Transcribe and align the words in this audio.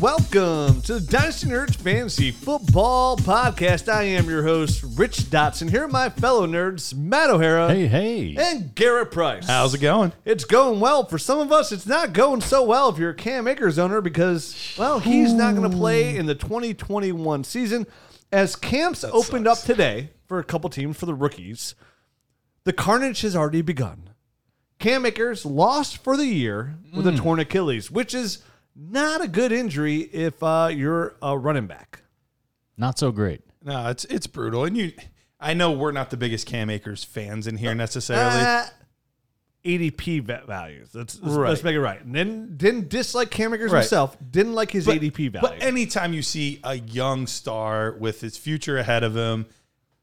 welcome 0.00 0.80
to 0.82 0.94
the 0.94 1.00
Dynasty 1.00 1.48
Nerds 1.48 1.74
Fantasy 1.74 2.30
Football 2.30 3.16
Podcast. 3.16 3.92
I 3.92 4.04
am 4.04 4.28
your 4.28 4.44
host, 4.44 4.84
Rich 4.96 5.22
Dotson. 5.22 5.70
Here 5.70 5.84
are 5.84 5.88
my 5.88 6.08
fellow 6.08 6.46
nerds, 6.46 6.94
Matt 6.94 7.30
O'Hara 7.30 7.68
Hey, 7.68 7.88
hey. 7.88 8.36
and 8.38 8.72
Garrett 8.76 9.10
Price. 9.10 9.48
How's 9.48 9.74
it 9.74 9.80
going? 9.80 10.12
It's 10.24 10.44
going 10.44 10.78
well. 10.78 11.06
For 11.06 11.18
some 11.18 11.40
of 11.40 11.50
us, 11.50 11.72
it's 11.72 11.86
not 11.86 12.12
going 12.12 12.40
so 12.42 12.62
well 12.62 12.88
if 12.90 12.98
you're 12.98 13.10
a 13.10 13.14
Cam 13.14 13.48
Akers 13.48 13.76
owner 13.76 14.00
because, 14.00 14.76
well, 14.78 15.00
he's 15.00 15.32
not 15.32 15.56
going 15.56 15.68
to 15.68 15.76
play 15.76 16.16
in 16.16 16.26
the 16.26 16.34
2021 16.34 17.42
season. 17.42 17.84
As 18.30 18.54
camps 18.54 19.02
opened 19.02 19.48
up 19.48 19.58
today 19.62 20.10
for 20.26 20.38
a 20.38 20.44
couple 20.44 20.70
teams 20.70 20.96
for 20.96 21.06
the 21.06 21.14
rookies, 21.14 21.74
the 22.62 22.72
carnage 22.72 23.22
has 23.22 23.34
already 23.34 23.62
begun. 23.62 24.10
Cam 24.78 25.04
Akers 25.04 25.44
lost 25.44 25.98
for 25.98 26.16
the 26.16 26.26
year 26.26 26.76
with 26.94 27.06
a 27.06 27.10
hmm. 27.10 27.16
torn 27.16 27.40
Achilles, 27.40 27.90
which 27.90 28.14
is 28.14 28.44
not 28.80 29.20
a 29.22 29.28
good 29.28 29.50
injury 29.52 29.98
if 29.98 30.40
uh, 30.42 30.70
you're 30.72 31.16
a 31.20 31.36
running 31.36 31.66
back. 31.66 32.02
Not 32.76 32.98
so 32.98 33.10
great. 33.10 33.42
No, 33.64 33.88
it's 33.90 34.04
it's 34.06 34.26
brutal, 34.28 34.64
and 34.64 34.76
you. 34.76 34.92
I 35.40 35.54
know 35.54 35.72
we're 35.72 35.92
not 35.92 36.10
the 36.10 36.16
biggest 36.16 36.46
Cam 36.46 36.70
Akers 36.70 37.04
fans 37.04 37.46
in 37.46 37.56
here 37.56 37.74
necessarily. 37.74 38.40
Uh, 38.40 38.64
ADP 39.64 40.22
va- 40.24 40.42
values. 40.46 40.90
Let's, 40.94 41.20
let's, 41.20 41.34
Right. 41.34 41.48
let's 41.50 41.62
make 41.62 41.74
it 41.74 41.80
right. 41.80 42.02
And 42.02 42.14
then 42.14 42.56
didn't 42.56 42.88
dislike 42.88 43.30
Cam 43.30 43.52
Akers 43.54 43.70
Right. 43.72 43.80
himself. 43.80 44.16
Didn't 44.30 44.54
like 44.54 44.70
his 44.70 44.86
but, 44.86 44.96
ADP 44.96 45.28
value. 45.32 45.40
but 45.40 45.62
anytime 45.62 46.12
you 46.12 46.22
see 46.22 46.60
a 46.64 46.74
young 46.76 47.26
star 47.26 47.92
with 47.98 48.20
his 48.20 48.36
future 48.36 48.78
ahead 48.78 49.02
of 49.04 49.16
him, 49.16 49.46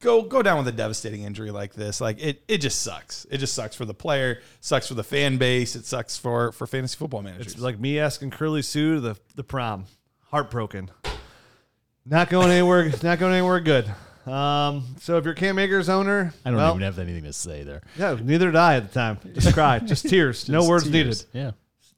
go 0.00 0.22
go 0.22 0.42
down 0.42 0.58
with 0.58 0.68
a 0.68 0.72
devastating 0.72 1.22
injury 1.22 1.50
like 1.50 1.74
this, 1.74 2.00
like 2.00 2.20
it 2.20 2.42
it 2.48 2.58
just 2.58 2.82
sucks. 2.82 3.26
It 3.30 3.38
just 3.38 3.54
sucks 3.54 3.74
for 3.76 3.84
the 3.84 3.94
player, 3.94 4.40
sucks 4.60 4.88
for 4.88 4.94
the 4.94 5.04
fan 5.04 5.36
base, 5.38 5.76
it 5.76 5.84
sucks 5.86 6.16
for 6.16 6.52
for 6.52 6.66
fantasy 6.66 6.96
football 6.96 7.22
managers. 7.22 7.52
It's 7.54 7.60
like 7.62 7.78
me 7.78 7.98
asking 7.98 8.30
Curly 8.30 8.62
Sue 8.62 8.94
to 8.96 9.00
the 9.00 9.16
the 9.34 9.44
prom. 9.44 9.84
Heartbroken. 10.30 10.90
Not 12.04 12.30
going 12.30 12.50
anywhere. 12.50 12.84
not 13.02 13.18
going 13.18 13.32
anywhere 13.32 13.60
good. 13.60 13.86
Um, 14.26 14.96
so 15.00 15.18
if 15.18 15.24
you're 15.24 15.34
Cam 15.34 15.56
Akers 15.58 15.88
owner, 15.88 16.34
I 16.44 16.50
don't 16.50 16.56
well, 16.58 16.70
even 16.72 16.82
have 16.82 16.98
anything 16.98 17.22
to 17.24 17.32
say 17.32 17.62
there. 17.62 17.82
Yeah, 17.96 18.18
neither 18.20 18.46
did 18.46 18.56
I 18.56 18.74
at 18.76 18.88
the 18.88 18.92
time. 18.94 19.18
Just 19.34 19.54
cry, 19.54 19.78
just 19.78 20.04
tears, 20.08 20.48
no 20.48 20.66
words 20.68 20.82
tears. 20.90 20.92
needed. 20.92 21.24
Yeah. 21.32 21.50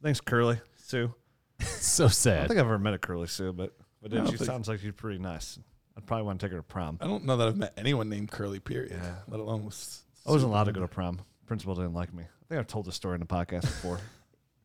Thanks, 0.02 0.20
Curly 0.20 0.60
Sue. 0.76 1.14
So 1.64 2.06
sad. 2.08 2.34
I 2.34 2.38
don't 2.40 2.48
think 2.48 2.60
I've 2.60 2.66
ever 2.66 2.78
met 2.78 2.94
a 2.94 2.98
Curly 2.98 3.26
Sue, 3.28 3.52
but 3.52 3.72
but 4.02 4.10
then 4.10 4.24
don't 4.24 4.30
she 4.32 4.36
think- 4.36 4.46
sounds 4.46 4.68
like 4.68 4.78
she's 4.80 4.92
pretty 4.92 5.18
nice. 5.18 5.58
I'd 5.98 6.06
probably 6.06 6.26
want 6.26 6.38
to 6.38 6.46
take 6.46 6.52
her 6.52 6.58
to 6.58 6.62
prom. 6.62 6.96
I 7.00 7.08
don't 7.08 7.24
know 7.24 7.36
that 7.36 7.48
I've 7.48 7.56
met 7.56 7.72
anyone 7.76 8.08
named 8.08 8.30
Curly. 8.30 8.60
Period. 8.60 8.98
Let 9.26 9.40
alone 9.40 9.64
was. 9.64 10.04
I 10.24 10.30
wasn't 10.30 10.52
allowed 10.52 10.64
to 10.64 10.72
go 10.72 10.80
to 10.80 10.88
prom. 10.88 11.20
Principal 11.46 11.74
didn't 11.74 11.94
like 11.94 12.14
me. 12.14 12.22
I 12.22 12.44
think 12.48 12.60
I've 12.60 12.68
told 12.68 12.86
this 12.86 12.94
story 12.94 13.14
in 13.14 13.20
the 13.20 13.26
podcast 13.26 13.62
before. 13.62 14.00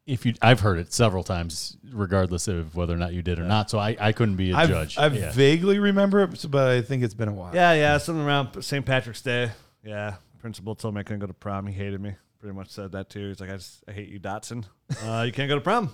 If 0.05 0.25
you, 0.25 0.33
I've 0.41 0.59
heard 0.59 0.79
it 0.79 0.91
several 0.91 1.23
times, 1.23 1.77
regardless 1.93 2.49
of 2.49 2.75
whether 2.75 2.93
or 2.93 2.97
not 2.97 3.13
you 3.13 3.21
did 3.21 3.39
or 3.39 3.45
not. 3.45 3.69
So 3.69 3.79
I, 3.79 3.95
I 3.97 4.11
couldn't 4.11 4.35
be 4.35 4.51
a 4.51 4.55
I've, 4.57 4.67
judge. 4.67 4.97
I 4.97 5.07
yeah. 5.07 5.31
vaguely 5.31 5.79
remember 5.79 6.23
it, 6.23 6.45
but 6.51 6.71
I 6.71 6.81
think 6.81 7.03
it's 7.03 7.13
been 7.13 7.29
a 7.29 7.33
while. 7.33 7.55
Yeah, 7.55 7.71
yeah, 7.71 7.97
something 7.99 8.25
around 8.25 8.61
St. 8.61 8.85
Patrick's 8.85 9.21
Day. 9.21 9.51
Yeah, 9.81 10.15
principal 10.39 10.75
told 10.75 10.95
me 10.95 10.99
I 10.99 11.03
couldn't 11.03 11.21
go 11.21 11.27
to 11.27 11.33
prom. 11.33 11.67
He 11.67 11.73
hated 11.73 12.01
me. 12.01 12.15
Pretty 12.41 12.53
much 12.53 12.69
said 12.69 12.91
that 12.91 13.09
too. 13.09 13.29
He's 13.29 13.39
like, 13.39 13.49
I 13.49 13.55
just 13.55 13.81
I 13.87 13.93
hate 13.93 14.09
you, 14.09 14.19
Dotson. 14.19 14.65
Uh, 15.05 15.23
you 15.25 15.31
can't 15.31 15.47
go 15.47 15.55
to 15.55 15.61
prom. 15.61 15.93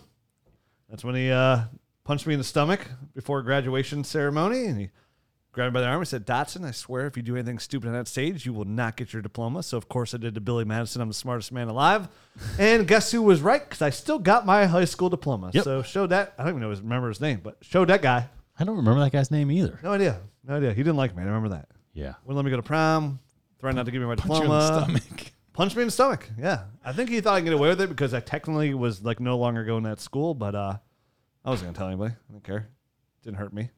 That's 0.89 1.03
when 1.03 1.13
he 1.13 1.29
uh, 1.29 1.65
punched 2.03 2.25
me 2.25 2.33
in 2.33 2.39
the 2.39 2.43
stomach 2.43 2.87
before 3.13 3.43
graduation 3.43 4.03
ceremony, 4.03 4.65
and 4.65 4.79
he 4.79 4.89
grabbed 5.59 5.73
by 5.73 5.81
the 5.81 5.87
arm 5.87 5.99
and 5.99 6.07
said, 6.07 6.25
Dotson, 6.25 6.65
I 6.65 6.71
swear 6.71 7.05
if 7.05 7.17
you 7.17 7.23
do 7.23 7.35
anything 7.35 7.59
stupid 7.59 7.87
on 7.87 7.93
that 7.93 8.07
stage, 8.07 8.45
you 8.45 8.53
will 8.53 8.63
not 8.65 8.95
get 8.95 9.11
your 9.11 9.21
diploma. 9.21 9.61
So 9.61 9.77
of 9.77 9.89
course 9.89 10.13
I 10.13 10.17
did 10.17 10.35
to 10.35 10.41
Billy 10.41 10.63
Madison. 10.63 11.01
I'm 11.01 11.09
the 11.09 11.13
smartest 11.13 11.51
man 11.51 11.67
alive. 11.67 12.07
and 12.57 12.87
guess 12.87 13.11
who 13.11 13.21
was 13.21 13.41
right? 13.41 13.61
Because 13.61 13.81
I 13.81 13.89
still 13.89 14.19
got 14.19 14.45
my 14.45 14.65
high 14.67 14.85
school 14.85 15.09
diploma. 15.09 15.51
Yep. 15.53 15.63
So 15.65 15.81
showed 15.81 16.11
that. 16.11 16.33
I 16.37 16.43
don't 16.43 16.51
even 16.53 16.61
know 16.61 16.69
his, 16.69 16.79
remember 16.79 17.09
his 17.09 17.19
name, 17.19 17.41
but 17.43 17.57
showed 17.61 17.89
that 17.89 18.01
guy. 18.01 18.29
I 18.57 18.63
don't 18.63 18.77
remember 18.77 19.01
that 19.01 19.11
guy's 19.11 19.31
name 19.31 19.51
either. 19.51 19.77
No 19.83 19.91
idea. 19.91 20.21
No 20.47 20.55
idea. 20.55 20.69
He 20.71 20.81
didn't 20.81 20.95
like 20.95 21.13
me. 21.15 21.23
I 21.23 21.25
remember 21.25 21.49
that 21.49 21.67
Yeah. 21.93 22.13
wouldn't 22.23 22.37
let 22.37 22.45
me 22.45 22.51
go 22.51 22.57
to 22.57 22.63
prom. 22.63 23.19
Threatened 23.59 23.75
not 23.77 23.85
to 23.85 23.91
give 23.91 24.01
me 24.01 24.07
my 24.07 24.15
Punch 24.15 24.35
you 24.35 24.41
diploma. 24.43 24.85
in 24.87 24.93
the 24.93 24.99
stomach. 25.01 25.31
Punched 25.51 25.75
me 25.75 25.81
in 25.81 25.87
the 25.89 25.91
stomach. 25.91 26.29
Yeah, 26.39 26.63
I 26.85 26.93
think 26.93 27.09
he 27.09 27.19
thought 27.19 27.33
I 27.35 27.39
could 27.41 27.45
get 27.47 27.53
away 27.53 27.67
with 27.67 27.81
it 27.81 27.89
because 27.89 28.13
I 28.13 28.21
technically 28.21 28.73
was 28.73 29.03
like 29.03 29.19
no 29.19 29.37
longer 29.37 29.65
going 29.65 29.83
to 29.83 29.89
that 29.89 29.99
school, 29.99 30.33
but 30.33 30.55
uh, 30.55 30.77
I 31.43 31.49
wasn't 31.49 31.67
gonna 31.67 31.77
tell 31.77 31.87
anybody. 31.89 32.13
I 32.29 32.31
didn't 32.31 32.45
care. 32.45 32.69
Didn't 33.23 33.37
hurt 33.37 33.51
me. 33.51 33.69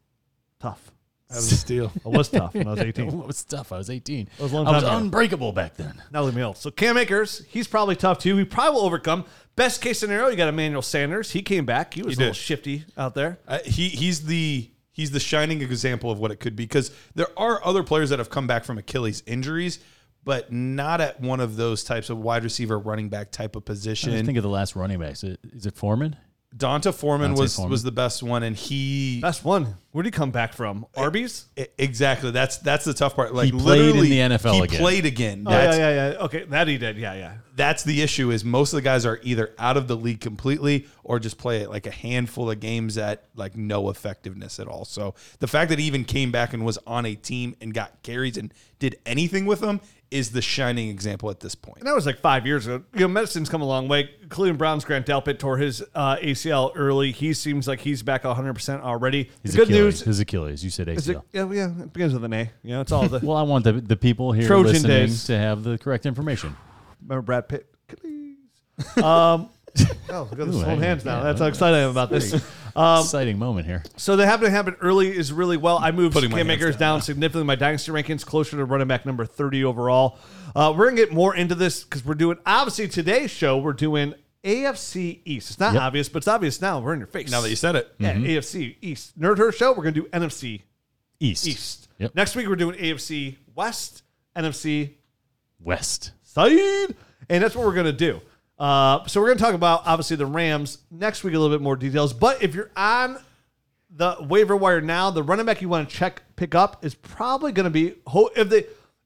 Tough. 0.59 0.91
That 1.31 1.37
was 1.37 1.51
a 1.51 1.55
steal. 1.57 1.91
I 2.05 2.09
was 2.09 2.29
tough 2.29 2.53
when 2.53 2.67
I 2.67 2.71
was 2.71 2.79
18. 2.79 3.07
It 3.21 3.27
was 3.27 3.43
tough. 3.43 3.71
I 3.71 3.77
was 3.77 3.89
18. 3.89 4.29
That 4.37 4.43
was 4.43 4.51
a 4.51 4.55
long 4.55 4.67
I 4.67 4.71
was 4.71 4.83
ago. 4.83 4.97
unbreakable 4.97 5.51
back 5.53 5.75
then. 5.77 6.01
Now 6.11 6.23
leave 6.23 6.35
me 6.35 6.41
alone. 6.41 6.55
So 6.55 6.71
Cam 6.71 6.97
Akers, 6.97 7.43
he's 7.47 7.67
probably 7.67 7.95
tough 7.95 8.19
too. 8.19 8.35
He 8.37 8.45
probably 8.45 8.75
will 8.79 8.85
overcome. 8.85 9.25
Best 9.55 9.81
case 9.81 9.99
scenario, 9.99 10.27
you 10.29 10.35
got 10.37 10.49
Emmanuel 10.49 10.81
Sanders. 10.81 11.31
He 11.31 11.41
came 11.41 11.65
back. 11.65 11.93
He 11.93 12.03
was 12.03 12.15
He 12.17 12.23
a 12.23 12.27
little 12.27 12.33
did. 12.33 12.37
shifty 12.39 12.85
out 12.97 13.15
there. 13.15 13.39
Uh, 13.47 13.59
he 13.65 13.89
he's 13.89 14.25
the 14.25 14.69
he's 14.91 15.11
the 15.11 15.19
shining 15.19 15.61
example 15.61 16.11
of 16.11 16.19
what 16.19 16.31
it 16.31 16.39
could 16.39 16.55
be 16.55 16.63
because 16.63 16.91
there 17.15 17.27
are 17.37 17.63
other 17.65 17.83
players 17.83 18.09
that 18.09 18.19
have 18.19 18.29
come 18.29 18.45
back 18.47 18.63
from 18.65 18.77
Achilles 18.77 19.23
injuries, 19.25 19.79
but 20.23 20.51
not 20.51 20.99
at 21.01 21.19
one 21.21 21.39
of 21.39 21.55
those 21.55 21.83
types 21.83 22.09
of 22.09 22.17
wide 22.17 22.43
receiver, 22.43 22.77
running 22.77 23.09
back 23.09 23.31
type 23.31 23.55
of 23.55 23.63
I 23.63 23.71
just 23.73 23.83
position. 23.83 24.25
think 24.25 24.37
of 24.37 24.43
the 24.43 24.49
last 24.49 24.75
running 24.75 24.99
backs. 24.99 25.23
Is 25.23 25.33
it, 25.33 25.39
is 25.53 25.65
it 25.65 25.75
Foreman? 25.75 26.15
D'Onta 26.55 26.91
Foreman 26.93 27.31
D'Onta 27.31 27.41
was 27.41 27.55
Foreman. 27.55 27.71
was 27.71 27.83
the 27.83 27.91
best 27.93 28.21
one, 28.21 28.43
and 28.43 28.55
he 28.55 29.21
Best 29.21 29.45
one. 29.45 29.77
Where'd 29.91 30.05
he 30.05 30.11
come 30.11 30.31
back 30.31 30.53
from? 30.53 30.85
Arby's. 30.95 31.45
I- 31.57 31.67
exactly 31.77 32.31
that's 32.31 32.57
that's 32.57 32.83
the 32.85 32.93
tough 32.93 33.15
part. 33.15 33.33
Like 33.33 33.51
played 33.51 33.79
in 33.81 33.85
literally, 33.87 34.09
the 34.09 34.19
NFL 34.19 34.53
He 34.55 34.59
again. 34.61 34.79
played 34.79 35.05
again. 35.05 35.43
Oh 35.47 35.51
That's, 35.51 35.77
yeah, 35.77 35.89
yeah, 35.89 36.11
yeah. 36.11 36.17
Okay, 36.25 36.43
that 36.45 36.67
he 36.67 36.77
did. 36.77 36.97
Yeah, 36.97 37.13
yeah. 37.13 37.33
that's 37.55 37.83
the 37.83 38.01
issue 38.01 38.31
is 38.31 38.43
most 38.43 38.73
of 38.73 38.77
the 38.77 38.81
guys 38.81 39.05
are 39.05 39.19
either 39.23 39.53
out 39.57 39.77
of 39.77 39.87
the 39.87 39.95
league 39.95 40.19
completely 40.19 40.87
or 41.05 41.19
just 41.19 41.37
play 41.37 41.65
like 41.67 41.87
a 41.87 41.91
handful 41.91 42.51
of 42.51 42.59
games 42.59 42.97
at 42.97 43.23
like 43.35 43.55
no 43.55 43.89
effectiveness 43.89 44.59
at 44.59 44.67
all. 44.67 44.83
So 44.83 45.15
the 45.39 45.47
fact 45.47 45.69
that 45.69 45.79
he 45.79 45.85
even 45.85 46.03
came 46.03 46.31
back 46.31 46.53
and 46.53 46.65
was 46.65 46.77
on 46.85 47.05
a 47.05 47.15
team 47.15 47.55
and 47.61 47.73
got 47.73 48.03
carries 48.03 48.35
and 48.37 48.53
did 48.79 48.97
anything 49.05 49.45
with 49.45 49.61
them 49.61 49.79
is 50.11 50.31
the 50.31 50.41
shining 50.41 50.89
example 50.89 51.29
at 51.29 51.39
this 51.39 51.55
point. 51.55 51.77
And 51.79 51.87
that 51.87 51.95
was 51.95 52.05
like 52.05 52.19
five 52.19 52.45
years 52.45 52.67
ago. 52.67 52.83
You 52.93 52.99
know, 53.01 53.07
medicine's 53.07 53.47
come 53.49 53.61
a 53.61 53.65
long 53.65 53.87
way. 53.87 54.09
Cleveland 54.29 54.57
Browns 54.59 54.83
Grant 54.85 55.05
Delpit 55.05 55.39
tore 55.39 55.57
his 55.57 55.81
uh, 55.95 56.17
ACL 56.17 56.73
early. 56.75 57.11
He 57.11 57.33
seems 57.33 57.67
like 57.67 57.79
he's 57.79 58.03
back 58.03 58.23
100% 58.23 58.81
already. 58.81 59.29
His 59.41 59.53
the 59.53 59.57
good 59.59 59.69
Achilles. 59.69 59.81
news 59.83 60.01
His 60.01 60.19
Achilles. 60.19 60.63
You 60.63 60.69
said 60.69 60.87
ACL. 60.87 61.09
it, 61.09 61.21
yeah, 61.33 61.49
yeah, 61.51 61.83
it 61.83 61.93
begins 61.93 62.13
with 62.13 62.23
an 62.25 62.33
A. 62.33 62.51
You 62.61 62.71
know, 62.71 62.81
it's 62.81 62.91
all 62.91 63.07
the. 63.07 63.19
well, 63.25 63.37
I 63.37 63.43
want 63.43 63.63
the, 63.63 63.73
the 63.73 63.95
people 63.95 64.31
here 64.33 64.47
Trojan 64.47 64.73
listening 64.73 64.91
days. 64.91 65.23
to 65.25 65.37
have 65.37 65.63
the 65.63 65.77
correct 65.77 66.05
information. 66.05 66.55
remember 67.01 67.21
Brad 67.21 67.47
Pitt? 67.49 67.67
Achilles. 67.89 68.37
Um, 68.97 69.49
oh, 70.09 70.27
look 70.31 70.31
at 70.31 70.37
the 70.37 70.45
Ooh, 70.53 70.61
I- 70.65 70.75
hands 70.75 71.05
now. 71.05 71.17
yeah, 71.19 71.23
That's 71.23 71.39
how 71.39 71.45
excited 71.47 71.77
I 71.77 71.79
am 71.81 71.91
about 71.91 72.09
this. 72.09 72.33
Um, 72.75 72.99
Exciting 73.03 73.37
moment 73.39 73.65
here. 73.67 73.83
So 73.97 74.15
they 74.15 74.25
happen 74.25 74.45
to 74.45 74.51
happen 74.51 74.75
early 74.81 75.15
is 75.15 75.31
really 75.33 75.57
well. 75.57 75.77
I 75.77 75.91
moved 75.91 76.13
Putting 76.13 76.31
my 76.31 76.37
Cam 76.37 76.47
hands 76.47 76.61
Akers 76.61 76.75
down 76.77 76.95
down, 76.97 77.01
significantly. 77.01 77.45
My 77.45 77.55
dynasty 77.55 77.91
rankings 77.91 78.25
closer 78.25 78.57
to 78.57 78.65
running 78.65 78.87
back 78.87 79.05
number 79.05 79.25
thirty 79.25 79.63
overall. 79.63 80.17
Uh, 80.55 80.73
we're 80.77 80.85
gonna 80.89 80.97
get 80.97 81.11
more 81.13 81.35
into 81.35 81.55
this 81.55 81.83
because 81.83 82.05
we're 82.05 82.13
doing 82.15 82.37
obviously 82.45 82.87
today's 82.87 83.31
show. 83.31 83.57
We're 83.57 83.73
doing 83.73 84.13
AFC 84.43 85.21
East. 85.25 85.51
It's 85.51 85.59
not 85.59 85.73
Yep. 85.73 85.81
obvious, 85.83 86.09
but 86.09 86.17
it's 86.19 86.27
obvious 86.27 86.61
now. 86.61 86.79
We're 86.79 86.93
in 86.93 86.99
your 86.99 87.07
face. 87.07 87.29
Now 87.31 87.41
that 87.41 87.49
you 87.49 87.55
said 87.55 87.75
it, 87.75 87.93
yeah, 87.99 88.13
AFC 88.15 88.75
East 88.81 89.19
Nerd 89.19 89.37
Her 89.37 89.51
show. 89.51 89.71
We're 89.71 89.83
gonna 89.83 89.91
do 89.91 90.07
NFC 90.13 90.61
East. 91.19 91.47
East. 91.47 91.87
Yep. 91.99 92.15
Next 92.15 92.35
week 92.35 92.47
we're 92.47 92.55
doing 92.55 92.75
AFC 92.77 93.37
West, 93.53 94.03
NFC 94.35 94.95
West. 95.59 96.11
side, 96.23 96.95
and 97.29 97.43
that's 97.43 97.55
what 97.55 97.65
we're 97.65 97.75
gonna 97.75 97.91
do. 97.91 98.21
Uh, 98.61 99.03
so 99.07 99.19
we're 99.19 99.27
gonna 99.27 99.39
talk 99.39 99.55
about 99.55 99.81
obviously 99.87 100.15
the 100.15 100.25
Rams 100.27 100.77
next 100.91 101.23
week 101.23 101.33
a 101.33 101.39
little 101.39 101.55
bit 101.57 101.63
more 101.63 101.75
details. 101.75 102.13
But 102.13 102.43
if 102.43 102.53
you're 102.53 102.69
on 102.77 103.17
the 103.89 104.17
waiver 104.21 104.55
wire 104.55 104.81
now, 104.81 105.09
the 105.09 105.23
running 105.23 105.47
back 105.47 105.63
you 105.63 105.67
want 105.69 105.89
to 105.89 105.95
check 105.95 106.21
pick 106.35 106.53
up 106.53 106.85
is 106.85 106.93
probably 106.93 107.51
gonna 107.53 107.71
be 107.71 107.95
if 108.35 108.49
they 108.49 108.59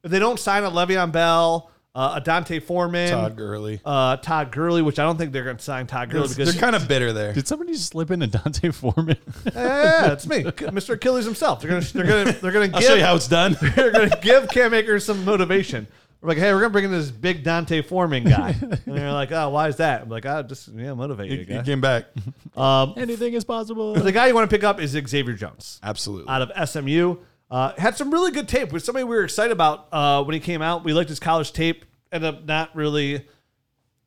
if 0.04 0.10
they 0.10 0.18
don't 0.18 0.38
sign 0.38 0.62
a 0.64 0.70
Le'Veon 0.70 1.10
Bell, 1.10 1.70
uh, 1.94 2.12
a 2.16 2.20
D'Onta 2.20 2.62
Foreman, 2.62 3.08
Todd 3.10 3.34
Gurley. 3.34 3.80
uh, 3.82 4.18
Todd 4.18 4.52
Gurley, 4.52 4.82
which 4.82 4.98
I 4.98 5.04
don't 5.04 5.16
think 5.16 5.32
they're 5.32 5.44
gonna 5.44 5.58
sign 5.58 5.86
Todd 5.86 6.10
Gurley 6.10 6.28
They're 6.28 6.52
kind 6.52 6.76
of 6.76 6.86
bitter 6.86 7.14
there. 7.14 7.32
Did 7.32 7.48
somebody 7.48 7.72
slip 7.76 8.10
into 8.10 8.26
D'Onta 8.26 8.74
Foreman? 8.74 9.16
yeah, 9.46 9.52
yeah, 9.54 10.12
it's 10.12 10.26
me, 10.26 10.42
Mr. 10.44 10.96
Achilles 10.96 11.24
himself. 11.24 11.62
They're 11.62 11.70
gonna 11.70 11.80
they're 11.80 12.04
gonna 12.04 12.32
they're 12.32 12.52
gonna 12.52 12.70
I'll 12.74 12.82
show 12.82 12.94
you 12.94 13.02
how 13.02 13.16
it's 13.16 13.26
done. 13.26 13.56
they're 13.74 13.90
going 13.90 14.10
to 14.10 14.18
give 14.20 14.50
Cam 14.50 14.74
Akers 14.74 15.06
some 15.06 15.24
motivation. 15.24 15.86
We're 16.26 16.30
like, 16.32 16.38
hey, 16.38 16.52
we're 16.52 16.58
going 16.58 16.70
to 16.70 16.72
bring 16.72 16.84
in 16.86 16.90
this 16.90 17.12
big 17.12 17.44
D'Onta 17.44 17.84
Foreman 17.84 18.24
guy. 18.24 18.50
and 18.60 18.80
they're 18.84 19.12
like, 19.12 19.30
oh, 19.30 19.50
why 19.50 19.68
is 19.68 19.76
that? 19.76 20.02
I'm 20.02 20.08
like, 20.08 20.26
oh, 20.26 20.42
just, 20.42 20.66
yeah, 20.68 20.92
motivate 20.92 21.30
you, 21.30 21.38
He, 21.38 21.44
he 21.44 21.54
guy. 21.54 21.62
came 21.62 21.80
back. 21.80 22.06
Anything 22.56 23.34
is 23.34 23.44
possible. 23.44 23.94
The 23.94 24.10
guy 24.10 24.26
you 24.26 24.34
want 24.34 24.50
to 24.50 24.52
pick 24.52 24.64
up 24.64 24.80
is 24.80 24.90
Xavier 24.90 25.34
Jones 25.34 25.78
Absolutely. 25.84 26.28
out 26.28 26.42
of 26.42 26.68
SMU. 26.68 27.18
Uh, 27.48 27.74
had 27.78 27.96
some 27.96 28.10
really 28.10 28.32
good 28.32 28.48
tape 28.48 28.72
with 28.72 28.84
somebody 28.84 29.04
we 29.04 29.14
were 29.14 29.22
excited 29.22 29.52
about 29.52 29.86
uh, 29.92 30.24
when 30.24 30.34
he 30.34 30.40
came 30.40 30.62
out. 30.62 30.82
We 30.82 30.92
liked 30.92 31.10
his 31.10 31.20
college 31.20 31.52
tape. 31.52 31.84
Ended 32.10 32.34
up 32.34 32.44
not 32.44 32.74
really 32.74 33.24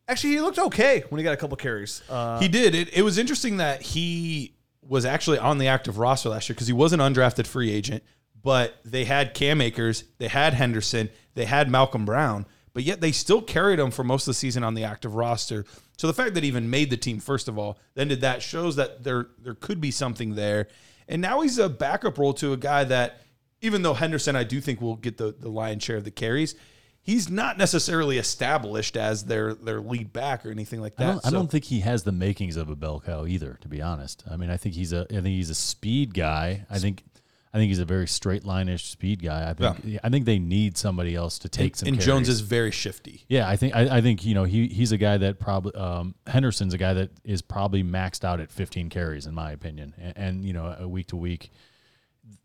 Actually, 0.09 0.31
he 0.33 0.41
looked 0.41 0.57
okay 0.57 1.03
when 1.09 1.19
he 1.19 1.23
got 1.23 1.33
a 1.33 1.37
couple 1.37 1.55
carries. 1.55 2.01
Uh, 2.09 2.39
He 2.39 2.47
did. 2.47 2.73
It, 2.73 2.89
it 2.97 3.03
was 3.03 3.17
interesting 3.19 3.57
that 3.57 3.81
he 3.83 4.55
was 4.81 5.05
actually 5.05 5.37
on 5.37 5.59
the 5.59 5.67
active 5.67 5.99
roster 5.99 6.29
last 6.29 6.49
year 6.49 6.55
because 6.55 6.65
he 6.67 6.73
was 6.73 6.93
an 6.93 6.99
undrafted 6.99 7.45
free 7.45 7.71
agent, 7.71 8.03
but 8.41 8.79
they 8.85 9.05
had 9.05 9.33
Cam 9.33 9.61
Akers, 9.61 10.03
they 10.17 10.27
had 10.27 10.53
Henderson, 10.53 11.09
they 11.35 11.45
had 11.45 11.69
Malcolm 11.69 12.05
Brown, 12.05 12.45
but 12.73 12.83
yet 12.83 13.01
they 13.01 13.11
still 13.11 13.41
carried 13.41 13.79
him 13.79 13.91
for 13.91 14.03
most 14.03 14.23
of 14.23 14.31
the 14.31 14.35
season 14.35 14.63
on 14.63 14.73
the 14.73 14.83
active 14.83 15.15
roster. 15.15 15.65
So 15.97 16.07
the 16.07 16.13
fact 16.13 16.33
that 16.35 16.43
he 16.43 16.47
even 16.47 16.69
made 16.69 16.89
the 16.89 16.97
team, 16.97 17.19
first 17.19 17.47
of 17.47 17.57
all, 17.57 17.77
then 17.95 18.07
did 18.07 18.21
that 18.21 18.41
shows 18.41 18.77
that 18.77 19.03
there 19.03 19.27
there 19.39 19.55
could 19.55 19.81
be 19.81 19.91
something 19.91 20.35
there. 20.35 20.67
And 21.07 21.21
now 21.21 21.41
he's 21.41 21.57
a 21.57 21.67
backup 21.67 22.17
role 22.17 22.33
to 22.35 22.53
a 22.53 22.57
guy 22.57 22.83
that, 22.85 23.21
even 23.61 23.81
though 23.81 23.95
Henderson, 23.95 24.35
I 24.35 24.43
do 24.43 24.61
think 24.61 24.79
will 24.79 24.95
get 24.95 25.17
the, 25.17 25.35
the 25.37 25.49
lion's 25.49 25.83
share 25.83 25.97
of 25.97 26.03
the 26.05 26.11
carries, 26.11 26.55
he's 27.01 27.29
not 27.29 27.57
necessarily 27.57 28.17
established 28.17 28.95
as 28.95 29.25
their 29.25 29.53
their 29.53 29.81
lead 29.81 30.13
back 30.13 30.45
or 30.45 30.51
anything 30.51 30.79
like 30.79 30.95
that. 30.97 31.03
I 31.03 31.11
don't, 31.11 31.25
I 31.27 31.29
don't 31.31 31.51
think 31.51 31.65
he 31.65 31.79
has 31.81 32.03
the 32.03 32.11
makings 32.11 32.55
of 32.55 32.69
a 32.69 32.75
bell 32.75 33.01
cow 33.05 33.25
either, 33.25 33.57
to 33.61 33.67
be 33.67 33.81
honest. 33.81 34.23
I 34.29 34.37
mean, 34.37 34.49
I 34.49 34.57
think 34.57 34.75
he's 34.75 34.93
a 34.93 35.01
I 35.09 35.15
think 35.15 35.27
he's 35.27 35.49
a 35.49 35.55
speed 35.55 36.13
guy. 36.13 36.65
I 36.69 36.79
think 36.79 37.03
I 37.51 37.57
think 37.57 37.69
he's 37.69 37.79
a 37.79 37.85
very 37.85 38.07
straight 38.07 38.45
line-ish 38.45 38.85
speed 38.85 39.23
guy. 39.23 39.49
I 39.49 39.53
think 39.53 39.99
I 40.03 40.09
think 40.09 40.25
they 40.25 40.37
need 40.37 40.77
somebody 40.77 41.15
else 41.15 41.39
to 41.39 41.49
take 41.49 41.75
some. 41.75 41.87
and 41.87 41.97
carries. 41.97 42.05
Jones 42.05 42.29
is 42.29 42.41
very 42.41 42.69
shifty. 42.69 43.25
Yeah, 43.27 43.49
I 43.49 43.55
think 43.55 43.75
I, 43.75 43.97
I 43.97 44.01
think 44.01 44.23
you 44.23 44.35
know 44.35 44.43
he 44.43 44.67
he's 44.67 44.91
a 44.91 44.97
guy 44.97 45.17
that 45.17 45.39
probably 45.39 45.73
um, 45.73 46.13
Henderson's 46.27 46.75
a 46.75 46.77
guy 46.77 46.93
that 46.93 47.09
is 47.23 47.41
probably 47.41 47.83
maxed 47.83 48.23
out 48.23 48.39
at 48.39 48.51
15 48.51 48.89
carries 48.89 49.25
in 49.25 49.33
my 49.33 49.51
opinion, 49.51 49.95
and, 49.97 50.13
and 50.17 50.45
you 50.45 50.53
know 50.53 50.75
a 50.79 50.87
week 50.87 51.07
to 51.07 51.15
week, 51.15 51.51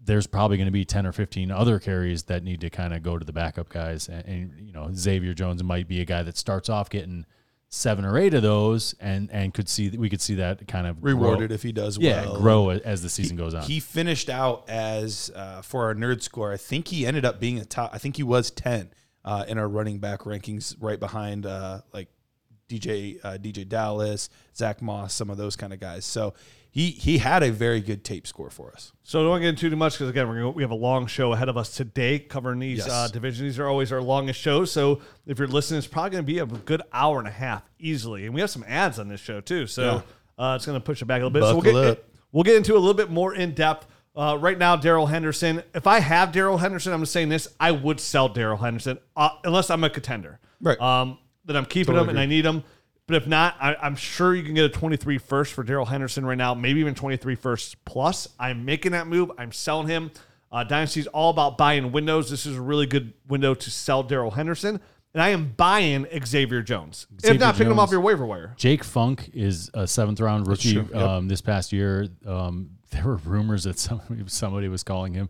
there's 0.03 0.27
probably 0.27 0.57
going 0.57 0.69
to 0.69 0.73
be 0.73 0.87
10 0.87 1.07
or 1.07 1.13
15 1.13 1.51
other 1.51 1.79
carries 1.79 2.23
that 2.25 2.43
need 2.43 2.63
to 2.63 2.71
kind 2.71 2.95
of 2.95 3.03
go 3.03 3.19
to 3.19 3.25
the 3.27 3.33
backup 3.33 3.69
guys, 3.69 4.09
and, 4.09 4.25
and 4.27 4.67
you 4.67 4.73
know 4.73 4.89
Xavier 4.95 5.35
Jones 5.35 5.63
might 5.63 5.87
be 5.87 6.01
a 6.01 6.07
guy 6.07 6.23
that 6.23 6.39
starts 6.39 6.71
off 6.71 6.89
getting 6.89 7.27
seven 7.75 8.05
or 8.05 8.17
eight 8.17 8.35
of 8.35 8.43
those, 8.43 8.95
and 9.01 9.31
and 9.31 9.53
could 9.53 9.69
see 9.69 9.91
we 9.91 10.09
could 10.09 10.21
see 10.21 10.37
that 10.37 10.67
kind 10.69 10.87
of 10.87 11.03
Rewarded 11.03 11.49
grow, 11.49 11.55
if 11.55 11.63
he 11.63 11.73
does 11.73 11.99
yeah 11.99 12.25
well. 12.25 12.37
grow 12.39 12.71
as 12.71 13.03
the 13.03 13.09
season 13.09 13.37
goes 13.37 13.55
on. 13.55 13.63
He 13.63 13.81
finished 13.81 14.31
out 14.31 14.69
as 14.69 15.31
uh, 15.35 15.63
for 15.63 15.85
our 15.85 15.95
nerd 15.95 16.23
score. 16.23 16.53
I 16.53 16.57
think 16.57 16.89
he 16.89 17.07
ended 17.07 17.25
up 17.25 17.41
being 17.41 17.59
a 17.59 17.65
top. 17.65 17.91
I 17.93 17.99
think 17.99 18.17
he 18.17 18.23
was 18.23 18.51
ten 18.51 18.91
uh, 19.25 19.45
in 19.49 19.59
our 19.59 19.69
running 19.69 19.99
back 19.99 20.21
rankings, 20.21 20.77
right 20.81 21.01
behind 21.01 21.47
uh, 21.47 21.81
like 21.93 22.09
DJ 22.69 23.19
uh, 23.25 23.39
DeeJay 23.39 23.69
Dallas, 23.69 24.31
Zach 24.57 24.81
Moss, 24.81 25.13
some 25.13 25.29
of 25.29 25.37
those 25.37 25.57
kind 25.57 25.73
of 25.73 25.81
guys. 25.81 26.05
So 26.05 26.35
he 26.75 26.91
he 26.91 27.19
had 27.19 27.45
a 27.45 27.53
very 27.53 27.81
good 27.81 28.03
tape 28.03 28.27
score 28.27 28.51
for 28.51 28.73
us. 28.73 28.91
So 29.05 29.23
don't 29.23 29.41
get 29.41 29.51
into 29.51 29.71
too 29.71 29.77
much 29.77 29.93
because 29.93 30.09
again, 30.11 30.27
we're 30.29 30.35
gonna, 30.41 30.51
we 30.51 30.65
have 30.65 30.73
a 30.73 30.75
long 30.75 31.07
show 31.07 31.33
ahead 31.33 31.49
of 31.49 31.57
us 31.57 31.73
today 31.77 32.19
covering 32.19 32.59
these 32.59 32.79
Yes. 32.79 32.91
uh, 32.91 33.07
divisions. 33.13 33.43
These 33.43 33.59
are 33.61 33.69
always 33.69 33.93
our 33.93 34.03
longest 34.03 34.41
shows. 34.41 34.73
So 34.73 35.01
if 35.25 35.39
you're 35.39 35.47
listening, 35.47 35.79
it's 35.79 35.87
probably 35.87 36.11
going 36.11 36.25
to 36.25 36.27
be 36.27 36.41
a 36.41 36.47
good 36.47 36.83
hour 36.93 37.21
and 37.21 37.29
a 37.29 37.31
half 37.31 37.63
easily. 37.79 38.27
And 38.27 38.35
we 38.35 38.41
have 38.41 38.51
some 38.51 38.65
ads 38.67 38.99
on 38.99 39.07
this 39.07 39.21
show 39.21 39.41
too, 39.41 39.69
so 39.69 40.03
uh, 40.37 40.55
it's 40.57 40.67
going 40.67 40.75
to 40.77 40.85
push 40.85 41.01
it 41.01 41.05
back 41.05 41.23
a 41.23 41.25
little 41.27 41.31
bit. 41.31 41.45
so 41.45 41.55
we'll 41.55 41.93
get 41.93 42.05
we'll 42.33 42.43
get 42.43 42.57
into 42.57 42.73
a 42.75 42.81
little 42.81 42.93
bit 42.95 43.09
more 43.09 43.33
in 43.37 43.55
depth. 43.55 43.87
Uh, 44.17 44.37
right 44.41 44.59
now, 44.59 44.75
Darrell 44.75 45.07
Henderson. 45.07 45.63
If 45.77 45.87
I 45.87 46.01
have 46.01 46.33
Darrell 46.33 46.59
Henderson, 46.59 46.93
I'm 46.93 47.01
just 47.03 47.13
saying 47.13 47.29
this: 47.29 47.47
I 47.61 47.71
would 47.71 48.01
sell 48.01 48.29
Darrell 48.29 48.57
Henderson 48.59 48.99
uh, 49.17 49.29
unless 49.45 49.71
I'm 49.71 49.85
a 49.85 49.91
contender. 49.91 50.41
Right. 50.61 50.81
Um, 50.81 51.19
that 51.45 51.57
I'm 51.57 51.67
keeping 51.67 51.95
Totally 51.95 52.05
him 52.05 52.09
and 52.11 52.19
I 52.19 52.27
need 52.27 52.45
him. 52.47 52.65
But 53.07 53.17
if 53.17 53.27
not, 53.27 53.57
I, 53.61 53.77
I'm 53.77 53.97
sure 53.97 54.35
you 54.35 54.43
can 54.43 54.55
get 54.55 54.65
a 54.65 54.69
23 54.71 55.19
first 55.19 55.53
for 55.53 55.63
Darrell 55.63 55.85
Henderson 55.85 56.25
right 56.25 56.39
now, 56.39 56.55
maybe 56.55 56.81
even 56.81 56.95
23 56.95 57.35
first 57.35 57.85
plus. 57.85 58.29
I'm 58.39 58.65
making 58.65 58.93
that 58.93 59.07
move. 59.07 59.31
I'm 59.37 59.53
selling 59.53 59.89
him. 59.89 60.11
Uh, 60.51 60.65
Dynasty's 60.65 61.07
all 61.09 61.31
about 61.31 61.59
buying 61.59 61.93
windows. 61.93 62.31
This 62.31 62.47
is 62.47 62.57
a 62.57 62.63
really 62.63 62.87
good 62.87 63.13
window 63.29 63.55
to 63.55 63.71
sell 63.71 64.03
Darrell 64.03 64.31
Henderson. 64.31 64.81
And 65.13 65.23
I 65.23 65.29
am 65.29 65.53
buying 65.57 66.07
Xavier 66.25 66.63
Jones. 66.63 67.07
if 67.13 67.27
Xavier 67.27 67.39
not, 67.39 67.55
picking 67.57 67.71
him 67.71 67.79
off 67.79 67.91
your 67.91 68.01
waiver 68.01 68.25
wire. 68.25 68.55
Jake 68.57 68.83
Funk 68.83 69.31
is 69.35 69.71
a 69.75 69.87
seventh 69.87 70.21
round 70.21 70.47
rookie 70.47 70.71
yep. 70.71 70.95
um, 70.95 71.29
this 71.29 71.41
past 71.41 71.73
year. 71.73 72.09
Um, 72.27 72.71
there 72.91 73.05
were 73.05 73.17
rumors 73.17 73.65
that 73.65 73.79
somebody, 73.79 74.23
somebody 74.27 74.69
was 74.69 74.83
calling 74.83 75.13
him 75.13 75.29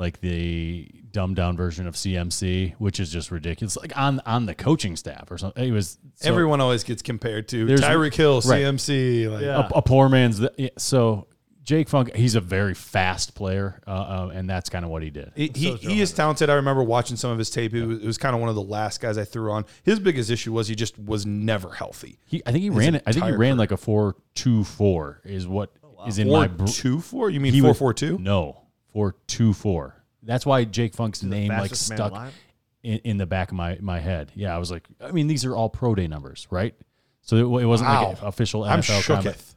like 0.00 0.20
the 0.20 0.88
dumbed 1.12 1.36
down 1.36 1.56
version 1.56 1.86
of 1.86 1.94
CMC, 1.94 2.74
which 2.78 2.98
is 2.98 3.12
just 3.12 3.30
ridiculous. 3.30 3.76
Like 3.76 3.96
on 3.96 4.20
on 4.26 4.46
the 4.46 4.54
coaching 4.54 4.96
staff 4.96 5.30
or 5.30 5.38
something. 5.38 5.62
It 5.68 5.72
was 5.72 5.98
so 6.16 6.28
Everyone 6.28 6.60
always 6.60 6.82
gets 6.84 7.02
compared 7.02 7.46
to 7.48 7.66
There's- 7.66 7.80
Tyreek 7.82 8.14
Hill, 8.14 8.40
right. 8.46 8.62
CMC. 8.64 9.30
Like, 9.30 9.42
Yeah. 9.42 9.68
a, 9.72 9.78
a 9.78 9.82
poor 9.82 10.08
man's. 10.08 10.38
The, 10.38 10.52
yeah, 10.56 10.68
so 10.78 11.26
Jake 11.62 11.88
Funk, 11.88 12.14
he's 12.16 12.34
a 12.34 12.40
very 12.40 12.74
fast 12.74 13.34
player, 13.34 13.80
uh, 13.86 13.90
uh, 13.90 14.30
and 14.34 14.48
that's 14.48 14.70
kind 14.70 14.84
of 14.84 14.90
what 14.90 15.02
he 15.02 15.10
did. 15.10 15.30
He, 15.36 15.52
he, 15.54 15.74
he 15.76 16.00
is 16.00 16.12
talented. 16.12 16.48
I 16.50 16.54
remember 16.54 16.82
watching 16.82 17.16
some 17.16 17.30
of 17.30 17.38
his 17.38 17.50
tape. 17.50 17.74
It 17.74 17.84
was, 17.86 17.98
was 18.00 18.18
kind 18.18 18.34
of 18.34 18.40
one 18.40 18.48
of 18.48 18.54
the 18.56 18.62
last 18.62 19.00
guys 19.00 19.18
I 19.18 19.24
threw 19.24 19.52
on. 19.52 19.66
His 19.84 20.00
biggest 20.00 20.30
issue 20.30 20.52
was 20.52 20.66
he 20.68 20.74
just 20.74 20.98
was 20.98 21.26
never 21.26 21.70
healthy. 21.72 22.18
He, 22.26 22.42
I 22.46 22.50
think 22.52 22.62
he 22.62 22.70
ran. 22.70 22.94
it. 22.96 23.02
I 23.06 23.12
think 23.12 23.24
he 23.24 23.28
entire 23.28 23.38
ran 23.38 23.50
career. 23.50 23.58
like 23.58 23.72
a 23.72 23.76
four 23.76 24.16
two 24.34 24.64
four 24.64 25.20
is 25.24 25.46
what 25.46 25.70
is 26.08 26.18
in 26.18 26.28
Four 26.28 26.40
my. 26.40 26.46
br- 26.48 26.64
two 26.66 27.00
four? 27.00 27.28
You 27.30 27.40
mean 27.40 27.52
he 27.52 27.60
four 27.60 27.68
was- 27.70 27.78
four 27.78 27.94
two? 27.94 28.18
No, 28.18 28.59
four 28.92 29.16
two 29.26 29.52
four. 29.52 29.96
That's 30.22 30.44
why 30.44 30.64
Jake 30.64 30.94
Funk's 30.94 31.22
name 31.22 31.48
like 31.48 31.70
fastest 31.70 31.90
man 31.90 31.96
stuck 31.96 32.12
alive? 32.12 32.34
in, 32.82 32.98
in 32.98 33.16
the 33.18 33.26
back 33.26 33.50
of 33.50 33.56
my, 33.56 33.78
my 33.80 34.00
head. 34.00 34.32
Yeah, 34.34 34.54
I 34.54 34.58
was 34.58 34.70
like, 34.70 34.86
I 35.00 35.12
mean, 35.12 35.26
these 35.26 35.44
are 35.44 35.54
all 35.54 35.68
pro 35.68 35.94
day 35.94 36.06
numbers, 36.06 36.46
right? 36.50 36.74
So 37.22 37.36
it, 37.36 37.62
it 37.62 37.66
wasn't 37.66 37.90
like 37.90 38.20
an 38.20 38.26
official 38.26 38.64
I'm 38.64 38.80
NFL 38.80 39.06
comment. 39.06 39.36
shooketh. 39.36 39.54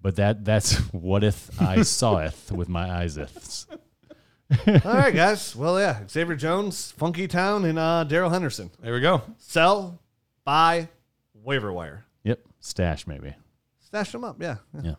But 0.00 0.16
that 0.16 0.44
that's 0.44 0.76
what 0.92 1.24
if 1.24 1.60
I 1.60 1.82
saweth 1.82 2.52
with 2.52 2.68
my 2.68 2.90
eyes. 2.90 3.18
All 4.66 4.82
right, 4.84 5.14
guys. 5.14 5.56
Well, 5.56 5.80
yeah. 5.80 6.06
Xavier 6.06 6.36
Jones, 6.36 6.92
Funky 6.92 7.26
Town, 7.26 7.64
and 7.64 7.78
uh, 7.78 8.04
Darrell 8.04 8.28
Henderson. 8.28 8.70
There 8.80 8.92
we 8.92 9.00
go. 9.00 9.22
Sell, 9.38 9.98
buy, 10.44 10.88
waiver 11.32 11.72
wire. 11.72 12.04
Yep, 12.22 12.40
stash 12.60 13.06
maybe. 13.06 13.34
Stash 13.80 14.12
them 14.12 14.24
up. 14.24 14.40
Yeah. 14.40 14.56
Yeah. 14.82 14.94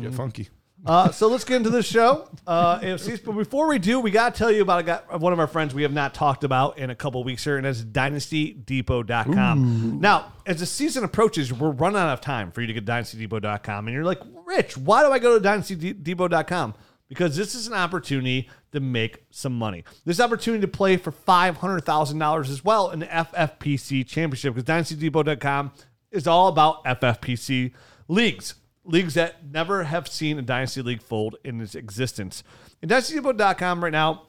Get 0.00 0.14
funky. 0.14 0.48
Uh, 0.86 1.10
so 1.10 1.26
let's 1.28 1.44
get 1.44 1.56
into 1.56 1.70
the 1.70 1.82
show. 1.82 2.28
Uh, 2.46 2.78
AFCs. 2.80 3.24
But 3.24 3.32
before 3.32 3.66
we 3.68 3.78
do, 3.78 4.00
we 4.00 4.10
got 4.10 4.34
to 4.34 4.38
tell 4.38 4.50
you 4.50 4.62
about 4.62 4.80
a 4.80 4.82
guy, 4.84 5.00
one 5.16 5.32
of 5.32 5.40
our 5.40 5.46
friends 5.46 5.74
we 5.74 5.82
have 5.82 5.92
not 5.92 6.14
talked 6.14 6.44
about 6.44 6.78
in 6.78 6.90
a 6.90 6.94
couple 6.94 7.22
weeks 7.24 7.44
here, 7.44 7.56
and 7.56 7.66
that's 7.66 7.82
dynastydepot.com. 7.82 10.00
Now, 10.00 10.32
as 10.46 10.60
the 10.60 10.66
season 10.66 11.02
approaches, 11.04 11.52
we're 11.52 11.70
running 11.70 11.98
out 11.98 12.12
of 12.12 12.20
time 12.20 12.52
for 12.52 12.60
you 12.60 12.68
to 12.68 12.72
get 12.72 12.84
dynastydepot.com. 12.84 13.88
And 13.88 13.94
you're 13.94 14.04
like, 14.04 14.20
Rich, 14.46 14.78
why 14.78 15.02
do 15.02 15.10
I 15.12 15.18
go 15.18 15.38
to 15.38 15.44
dynastydepot.com? 15.46 16.74
Because 17.08 17.36
this 17.36 17.54
is 17.54 17.66
an 17.66 17.74
opportunity 17.74 18.48
to 18.72 18.80
make 18.80 19.24
some 19.30 19.58
money. 19.58 19.84
This 20.04 20.20
opportunity 20.20 20.60
to 20.60 20.68
play 20.68 20.98
for 20.98 21.10
$500,000 21.10 22.50
as 22.50 22.64
well 22.64 22.90
in 22.90 22.98
the 23.00 23.06
FFPC 23.06 24.06
championship 24.06 24.54
because 24.54 24.68
dynastydepot.com 24.68 25.72
is 26.10 26.26
all 26.26 26.48
about 26.48 26.84
FFPC 26.84 27.72
leagues 28.08 28.54
leagues 28.88 29.14
that 29.14 29.46
never 29.46 29.84
have 29.84 30.08
seen 30.08 30.38
a 30.38 30.42
dynasty 30.42 30.82
league 30.82 31.02
fold 31.02 31.36
in 31.44 31.60
its 31.60 31.74
existence. 31.74 32.42
And 32.82 32.90
dynastydepot.com 32.90 33.84
right 33.84 33.92
now 33.92 34.28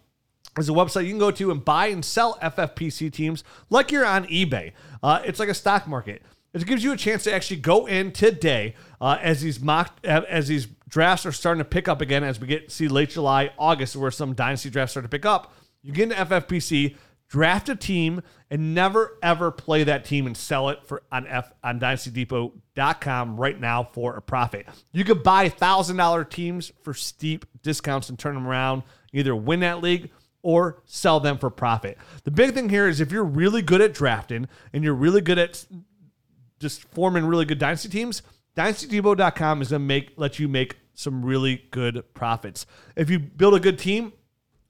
is 0.58 0.70
a 0.70 0.74
website 0.74 1.04
you 1.04 1.12
can 1.12 1.20
go 1.20 1.32
to 1.32 1.52
and 1.52 1.64
buy 1.64 1.88
and 1.88 2.04
sell 2.04 2.38
FFPC 2.42 3.12
teams 3.12 3.44
like 3.70 3.92
you're 3.92 4.06
on 4.06 4.26
eBay. 4.26 4.74
Uh, 5.02 5.22
it's 5.24 5.40
like 5.40 5.50
a 5.50 5.54
stock 5.54 5.88
market. 5.88 6.22
It 6.54 6.66
gives 6.66 6.84
you 6.84 6.92
a 6.92 6.98
chance 6.98 7.24
to 7.24 7.34
actually 7.34 7.58
go 7.58 7.86
in 7.86 8.12
today 8.12 8.74
uh, 9.00 9.18
as 9.22 9.42
these 9.42 9.60
mock 9.60 10.00
uh, 10.04 10.22
as 10.28 10.48
these 10.48 10.68
drafts 10.88 11.26
are 11.26 11.32
starting 11.32 11.60
to 11.60 11.70
pick 11.70 11.88
up 11.88 12.02
again 12.02 12.24
as 12.24 12.40
we 12.40 12.48
get 12.48 12.72
see 12.72 12.88
late 12.88 13.12
July, 13.12 13.52
August, 13.58 13.96
where 13.96 14.12
some 14.12 14.34
dynasty 14.34 14.70
drafts 14.70 14.94
start 14.94 15.04
to 15.04 15.10
pick 15.10 15.26
up. 15.26 15.54
You 15.84 15.94
get 15.94 16.12
into 16.12 16.16
FFPC, 16.16 16.96
draft 17.30 17.70
a 17.70 17.76
team, 17.76 18.22
and 18.52 18.74
never 18.74 19.18
ever 19.24 19.52
play 19.52 19.84
that 19.84 20.04
team 20.04 20.28
and 20.28 20.36
sell 20.36 20.70
it 20.70 20.80
for 20.86 21.04
on 21.12 21.28
F 21.28 21.52
on 21.64 21.80
DynastyDepot.com 21.80 23.38
right 23.38 23.60
now 23.60 23.84
for 23.84 24.16
a 24.16 24.22
profit. 24.22 24.68
You 24.92 25.04
could 25.06 25.24
buy 25.24 25.48
thousand 25.48 25.98
dollar 25.98 26.26
teams 26.26 26.72
for 26.82 26.94
steep 26.94 27.46
discounts 27.62 28.10
and 28.10 28.20
turn 28.20 28.34
them 28.36 28.48
around, 28.48 28.84
either 29.14 29.36
win 29.36 29.62
that 29.62 29.82
league 29.82 30.10
or 30.42 30.82
sell 30.86 31.20
them 31.20 31.38
for 31.38 31.50
profit. 31.50 31.98
The 32.24 32.32
big 32.32 32.54
thing 32.54 32.70
here 32.70 32.88
is 32.88 33.02
if 33.02 33.12
you're 33.12 33.24
really 33.24 33.62
good 33.62 33.82
at 33.82 33.94
drafting 33.94 34.48
and 34.74 34.84
you're 34.84 34.94
really 34.94 35.22
good 35.22 35.38
at 35.38 35.66
just 36.60 36.84
forming 36.94 37.26
really 37.26 37.46
good 37.46 37.60
dynasty 37.60 37.90
teams, 37.90 38.22
dynastydepot.com 38.56 39.62
is 39.62 39.70
going 39.70 39.82
to 39.82 39.86
make 39.86 40.14
let 40.18 40.40
you 40.40 40.48
make 40.48 40.78
some 40.94 41.24
really 41.24 41.64
good 41.72 42.04
profits. 42.14 42.66
If 42.96 43.10
you 43.10 43.20
build 43.20 43.54
a 43.54 43.60
good 43.60 43.80
team, 43.80 44.14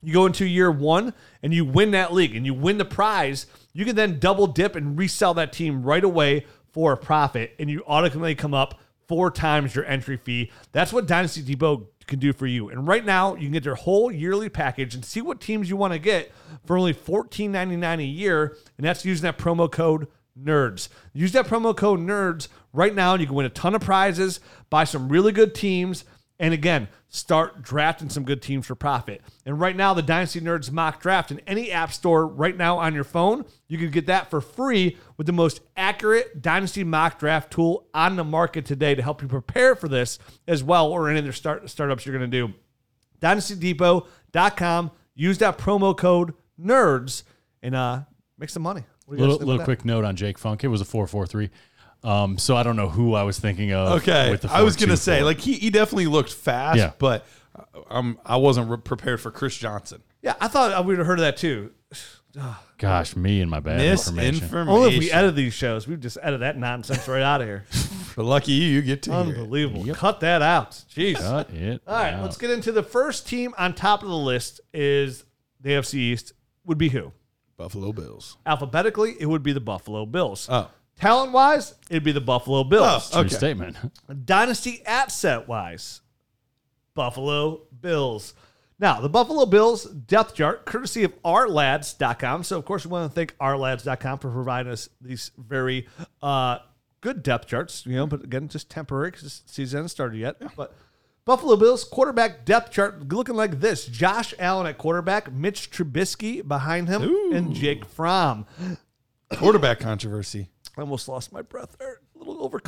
you 0.02 0.12
go 0.12 0.26
into 0.26 0.46
year 0.46 0.70
one 0.70 1.12
and 1.42 1.52
you 1.52 1.64
win 1.64 1.90
that 1.92 2.12
league 2.12 2.34
and 2.34 2.46
you 2.46 2.54
win 2.54 2.78
the 2.78 2.84
prize, 2.84 3.46
you 3.72 3.84
can 3.84 3.96
then 3.96 4.18
double 4.18 4.46
dip 4.46 4.76
and 4.76 4.98
resell 4.98 5.34
that 5.34 5.52
team 5.52 5.82
right 5.82 6.04
away 6.04 6.46
for 6.72 6.92
a 6.92 6.96
profit, 6.96 7.54
and 7.58 7.68
you 7.68 7.82
automatically 7.86 8.34
come 8.34 8.54
up 8.54 8.78
four 9.08 9.30
times 9.30 9.74
your 9.74 9.84
entry 9.86 10.16
fee. 10.16 10.52
That's 10.70 10.92
what 10.92 11.06
Dynasty 11.06 11.42
Depot 11.42 11.88
can 12.06 12.20
do 12.20 12.32
for 12.32 12.46
you. 12.46 12.68
And 12.68 12.86
right 12.86 13.04
now, 13.04 13.34
you 13.34 13.42
can 13.42 13.52
get 13.52 13.64
their 13.64 13.74
whole 13.74 14.12
yearly 14.12 14.48
package 14.48 14.94
and 14.94 15.04
see 15.04 15.20
what 15.20 15.40
teams 15.40 15.68
you 15.68 15.76
want 15.76 15.92
to 15.92 15.98
get 15.98 16.30
for 16.64 16.78
only 16.78 16.94
$14.99 16.94 17.98
a 17.98 18.04
year, 18.04 18.56
and 18.76 18.86
that's 18.86 19.04
using 19.04 19.22
that 19.22 19.36
promo 19.36 19.70
code 19.70 20.06
nerds. 20.40 20.88
Use 21.12 21.32
that 21.32 21.46
promo 21.46 21.76
code 21.76 21.98
nerds 21.98 22.48
right 22.72 22.94
now, 22.94 23.12
and 23.12 23.20
you 23.20 23.26
can 23.26 23.34
win 23.34 23.46
a 23.46 23.50
ton 23.50 23.74
of 23.74 23.80
prizes, 23.80 24.38
buy 24.70 24.84
some 24.84 25.08
really 25.08 25.32
good 25.32 25.54
teams, 25.54 26.04
And 26.40 26.54
again, 26.54 26.88
start 27.10 27.60
drafting 27.60 28.08
some 28.08 28.24
good 28.24 28.40
teams 28.40 28.66
for 28.66 28.74
profit. 28.74 29.20
And 29.44 29.60
right 29.60 29.76
now, 29.76 29.92
the 29.92 30.00
Dynasty 30.00 30.40
Nerds 30.40 30.72
mock 30.72 31.00
draft 31.00 31.30
in 31.30 31.38
any 31.46 31.70
app 31.70 31.92
store 31.92 32.26
right 32.26 32.56
now 32.56 32.78
on 32.78 32.94
your 32.94 33.04
phone, 33.04 33.44
you 33.68 33.76
can 33.76 33.90
get 33.90 34.06
that 34.06 34.30
for 34.30 34.40
free 34.40 34.96
with 35.18 35.26
the 35.26 35.34
most 35.34 35.60
accurate 35.76 36.40
Dynasty 36.40 36.82
mock 36.82 37.18
draft 37.18 37.52
tool 37.52 37.86
on 37.92 38.16
the 38.16 38.24
market 38.24 38.64
today 38.64 38.94
to 38.94 39.02
help 39.02 39.20
you 39.20 39.28
prepare 39.28 39.76
for 39.76 39.86
this 39.86 40.18
as 40.48 40.64
well 40.64 40.90
or 40.90 41.10
any 41.10 41.18
other 41.18 41.32
start, 41.32 41.68
startups 41.68 42.06
you're 42.06 42.16
going 42.16 42.30
to 42.30 42.46
do. 42.48 42.54
DynastyDepot.com. 43.20 44.90
Use 45.14 45.36
that 45.38 45.58
promo 45.58 45.94
code 45.94 46.32
NERDS 46.58 47.24
and 47.62 47.74
uh, 47.74 48.00
make 48.38 48.48
some 48.48 48.62
money. 48.62 48.84
What 49.04 49.16
do 49.16 49.22
you 49.22 49.28
little 49.28 49.46
little 49.46 49.64
quick 49.64 49.84
note 49.84 50.04
on 50.04 50.16
Jake 50.16 50.38
Funk. 50.38 50.64
It 50.64 50.68
was 50.68 50.80
a 50.80 50.84
four 50.84 51.06
four 51.06 51.26
three. 51.26 51.50
Um, 52.02 52.38
so 52.38 52.56
I 52.56 52.62
don't 52.62 52.76
know 52.76 52.88
who 52.88 53.14
I 53.14 53.24
was 53.24 53.38
thinking 53.38 53.72
of. 53.72 54.00
Okay, 54.02 54.30
with 54.30 54.42
the 54.42 54.50
I 54.50 54.62
was 54.62 54.76
gonna 54.76 54.96
say 54.96 55.22
like 55.22 55.38
he, 55.40 55.54
he 55.54 55.70
definitely 55.70 56.06
looked 56.06 56.32
fast, 56.32 56.78
Yeah. 56.78 56.92
but 56.98 57.26
uh, 57.54 57.80
um, 57.90 58.18
I 58.24 58.36
wasn't 58.36 58.70
re- 58.70 58.78
prepared 58.78 59.20
for 59.20 59.30
Chris 59.30 59.56
Johnson. 59.56 60.02
Yeah, 60.22 60.34
I 60.40 60.48
thought 60.48 60.84
we 60.84 60.88
would 60.88 60.98
have 60.98 61.06
heard 61.06 61.18
of 61.18 61.24
that 61.24 61.36
too. 61.36 61.72
gosh, 62.78 63.16
me 63.16 63.40
and 63.42 63.50
my 63.50 63.60
bad 63.60 63.80
information. 63.80 64.34
Misinformation. 64.34 64.68
Only 64.68 64.94
if 64.94 64.98
we 64.98 65.10
edit 65.10 65.34
these 65.34 65.52
shows, 65.52 65.86
we 65.86 65.96
just 65.96 66.16
edit 66.22 66.40
that 66.40 66.56
nonsense 66.56 67.06
right 67.08 67.22
out 67.22 67.40
of 67.40 67.46
here. 67.46 67.64
But 68.16 68.24
lucky 68.24 68.52
you, 68.52 68.68
you 68.68 68.82
get 68.82 69.02
to 69.04 69.12
hear 69.12 69.20
it. 69.20 69.38
Unbelievable. 69.38 69.94
Cut 69.94 70.18
that 70.20 70.42
out. 70.42 70.72
Jeez. 70.92 71.14
Cut 71.16 71.48
it. 71.50 71.80
All 71.86 71.94
right, 71.94 72.12
out. 72.12 72.22
let's 72.22 72.36
get 72.36 72.50
into 72.50 72.72
the 72.72 72.82
first 72.82 73.26
team 73.28 73.54
on 73.56 73.72
top 73.72 74.02
of 74.02 74.08
the 74.08 74.16
list 74.16 74.60
is 74.74 75.24
the 75.60 75.70
AFC 75.70 75.94
East 75.94 76.32
would 76.64 76.76
be 76.76 76.88
who? 76.88 77.12
Buffalo 77.56 77.92
Bills. 77.92 78.36
Alphabetically, 78.44 79.14
it 79.20 79.26
would 79.26 79.44
be 79.44 79.52
the 79.52 79.60
Buffalo 79.60 80.06
Bills. 80.06 80.48
Oh, 80.50 80.68
Talent 81.00 81.32
wise, 81.32 81.74
it'd 81.88 82.04
be 82.04 82.12
the 82.12 82.20
Buffalo 82.20 82.62
Bills. 82.62 83.10
Oh, 83.12 83.20
True 83.20 83.26
okay. 83.26 83.34
statement. 83.34 83.76
Dynasty 84.26 84.82
asset 84.84 85.48
wise, 85.48 86.02
Buffalo 86.94 87.62
Bills. 87.80 88.34
Now, 88.78 89.00
the 89.00 89.08
Buffalo 89.08 89.46
Bills 89.46 89.84
depth 89.84 90.34
chart, 90.34 90.66
courtesy 90.66 91.04
of 91.04 91.22
ourlads.com. 91.22 92.44
So, 92.44 92.58
of 92.58 92.64
course, 92.66 92.84
we 92.84 92.92
want 92.92 93.10
to 93.10 93.14
thank 93.14 93.36
ourlads.com 93.38 94.18
for 94.18 94.30
providing 94.30 94.72
us 94.72 94.90
these 95.00 95.30
very 95.38 95.86
uh, 96.22 96.58
good 97.00 97.22
depth 97.22 97.46
charts, 97.48 97.86
you 97.86 97.96
know, 97.96 98.06
but 98.06 98.22
again, 98.24 98.48
just 98.48 98.68
temporary 98.70 99.10
because 99.10 99.40
the 99.40 99.52
season 99.52 99.78
hasn't 99.78 99.90
started 99.90 100.18
yet. 100.18 100.36
But 100.56 100.74
Buffalo 101.24 101.56
Bills 101.56 101.84
quarterback 101.84 102.44
depth 102.44 102.72
chart 102.72 103.08
looking 103.10 103.36
like 103.36 103.60
this 103.60 103.86
Josh 103.86 104.34
Allen 104.38 104.66
at 104.66 104.76
quarterback, 104.76 105.32
Mitch 105.32 105.70
Trubisky 105.70 106.46
behind 106.46 106.88
him, 106.88 107.02
and 107.32 107.54
Jake 107.54 107.84
Fromm. 107.86 108.46
quarterback 109.32 109.80
controversy. 109.80 110.48
I 110.80 110.82
almost 110.82 111.08
lost 111.08 111.30
my 111.30 111.42
breath 111.42 111.76
there. 111.78 112.00
A 112.16 112.18
little 112.18 112.42
over 112.42 112.58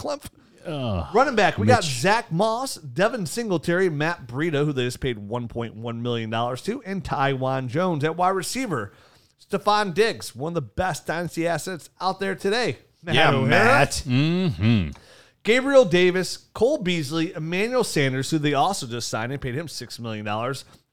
Running 1.14 1.34
back, 1.34 1.56
we 1.56 1.66
got 1.66 1.82
Zach 1.82 2.30
Moss, 2.30 2.74
Devin 2.74 3.24
Singletary, 3.24 3.88
Matt 3.88 4.26
Breida, 4.26 4.66
who 4.66 4.74
they 4.74 4.84
just 4.84 5.00
paid 5.00 5.16
$1.1 5.16 6.00
million 6.00 6.30
to, 6.30 6.82
and 6.84 7.02
Taiwan 7.02 7.68
Jones 7.68 8.04
at 8.04 8.16
wide 8.16 8.30
receiver. 8.30 8.92
Stefon 9.50 9.94
Diggs, 9.94 10.36
one 10.36 10.50
of 10.50 10.54
the 10.54 10.60
best 10.60 11.06
dynasty 11.06 11.48
assets 11.48 11.88
out 12.02 12.20
there 12.20 12.34
today. 12.34 12.76
Matt 13.02 13.14
Yeah, 13.14 13.30
O'Hara, 13.30 13.48
Matt. 13.48 14.02
Mm-hmm. 14.06 14.90
Gabriel 15.42 15.86
Davis, 15.86 16.36
Cole 16.52 16.78
Beasley, 16.78 17.32
Emmanuel 17.32 17.82
Sanders, 17.82 18.30
who 18.30 18.38
they 18.38 18.52
also 18.52 18.86
just 18.86 19.08
signed 19.08 19.32
and 19.32 19.40
paid 19.40 19.54
him 19.54 19.68
$6 19.68 19.98
million. 20.00 20.28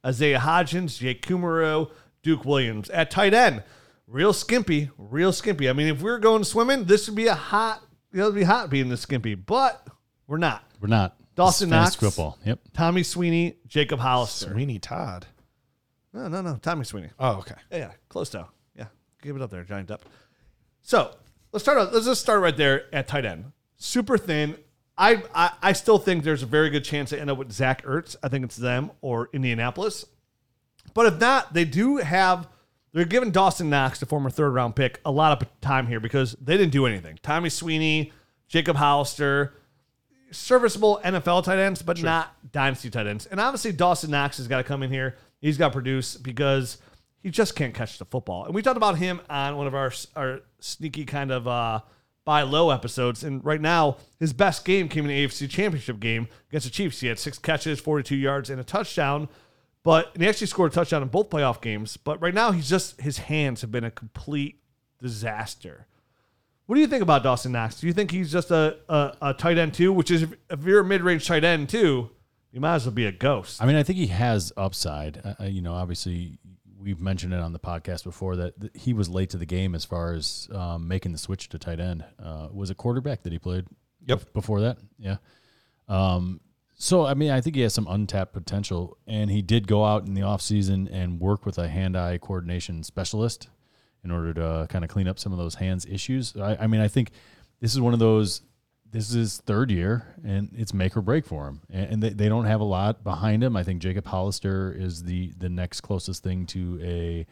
Isaiah 0.06 0.40
Hodgins, 0.40 0.98
Jake 0.98 1.22
Kumerow, 1.26 1.92
Duke 2.24 2.46
Williams. 2.46 2.90
At 2.90 3.12
tight 3.12 3.34
end, 3.34 3.64
real 4.10 4.34
skimpy, 4.34 4.90
real 4.98 5.32
skimpy. 5.32 5.70
I 5.70 5.74
mean, 5.74 5.88
if 5.88 6.02
we 6.02 6.10
were 6.10 6.20
going 6.20 6.44
swimming, 6.44 6.86
this 6.86 7.08
would 7.08 7.16
be 7.16 7.28
a 7.28 7.36
hot, 7.36 7.82
it 8.12 8.22
would 8.22 8.36
be 8.36 8.44
hot 8.44 8.70
being 8.70 8.90
this 8.90 9.02
skimpy, 9.02 9.36
but 9.36 9.88
we're 10.28 10.38
not. 10.38 10.64
We're 10.82 10.88
not. 10.88 11.16
Dawson 11.36 11.70
This 11.70 11.78
is 11.78 11.80
fantasy 11.80 12.06
Knox. 12.06 12.16
football. 12.16 12.38
Yep. 12.46 12.60
Tommy 12.74 13.04
Sweeney, 13.04 13.58
Jacob 13.68 14.00
Hollister. 14.00 14.52
Sweeney 14.52 14.80
Todd. 14.80 15.28
No, 16.14 16.28
no, 16.28 16.42
no. 16.42 16.58
Tommy 16.62 16.84
Sweeney. 16.86 17.10
Oh, 17.20 17.38
okay. 17.38 17.56
Yeah, 17.72 17.78
yeah, 17.78 17.92
close 18.10 18.30
though. 18.30 18.48
Yeah, 18.76 18.88
give 19.22 19.36
it 19.36 19.42
up 19.42 19.52
there, 19.52 19.64
giant 19.64 19.92
up. 19.92 20.04
So 20.82 21.16
let's 21.52 21.64
start. 21.64 21.78
Out, 21.78 21.94
let's 21.94 22.06
just 22.06 22.22
start 22.22 22.42
right 22.42 22.58
there 22.58 22.94
at 22.94 23.08
tight 23.08 23.26
end. 23.26 23.52
Super 23.78 24.18
thin. 24.18 24.58
I, 24.98 25.24
I 25.34 25.52
I 25.62 25.74
still 25.74 25.98
think 25.98 26.24
there's 26.24 26.44
a 26.44 26.48
very 26.48 26.70
good 26.70 26.84
chance 26.84 27.12
they 27.12 27.20
end 27.20 27.30
up 27.30 27.38
with 27.38 27.52
Zach 27.52 27.84
Ertz. 27.86 28.16
I 28.24 28.28
think 28.28 28.44
it's 28.44 28.58
them 28.58 28.92
or 29.02 29.30
Indianapolis. 29.32 30.06
But 30.94 31.06
if 31.06 31.20
not, 31.20 31.54
they 31.54 31.64
do 31.66 31.98
have. 31.98 32.48
They're 32.92 33.06
giving 33.06 33.32
Dawson 33.32 33.70
Knox, 33.70 34.00
the 34.00 34.06
former 34.06 34.30
third 34.30 34.50
round 34.52 34.76
pick, 34.76 35.00
a 35.06 35.12
lot 35.12 35.42
of 35.42 35.48
time 35.62 35.88
here 35.88 36.00
because 36.00 36.36
they 36.42 36.58
didn't 36.58 36.72
do 36.72 36.86
anything. 36.86 37.20
Tommy 37.22 37.50
Sweeney, 37.50 38.12
Jacob 38.48 38.78
Hollister, 38.78 39.54
serviceable 40.32 41.00
NFL 41.04 41.44
tight 41.44 41.60
ends, 41.60 41.82
but 41.82 42.02
not 42.02 42.52
dynasty 42.52 42.90
tight 42.90 43.08
ends. 43.08 43.26
And 43.26 43.40
obviously, 43.40 43.72
Dawson 43.72 44.12
Knox 44.12 44.38
has 44.38 44.48
got 44.48 44.58
to 44.58 44.64
come 44.64 44.84
in 44.84 44.92
here. 44.92 45.18
He's 45.40 45.58
got 45.58 45.70
to 45.70 45.74
produce 45.74 46.18
because 46.18 46.78
he 47.22 47.30
just 47.30 47.56
can't 47.56 47.74
catch 47.74 47.98
the 47.98 48.06
football. 48.06 48.46
And 48.46 48.56
we 48.56 48.62
talked 48.62 48.78
about 48.78 48.98
him 48.98 49.22
on 49.30 49.58
one 49.58 49.68
of 49.68 49.76
our 49.76 49.92
our 50.16 50.42
sneaky 50.60 51.06
kind 51.06 51.32
of 51.32 51.48
uh, 51.48 51.82
buy 52.26 52.44
low 52.44 52.70
episodes. 52.70 53.24
And 53.24 53.44
right 53.44 53.62
now, 53.62 53.98
his 54.20 54.34
best 54.34 54.66
game 54.66 54.90
came 54.90 55.06
in 55.06 55.10
the 55.10 55.26
AFC 55.26 55.50
Championship 55.50 56.00
game 56.00 56.28
against 56.50 56.66
the 56.66 56.72
Chiefs. 56.72 57.00
He 57.00 57.08
had 57.08 57.20
six 57.20 57.38
catches, 57.38 57.80
42 57.80 58.16
yards, 58.16 58.50
and 58.50 58.60
a 58.60 58.64
touchdown. 58.64 59.30
But 59.90 60.12
and 60.14 60.22
he 60.22 60.30
actually 60.30 60.46
scored 60.46 60.72
a 60.72 60.76
touchdown 60.76 61.02
in 61.02 61.08
both 61.08 61.32
playoff 61.32 61.62
games. 61.62 61.98
But 61.98 62.22
right 62.22 62.32
now, 62.36 62.52
he's 62.52 62.70
just 62.70 63.02
his 63.02 63.18
hands 63.18 63.62
have 63.62 63.72
been 63.72 63.84
a 63.84 63.90
complete 63.90 64.62
disaster. 65.02 65.88
What 66.68 66.76
do 66.76 66.82
you 66.82 66.86
think 66.86 67.02
about 67.02 67.24
Dawson 67.24 67.54
Knox? 67.54 67.80
Do 67.80 67.88
you 67.88 67.94
think 67.94 68.12
he's 68.12 68.32
just 68.32 68.52
a, 68.52 68.78
a, 68.88 69.16
a 69.20 69.34
tight 69.34 69.58
end 69.58 69.74
too? 69.74 69.92
Which 69.92 70.12
is, 70.12 70.28
if 70.52 70.64
you're 70.64 70.82
a 70.82 70.84
mid 70.84 71.02
range 71.02 71.26
tight 71.26 71.44
end 71.44 71.70
too, 71.70 72.12
you 72.52 72.62
might 72.62 72.76
as 72.76 72.86
well 72.86 72.94
be 72.94 73.08
a 73.08 73.12
ghost. 73.12 73.64
I 73.64 73.66
mean, 73.66 73.78
I 73.78 73.82
think 73.82 73.98
he 73.98 74.06
has 74.06 74.54
upside. 74.56 75.22
Uh, 75.26 75.34
uh, 75.40 75.44
you 75.46 75.64
know, 75.64 75.74
obviously, 75.74 76.38
we've 76.80 77.02
mentioned 77.02 77.34
it 77.34 77.40
on 77.40 77.52
the 77.54 77.60
podcast 77.60 78.04
before 78.04 78.36
that 78.36 78.62
th- 78.62 78.74
he 78.76 78.94
was 78.94 79.10
late 79.10 79.32
to 79.32 79.38
the 79.38 79.48
game 79.48 79.74
as 79.74 79.86
far 79.86 80.14
as 80.14 80.48
um, 80.54 80.88
making 80.88 81.14
the 81.14 81.18
switch 81.18 81.50
to 81.50 81.58
tight 81.58 81.80
end. 81.80 82.06
Uh, 82.24 82.50
was 82.52 82.70
a 82.70 82.76
quarterback 82.76 83.24
that 83.24 83.34
he 83.34 83.40
played. 83.40 83.66
Yep. 84.06 84.34
Before 84.34 84.62
that, 84.62 84.78
yeah. 85.00 85.18
Um, 85.88 86.42
so 86.82 87.06
I 87.06 87.14
mean, 87.14 87.30
I 87.30 87.42
think 87.42 87.58
he 87.58 87.62
has 87.64 87.74
some 87.74 87.88
untapped 87.90 88.32
potential, 88.32 88.98
and 89.06 89.30
he 89.30 89.42
did 89.42 89.68
go 89.68 89.84
out 89.84 90.08
in 90.08 90.14
the 90.14 90.22
offseason 90.22 90.88
and 90.90 91.20
work 91.20 91.46
with 91.46 91.58
a 91.58 91.68
hand-eye 91.68 92.20
coordination 92.20 92.84
specialist 92.84 93.50
in 94.02 94.12
order 94.12 94.34
to 94.34 94.66
kind 94.70 94.86
of 94.86 94.90
clean 94.90 95.06
up 95.06 95.20
some 95.20 95.34
of 95.34 95.38
those 95.38 95.56
hands 95.56 95.86
issues. 95.86 96.38
I, 96.38 96.56
I 96.56 96.68
mean, 96.68 96.80
I 96.80 96.88
think 96.88 97.12
this 97.60 97.74
is 97.74 97.82
one 97.82 97.94
of 97.94 98.00
those. 98.00 98.44
This 98.92 99.14
is 99.14 99.42
third 99.46 99.70
year, 99.70 100.16
and 100.24 100.52
it's 100.58 100.74
make 100.74 100.96
or 100.96 101.02
break 101.02 101.26
for 101.26 101.50
him. 101.50 101.62
And, 101.70 101.92
and 101.92 102.04
they, 102.04 102.10
they 102.12 102.30
don't 102.30 102.46
have 102.46 102.62
a 102.62 102.64
lot 102.64 103.04
behind 103.04 103.44
him. 103.44 103.58
I 103.58 103.64
think 103.64 103.82
Jacob 103.82 104.06
Hollister 104.08 104.72
is 104.72 105.04
the 105.04 105.34
the 105.38 105.50
next 105.50 105.82
closest 105.82 106.24
thing 106.24 106.46
to 106.48 106.80
a 106.82 107.28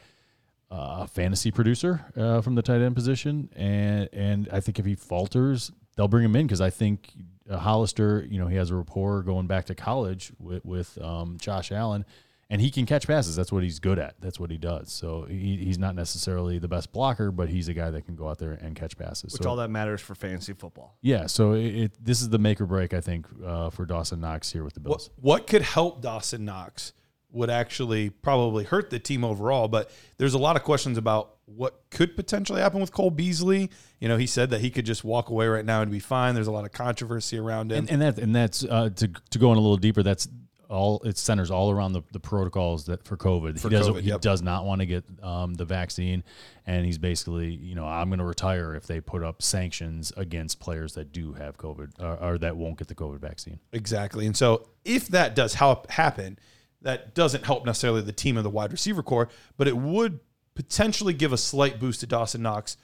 uh, 0.70 1.06
fantasy 1.08 1.52
producer 1.52 2.06
uh, 2.18 2.42
from 2.42 2.56
the 2.56 2.62
tight 2.62 2.82
end 2.82 2.96
position, 2.96 3.50
and 3.56 4.10
and 4.12 4.50
I 4.52 4.60
think 4.60 4.78
if 4.78 4.86
he 4.86 4.96
falters, 4.96 5.72
they'll 5.96 6.10
bring 6.10 6.26
him 6.26 6.36
in 6.36 6.48
because 6.48 6.60
I 6.60 6.70
think 6.70 7.14
uh, 7.50 7.58
Hollister, 7.58 8.26
you 8.30 8.40
know, 8.40 8.48
he 8.48 8.56
has 8.56 8.70
a 8.70 8.76
rapport 8.76 9.22
going 9.24 9.48
back 9.48 9.66
to 9.66 9.76
college 9.76 10.32
with 10.40 10.64
with 10.66 10.98
um, 11.02 11.38
Josh 11.40 11.72
Allen, 11.72 12.06
and 12.50 12.62
he 12.62 12.72
can 12.72 12.86
catch 12.86 13.08
passes. 13.08 13.36
That's 13.36 13.52
what 13.52 13.64
he's 13.64 13.80
good 13.80 14.00
at. 14.00 14.16
That's 14.20 14.40
what 14.40 14.52
he 14.52 14.58
does. 14.58 14.92
So 14.92 15.24
he, 15.24 15.58
he's 15.58 15.78
not 15.78 15.96
necessarily 15.96 16.60
the 16.60 16.68
best 16.68 16.92
blocker, 16.92 17.32
but 17.32 17.50
he's 17.50 17.68
a 17.68 17.74
guy 17.74 17.90
that 17.92 18.06
can 18.06 18.16
go 18.16 18.30
out 18.30 18.38
there 18.38 18.54
and 18.54 18.76
catch 18.76 18.98
passes. 18.98 19.34
which 19.34 19.44
so, 19.44 19.50
all 19.50 19.56
that 19.58 19.70
matters 19.70 20.02
for 20.02 20.16
fantasy 20.16 20.54
football. 20.54 20.98
yeah, 21.02 21.28
so 21.28 21.54
it, 21.54 21.76
it 21.76 21.92
this 22.00 22.22
is 22.22 22.30
the 22.30 22.40
make 22.40 22.62
or 22.62 22.66
break, 22.66 22.94
I 22.94 23.02
think, 23.02 23.28
uh, 23.46 23.70
for 23.70 23.86
Dawson 23.86 24.22
Knox 24.22 24.52
here 24.52 24.64
with 24.64 24.74
the 24.74 24.80
Bills. 24.80 25.10
What, 25.16 25.40
what 25.40 25.48
could 25.48 25.62
help 25.62 26.02
Dawson 26.02 26.46
Knox 26.46 26.94
would 27.32 27.50
actually 27.50 28.10
probably 28.10 28.64
hurt 28.64 28.90
the 28.90 29.00
team 29.00 29.24
overall, 29.24 29.68
but 29.68 29.92
there's 30.18 30.34
a 30.34 30.38
lot 30.38 30.56
of 30.56 30.64
questions 30.64 30.98
about 30.98 31.37
what 31.48 31.82
could 31.92 32.16
potentially 32.16 32.62
happen 32.62 32.82
with 32.82 32.92
Cole 32.92 33.10
Beasley. 33.10 33.72
You 34.00 34.10
know, 34.10 34.18
he 34.18 34.28
said 34.28 34.50
that 34.50 34.62
he 34.62 34.70
could 34.70 34.86
just 34.86 35.04
walk 35.04 35.30
away 35.30 35.48
right 35.48 35.66
now 35.66 35.82
and 35.82 35.90
be 35.90 36.00
fine. 36.00 36.36
There's 36.36 36.48
a 36.48 36.52
lot 36.52 36.66
of 36.66 36.74
controversy 36.74 37.38
around 37.38 37.72
him. 37.72 37.80
and, 37.80 37.90
and 37.92 38.02
that 38.02 38.20
and 38.20 38.36
that's 38.36 38.64
uh, 38.64 38.90
to 38.96 39.08
to 39.08 39.40
go 39.40 39.52
in 39.52 39.58
a 39.58 39.62
little 39.62 39.78
deeper. 39.78 40.04
That's 40.04 40.28
all. 40.70 41.02
It 41.06 41.18
centers 41.18 41.50
all 41.50 41.72
around 41.72 41.94
the, 41.94 42.04
the 42.12 42.20
protocols 42.20 42.86
that 42.88 43.06
for 43.06 43.16
COVID. 43.16 43.60
For 43.60 43.70
he 43.70 43.76
does 43.76 43.88
COVID, 43.88 44.02
he 44.02 44.10
yep. 44.10 44.22
does 44.22 44.42
not 44.42 44.66
want 44.66 44.82
to 44.82 44.86
get 44.86 45.06
um, 45.24 45.54
the 45.54 45.64
vaccine, 45.64 46.24
and 46.66 46.86
he's 46.86 46.98
basically 46.98 47.52
you 47.52 47.76
know 47.76 47.86
I'm 47.86 48.10
going 48.10 48.20
to 48.20 48.26
retire 48.26 48.76
if 48.76 48.86
they 48.86 49.00
put 49.00 49.24
up 49.24 49.42
sanctions 49.42 50.12
against 50.18 50.60
players 50.60 50.96
that 50.96 51.14
do 51.14 51.32
have 51.34 51.58
COVID 51.58 51.94
or, 52.00 52.34
or 52.34 52.38
that 52.40 52.58
won't 52.58 52.78
get 52.78 52.90
the 52.90 52.96
COVID 52.96 53.20
vaccine. 53.20 53.60
Exactly. 53.72 54.26
And 54.26 54.36
so 54.36 54.68
if 54.84 55.08
that 55.08 55.34
does 55.34 55.54
help 55.54 55.90
happen, 55.90 56.38
that 56.82 57.16
doesn't 57.16 57.46
help 57.46 57.66
necessarily 57.66 58.02
the 58.02 58.12
team 58.12 58.36
of 58.36 58.44
the 58.44 58.50
wide 58.50 58.74
receiver 58.74 59.02
core, 59.02 59.30
but 59.56 59.68
it 59.68 59.78
would 59.78 60.20
potentially 60.58 61.14
give 61.14 61.34
a 61.34 61.38
slight 61.38 61.80
boost 61.80 62.00
to 62.00 62.08
Dawson 62.08 62.42
Knox 62.42 62.78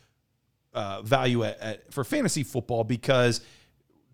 uh, 0.75 1.01
value 1.01 1.43
at, 1.43 1.59
at, 1.59 1.91
for 1.91 2.03
fantasy 2.03 2.43
football 2.43 2.83
because 2.83 3.41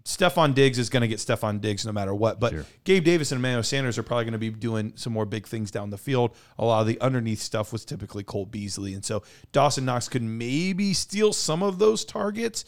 Stefon 0.06 0.56
Diggs 0.56 0.80
is 0.80 0.90
going 0.90 1.02
to 1.02 1.10
get 1.10 1.20
Stefon 1.20 1.60
Diggs 1.60 1.86
no 1.86 1.92
matter 1.92 2.16
what. 2.16 2.40
But 2.40 2.54
Sure. 2.54 2.66
Gabe 2.86 3.04
Davis 3.04 3.34
and 3.34 3.40
Emmanuel 3.40 3.64
Sanders 3.64 3.98
are 3.98 4.04
probably 4.04 4.24
going 4.24 4.32
to 4.32 4.40
be 4.40 4.50
doing 4.50 4.94
some 4.96 5.12
more 5.12 5.26
big 5.26 5.46
things 5.46 5.72
down 5.72 5.90
the 5.90 5.98
field. 5.98 6.34
A 6.58 6.64
lot 6.64 6.80
of 6.80 6.88
the 6.88 7.00
underneath 7.02 7.42
stuff 7.42 7.74
was 7.74 7.84
typically 7.84 8.24
Cole 8.24 8.46
Beasley. 8.46 8.94
And 8.94 9.04
so 9.04 9.24
Dawson 9.52 9.84
Knox 9.84 10.08
could 10.08 10.24
maybe 10.24 10.94
steal 10.94 11.34
some 11.34 11.62
of 11.62 11.80
those 11.80 12.06
targets. 12.06 12.64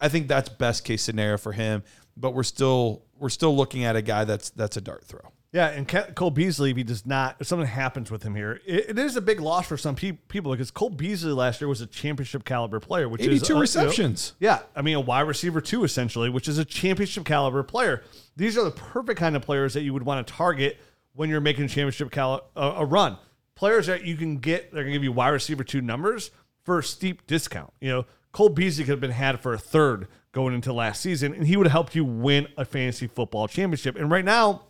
I 0.00 0.08
think 0.08 0.28
that's 0.28 0.48
best 0.48 0.84
case 0.84 1.02
scenario 1.02 1.36
for 1.36 1.50
him. 1.50 1.82
But 2.16 2.32
we're 2.32 2.44
still 2.44 3.02
we're 3.18 3.28
still 3.28 3.56
looking 3.56 3.82
at 3.82 3.96
a 3.96 4.02
guy 4.02 4.24
that's 4.24 4.50
that's 4.50 4.76
a 4.76 4.80
dart 4.80 5.04
throw. 5.04 5.32
Yeah, 5.50 5.68
and 5.68 5.88
Cole 6.14 6.30
Beasley, 6.30 6.72
if 6.72 6.76
he 6.76 6.82
does 6.82 7.06
not, 7.06 7.36
if 7.40 7.46
something 7.46 7.66
happens 7.66 8.10
with 8.10 8.22
him 8.22 8.34
here, 8.34 8.60
it, 8.66 8.90
it 8.90 8.98
is 8.98 9.16
a 9.16 9.22
big 9.22 9.40
loss 9.40 9.66
for 9.66 9.78
some 9.78 9.94
pe- 9.94 10.12
people 10.12 10.52
because 10.52 10.70
Cole 10.70 10.90
Beasley 10.90 11.32
last 11.32 11.60
year 11.60 11.68
was 11.68 11.80
a 11.80 11.86
championship 11.86 12.44
caliber 12.44 12.80
player, 12.80 13.08
which 13.08 13.22
is 13.22 13.28
82 13.28 13.44
uh, 13.44 13.48
you 13.48 13.54
know, 13.54 13.60
receptions. 13.62 14.34
yeah, 14.40 14.60
I 14.76 14.82
mean 14.82 14.96
a 14.96 15.00
wide 15.00 15.22
receiver 15.22 15.62
too, 15.62 15.84
essentially, 15.84 16.28
which 16.28 16.48
is 16.48 16.58
a 16.58 16.66
championship 16.66 17.24
caliber 17.24 17.62
player. 17.62 18.02
These 18.36 18.58
are 18.58 18.64
the 18.64 18.70
perfect 18.70 19.18
kind 19.18 19.36
of 19.36 19.42
players 19.42 19.72
that 19.72 19.82
you 19.82 19.94
would 19.94 20.02
want 20.02 20.26
to 20.26 20.32
target 20.32 20.78
when 21.14 21.30
you're 21.30 21.40
making 21.40 21.64
a 21.64 21.68
championship 21.68 22.10
cal- 22.10 22.50
uh, 22.54 22.74
a 22.76 22.84
run. 22.84 23.16
Players 23.54 23.86
that 23.86 24.04
you 24.04 24.16
can 24.16 24.36
get, 24.36 24.70
they're 24.72 24.82
going 24.82 24.92
to 24.92 24.98
give 24.98 25.02
you 25.02 25.12
wide 25.12 25.30
receiver 25.30 25.64
two 25.64 25.80
numbers 25.80 26.30
for 26.62 26.78
a 26.78 26.82
steep 26.82 27.26
discount. 27.26 27.72
You 27.80 27.88
know, 27.88 28.06
Cole 28.32 28.50
Beasley 28.50 28.84
could 28.84 28.92
have 28.92 29.00
been 29.00 29.10
had 29.10 29.40
for 29.40 29.54
a 29.54 29.58
third 29.58 30.08
going 30.32 30.54
into 30.54 30.72
last 30.74 31.00
season, 31.00 31.34
and 31.34 31.46
he 31.46 31.56
would 31.56 31.66
have 31.66 31.72
helped 31.72 31.96
you 31.96 32.04
win 32.04 32.46
a 32.58 32.64
fantasy 32.66 33.06
football 33.06 33.48
championship. 33.48 33.96
And 33.96 34.10
right 34.10 34.24
now, 34.24 34.62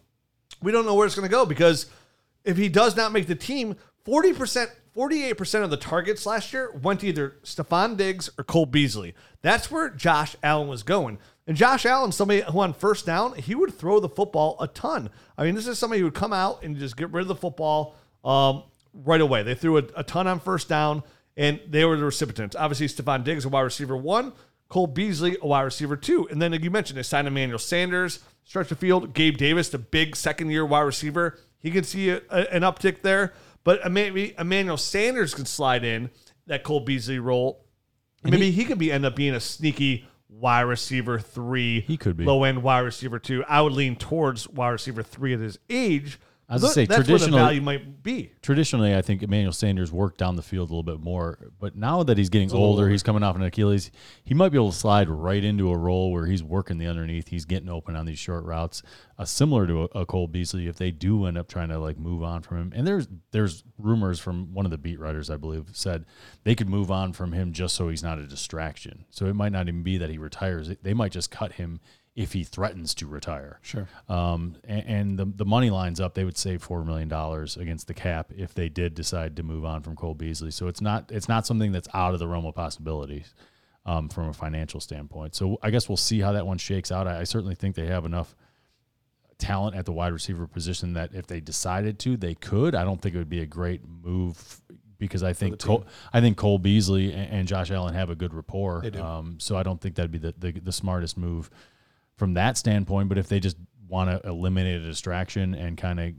we 0.63 0.73
don't 0.73 0.87
know 0.87 0.95
where 0.95 1.07
it's 1.07 1.15
going 1.15 1.29
to 1.29 1.33
go 1.33 1.47
because 1.47 1.87
if 2.45 2.57
he 2.57 2.69
does 2.69 2.97
not 2.97 3.13
make 3.13 3.27
the 3.27 3.35
team, 3.35 3.77
40%, 4.07 4.69
48% 4.97 5.65
of 5.65 5.71
the 5.71 5.77
targets 5.77 6.27
last 6.27 6.53
year 6.53 6.73
went 6.73 7.01
to 7.01 7.07
either 7.07 7.37
Stefon 7.45 7.97
Diggs 7.97 8.31
or 8.39 8.45
Cole 8.45 8.67
Beasley. 8.67 9.15
That's 9.43 9.71
where 9.71 9.91
Josh 9.91 10.35
Allen 10.43 10.69
was 10.69 10.83
going. 10.83 11.19
And 11.47 11.57
Josh 11.57 11.87
Allen, 11.87 12.13
somebody 12.13 12.43
who 12.43 12.61
on 12.61 12.75
first 12.75 13.07
down, 13.07 13.35
he 13.35 13.55
would 13.55 13.73
throw 13.73 14.01
the 14.01 14.09
football 14.09 14.57
a 14.61 14.67
ton. 14.67 15.11
I 15.37 15.45
mean, 15.45 15.55
this 15.55 15.67
is 15.67 15.79
somebody 15.79 16.01
who 16.01 16.07
would 16.07 16.15
come 16.15 16.33
out 16.33 16.63
and 16.63 16.77
just 16.77 16.97
get 16.97 17.11
rid 17.11 17.23
of 17.23 17.29
the 17.29 17.35
football 17.35 17.97
um, 18.25 18.65
right 18.93 19.21
away. 19.21 19.43
They 19.43 19.55
threw 19.55 19.79
a, 19.79 19.85
a 19.97 20.03
ton 20.03 20.27
on 20.27 20.41
first 20.41 20.69
down, 20.69 21.03
and 21.37 21.61
they 21.67 21.85
were 21.85 21.97
the 21.97 22.05
recipients. 22.05 22.57
Obviously, 22.57 22.89
Stefon 22.89 23.25
Diggs, 23.25 23.45
a 23.45 23.49
wide 23.49 23.63
receiver 23.63 23.97
one, 23.97 24.33
Cole 24.69 24.87
Beasley, 24.87 25.37
a 25.41 25.47
wide 25.47 25.63
receiver 25.63 25.97
two. 25.97 26.29
And 26.29 26.41
then, 26.43 26.53
like 26.53 26.63
you 26.63 26.71
mentioned, 26.71 26.99
they 26.99 27.03
signed 27.03 27.27
Emmanuel 27.27 27.59
Sanders, 27.59 28.21
stretch 28.49 28.71
the 28.71 28.75
field. 28.75 29.15
Gabe 29.15 29.37
Davis, 29.37 29.69
the 29.69 29.79
big 29.79 30.17
second 30.17 30.51
year 30.51 30.67
wide 30.67 30.81
receiver. 30.81 31.39
He 31.61 31.71
can 31.71 31.85
see 31.85 32.09
a, 32.11 32.17
a- 32.31 32.53
an 32.55 32.63
uptick 32.63 33.03
there. 33.03 33.35
But 33.63 33.93
maybe 33.93 34.35
Emmanuel 34.39 34.79
Sanders 34.79 35.35
can 35.35 35.45
slide 35.45 35.85
in 35.85 36.11
that 36.47 36.65
Cole 36.65 36.81
Beasley 36.81 37.19
role. 37.19 37.65
Maybe 38.25 38.51
he, 38.51 38.65
could 38.65 38.79
be 38.79 38.91
end 38.91 39.05
up 39.05 39.15
being 39.15 39.35
a 39.35 39.41
sneaky 39.41 40.07
wide 40.29 40.63
receiver 40.63 41.19
three. 41.21 41.81
He 41.83 41.97
could 41.97 42.17
be. 42.17 42.25
low 42.25 42.45
end 42.45 42.63
wide 42.63 42.81
receiver 42.81 43.19
two. 43.19 43.45
I 43.45 43.61
would 43.61 43.73
lean 43.75 43.95
towards 43.97 44.49
wide 44.49 44.71
receiver 44.71 45.03
three 45.03 45.35
at 45.35 45.41
his 45.41 45.59
age. 45.69 46.19
I 46.51 46.55
was 46.55 46.63
gonna 46.63 46.69
Look, 46.69 46.75
say, 46.77 46.85
that's 46.87 46.97
where 46.97 46.99
the 47.01 47.05
traditionally- 47.27 47.39
value 47.43 47.61
might 47.61 48.03
be. 48.03 48.33
traditionally, 48.41 48.97
I 48.97 49.03
think 49.03 49.23
Emmanuel 49.23 49.53
Sanders 49.53 49.93
worked 49.93 50.17
down 50.17 50.37
the 50.37 50.43
field 50.43 50.71
a 50.71 50.73
little 50.73 50.83
bit 50.83 50.99
more. 50.99 51.51
But 51.61 51.77
now 51.77 52.03
that 52.05 52.17
he's 52.17 52.31
getting 52.31 52.51
older, 52.53 52.89
he's 52.89 53.03
coming 53.03 53.23
off 53.23 53.37
an 53.37 53.43
Achilles. 53.43 53.91
He 54.25 54.33
might 54.33 54.49
be 54.49 54.57
able 54.57 54.71
to 54.71 54.77
slide 54.77 55.11
right 55.11 55.45
into 55.45 55.71
a 55.71 55.77
role 55.77 56.11
where 56.11 56.25
he's 56.25 56.43
working 56.43 56.79
the 56.79 56.87
underneath. 56.87 57.29
He's 57.29 57.45
getting 57.45 57.69
open 57.69 57.97
on 57.97 58.07
these 58.07 58.19
short 58.19 58.45
routes, 58.47 58.83
uh, 59.19 59.27
similar 59.27 59.67
to 59.67 59.83
a, 59.83 60.01
a 60.01 60.07
Cole 60.07 60.27
Beasley. 60.27 60.69
If 60.69 60.77
they 60.77 60.91
do 60.91 61.27
end 61.27 61.37
up 61.37 61.49
trying 61.49 61.69
to 61.69 61.79
like 61.79 61.99
move 61.99 62.23
on 62.23 62.41
from 62.41 62.57
him, 62.57 62.73
and 62.75 62.87
there's 62.87 63.09
there's 63.31 63.63
rumors 63.77 64.19
from 64.19 64.55
one 64.55 64.65
of 64.65 64.71
the 64.71 64.79
beat 64.79 64.99
writers, 64.99 65.29
I 65.29 65.37
believe, 65.37 65.67
said 65.73 66.07
they 66.45 66.55
could 66.55 66.71
move 66.71 66.91
on 66.91 67.13
from 67.13 67.33
him 67.33 67.53
just 67.53 67.75
so 67.75 67.91
he's 67.91 68.03
not 68.03 68.19
a 68.19 68.27
distraction. 68.27 69.05
So 69.11 69.27
it 69.27 69.35
might 69.35 69.53
not 69.53 69.69
even 69.69 69.83
be 69.83 69.99
that 69.99 70.09
he 70.09 70.17
retires. 70.17 70.71
They 70.83 70.95
might 70.95 71.13
just 71.13 71.31
cut 71.31 71.53
him 71.53 71.81
if 72.15 72.33
he 72.33 72.43
threatens 72.43 72.95
to 72.95 73.07
retire. 73.07 73.61
Sure. 73.63 73.89
Um, 74.09 74.57
and, 74.65 74.85
and 74.87 75.19
the 75.19 75.25
the 75.25 75.45
money 75.45 75.71
lines 75.71 76.01
up, 76.01 76.15
they 76.15 76.25
would 76.25 76.37
save 76.37 76.63
four 76.63 76.85
million 76.85 77.09
dollars 77.09 77.57
against 77.57 77.87
the 77.87 77.95
cap 77.95 78.33
if 78.37 78.55
they 78.55 78.69
did 78.69 78.95
decide 78.95 79.37
to 79.37 79.43
move 79.43 79.65
on 79.65 79.83
from 79.83 79.97
Cole 79.97 80.15
Beasley. 80.15 80.51
So 80.51 80.67
it's 80.69 80.81
not 80.81 81.11
it's 81.11 81.29
not 81.29 81.47
something 81.47 81.73
that's 81.73 81.89
out 81.95 82.15
of 82.15 82.21
the 82.21 82.27
realm 82.27 82.47
of 82.47 82.55
possibilities 82.55 83.35
um, 83.87 84.09
from 84.09 84.29
a 84.29 84.33
financial 84.33 84.81
standpoint. 84.81 85.35
So 85.35 85.59
I 85.63 85.71
guess 85.71 85.89
we'll 85.89 85.97
see 85.97 86.21
how 86.21 86.33
that 86.33 86.47
one 86.47 86.59
shakes 86.59 86.91
out. 86.91 87.07
I, 87.07 87.21
I 87.21 87.25
certainly 87.25 87.55
think 87.55 87.77
they 87.77 87.87
have 87.87 88.05
enough 88.05 88.35
talent 89.39 89.77
at 89.77 89.87
the 89.87 89.93
wide 89.93 90.13
receiver 90.13 90.47
position 90.47 90.95
that 90.95 91.15
if 91.15 91.27
they 91.27 91.41
decided 91.41 91.99
to, 92.01 92.17
they 92.17 92.35
could. 92.35 92.75
I 92.75 92.85
don't 92.85 93.01
think 93.01 93.15
it 93.15 93.19
would 93.19 93.29
be 93.29 93.41
a 93.41 93.47
great 93.47 93.83
move 93.87 94.61
because 94.99 95.23
I 95.23 95.33
think 95.33 95.61
Cole, 95.61 95.87
I 96.13 96.21
think 96.21 96.37
Cole 96.37 96.59
Beasley 96.59 97.13
and, 97.13 97.33
and 97.33 97.49
Josh 97.49 97.71
Allen 97.71 97.95
have 97.95 98.11
a 98.11 98.17
good 98.17 98.35
rapport. 98.35 98.81
They 98.83 98.91
do. 98.91 99.03
Um, 99.03 99.37
so 99.39 99.57
I 99.57 99.63
don't 99.63 99.81
think 99.81 99.95
that'd 99.95 100.11
be 100.11 100.19
the, 100.19 100.35
the 100.37 100.53
the 100.53 100.73
smartest 100.73 101.17
move 101.17 101.51
from 102.19 102.35
that 102.35 102.59
standpoint. 102.59 103.09
But 103.09 103.17
if 103.17 103.29
they 103.29 103.41
just 103.41 103.57
want 103.89 104.11
to 104.11 104.29
eliminate 104.29 104.83
a 104.83 104.85
distraction 104.85 105.55
and 105.55 105.79
kind 105.79 105.99
of 105.99 106.13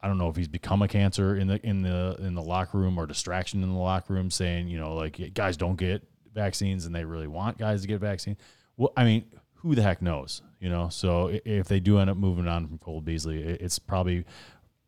I 0.00 0.06
don't 0.06 0.16
know 0.16 0.28
if 0.28 0.36
he's 0.36 0.48
become 0.48 0.80
a 0.80 0.88
cancer 0.88 1.36
in 1.36 1.48
the 1.48 1.64
in 1.66 1.82
the 1.82 2.16
in 2.20 2.34
the 2.34 2.42
locker 2.42 2.78
room 2.78 2.98
or 2.98 3.06
distraction 3.06 3.62
in 3.62 3.72
the 3.72 3.78
locker 3.78 4.14
room, 4.14 4.30
saying 4.30 4.68
you 4.68 4.78
know 4.78 4.94
like 4.94 5.34
guys 5.34 5.56
don't 5.56 5.76
get 5.76 6.02
vaccines 6.32 6.86
and 6.86 6.94
they 6.94 7.04
really 7.04 7.26
want 7.26 7.58
guys 7.58 7.82
to 7.82 7.88
get 7.88 8.00
vaccine. 8.00 8.36
Well, 8.76 8.92
I 8.96 9.04
mean, 9.04 9.24
who 9.54 9.74
the 9.74 9.82
heck 9.82 10.00
knows, 10.00 10.40
you 10.60 10.68
know? 10.68 10.88
So 10.88 11.36
if 11.44 11.66
they 11.66 11.80
do 11.80 11.98
end 11.98 12.10
up 12.10 12.16
moving 12.16 12.46
on 12.46 12.66
from 12.68 12.78
Cole 12.78 13.00
Beasley, 13.00 13.42
it's 13.42 13.78
probably 13.78 14.24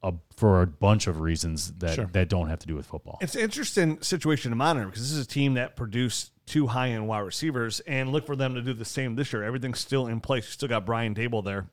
a, 0.02 0.14
for 0.36 0.62
a 0.62 0.66
bunch 0.66 1.06
of 1.06 1.20
reasons 1.20 1.72
that 1.78 2.12
that 2.12 2.28
don't 2.28 2.48
have 2.48 2.58
to 2.60 2.66
do 2.66 2.74
with 2.74 2.86
football. 2.86 3.18
It's 3.20 3.34
an 3.34 3.42
interesting 3.42 4.00
situation 4.00 4.50
to 4.50 4.56
monitor 4.56 4.86
because 4.86 5.02
this 5.02 5.12
is 5.12 5.24
a 5.24 5.28
team 5.28 5.54
that 5.54 5.76
produced 5.76 6.32
two 6.46 6.66
high 6.66 6.88
end 6.88 7.06
wide 7.06 7.20
receivers 7.20 7.80
and 7.80 8.10
look 8.10 8.26
for 8.26 8.34
them 8.34 8.54
to 8.54 8.62
do 8.62 8.72
the 8.72 8.84
same 8.84 9.14
this 9.16 9.32
year. 9.32 9.42
Everything's 9.42 9.78
still 9.78 10.06
in 10.06 10.20
place. 10.20 10.46
You 10.46 10.52
still 10.52 10.68
got 10.68 10.86
Brian 10.86 11.14
Daboll 11.14 11.44
there, 11.44 11.68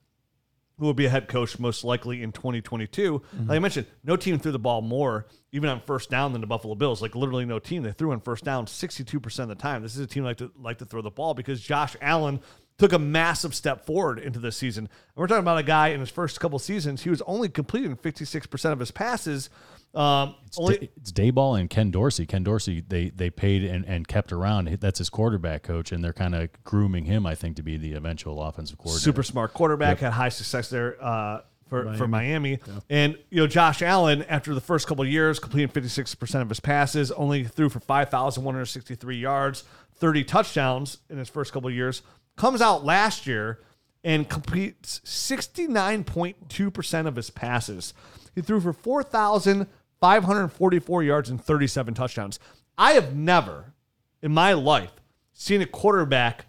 who 0.77 0.85
will 0.85 0.93
be 0.93 1.05
a 1.05 1.09
head 1.09 1.27
coach 1.27 1.57
most 1.57 1.83
likely 1.83 2.21
in 2.21 2.31
2022. 2.31 3.19
Mm-hmm. 3.19 3.47
Like 3.49 3.55
I 3.55 3.59
mentioned, 3.59 3.87
no 4.03 4.15
team 4.17 4.37
threw 4.39 4.51
the 4.51 4.59
ball 4.59 4.81
more, 4.81 5.25
even 5.51 5.69
on 5.69 5.81
first 5.81 6.09
down, 6.09 6.33
than 6.33 6.41
the 6.41 6.47
Buffalo 6.47 6.75
Bills. 6.75 7.01
Like 7.01 7.15
literally 7.15 7.45
no 7.45 7.59
team. 7.59 7.83
They 7.83 7.91
threw 7.93 8.11
on 8.11 8.19
first 8.19 8.43
down 8.43 8.65
62% 8.65 9.39
of 9.39 9.47
the 9.47 9.55
time. 9.55 9.81
This 9.81 9.95
is 9.95 10.01
a 10.01 10.07
team 10.07 10.23
like 10.23 10.37
to 10.37 10.51
like 10.57 10.79
to 10.79 10.85
throw 10.85 11.01
the 11.01 11.11
ball 11.11 11.33
because 11.33 11.61
Josh 11.61 11.95
Allen 12.01 12.41
took 12.77 12.93
a 12.93 12.99
massive 12.99 13.55
step 13.55 13.85
forward 13.85 14.19
into 14.19 14.39
this 14.39 14.55
season. 14.55 14.83
And 14.85 15.15
we're 15.15 15.27
talking 15.27 15.41
about 15.41 15.57
a 15.57 15.63
guy 15.63 15.89
in 15.89 15.99
his 15.99 16.09
first 16.09 16.39
couple 16.39 16.59
seasons, 16.59 17.03
he 17.03 17.09
was 17.09 17.21
only 17.23 17.49
completing 17.49 17.95
56% 17.95 18.71
of 18.71 18.79
his 18.79 18.91
passes. 18.91 19.49
Um, 19.95 20.35
only, 20.57 20.77
Da- 20.77 20.89
it's 20.97 21.11
Daboll 21.11 21.59
and 21.59 21.69
Ken 21.69 21.89
Dorsey. 21.89 22.25
Ken 22.27 22.43
Dorsey, 22.43 22.83
they 22.87 23.09
they 23.09 23.29
paid 23.29 23.63
and, 23.63 23.83
and 23.85 24.07
kept 24.07 24.31
around. 24.31 24.67
That's 24.79 24.99
his 24.99 25.09
quarterback 25.09 25.63
coach, 25.63 25.91
and 25.91 26.03
they're 26.03 26.13
kind 26.13 26.35
of 26.35 26.49
grooming 26.63 27.05
him, 27.05 27.25
I 27.25 27.33
think, 27.35 27.55
to 27.55 27.63
be 27.63 27.77
the 27.77 27.93
eventual 27.93 28.43
offensive 28.43 28.77
coordinator. 28.77 29.03
super 29.03 29.23
smart 29.23 29.53
quarterback, 29.53 29.99
had 29.99 30.13
high 30.13 30.29
success 30.29 30.69
there 30.69 31.03
uh, 31.03 31.41
for 31.67 31.95
for 31.95 32.07
Miami. 32.07 32.59
And 32.89 33.17
you 33.31 33.37
know, 33.41 33.47
Josh 33.47 33.81
Allen, 33.81 34.23
after 34.23 34.53
the 34.53 34.61
first 34.61 34.87
couple 34.87 35.03
of 35.03 35.09
years, 35.09 35.39
completing 35.39 35.69
fifty 35.69 35.89
six 35.89 36.13
percent 36.13 36.43
of 36.43 36.49
his 36.49 36.59
passes, 36.59 37.11
only 37.13 37.45
threw 37.45 37.69
for 37.69 37.79
five 37.79 38.09
thousand 38.09 38.43
one 38.43 38.53
hundred 38.53 38.65
sixty 38.65 38.93
three 38.93 39.17
yards, 39.17 39.63
thirty 39.95 40.23
touchdowns 40.23 40.97
in 41.09 41.17
his 41.17 41.29
first 41.29 41.53
couple 41.53 41.69
of 41.69 41.73
years. 41.75 42.03
Comes 42.38 42.62
out 42.62 42.86
last 42.86 43.28
year 43.28 43.60
and 44.04 44.30
completes 44.30 45.02
sixty 45.04 45.67
nine 45.67 46.04
point 46.06 46.50
two 46.50 46.71
percent 46.71 47.08
of 47.08 47.15
his 47.17 47.30
passes. 47.30 47.93
He 48.36 48.41
threw 48.41 48.62
for 48.62 48.71
four 48.71 49.04
thousand 49.04 49.67
five 50.00 50.23
hundred 50.23 50.47
forty 50.50 50.80
four 50.80 51.04
yards 51.04 51.30
and 51.30 51.43
thirty 51.43 51.67
seven 51.67 51.93
touchdowns. 51.93 52.39
I 52.78 52.93
have 52.93 53.15
never 53.15 53.73
in 54.21 54.34
my 54.34 54.54
life 54.54 54.91
seen 55.34 55.62
a 55.62 55.65
quarterback 55.65 56.45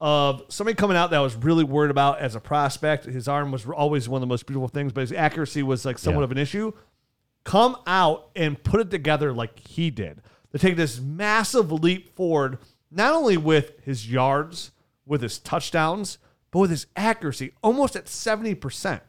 of 0.00 0.42
somebody 0.48 0.74
coming 0.74 0.96
out 0.96 1.10
that 1.10 1.16
I 1.16 1.22
was 1.22 1.34
really 1.36 1.64
worried 1.64 1.90
about 1.90 2.18
as 2.20 2.34
a 2.34 2.40
prospect. 2.40 3.04
His 3.04 3.26
arm 3.28 3.50
was 3.52 3.66
always 3.66 4.08
one 4.08 4.18
of 4.18 4.20
the 4.20 4.32
most 4.32 4.46
beautiful 4.46 4.68
things, 4.68 4.92
but 4.92 5.00
his 5.02 5.12
accuracy 5.12 5.62
was 5.62 5.84
like 5.84 5.98
somewhat 5.98 6.20
Yeah. 6.20 6.24
of 6.24 6.32
an 6.32 6.38
issue. 6.38 6.72
Come 7.44 7.76
out 7.86 8.30
and 8.36 8.62
put 8.62 8.80
it 8.80 8.90
together 8.90 9.32
like 9.32 9.58
he 9.66 9.90
did. 9.90 10.22
To 10.52 10.58
take 10.58 10.76
this 10.76 11.00
massive 11.00 11.72
leap 11.72 12.14
forward, 12.14 12.58
not 12.90 13.12
only 13.14 13.36
with 13.36 13.72
his 13.84 14.10
yards, 14.10 14.70
with 15.06 15.22
his 15.22 15.38
touchdowns, 15.38 16.18
but 16.50 16.60
with 16.60 16.70
his 16.70 16.86
accuracy, 16.96 17.52
almost 17.62 17.96
at 17.96 18.06
70%. 18.06 19.00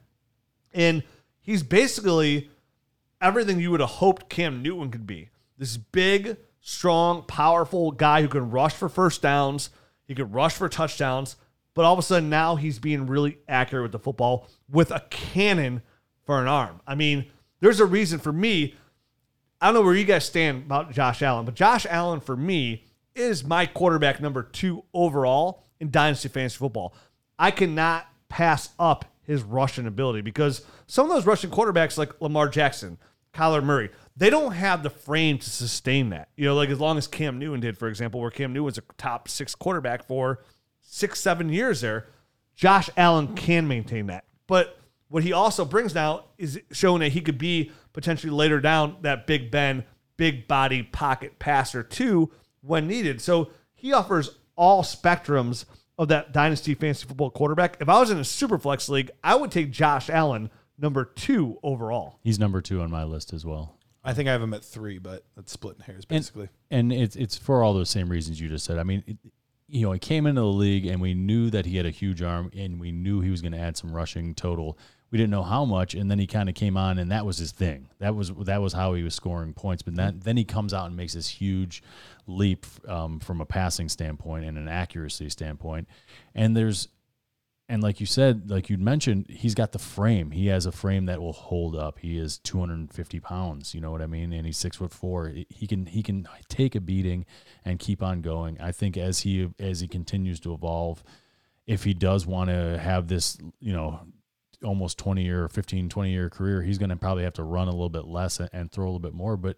And 0.73 1.03
he's 1.39 1.63
basically 1.63 2.49
everything 3.21 3.59
you 3.59 3.71
would 3.71 3.79
have 3.79 3.89
hoped 3.89 4.29
Cam 4.29 4.61
Newton 4.61 4.91
could 4.91 5.07
be. 5.07 5.29
This 5.57 5.77
big, 5.77 6.37
strong, 6.59 7.23
powerful 7.23 7.91
guy 7.91 8.21
who 8.21 8.27
can 8.27 8.49
rush 8.49 8.73
for 8.73 8.89
first 8.89 9.21
downs, 9.21 9.69
he 10.05 10.15
can 10.15 10.31
rush 10.31 10.53
for 10.55 10.67
touchdowns, 10.67 11.35
but 11.73 11.85
all 11.85 11.93
of 11.93 11.99
a 11.99 12.03
sudden 12.03 12.29
now 12.29 12.55
he's 12.55 12.79
being 12.79 13.05
really 13.05 13.37
accurate 13.47 13.83
with 13.83 13.91
the 13.91 13.99
football 13.99 14.47
with 14.69 14.91
a 14.91 15.05
cannon 15.09 15.81
for 16.25 16.41
an 16.41 16.47
arm. 16.47 16.81
I 16.87 16.95
mean, 16.95 17.25
there's 17.59 17.79
a 17.79 17.85
reason 17.85 18.19
for 18.19 18.33
me. 18.33 18.75
I 19.61 19.67
don't 19.67 19.75
know 19.75 19.81
where 19.81 19.95
you 19.95 20.05
guys 20.05 20.25
stand 20.25 20.63
about 20.63 20.91
Josh 20.91 21.21
Allen, 21.21 21.45
but 21.45 21.55
Josh 21.55 21.85
Allen 21.89 22.19
for 22.19 22.35
me 22.35 22.84
is 23.15 23.43
my 23.43 23.65
quarterback 23.65 24.21
number 24.21 24.43
two 24.43 24.83
overall 24.93 25.63
in 25.79 25.89
Dynasty 25.89 26.29
Fantasy 26.29 26.57
Football. 26.57 26.93
I 27.39 27.51
cannot 27.51 28.07
pass 28.29 28.69
up 28.77 29.05
his 29.23 29.41
rushing 29.41 29.87
ability 29.87 30.21
because 30.21 30.63
some 30.87 31.09
of 31.09 31.15
those 31.15 31.25
rushing 31.25 31.49
quarterbacks 31.49 31.97
like 31.97 32.21
Lamar 32.21 32.47
Jackson, 32.47 32.97
Kyler 33.33 33.63
Murray, 33.63 33.89
they 34.15 34.29
don't 34.29 34.53
have 34.53 34.83
the 34.83 34.89
frame 34.89 35.37
to 35.39 35.49
sustain 35.49 36.09
that. 36.09 36.29
You 36.37 36.45
know, 36.45 36.55
like 36.55 36.69
as 36.69 36.79
long 36.79 36.97
as 36.97 37.07
Cam 37.07 37.39
Newton 37.39 37.59
did, 37.59 37.77
for 37.77 37.87
example, 37.87 38.21
where 38.21 38.31
Cam 38.31 38.53
Newton 38.53 38.65
was 38.65 38.77
a 38.77 38.83
top 38.97 39.27
six 39.27 39.55
quarterback 39.55 40.05
for 40.05 40.43
six, 40.81 41.19
seven 41.19 41.49
years 41.49 41.81
there. 41.81 42.07
Josh 42.55 42.89
Allen 42.95 43.35
can 43.35 43.67
maintain 43.67 44.07
that. 44.07 44.25
But 44.47 44.79
what 45.09 45.23
he 45.23 45.33
also 45.33 45.65
brings 45.65 45.93
now 45.93 46.25
is 46.37 46.59
showing 46.71 47.01
that 47.01 47.11
he 47.11 47.21
could 47.21 47.37
be 47.37 47.71
potentially 47.93 48.31
later 48.31 48.61
down 48.61 48.97
that 49.01 49.27
Big 49.27 49.51
Ben, 49.51 49.83
big 50.17 50.47
body 50.47 50.83
pocket 50.83 51.37
passer 51.39 51.83
too 51.83 52.31
when 52.65 52.87
needed. 52.87 53.21
So 53.21 53.49
he 53.73 53.93
offers 53.93 54.37
all 54.55 54.83
spectrums 54.83 55.65
of 55.97 56.07
that 56.09 56.33
dynasty 56.33 56.73
fantasy 56.73 57.07
football 57.07 57.29
quarterback. 57.29 57.77
If 57.79 57.89
I 57.89 57.99
was 57.99 58.11
in 58.11 58.17
a 58.17 58.23
super 58.23 58.57
flex 58.57 58.89
league, 58.89 59.11
I 59.23 59.35
would 59.35 59.51
take 59.51 59.71
Josh 59.71 60.09
Allen 60.09 60.49
number 60.77 61.05
two 61.05 61.57
overall. 61.63 62.19
He's 62.23 62.39
number 62.39 62.61
two 62.61 62.81
on 62.81 62.91
my 62.91 63.03
list 63.03 63.33
as 63.33 63.45
well. 63.45 63.77
I 64.03 64.13
think 64.13 64.29
I 64.29 64.33
have 64.33 64.41
him 64.41 64.53
at 64.53 64.63
three, 64.63 64.99
but 64.99 65.25
that's 65.35 65.51
splitting 65.51 65.81
hairs 65.81 66.05
basically. 66.05 66.49
And 66.69 66.93
it's 66.93 67.15
it's 67.15 67.37
for 67.37 67.63
all 67.63 67.73
those 67.73 67.89
same 67.89 68.09
reasons 68.09 68.39
you 68.39 68.49
just 68.49 68.65
said. 68.65 68.77
I 68.77 68.83
mean, 68.83 69.03
it, 69.07 69.17
you 69.67 69.85
know, 69.85 69.91
he 69.93 69.99
came 69.99 70.27
into 70.27 70.41
the 70.41 70.47
league 70.47 70.85
and 70.85 71.01
we 71.01 71.13
knew 71.13 71.49
that 71.49 71.65
he 71.65 71.77
had 71.77 71.85
a 71.85 71.91
huge 71.91 72.21
arm 72.21 72.51
and 72.55 72.79
we 72.79 72.91
knew 72.91 73.21
he 73.21 73.31
was 73.31 73.41
going 73.41 73.53
to 73.53 73.57
add 73.57 73.77
some 73.77 73.91
rushing 73.91 74.35
total. 74.35 74.77
We 75.11 75.17
didn't 75.17 75.31
know 75.31 75.43
how 75.43 75.65
much, 75.65 75.93
and 75.93 76.09
then 76.11 76.19
he 76.19 76.27
kind 76.27 76.49
of 76.49 76.55
came 76.55 76.75
on 76.75 76.97
and 76.97 77.11
that 77.11 77.25
was 77.25 77.37
his 77.37 77.51
thing. 77.51 77.89
That 77.99 78.15
was 78.15 78.31
that 78.31 78.61
was 78.61 78.73
how 78.73 78.93
he 78.93 79.03
was 79.03 79.15
scoring 79.15 79.53
points. 79.53 79.83
But 79.83 79.95
then 79.95 80.19
then 80.23 80.37
he 80.37 80.43
comes 80.43 80.73
out 80.73 80.87
and 80.87 80.95
makes 80.95 81.13
this 81.13 81.27
huge 81.27 81.83
leap 82.27 82.65
um, 82.87 83.19
from 83.19 83.39
a 83.39 83.45
passing 83.45 83.87
standpoint 83.87 84.45
and 84.45 84.57
an 84.57 84.67
accuracy 84.67 85.29
standpoint. 85.29 85.87
And 86.33 86.55
there's 86.57 86.89
and 87.67 87.81
like 87.81 87.99
you 87.99 88.05
said, 88.05 88.49
like 88.49 88.69
you'd 88.69 88.81
mentioned, 88.81 89.25
he's 89.27 89.55
got 89.55 89.71
the 89.71 89.79
frame. 89.79 90.31
He 90.31 90.47
has 90.47 90.67
a 90.67 90.71
frame 90.71 91.07
that 91.07 91.19
will 91.19 91.33
hold 91.33 91.75
up. 91.75 91.97
He 91.99 92.17
is 92.17 92.37
250 92.39 93.19
pounds. 93.19 93.73
You 93.73 93.81
know 93.81 93.89
what 93.89 94.03
I 94.03 94.07
mean? 94.07 94.33
And 94.33 94.45
he's 94.45 94.57
six 94.57 94.77
foot 94.77 94.91
four. 94.91 95.33
He 95.49 95.65
can 95.65 95.87
he 95.87 96.03
can 96.03 96.27
take 96.47 96.75
a 96.75 96.81
beating 96.81 97.25
and 97.63 97.79
keep 97.79 98.03
on 98.03 98.21
going. 98.21 98.59
I 98.61 98.71
think 98.71 98.97
as 98.97 99.21
he 99.21 99.49
as 99.59 99.79
he 99.79 99.87
continues 99.87 100.39
to 100.41 100.53
evolve, 100.53 101.03
if 101.65 101.83
he 101.83 101.95
does 101.95 102.27
want 102.27 102.51
to 102.51 102.77
have 102.77 103.07
this, 103.07 103.37
you 103.59 103.73
know, 103.73 104.01
almost 104.63 104.97
20 104.97 105.23
year, 105.23 105.47
15, 105.47 105.89
20 105.89 106.11
year 106.11 106.29
career, 106.29 106.61
he's 106.61 106.77
going 106.77 106.89
to 106.89 106.95
probably 106.95 107.23
have 107.23 107.33
to 107.33 107.43
run 107.43 107.67
a 107.67 107.71
little 107.71 107.89
bit 107.89 108.05
less 108.05 108.39
and 108.39 108.71
throw 108.71 108.85
a 108.85 108.87
little 108.87 108.99
bit 108.99 109.13
more. 109.13 109.37
But 109.37 109.57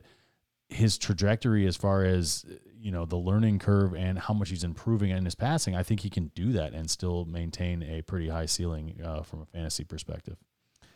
his 0.70 0.98
trajectory 0.98 1.66
as 1.66 1.78
far 1.78 2.04
as 2.04 2.46
you 2.80 2.92
know 2.92 3.06
the 3.06 3.16
learning 3.16 3.58
curve 3.60 3.96
and 3.96 4.20
how 4.20 4.34
much 4.34 4.50
he's 4.50 4.64
improving 4.64 5.10
in 5.12 5.24
his 5.26 5.36
passing, 5.36 5.76
I 5.76 5.84
think 5.84 6.02
he 6.02 6.10
can 6.10 6.32
do 6.36 6.52
that 6.54 6.74
and 6.74 6.90
still 6.90 7.26
maintain 7.26 7.82
a 7.84 8.02
pretty 8.02 8.30
high 8.30 8.46
ceiling 8.48 9.00
uh, 9.04 9.22
from 9.24 9.42
a 9.42 9.46
fantasy 9.46 9.84
perspective. 9.84 10.38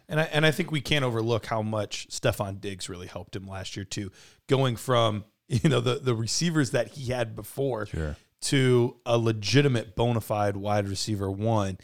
And 0.10 0.20
I 0.20 0.24
and 0.24 0.46
I 0.46 0.52
think 0.52 0.72
we 0.72 0.82
can't 0.82 1.06
overlook 1.06 1.46
how 1.46 1.62
much 1.62 2.08
Stefon 2.10 2.60
Diggs 2.60 2.90
really 2.90 3.08
helped 3.08 3.36
him 3.36 3.48
last 3.48 3.76
year 3.78 3.86
too, 3.86 4.12
going 4.48 4.76
from 4.76 5.24
you 5.48 5.70
know 5.70 5.80
the 5.80 5.96
the 5.96 6.14
receivers 6.16 6.72
that 6.72 6.90
he 6.90 7.12
had 7.12 7.36
before 7.36 7.86
Sure. 7.86 8.18
to 8.42 8.98
a 9.06 9.18
legitimate 9.18 9.96
bona 9.96 10.20
fide 10.22 10.58
wide 10.58 10.88
receiver 10.90 11.32
one, 11.32 11.78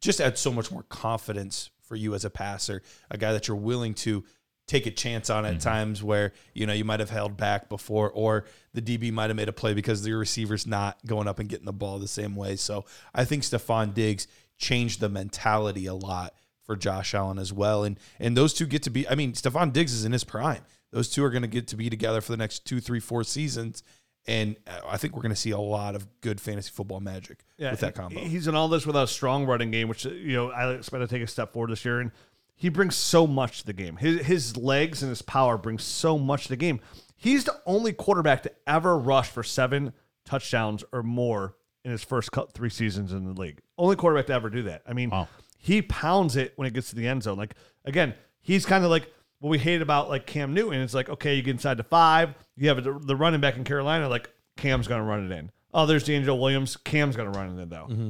just 0.00 0.20
adds 0.20 0.40
so 0.40 0.52
much 0.52 0.70
more 0.70 0.84
confidence 0.84 1.70
for 1.82 1.96
you 1.96 2.14
as 2.14 2.24
a 2.24 2.30
passer, 2.30 2.82
a 3.10 3.18
guy 3.18 3.32
that 3.32 3.48
you're 3.48 3.56
willing 3.56 3.94
to 3.94 4.24
take 4.70 4.86
a 4.86 4.90
chance 4.90 5.28
on 5.30 5.44
at 5.44 5.54
mm-hmm. 5.54 5.68
times 5.68 6.00
where 6.00 6.32
you 6.54 6.64
know 6.64 6.72
you 6.72 6.84
might 6.84 7.00
have 7.00 7.10
held 7.10 7.36
back 7.36 7.68
before 7.68 8.08
or 8.12 8.44
the 8.72 8.80
DB 8.80 9.12
might 9.12 9.28
have 9.28 9.36
made 9.36 9.48
a 9.48 9.52
play 9.52 9.74
because 9.74 10.04
the 10.04 10.12
receiver's 10.12 10.64
not 10.64 10.96
going 11.04 11.26
up 11.26 11.40
and 11.40 11.48
getting 11.48 11.66
the 11.66 11.72
ball 11.72 11.98
the 11.98 12.06
same 12.06 12.36
way. 12.36 12.54
So 12.54 12.84
I 13.12 13.24
think 13.24 13.42
Stefon 13.42 13.92
Diggs 13.92 14.28
changed 14.58 15.00
the 15.00 15.08
mentality 15.08 15.86
a 15.86 15.94
lot 15.94 16.34
for 16.62 16.76
Josh 16.76 17.14
Allen 17.14 17.40
as 17.40 17.52
well. 17.52 17.82
And 17.82 17.98
and 18.20 18.36
those 18.36 18.54
two 18.54 18.66
get 18.66 18.84
to 18.84 18.90
be 18.90 19.08
I 19.08 19.16
mean, 19.16 19.32
Stefon 19.32 19.72
Diggs 19.72 19.92
is 19.92 20.04
in 20.04 20.12
his 20.12 20.22
prime. 20.22 20.62
Those 20.92 21.10
two 21.10 21.24
are 21.24 21.30
going 21.30 21.42
to 21.42 21.48
get 21.48 21.68
to 21.68 21.76
be 21.76 21.90
together 21.90 22.20
for 22.20 22.32
the 22.32 22.36
next 22.36 22.64
two, 22.64 22.80
three, 22.80 23.00
four 23.00 23.24
seasons. 23.24 23.82
And 24.26 24.56
uh, 24.66 24.80
I 24.86 24.96
think 24.98 25.14
we're 25.16 25.22
going 25.22 25.34
to 25.34 25.40
see 25.40 25.50
a 25.50 25.58
lot 25.58 25.94
of 25.94 26.06
good 26.20 26.40
fantasy 26.40 26.70
football 26.70 27.00
magic 27.00 27.40
with 27.58 27.80
that 27.80 27.94
combo. 27.94 28.20
He's 28.20 28.46
in 28.46 28.54
all 28.54 28.68
this 28.68 28.86
without 28.86 29.04
a 29.04 29.08
strong 29.08 29.46
running 29.46 29.70
game, 29.70 29.88
which 29.88 30.04
you 30.04 30.34
know 30.34 30.50
I 30.50 30.72
expect 30.74 31.00
to 31.02 31.08
take 31.08 31.22
a 31.22 31.26
step 31.26 31.52
forward 31.52 31.70
this 31.70 31.84
year. 31.84 32.00
And 32.00 32.12
he 32.54 32.68
brings 32.68 32.94
so 32.96 33.26
much 33.26 33.60
to 33.60 33.66
the 33.66 33.72
game. 33.72 33.96
His 33.96 34.20
his 34.26 34.56
legs 34.56 35.02
and 35.02 35.08
his 35.08 35.22
power 35.22 35.56
bring 35.56 35.78
so 35.78 36.18
much 36.18 36.44
to 36.44 36.48
the 36.50 36.56
game. 36.56 36.80
He's 37.16 37.44
the 37.44 37.58
only 37.66 37.92
quarterback 37.92 38.42
to 38.44 38.52
ever 38.66 38.96
rush 38.98 39.28
for 39.28 39.42
seven 39.42 39.92
touchdowns 40.24 40.84
or 40.92 41.02
more 41.02 41.54
in 41.84 41.90
his 41.90 42.04
first 42.04 42.30
cut 42.32 42.52
three 42.52 42.70
seasons 42.70 43.12
in 43.12 43.24
the 43.24 43.38
league. 43.40 43.60
Only 43.78 43.96
quarterback 43.96 44.26
to 44.26 44.34
ever 44.34 44.50
do 44.50 44.62
that. 44.64 44.82
I 44.86 44.92
mean, 44.92 45.10
Wow. 45.10 45.28
he 45.58 45.80
pounds 45.82 46.36
it 46.36 46.52
when 46.56 46.68
it 46.68 46.74
gets 46.74 46.90
to 46.90 46.96
the 46.96 47.06
end 47.08 47.22
zone. 47.22 47.38
Like 47.38 47.54
again, 47.86 48.14
he's 48.42 48.66
kind 48.66 48.84
of 48.84 48.90
like 48.90 49.10
what 49.38 49.48
we 49.48 49.58
hate 49.58 49.80
about 49.80 50.10
like 50.10 50.26
Cam 50.26 50.52
Newton. 50.52 50.80
It's 50.82 50.92
like 50.94 51.08
okay, 51.08 51.34
you 51.34 51.42
get 51.42 51.52
inside 51.52 51.78
the 51.78 51.84
five, 51.84 52.34
you 52.60 52.68
have 52.68 52.84
the, 52.84 52.92
the 52.92 53.16
running 53.16 53.40
back 53.40 53.56
in 53.56 53.64
Carolina. 53.64 54.08
Like 54.08 54.30
Cam's 54.56 54.86
gonna 54.86 55.02
run 55.02 55.30
it 55.30 55.36
in. 55.36 55.50
Oh, 55.72 55.86
there's 55.86 56.04
DeAngelo 56.04 56.38
Williams. 56.38 56.76
Cam's 56.76 57.16
gonna 57.16 57.30
run 57.30 57.58
it 57.58 57.62
in 57.62 57.68
though. 57.70 57.86
Mm-hmm. 57.90 58.08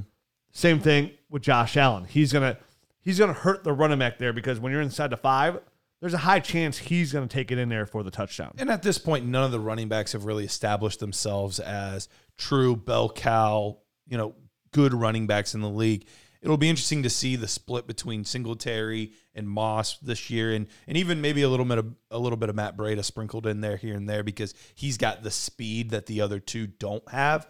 Same 0.50 0.80
thing 0.80 1.12
with 1.30 1.42
Josh 1.42 1.76
Allen. 1.76 2.04
He's 2.04 2.32
gonna 2.32 2.58
he's 3.00 3.18
gonna 3.18 3.32
hurt 3.32 3.62
the 3.62 3.72
running 3.72 4.00
back 4.00 4.18
there 4.18 4.32
because 4.32 4.58
when 4.58 4.72
you're 4.72 4.80
inside 4.80 5.10
the 5.10 5.16
five, 5.16 5.60
there's 6.00 6.14
a 6.14 6.18
high 6.18 6.40
chance 6.40 6.78
he's 6.78 7.12
gonna 7.12 7.28
take 7.28 7.52
it 7.52 7.58
in 7.58 7.68
there 7.68 7.86
for 7.86 8.02
the 8.02 8.10
touchdown. 8.10 8.52
And 8.58 8.70
at 8.70 8.82
this 8.82 8.98
point, 8.98 9.24
none 9.24 9.44
of 9.44 9.52
the 9.52 9.60
running 9.60 9.88
backs 9.88 10.12
have 10.12 10.24
really 10.24 10.44
established 10.44 10.98
themselves 10.98 11.60
as 11.60 12.08
true 12.36 12.74
bell 12.74 13.08
cow, 13.08 13.78
you 14.08 14.18
know, 14.18 14.34
good 14.72 14.92
running 14.92 15.28
backs 15.28 15.54
in 15.54 15.60
the 15.60 15.70
league. 15.70 16.06
It'll 16.42 16.57
be 16.57 16.70
interesting 16.70 17.03
to 17.03 17.11
see 17.11 17.37
the 17.37 17.48
split 17.48 17.87
between 17.87 18.24
Singletary 18.24 19.12
and 19.35 19.48
Moss 19.48 19.98
this 19.98 20.31
year, 20.31 20.53
and 20.53 20.66
and 20.87 20.96
even 20.96 21.20
maybe 21.20 21.42
a 21.42 21.48
little 21.48 21.66
bit 21.66 21.79
of 21.79 21.94
a 22.11 22.18
little 22.18 22.38
bit 22.38 22.48
of 22.48 22.57
Matt 22.57 22.76
Breida 22.76 23.05
sprinkled 23.05 23.46
in 23.46 23.61
there 23.61 23.76
here 23.76 23.94
and 23.94 24.09
there 24.09 24.22
because 24.22 24.55
he's 24.74 24.96
got 24.96 25.22
the 25.22 25.31
speed 25.31 25.90
that 25.90 26.07
the 26.07 26.20
other 26.20 26.40
two 26.40 26.66
don't 26.66 27.07
have. 27.11 27.46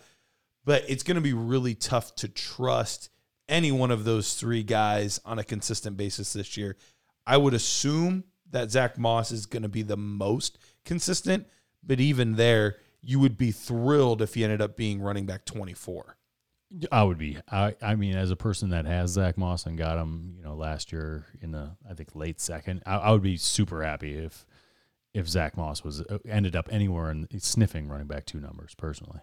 But 0.64 0.84
it's 0.88 1.04
going 1.04 1.14
to 1.14 1.20
be 1.20 1.32
really 1.32 1.74
tough 1.74 2.14
to 2.16 2.28
trust 2.28 3.10
any 3.48 3.72
one 3.72 3.90
of 3.90 4.04
those 4.04 4.34
three 4.34 4.62
guys 4.62 5.20
on 5.24 5.38
a 5.38 5.44
consistent 5.44 5.96
basis 5.96 6.32
this 6.32 6.56
year. 6.56 6.76
I 7.26 7.36
would 7.36 7.54
assume 7.54 8.24
that 8.50 8.70
Zach 8.70 8.98
Moss 8.98 9.30
is 9.30 9.46
going 9.46 9.62
to 9.62 9.68
be 9.68 9.82
the 9.82 9.96
most 9.96 10.58
consistent, 10.84 11.46
but 11.82 12.00
even 12.00 12.36
there, 12.36 12.76
you 13.00 13.18
would 13.20 13.38
be 13.38 13.52
thrilled 13.52 14.20
if 14.20 14.34
he 14.34 14.44
ended 14.44 14.60
up 14.60 14.76
being 14.76 15.00
running 15.00 15.26
back 15.26 15.44
24. 15.44 16.16
I 16.92 17.02
would 17.02 17.18
be. 17.18 17.38
I, 17.50 17.74
I 17.82 17.94
mean, 17.96 18.16
as 18.16 18.30
a 18.30 18.36
person 18.36 18.70
that 18.70 18.84
has 18.86 19.10
Zach 19.10 19.36
Moss 19.36 19.66
and 19.66 19.76
got 19.76 19.98
him, 19.98 20.34
you 20.36 20.42
know, 20.42 20.54
last 20.54 20.92
year 20.92 21.26
in 21.40 21.50
the 21.50 21.76
I 21.88 21.94
think 21.94 22.14
late 22.14 22.40
second, 22.40 22.82
I, 22.86 22.96
I 22.96 23.10
would 23.12 23.22
be 23.22 23.36
super 23.36 23.82
happy 23.82 24.16
if 24.16 24.46
if 25.12 25.28
Zach 25.28 25.56
Moss 25.56 25.82
was 25.82 26.00
uh, 26.02 26.18
ended 26.28 26.54
up 26.54 26.68
anywhere 26.70 27.10
and 27.10 27.26
sniffing 27.38 27.88
running 27.88 28.06
back 28.06 28.24
two 28.24 28.40
numbers. 28.40 28.74
Personally, 28.74 29.18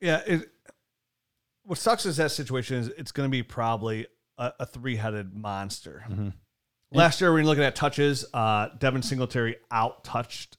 Yeah. 0.00 0.22
It, 0.26 0.50
what 1.64 1.78
sucks 1.78 2.04
is 2.06 2.18
that 2.18 2.30
situation 2.30 2.76
is 2.76 2.88
it's 2.88 3.10
going 3.10 3.26
to 3.26 3.30
be 3.30 3.42
probably 3.42 4.06
a, 4.38 4.52
a 4.60 4.66
three 4.66 4.96
headed 4.96 5.34
monster. 5.34 6.04
Last 6.92 7.20
year, 7.20 7.32
when 7.32 7.40
you're 7.40 7.48
looking 7.48 7.64
at 7.64 7.74
touches, 7.74 8.24
uh, 8.32 8.68
Devin 8.78 9.02
Singletary 9.02 9.56
out 9.72 10.04
touched 10.04 10.58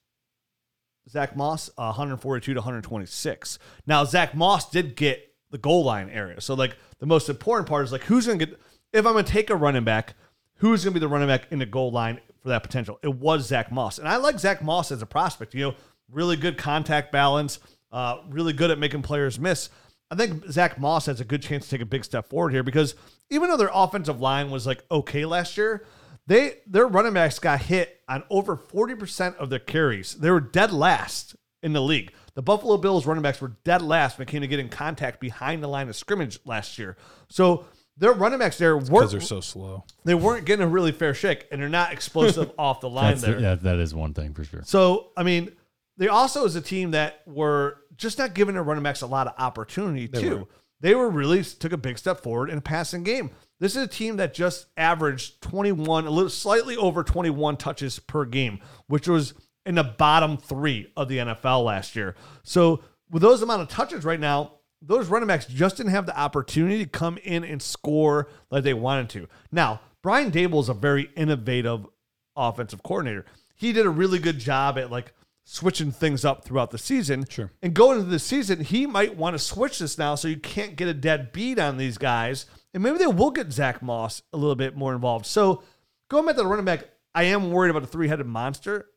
Zach 1.10 1.38
Moss 1.38 1.70
uh, 1.78 1.94
142 1.94 2.54
to 2.56 2.60
126. 2.60 3.60
Now, 3.88 4.04
Zach 4.04 4.36
Moss 4.36 4.70
did 4.70 4.96
get 4.96 5.35
the 5.56 5.60
goal 5.62 5.86
line 5.86 6.10
area. 6.10 6.42
So, 6.42 6.54
like, 6.54 6.76
the 7.00 7.06
most 7.06 7.30
important 7.30 7.70
part 7.70 7.86
is 7.86 7.92
like, 7.94 8.04
who's 8.04 8.28
going 8.28 8.40
to 8.40 8.46
get, 8.46 8.60
if 8.92 9.06
I'm 9.06 9.14
going 9.14 9.24
to 9.24 9.32
take 9.32 9.50
a 9.50 9.56
running 9.56 9.86
back, 9.86 10.16
who's 10.56 10.84
going 10.84 10.94
to 10.94 11.00
be 11.00 11.02
the 11.02 11.08
running 11.08 11.30
back 11.30 11.48
in 11.50 11.60
the 11.60 11.66
goal 11.66 11.92
line 11.92 12.20
for 12.44 12.50
that 12.50 12.62
potential? 12.62 13.00
It 13.02 13.16
was 13.16 13.48
Zach 13.48 13.72
Moss. 13.72 13.98
And 13.98 14.06
I 14.06 14.18
like 14.18 14.38
Zach 14.38 14.62
Moss 14.62 14.92
as 14.92 15.02
a 15.02 15.06
prospect. 15.06 15.54
You 15.54 15.68
know, 15.68 15.76
really 16.12 16.36
good 16.36 16.58
contact 16.58 17.14
balance, 17.14 17.60
uh, 17.94 18.18
really 18.28 18.52
good 18.52 18.70
at 18.70 18.78
making 18.78 19.02
players 19.02 19.40
miss. 19.40 19.70
I 20.12 20.16
think 20.16 20.46
Zach 20.52 20.78
Moss 20.78 21.06
has 21.06 21.22
a 21.22 21.26
good 21.26 21.42
chance 21.42 21.64
to 21.64 21.70
take 21.70 21.82
a 21.82 21.86
big 21.86 22.04
step 22.04 22.30
forward 22.30 22.52
here 22.52 22.62
because 22.62 22.96
even 23.30 23.50
though 23.50 23.58
their 23.58 23.72
offensive 23.74 24.20
line 24.20 24.52
was 24.52 24.68
like 24.68 24.84
okay 24.92 25.26
last 25.26 25.56
year, 25.56 25.86
they 26.28 26.58
their 26.68 26.86
running 26.86 27.14
backs 27.14 27.40
got 27.40 27.62
hit 27.62 28.02
on 28.10 28.24
over 28.30 28.58
40% 28.58 29.38
of 29.38 29.50
their 29.50 29.60
carries. 29.60 30.16
They 30.16 30.30
were 30.30 30.42
dead 30.42 30.74
last 30.74 31.38
in 31.64 31.72
the 31.72 31.82
league. 31.82 32.12
The 32.36 32.42
Buffalo 32.42 32.78
Bills 32.78 33.06
running 33.06 33.24
backs 33.24 33.42
were 33.42 33.54
dead 33.64 33.82
last 33.82 34.18
when 34.18 34.28
it 34.28 34.32
came 34.32 34.42
to 34.42 34.48
getting 34.48 34.70
contact 34.70 35.20
behind 35.20 35.64
the 35.64 35.68
line 35.68 35.88
of 35.88 35.96
scrimmage 35.96 36.40
last 36.46 36.78
year. 36.78 36.98
So 37.30 37.66
their 37.98 38.12
running 38.12 38.40
backs 38.40 38.58
there 38.58 38.78
weren't 38.78 39.12
they're 39.12 39.22
so 39.22 39.40
slow. 39.40 39.86
they 40.04 40.16
weren't 40.16 40.46
getting 40.46 40.66
a 40.66 40.68
really 40.68 40.92
fair 40.92 41.14
shake 41.14 41.48
and 41.50 41.62
they're 41.62 41.70
not 41.70 41.94
explosive 41.94 42.52
off 42.58 42.82
the 42.82 42.90
line 42.90 43.12
that's 43.12 43.22
there. 43.22 43.40
yeah, 43.40 43.56
that 43.56 43.78
is 43.80 43.96
one 43.96 44.14
thing 44.14 44.34
for 44.34 44.44
sure. 44.44 44.62
So, 44.66 45.12
I 45.16 45.24
mean, 45.24 45.52
they 45.98 46.10
also 46.10 46.44
is 46.44 46.56
a 46.58 46.62
team 46.62 46.92
that 46.92 47.22
were 47.26 47.78
just 47.96 48.18
not 48.18 48.34
giving 48.34 48.56
their 48.56 48.64
running 48.64 48.84
backs 48.84 49.02
a 49.02 49.08
lot 49.08 49.28
of 49.28 49.34
opportunity 49.38 50.10
too. 50.10 50.48
They 50.82 50.94
were 50.94 51.10
really 51.10 51.42
took 51.42 51.72
a 51.72 51.78
big 51.78 51.98
step 51.98 52.22
forward 52.22 52.50
in 52.50 52.58
a 52.58 52.62
passing 52.62 53.04
game. 53.04 53.32
This 53.62 53.78
is 53.78 53.84
a 53.84 53.88
team 53.88 54.18
that 54.18 54.34
just 54.34 54.68
averaged 54.76 55.42
21, 55.42 56.06
a 56.06 56.10
little 56.10 56.30
slightly 56.30 56.76
over 56.76 57.02
21 57.02 57.56
touches 57.56 57.98
per 58.00 58.26
game, 58.26 58.60
which 58.88 59.08
was 59.08 59.34
in 59.66 59.76
the 59.76 59.84
bottom 59.84 60.38
three 60.38 60.92
of 60.96 61.08
the 61.08 61.18
NFL 61.18 61.64
last 61.66 61.96
year. 61.96 62.16
So 62.44 62.82
with 63.10 63.22
those 63.22 63.42
amount 63.42 63.62
of 63.62 63.70
touches 63.70 64.06
right 64.06 64.20
now, 64.20 64.54
those 64.82 65.08
running 65.08 65.28
backs 65.28 65.46
just 65.46 65.78
didn't 65.78 65.92
have 65.92 66.06
the 66.06 66.18
opportunity 66.18 66.84
to 66.84 66.90
come 66.90 67.18
in 67.24 67.44
and 67.44 67.62
score 67.62 68.28
like 68.52 68.64
they 68.64 68.74
wanted 68.74 69.10
to. 69.10 69.28
Now, 69.52 69.82
Brian 70.02 70.32
Daboll 70.32 70.62
is 70.62 70.70
a 70.70 70.74
very 70.74 71.10
innovative 71.16 71.88
offensive 72.36 72.84
coordinator. 72.84 73.26
He 73.56 73.74
did 73.74 73.86
a 73.86 73.90
really 73.90 74.20
good 74.20 74.38
job 74.38 74.78
at 74.78 74.92
like 74.92 75.14
switching 75.46 75.92
things 75.92 76.26
up 76.26 76.44
throughout 76.44 76.72
the 76.72 76.78
season. 76.78 77.26
Sure. 77.30 77.52
And 77.62 77.74
going 77.74 78.00
into 78.00 78.10
the 78.10 78.20
season, 78.20 78.62
he 78.62 78.86
might 78.86 79.16
want 79.16 79.36
to 79.36 79.40
switch 79.40 79.80
this 79.80 79.98
now 79.98 80.16
so 80.16 80.28
you 80.28 80.38
can't 80.38 80.76
get 80.76 80.88
a 80.88 80.94
dead 80.94 81.32
beat 81.32 81.58
on 81.58 81.78
these 81.78 81.98
guys. 81.98 82.46
And 82.74 82.84
maybe 82.84 82.98
they 82.98 83.08
will 83.08 83.32
get 83.32 83.54
Zach 83.54 83.82
Moss 83.82 84.22
a 84.34 84.38
little 84.38 84.56
bit 84.56 84.76
more 84.76 84.94
involved. 84.94 85.26
So 85.26 85.64
going 86.10 86.26
back 86.26 86.36
to 86.36 86.42
the 86.42 86.48
running 86.48 86.66
back, 86.66 86.90
I 87.14 87.24
am 87.24 87.52
worried 87.52 87.70
about 87.70 87.84
the 87.84 87.88
three 87.88 88.10
headed 88.10 88.28
monster. 88.28 88.88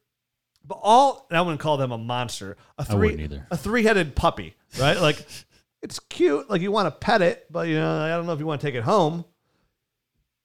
But 0.65 0.79
all 0.83 1.27
and 1.31 1.39
I 1.39 1.43
wouldn't 1.43 1.61
call 1.61 1.77
them 1.77 1.93
a 1.93 1.99
monster. 1.99 2.57
A 2.79 2.87
I 2.89 2.95
wouldn't 2.95 3.17
three 3.17 3.25
either. 3.25 3.47
a 3.51 3.57
three 3.57 3.83
headed 3.85 4.15
puppy, 4.15 4.55
right? 4.79 5.01
like 5.01 5.25
it's 5.83 5.99
cute. 5.99 6.51
Like 6.51 6.61
you 6.61 6.73
want 6.73 6.87
to 6.87 6.91
pet 6.91 7.23
it, 7.23 7.47
but 7.51 7.69
you 7.69 7.77
know, 7.77 8.01
I 8.01 8.09
don't 8.11 8.27
know 8.27 8.33
if 8.33 8.41
you 8.41 8.47
want 8.47 8.61
to 8.61 8.67
take 8.67 8.75
it 8.75 8.85
home. 8.85 9.25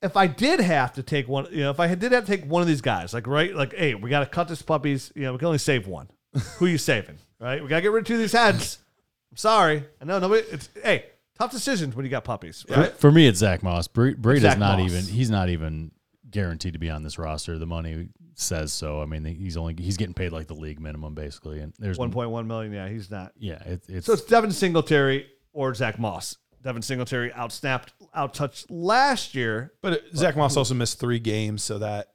If 0.01 0.17
I 0.17 0.27
did 0.27 0.59
have 0.59 0.93
to 0.93 1.03
take 1.03 1.27
one, 1.29 1.47
you 1.51 1.61
know, 1.61 1.71
if 1.71 1.79
I 1.79 1.93
did 1.95 2.11
have 2.11 2.25
to 2.25 2.31
take 2.37 2.45
one 2.45 2.61
of 2.61 2.67
these 2.67 2.81
guys, 2.81 3.13
like 3.13 3.25
right, 3.25 3.55
like, 3.55 3.73
hey, 3.73 3.95
we 3.95 4.09
got 4.09 4.19
to 4.19 4.25
cut 4.25 4.47
this 4.49 4.61
puppies. 4.61 5.11
You 5.15 5.23
know, 5.23 5.33
we 5.33 5.39
can 5.39 5.45
only 5.47 5.57
save 5.57 5.87
one. 5.87 6.09
Who 6.57 6.65
you 6.65 6.77
saving? 6.77 7.17
Right? 7.39 7.61
We 7.61 7.69
got 7.69 7.77
to 7.77 7.81
get 7.81 7.91
rid 7.91 8.01
of 8.01 8.07
two 8.07 8.15
of 8.15 8.19
these 8.19 8.33
heads. 8.33 8.79
I'm 9.31 9.37
sorry. 9.37 9.85
I 10.01 10.05
know 10.05 10.19
nobody. 10.19 10.43
It's 10.51 10.69
hey, 10.83 11.05
tough 11.37 11.51
decisions 11.51 11.95
when 11.95 12.05
you 12.05 12.11
got 12.11 12.23
puppies. 12.23 12.65
Right? 12.69 12.91
For 12.97 13.11
me, 13.11 13.27
it's 13.27 13.39
Zach 13.39 13.63
Moss. 13.63 13.87
Bre- 13.87 14.11
Breida 14.11 14.37
is 14.37 14.57
not 14.57 14.79
Moss. 14.79 14.91
even. 14.91 15.03
He's 15.05 15.29
not 15.29 15.49
even 15.49 15.91
guaranteed 16.29 16.73
to 16.73 16.79
be 16.79 16.89
on 16.89 17.03
this 17.03 17.17
roster. 17.17 17.57
The 17.57 17.65
money 17.65 18.09
says 18.35 18.71
so. 18.73 19.01
I 19.01 19.05
mean, 19.05 19.25
he's 19.25 19.57
only 19.57 19.75
he's 19.77 19.97
getting 19.97 20.13
paid 20.13 20.31
like 20.31 20.47
the 20.47 20.55
league 20.55 20.79
minimum 20.79 21.13
basically. 21.13 21.59
And 21.59 21.73
there's 21.79 21.97
One 21.97 22.11
point 22.11 22.29
one 22.29 22.47
million. 22.47 22.73
Yeah, 22.73 22.87
he's 22.89 23.09
not. 23.09 23.33
Yeah, 23.37 23.61
it, 23.63 23.83
it's 23.87 24.05
So 24.05 24.13
it's 24.13 24.23
Devin 24.23 24.51
Singletary 24.51 25.27
or 25.53 25.73
Zach 25.73 25.99
Moss. 25.99 26.37
Devin 26.63 26.81
Singletary 26.81 27.29
outsnapped, 27.31 27.89
outtouched 28.15 28.67
last 28.69 29.35
year. 29.35 29.73
But 29.81 29.93
uh, 29.93 29.97
Zach 30.15 30.37
Moss 30.37 30.55
also 30.55 30.73
missed 30.73 30.99
three 30.99 31.19
games, 31.19 31.61
so 31.61 31.79
that 31.79 32.07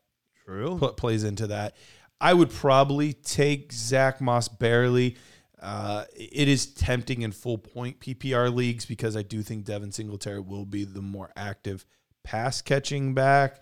True. 0.46 0.78
pl- 0.78 0.94
plays 0.94 1.22
into 1.24 1.48
that. 1.48 1.76
I 2.20 2.34
would 2.34 2.50
probably 2.50 3.12
take 3.12 3.72
Zach 3.72 4.20
Moss 4.20 4.48
barely. 4.48 5.16
Uh, 5.60 6.04
it 6.14 6.48
is 6.48 6.66
tempting 6.66 7.22
in 7.22 7.32
full 7.32 7.58
point 7.58 8.00
PPR 8.00 8.52
leagues 8.52 8.86
because 8.86 9.16
I 9.16 9.22
do 9.22 9.42
think 9.42 9.64
Devin 9.64 9.92
Singletary 9.92 10.40
will 10.40 10.64
be 10.64 10.84
the 10.84 11.02
more 11.02 11.30
active 11.36 11.84
pass 12.24 12.62
catching 12.62 13.14
back. 13.14 13.60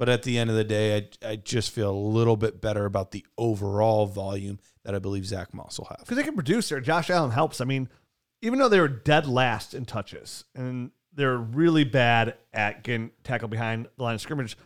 But 0.00 0.08
at 0.08 0.22
the 0.22 0.38
end 0.38 0.48
of 0.48 0.56
the 0.56 0.64
day, 0.64 0.96
I, 1.22 1.28
I 1.28 1.36
just 1.36 1.72
feel 1.72 1.90
a 1.90 1.92
little 1.92 2.38
bit 2.38 2.58
better 2.58 2.86
about 2.86 3.10
the 3.10 3.22
overall 3.36 4.06
volume 4.06 4.58
that 4.82 4.94
I 4.94 4.98
believe 4.98 5.26
Zach 5.26 5.52
Moss 5.52 5.78
will 5.78 5.88
have. 5.90 5.98
because 5.98 6.16
they 6.16 6.22
can 6.22 6.32
produce 6.32 6.70
there. 6.70 6.80
Josh 6.80 7.10
Allen 7.10 7.32
helps. 7.32 7.60
I 7.60 7.66
mean, 7.66 7.86
even 8.40 8.58
though 8.58 8.70
they 8.70 8.80
were 8.80 8.88
dead 8.88 9.26
last 9.26 9.74
in 9.74 9.84
touches 9.84 10.46
and 10.54 10.92
they're 11.12 11.36
really 11.36 11.84
bad 11.84 12.38
at 12.54 12.82
getting 12.82 13.10
tackled 13.24 13.50
behind 13.50 13.88
the 13.98 14.02
line 14.02 14.14
of 14.14 14.22
scrimmage, 14.22 14.56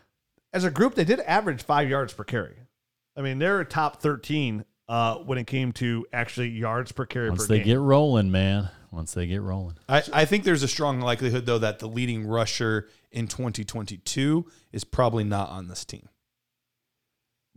as 0.53 0.63
a 0.63 0.71
group, 0.71 0.95
they 0.95 1.03
did 1.03 1.19
average 1.19 1.65
five 1.65 1.89
yards 1.91 2.13
per 2.13 2.23
carry. 2.23 2.55
I 3.17 3.23
mean, 3.23 3.41
they're 3.41 3.59
a 3.59 3.65
top 3.65 4.01
13 4.01 4.65
uh, 4.87 5.17
when 5.17 5.39
it 5.39 5.49
came 5.49 5.73
to 5.73 6.07
actually 6.13 6.51
yards 6.51 6.93
per 6.93 7.07
carry 7.07 7.31
once 7.31 7.43
per 7.43 7.49
they 7.49 7.59
game. 7.59 7.67
get 7.67 7.81
rolling, 7.81 8.31
man. 8.31 8.71
Once 8.95 9.13
they 9.15 9.27
get 9.27 9.43
rolling, 9.43 9.77
I, 9.89 10.03
I 10.13 10.25
think 10.25 10.45
there's 10.45 10.63
a 10.63 10.69
strong 10.69 11.01
likelihood, 11.01 11.47
though, 11.47 11.59
that 11.59 11.79
the 11.81 11.89
leading 11.89 12.27
rusher 12.27 12.89
in 13.11 13.27
2022 13.29 14.47
is 14.73 14.85
probably 14.85 15.25
not 15.25 15.49
on 15.51 15.69
this 15.69 15.85
team. 15.85 16.09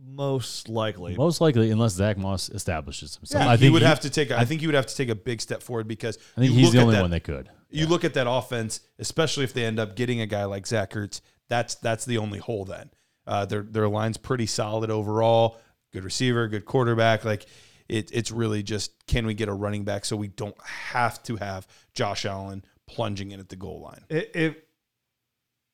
Most 0.00 0.68
likely. 0.68 1.16
most 1.16 1.40
likely, 1.40 1.72
unless 1.72 1.94
Zach 1.94 2.16
Moss 2.16 2.48
establishes 2.50 3.16
himself, 3.16 3.42
I 3.42 3.46
I 3.46 3.48
think 3.50 3.60
think 3.60 3.66
he 3.68 3.72
would 3.72 3.82
he- 3.82 3.88
have 3.88 4.00
to 4.00 4.10
take. 4.10 4.30
I 4.30 4.44
think 4.44 4.60
he 4.60 4.68
would 4.68 4.76
have 4.76 4.86
to 4.86 4.94
take 4.94 5.08
a 5.08 5.14
big 5.16 5.40
step 5.40 5.60
forward 5.60 5.88
because 5.88 6.18
I 6.36 6.40
think 6.42 6.52
you 6.52 6.58
he's 6.60 6.66
look 6.66 6.74
the 6.74 6.80
only 6.82 6.94
that- 6.94 7.02
one 7.02 7.10
that 7.10 7.24
could. 7.24 7.48
You 7.70 7.86
look 7.86 8.02
at 8.04 8.14
that 8.14 8.26
offense, 8.30 8.80
especially 8.98 9.44
if 9.44 9.52
they 9.52 9.64
end 9.64 9.78
up 9.78 9.94
getting 9.94 10.20
a 10.22 10.26
guy 10.26 10.44
like 10.44 10.66
Zach 10.66 10.92
Ertz. 10.92 11.20
That's 11.48 11.74
that's 11.74 12.04
the 12.04 12.16
only 12.18 12.38
hole. 12.38 12.64
Then 12.64 12.90
uh, 13.26 13.44
their 13.44 13.62
their 13.62 13.88
line's 13.88 14.16
pretty 14.16 14.46
solid 14.46 14.90
overall. 14.90 15.58
Good 15.92 16.04
receiver, 16.04 16.46
good 16.48 16.64
quarterback. 16.64 17.24
Like 17.24 17.46
it, 17.88 18.10
it's 18.12 18.30
really 18.30 18.62
just 18.62 18.92
can 19.06 19.26
we 19.26 19.34
get 19.34 19.48
a 19.48 19.52
running 19.52 19.84
back 19.84 20.04
so 20.04 20.16
we 20.16 20.28
don't 20.28 20.60
have 20.62 21.22
to 21.24 21.36
have 21.36 21.66
Josh 21.94 22.24
Allen 22.24 22.64
plunging 22.86 23.32
in 23.32 23.40
at 23.40 23.48
the 23.48 23.56
goal 23.56 23.80
line. 23.82 24.04
it, 24.08 24.30
it 24.34 24.64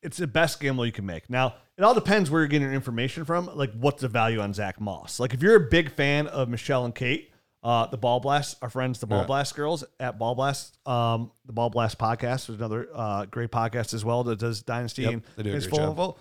it's 0.03 0.18
the 0.18 0.27
best 0.27 0.61
gamble 0.61 0.85
you 0.85 0.92
can 0.92 1.07
make. 1.07 1.31
Now, 1.31 1.55
it 1.79 1.83
all 1.83 1.94
depends 1.94 2.31
where 2.31 2.42
you're 2.42 2.48
getting 2.48 2.66
your 2.66 2.74
information 2.74 3.24
from. 3.24 3.48
Like, 3.55 3.72
what's 3.72 4.03
the 4.03 4.09
value 4.09 4.38
on 4.38 4.53
Zach 4.53 4.79
Moss? 4.79 5.18
Like, 5.18 5.33
if 5.33 5.42
you're 5.42 5.57
a 5.57 5.68
big 5.70 5.90
fan 5.90 6.27
of 6.27 6.50
Michelle 6.50 6.85
and 6.85 6.94
Kate, 6.94 7.33
uh, 7.62 7.87
the 7.87 7.96
Ball 7.96 8.20
Blast, 8.20 8.59
our 8.61 8.68
friends, 8.68 8.98
the 8.98 9.07
Ball 9.07 9.20
Yeah. 9.20 9.27
Blast 9.27 9.55
girls 9.57 9.83
at 9.98 10.18
Ball 10.18 10.35
Blast, 10.35 10.77
um, 10.87 11.31
the 11.46 11.55
Ball 11.55 11.70
Blast 11.70 11.98
podcast 11.98 12.50
is 12.50 12.57
another 12.57 12.87
uh, 12.94 13.24
great 13.24 13.50
podcast 13.50 13.94
as 13.94 14.05
well 14.05 14.24
that 14.24 14.38
does 14.38 14.62
Dynasty 14.62 15.03
Yep, 15.03 15.12
and 15.12 15.22
do 15.38 15.48
a 15.48 15.59
great 15.59 15.70
full 15.70 15.79
job. 15.94 16.16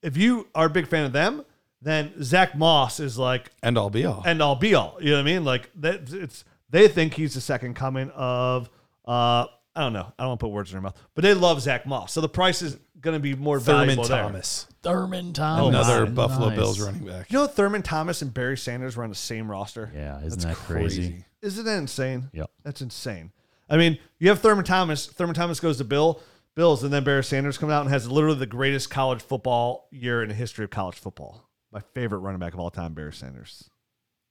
If 0.00 0.16
you 0.16 0.48
are 0.54 0.66
a 0.66 0.70
big 0.70 0.88
fan 0.88 1.04
of 1.04 1.12
them, 1.12 1.44
then 1.84 2.12
Zach 2.22 2.56
Moss 2.56 2.98
is 2.98 3.18
like 3.18 3.50
And 3.62 3.78
all 3.78 3.90
be 3.90 4.04
all. 4.04 4.22
end 4.26 4.42
all 4.42 4.56
be 4.56 4.74
all. 4.74 4.96
You 5.00 5.10
know 5.10 5.16
what 5.16 5.22
I 5.22 5.24
mean? 5.24 5.44
Like 5.44 5.70
that 5.76 6.12
it's 6.12 6.44
they 6.70 6.88
think 6.88 7.14
he's 7.14 7.34
the 7.34 7.40
second 7.40 7.74
coming 7.74 8.10
of 8.10 8.68
uh 9.06 9.46
I 9.76 9.80
don't 9.80 9.92
know. 9.92 10.12
I 10.18 10.22
don't 10.22 10.28
want 10.28 10.40
to 10.40 10.44
put 10.46 10.52
words 10.52 10.70
in 10.70 10.74
their 10.76 10.82
mouth, 10.82 10.96
but 11.14 11.22
they 11.22 11.34
love 11.34 11.60
Zach 11.60 11.84
Moss. 11.84 12.12
So 12.12 12.20
the 12.20 12.28
price 12.28 12.62
is 12.62 12.78
going 13.00 13.14
to 13.14 13.20
be 13.20 13.34
more 13.34 13.58
Thurman 13.60 13.86
valuable 13.86 14.04
there. 14.04 14.22
Thomas, 14.22 14.66
Thurman 14.82 15.32
Thomas, 15.32 15.68
another 15.68 16.06
my. 16.06 16.12
Buffalo 16.12 16.48
Nice. 16.48 16.58
Bills 16.58 16.80
running 16.80 17.04
back. 17.04 17.30
You 17.30 17.38
know, 17.40 17.46
Thurman 17.48 17.82
Thomas 17.82 18.22
and 18.22 18.32
Barry 18.32 18.56
Sanders 18.56 18.96
were 18.96 19.02
on 19.04 19.10
the 19.10 19.16
same 19.16 19.50
roster. 19.50 19.90
Yeah, 19.94 20.18
isn't 20.18 20.40
That's 20.42 20.44
that 20.44 20.56
crazy? 20.56 21.24
Isn't 21.42 21.64
that 21.64 21.76
insane? 21.78 22.30
Yep. 22.32 22.50
That's 22.62 22.80
insane. 22.82 23.32
I 23.68 23.76
mean, 23.76 23.98
you 24.18 24.28
have 24.28 24.40
Thurman 24.40 24.64
Thomas. 24.64 25.06
Thurman 25.06 25.34
Thomas 25.34 25.58
goes 25.60 25.78
to 25.78 25.84
Bill 25.84 26.20
Bills, 26.54 26.84
and 26.84 26.92
then 26.92 27.02
Barry 27.02 27.24
Sanders 27.24 27.58
comes 27.58 27.72
out 27.72 27.80
and 27.82 27.90
has 27.90 28.08
literally 28.08 28.38
the 28.38 28.46
greatest 28.46 28.90
college 28.90 29.20
football 29.20 29.88
year 29.90 30.22
in 30.22 30.28
the 30.28 30.34
history 30.34 30.64
of 30.64 30.70
college 30.70 30.96
football. 30.96 31.48
My 31.74 31.80
favorite 31.92 32.20
running 32.20 32.38
back 32.38 32.54
of 32.54 32.60
all 32.60 32.70
time, 32.70 32.94
Barry 32.94 33.12
Sanders, 33.12 33.68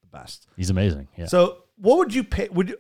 the 0.02 0.08
best. 0.18 0.48
He's 0.56 0.70
amazing. 0.70 1.10
Yeah. 1.18 1.26
So 1.28 1.58
what 1.78 1.98
would 2.00 2.14
you 2.16 2.24
pay? 2.24 2.48
Would 2.50 2.70
you? 2.70 2.78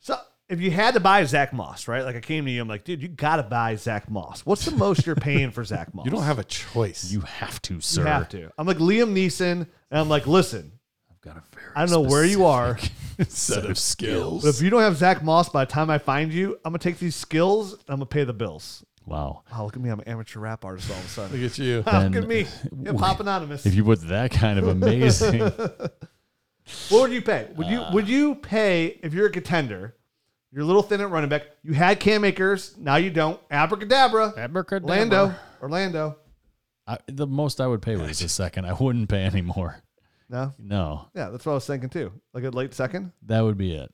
So 0.00 0.18
if 0.48 0.60
you 0.60 0.70
had 0.70 0.94
to 0.94 1.00
buy 1.00 1.22
Zach 1.24 1.52
Moss, 1.52 1.86
right? 1.86 2.02
Like 2.04 2.16
I 2.16 2.20
came 2.20 2.44
to 2.46 2.50
you, 2.50 2.60
I'm 2.62 2.68
like, 2.68 2.84
dude, 2.84 3.02
you 3.02 3.08
got 3.08 3.36
to 3.36 3.42
buy 3.42 3.76
Zach 3.76 4.10
Moss. 4.10 4.44
What's 4.46 4.64
the 4.64 4.70
most 4.72 5.04
you're 5.06 5.14
paying 5.16 5.50
for 5.50 5.64
Zach 5.64 5.94
Moss? 5.94 6.04
You 6.06 6.10
don't 6.10 6.22
have 6.22 6.38
a 6.38 6.44
choice. 6.44 7.10
you 7.12 7.20
have 7.20 7.60
to, 7.62 7.80
sir. 7.80 8.00
You 8.00 8.04
sir. 8.06 8.10
have 8.10 8.28
to. 8.30 8.50
I'm 8.58 8.66
like 8.66 8.78
Liam 8.78 9.12
Neeson, 9.14 9.52
and 9.90 10.00
I'm 10.00 10.08
like, 10.08 10.26
listen, 10.26 10.72
I've 11.10 11.20
got 11.20 11.36
a 11.36 11.42
very 11.54 11.72
I 11.76 11.80
don't 11.84 11.90
know 11.90 12.08
where 12.08 12.24
you 12.24 12.46
are, 12.46 12.78
set 13.28 13.64
of 13.70 13.78
skills. 13.78 14.42
but 14.44 14.48
if 14.50 14.62
you 14.62 14.70
don't 14.70 14.82
have 14.82 14.96
Zach 14.96 15.22
Moss 15.22 15.48
by 15.50 15.64
the 15.66 15.70
time 15.70 15.90
I 15.90 15.98
find 15.98 16.32
you, 16.32 16.54
I'm 16.64 16.72
gonna 16.72 16.78
take 16.78 16.98
these 16.98 17.16
skills. 17.16 17.72
and 17.72 17.82
I'm 17.88 17.96
gonna 17.96 18.06
pay 18.06 18.24
the 18.24 18.32
bills. 18.32 18.84
Wow. 19.06 19.42
Oh, 19.54 19.64
look 19.64 19.76
at 19.76 19.82
me! 19.82 19.90
I'm 19.90 20.00
an 20.00 20.08
amateur 20.08 20.40
rap 20.40 20.64
artist 20.64 20.90
all 20.90 20.96
of 20.96 21.04
a 21.04 21.08
sudden. 21.08 21.40
Look 21.40 21.50
at 21.50 21.58
you. 21.58 21.82
Oh, 21.86 22.00
look 22.00 22.16
at 22.16 22.28
me, 22.28 22.46
hip 22.84 22.96
hop 22.96 23.20
anonymous. 23.20 23.66
If 23.66 23.74
you 23.74 23.84
put 23.84 24.00
that 24.08 24.30
kind 24.30 24.58
of 24.58 24.68
amazing, 24.68 25.40
What 26.88 27.02
would 27.02 27.12
you 27.12 27.22
pay? 27.22 27.48
Would 27.56 27.66
you 27.66 27.80
uh, 27.80 27.92
would 27.92 28.08
you 28.08 28.34
pay 28.36 28.98
if 29.02 29.12
you're 29.12 29.26
a 29.26 29.30
contender? 29.30 29.96
You're 30.50 30.62
a 30.62 30.66
little 30.66 30.82
thin 30.82 31.00
at 31.00 31.10
running 31.10 31.28
back. 31.28 31.42
You 31.62 31.74
had 31.74 31.98
Cam 32.00 32.24
Akers, 32.24 32.76
now 32.78 32.96
you 32.96 33.10
don't. 33.10 33.40
Abracadabra. 33.50 34.34
Abracadabra. 34.36 34.88
Orlando. 34.88 35.34
Orlando. 35.60 36.16
I, 36.86 36.98
the 37.06 37.26
most 37.26 37.60
I 37.60 37.66
would 37.66 37.82
pay 37.82 37.96
was 37.96 38.22
a 38.22 38.28
second. 38.28 38.66
I 38.66 38.72
wouldn't 38.72 39.08
pay 39.08 39.22
any 39.22 39.42
more. 39.42 39.82
No. 40.28 40.54
No, 40.58 41.08
Yeah, 41.14 41.30
that's 41.30 41.44
what 41.44 41.52
I 41.52 41.54
was 41.56 41.66
thinking 41.66 41.90
too. 41.90 42.12
Like 42.32 42.44
a 42.44 42.50
late 42.50 42.72
second. 42.72 43.12
that 43.26 43.40
would 43.40 43.58
be 43.58 43.74
it. 43.74 43.92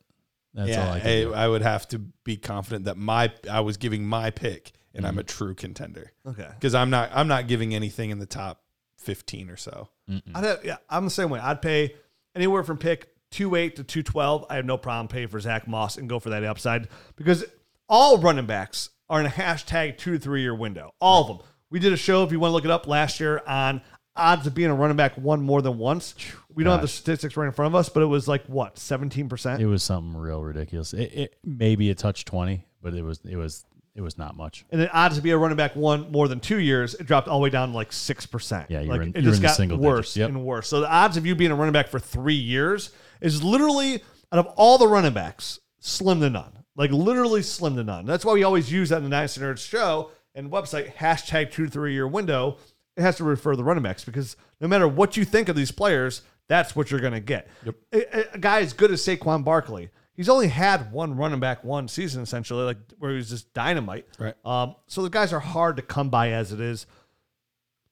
That's 0.55 0.77
all 0.77 0.85
yeah, 0.85 0.93
I 0.93 1.01
can 1.01 1.09
I, 1.09 1.21
do. 1.23 1.35
I 1.35 1.49
would 1.49 1.63
have 1.63 1.89
to 1.89 1.99
be 1.99 2.37
confident 2.37 2.85
that 2.85 2.97
my 2.97 3.33
I 3.51 3.61
was 3.61 3.77
giving 3.77 4.05
my 4.05 4.31
pick 4.31 4.73
and 4.95 5.07
I'm 5.07 5.19
a 5.19 5.23
mm-hmm. 5.23 5.27
true 5.27 5.55
contender 5.55 6.13
Okay. 6.27 6.49
because 6.55 6.75
I'm 6.75 6.91
not 6.91 7.11
I'm 7.13 7.29
not 7.29 7.47
giving 7.47 7.75
anything 7.75 8.11
in 8.11 8.19
the 8.19 8.27
top 8.27 8.63
15 8.99 9.51
or 9.51 9.57
so. 9.57 9.89
I'd 10.35 10.45
have, 10.45 10.65
yeah, 10.65 10.77
I'm 10.89 11.05
the 11.05 11.11
same 11.11 11.31
way. 11.31 11.39
I'd 11.41 11.63
pay 11.63 11.95
anywhere 12.35 12.65
from 12.65 12.79
pick 12.79 13.09
two 13.31 13.55
eight 13.55 13.77
to 13.77 13.85
two 13.85 14.03
twelve. 14.03 14.45
I 14.51 14.57
have 14.57 14.65
no 14.65 14.77
problem 14.77 15.09
paying 15.09 15.29
for 15.29 15.41
Zach 15.41 15.69
Moss 15.69 15.97
and 15.97 16.09
go 16.09 16.19
for 16.19 16.31
that 16.31 16.45
upside 16.45 16.89
because 17.17 17.45
all 17.89 18.19
running 18.19 18.47
backs 18.47 18.91
are 19.09 19.21
in 19.21 19.27
a 19.27 19.31
hashtag 19.31 19.99
two 19.99 20.13
to 20.13 20.19
three 20.19 20.43
year 20.43 20.55
window. 20.55 20.95
All 21.01 21.23
of 21.23 21.29
them. 21.29 21.47
We 21.71 21.79
did 21.79 21.93
a 21.93 21.97
show 21.97 22.25
if 22.25 22.33
you 22.33 22.41
want 22.41 22.51
to 22.51 22.55
look 22.55 22.65
it 22.65 22.71
up 22.71 22.89
last 22.89 23.21
year 23.21 23.43
on 23.47 23.81
odds 24.17 24.47
of 24.47 24.55
being 24.55 24.71
a 24.71 24.75
running 24.75 24.97
back 24.97 25.17
one 25.17 25.41
more 25.41 25.63
than 25.63 25.79
once. 25.79 26.15
We 26.53 26.65
don't 26.65 26.73
have 26.73 26.83
the 26.83 26.89
statistics 26.89 27.37
right 27.37 27.47
in 27.47 27.53
front 27.53 27.73
of 27.73 27.79
us, 27.79 27.89
but 27.89 28.03
it 28.03 28.07
was 28.07 28.27
like 28.27 28.45
what 28.47 28.79
seventeen 28.79 29.29
percent. 29.29 29.63
It 29.63 29.67
was 29.67 29.83
something 29.83 30.21
real 30.21 30.43
ridiculous. 30.43 30.93
It, 30.93 31.13
it 31.15 31.37
maybe 31.45 31.91
a 31.91 31.95
touch 31.95 32.25
twenty, 32.25 32.67
but 32.83 32.95
it 32.95 33.03
was 33.03 33.21
it 33.25 33.37
was 33.37 33.65
it 34.01 34.03
was 34.03 34.17
not 34.19 34.35
much. 34.37 34.65
And 34.71 34.81
then 34.81 34.89
odds 34.93 35.17
to 35.17 35.23
be 35.23 35.31
a 35.31 35.37
running 35.39 35.57
back 35.57 35.77
one 35.77 36.11
more 36.11 36.27
than 36.27 36.41
two 36.41 36.59
years, 36.59 36.95
it 36.95 37.07
dropped 37.07 37.29
all 37.29 37.39
the 37.39 37.45
way 37.45 37.51
down 37.51 37.69
to 37.71 37.75
like 37.75 37.93
six 37.93 38.25
percent. 38.27 38.67
Yeah, 38.71 38.81
you're 38.81 38.93
like 38.93 39.03
in- 39.03 39.09
it 39.11 39.15
you're 39.17 39.33
just 39.33 39.37
in 39.37 39.43
the 39.43 39.49
got 39.49 39.57
single 39.57 39.79
worse. 39.79 40.17
Yep. 40.17 40.29
and 40.31 40.45
worse. 40.45 40.69
So 40.69 40.81
the 40.81 40.91
odds 40.91 41.17
of 41.17 41.27
you 41.27 41.35
being 41.35 41.51
a 41.51 41.55
running 41.55 41.73
back 41.75 41.89
for 41.89 41.99
three 42.01 42.35
years 42.35 42.91
is 43.21 43.43
literally 43.45 44.03
out 44.33 44.39
of 44.39 44.47
all 44.57 44.79
the 44.79 44.89
running 44.89 45.13
backs, 45.13 45.61
slim 45.79 46.21
to 46.21 46.31
none. 46.31 46.65
Like 46.77 46.91
literally 46.93 47.43
slim 47.43 47.77
to 47.77 47.85
none. 47.85 48.07
That's 48.07 48.25
why 48.25 48.33
we 48.33 48.43
always 48.43 48.73
use 48.73 48.89
that 48.89 48.99
in 48.99 49.05
the 49.05 49.11
Dynasty 49.11 49.41
Nerds 49.43 49.69
show 49.69 50.11
and 50.35 50.51
website 50.51 50.95
hashtag 50.95 51.51
two 51.53 51.67
to 51.67 51.71
three 51.71 51.93
year 51.93 52.09
window. 52.09 52.57
It 52.97 53.03
has 53.03 53.17
to 53.19 53.25
refer 53.25 53.51
to 53.53 53.57
the 53.57 53.65
running 53.65 53.83
backs 53.83 54.05
because 54.05 54.37
no 54.61 54.69
matter 54.69 54.89
what 54.89 55.17
you 55.17 55.25
think 55.25 55.49
of 55.49 55.57
these 55.57 55.71
players, 55.73 56.23
that's 56.49 56.75
what 56.75 56.91
you're 56.91 57.01
going 57.01 57.13
to 57.13 57.21
get. 57.21 57.49
A, 57.67 57.75
a- 57.93 58.35
a 58.35 58.39
guy 58.39 58.61
as 58.61 58.73
good 58.73 58.91
as 58.91 59.01
Saquon 59.03 59.45
Barkley, 59.45 59.91
he's 60.21 60.29
only 60.29 60.49
had 60.49 60.93
one 60.93 61.17
running 61.17 61.41
back 61.41 61.65
one 61.65 61.89
season 61.89 62.23
essentially, 62.23 62.63
like 62.63 62.77
where 62.99 63.11
he 63.13 63.17
was 63.17 63.31
just 63.31 63.55
dynamite. 63.55 64.07
Right. 64.19 64.35
Um, 64.45 64.75
so 64.87 65.03
the 65.03 65.09
guys 65.09 65.33
are 65.33 65.41
hard 65.41 65.77
to 65.77 65.83
come 65.83 66.11
by 66.11 66.33
as 66.33 66.53
it 66.53 66.61
is. 66.61 66.85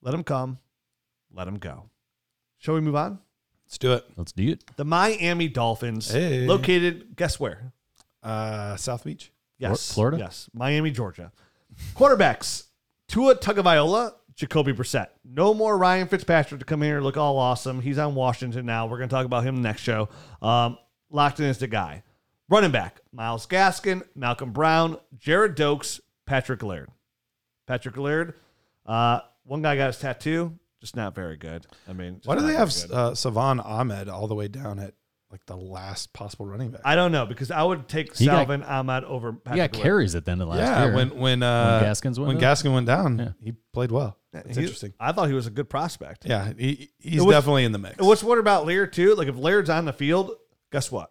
Let 0.02 0.10
them 0.10 0.22
come, 0.22 0.58
let 1.32 1.46
them 1.46 1.56
go. 1.56 1.88
Shall 2.58 2.74
we 2.74 2.82
move 2.82 2.96
on? 2.96 3.18
Let's 3.64 3.78
do 3.78 3.94
it. 3.94 4.04
Let's 4.14 4.32
do 4.32 4.46
it. 4.50 4.62
The 4.76 4.84
Miami 4.84 5.48
Dolphins, 5.48 6.10
Hey. 6.10 6.46
located, 6.46 7.16
guess 7.16 7.40
where? 7.40 7.72
Uh, 8.22 8.76
South 8.76 9.04
Beach. 9.04 9.32
Yes, 9.56 9.90
Florida? 9.90 10.18
Yes, 10.18 10.50
Miami, 10.52 10.90
Georgia. 10.90 11.32
Quarterbacks: 11.94 12.64
Tua 13.08 13.36
Tagovailoa, 13.36 14.12
Jacoby 14.34 14.74
Brissett. 14.74 15.06
No 15.24 15.54
more 15.54 15.78
Ryan 15.78 16.08
Fitzpatrick 16.08 16.60
to 16.60 16.66
come 16.66 16.82
here 16.82 16.96
and 16.96 17.04
look 17.06 17.16
all 17.16 17.38
awesome. 17.38 17.80
He's 17.80 17.96
on 17.96 18.14
Washington 18.14 18.66
now. 18.66 18.84
We're 18.86 18.98
going 18.98 19.08
to 19.08 19.14
talk 19.14 19.24
about 19.24 19.44
him 19.44 19.62
next 19.62 19.80
show. 19.80 20.10
Um, 20.42 20.76
locked 21.10 21.40
in 21.40 21.46
as 21.46 21.56
the 21.56 21.68
guy. 21.68 22.02
Running 22.48 22.70
back, 22.70 23.00
Myles 23.12 23.46
Gaskin, 23.46 24.02
Malcolm 24.14 24.52
Brown, 24.52 24.96
Gerrid 25.18 25.54
Doaks, 25.54 26.00
Patrick 26.26 26.62
Laird. 26.62 26.88
Patrick 27.66 27.96
Laird, 27.98 28.34
uh, 28.86 29.20
one 29.44 29.60
guy 29.60 29.76
got 29.76 29.88
his 29.88 29.98
tattoo, 29.98 30.58
just 30.80 30.96
not 30.96 31.14
very 31.14 31.36
good. 31.36 31.66
I 31.86 31.92
mean, 31.92 32.20
Why 32.24 32.36
do 32.36 32.46
they 32.46 32.54
have 32.54 32.72
good. 32.74 32.90
uh, 32.90 33.14
Salvon 33.14 33.60
Ahmed 33.60 34.08
all 34.08 34.26
the 34.28 34.34
way 34.34 34.48
down 34.48 34.78
at 34.78 34.94
like 35.30 35.44
the 35.44 35.56
last 35.56 36.14
possible 36.14 36.46
running 36.46 36.70
back? 36.70 36.80
I 36.86 36.96
don't 36.96 37.12
know 37.12 37.26
because 37.26 37.50
I 37.50 37.62
would 37.62 37.86
take 37.86 38.16
He 38.16 38.24
got- 38.24 38.36
Salvon 38.48 38.62
Ahmed 38.62 39.04
over 39.04 39.32
He 39.32 39.38
Patrick 39.44 39.72
got 39.72 39.74
Laird. 39.74 39.82
carries 39.84 40.14
at 40.14 40.24
the 40.24 40.32
end 40.32 40.40
of 40.40 40.48
last 40.48 40.60
yeah, 40.60 40.84
year. 40.86 40.94
when 40.94 41.18
when 41.18 41.42
uh, 41.42 41.80
Gaskins 41.80 42.18
went 42.18 42.28
when 42.28 42.38
down? 42.38 42.54
Gaskin 42.56 42.72
went 42.72 42.86
down, 42.86 43.18
Yeah. 43.18 43.28
he 43.44 43.52
played 43.74 43.90
well. 43.92 44.16
It's 44.32 44.56
interesting. 44.56 44.94
I 44.98 45.12
thought 45.12 45.28
he 45.28 45.34
was 45.34 45.46
a 45.46 45.50
good 45.50 45.68
prospect. 45.68 46.24
Yeah, 46.26 46.52
he, 46.56 46.90
he's 46.98 47.22
was- 47.22 47.34
definitely 47.34 47.64
in 47.64 47.72
the 47.72 47.78
mix. 47.78 47.96
What's 47.98 48.22
what 48.22 48.38
about 48.38 48.64
Laird 48.64 48.94
too? 48.94 49.14
Like 49.14 49.28
if 49.28 49.36
Laird's 49.36 49.68
on 49.68 49.84
the 49.84 49.92
field, 49.92 50.32
guess 50.72 50.90
what? 50.90 51.10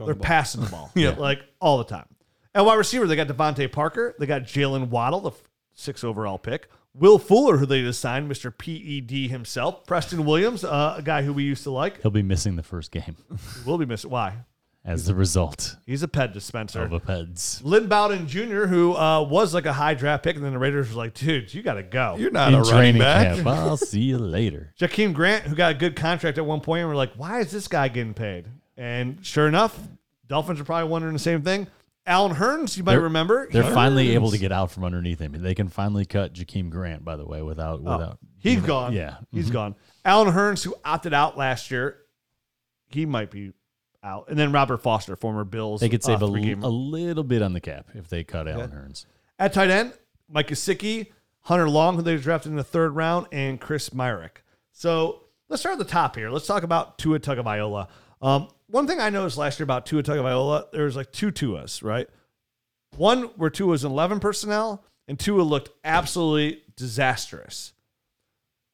Throwing 0.00 0.06
They're 0.06 0.14
the 0.14 0.18
ball. 0.20 0.26
passing 0.26 0.60
the 0.62 0.70
ball. 0.70 0.90
Yeah. 0.96 1.10
Like 1.10 1.40
all 1.60 1.78
the 1.78 1.84
time. 1.84 2.06
And 2.54 2.66
wide 2.66 2.74
receiver, 2.74 3.06
they 3.06 3.16
got 3.16 3.28
DeVante 3.28 3.70
Parker. 3.70 4.14
They 4.18 4.26
got 4.26 4.42
Jaylen 4.42 4.88
Waddle, 4.88 5.20
the 5.20 5.30
f- 5.30 5.42
six 5.74 6.02
overall 6.02 6.38
pick. 6.38 6.68
Will 6.94 7.18
Fuller, 7.20 7.56
who 7.58 7.66
they 7.66 7.82
just 7.82 8.00
signed, 8.00 8.28
Mr. 8.28 8.50
PED 8.56 9.30
himself. 9.30 9.86
Preston 9.86 10.24
Williams, 10.24 10.64
uh, 10.64 10.94
a 10.98 11.02
guy 11.02 11.22
who 11.22 11.32
we 11.32 11.44
used 11.44 11.62
to 11.62 11.70
like. 11.70 12.02
He'll 12.02 12.10
be 12.10 12.22
missing 12.22 12.56
the 12.56 12.64
first 12.64 12.90
game 12.90 13.16
Will 13.66 13.78
be 13.78 13.86
missing. 13.86 14.10
Why? 14.10 14.38
as 14.82 15.04
the 15.04 15.14
result 15.14 15.76
He's 15.84 16.02
a 16.02 16.08
ped 16.08 16.32
dispenser. 16.32 16.80
of 16.80 16.92
a 16.94 16.98
Peds. 16.98 17.62
Lynn 17.62 17.86
Bowden 17.86 18.26
Jr., 18.26 18.64
who 18.64 18.94
uh, 18.96 19.22
was 19.22 19.52
like 19.52 19.66
a 19.66 19.74
high 19.74 19.92
draft 19.92 20.24
pick, 20.24 20.36
and 20.36 20.44
then 20.44 20.52
the 20.52 20.58
Raiders 20.58 20.88
were 20.88 20.96
like, 20.96 21.12
dude, 21.12 21.52
you 21.52 21.62
got 21.62 21.74
to 21.74 21.82
go. 21.82 22.16
You're 22.18 22.30
not 22.30 22.48
In 22.48 22.54
a 22.54 22.62
running 22.62 22.72
training 22.72 22.98
back. 23.02 23.34
camp. 23.36 23.46
I'll 23.46 23.76
see 23.76 24.00
you 24.00 24.16
later. 24.16 24.72
Jakeem 24.80 25.12
Grant, 25.12 25.44
who 25.44 25.54
got 25.54 25.72
a 25.72 25.74
good 25.74 25.96
contract 25.96 26.38
at 26.38 26.46
one 26.46 26.62
point, 26.62 26.80
and 26.80 26.88
we're 26.88 26.96
like, 26.96 27.12
why 27.16 27.40
is 27.40 27.50
this 27.52 27.68
guy 27.68 27.88
getting 27.88 28.14
paid? 28.14 28.46
And 28.80 29.18
sure 29.24 29.46
enough, 29.46 29.78
Dolphins 30.26 30.58
are 30.58 30.64
probably 30.64 30.88
wondering 30.88 31.12
the 31.12 31.18
same 31.18 31.42
thing. 31.42 31.66
Allen 32.06 32.34
Hurns, 32.34 32.78
you 32.78 32.82
might 32.82 32.92
They're- 32.92 33.02
remember. 33.02 33.46
They're 33.52 33.62
he- 33.62 33.70
finally 33.74 34.14
able 34.14 34.30
to 34.30 34.38
get 34.38 34.52
out 34.52 34.70
from 34.70 34.84
underneath 34.84 35.18
him. 35.20 35.32
They 35.32 35.54
can 35.54 35.68
finally 35.68 36.06
cut 36.06 36.32
Jakeem 36.32 36.70
Grant, 36.70 37.04
by 37.04 37.16
the 37.16 37.26
way, 37.26 37.42
without 37.42 37.80
Oh, 37.84 37.98
without. 37.98 38.18
he's 38.38 38.62
gone. 38.62 38.94
Yeah. 38.94 39.16
He's 39.30 39.50
Mhm. 39.50 39.52
gone. 39.52 39.74
Allen 40.04 40.32
Hurns, 40.32 40.64
who 40.64 40.74
opted 40.82 41.12
out 41.12 41.36
last 41.36 41.70
year, 41.70 41.98
he 42.88 43.04
might 43.04 43.30
be 43.30 43.52
out. 44.02 44.28
And 44.30 44.38
then 44.38 44.50
Robert 44.50 44.78
Foster, 44.78 45.14
former 45.14 45.44
Bills. 45.44 45.82
They 45.82 45.90
could 45.90 46.02
save 46.02 46.22
uh, 46.22 46.26
a, 46.26 46.28
little 46.28 47.22
bit 47.22 47.42
on 47.42 47.52
the 47.52 47.60
cap 47.60 47.88
if 47.94 48.08
they 48.08 48.24
cut 48.24 48.48
Allen 48.48 48.70
Hurns. 48.70 49.04
At 49.38 49.52
tight 49.52 49.68
end, 49.68 49.92
Mike 50.26 50.48
Gesicki, 50.48 51.08
Hunter 51.42 51.68
Long, 51.68 51.96
who 51.96 52.02
they 52.02 52.16
drafted 52.16 52.50
in 52.50 52.56
the 52.56 52.64
third 52.64 52.94
round, 52.96 53.26
and 53.30 53.60
Chris 53.60 53.90
Myarick. 53.90 54.38
So 54.72 55.24
let's 55.50 55.60
start 55.60 55.74
at 55.74 55.78
the 55.78 55.84
top 55.84 56.16
here. 56.16 56.30
Let's 56.30 56.46
talk 56.46 56.62
about 56.62 56.96
Tua 56.96 57.20
Tagovailoa. 57.20 57.88
Um, 58.22 58.48
one 58.70 58.86
thing 58.86 59.00
I 59.00 59.10
noticed 59.10 59.36
last 59.36 59.58
year 59.58 59.64
about 59.64 59.86
Tua 59.86 60.02
Tagovailoa, 60.02 60.70
there 60.72 60.84
was 60.84 60.96
like 60.96 61.12
two 61.12 61.30
Tuas, 61.30 61.82
right? 61.82 62.08
One 62.96 63.24
where 63.36 63.50
Tua 63.50 63.68
was 63.68 63.84
in 63.84 63.90
11 63.90 64.20
personnel, 64.20 64.84
and 65.08 65.18
Tua 65.18 65.42
looked 65.42 65.70
absolutely 65.84 66.62
disastrous. 66.76 67.72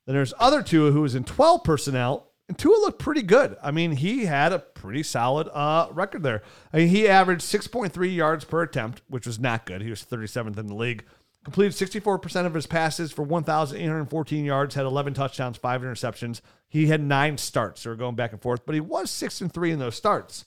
Then 0.07 0.15
there's 0.15 0.35
other 0.39 0.63
Tua 0.63 0.93
who 0.93 1.03
was 1.03 1.15
in 1.15 1.25
12 1.25 1.65
personnel, 1.65 2.31
and 2.49 2.57
Tua 2.57 2.77
looked 2.77 3.01
pretty 3.01 3.23
good. 3.23 3.57
I 3.63 3.71
mean, 3.73 3.93
he 3.93 4.27
had 4.27 4.53
a 4.53 4.61
pretty 4.61 5.03
solid 5.03 5.49
uh, 5.49 5.89
record 5.91 6.23
there. 6.23 6.43
I 6.73 6.79
mean, 6.79 6.89
he 6.89 7.09
averaged 7.09 7.43
6.3 7.43 8.15
yards 8.15 8.45
per 8.45 8.63
attempt, 8.63 9.03
which 9.09 9.27
was 9.27 9.41
not 9.41 9.67
good. 9.67 9.83
He 9.83 9.91
was 9.91 10.05
37th 10.05 10.57
in 10.59 10.67
the 10.67 10.75
league. 10.75 11.05
Completed 11.47 11.75
64% 11.75 12.45
of 12.45 12.55
his 12.55 12.67
passes 12.67 13.13
for 13.13 13.23
1,814 13.23 14.45
yards, 14.45 14.75
had 14.75 14.85
11 14.85 15.15
touchdowns, 15.15 15.57
five 15.57 15.81
interceptions. 15.83 16.41
He 16.69 16.87
had 16.87 17.01
nine 17.01 17.39
starts. 17.39 17.83
So 17.83 17.91
we're 17.91 17.95
going 17.95 18.17
back 18.17 18.33
and 18.33 18.43
forth, 18.43 18.67
but 18.67 18.75
he 18.75 18.81
was 18.81 19.13
six 19.13 19.41
and 19.41 19.55
three 19.55 19.71
in 19.71 19.79
those 19.79 19.95
starts. 19.95 20.45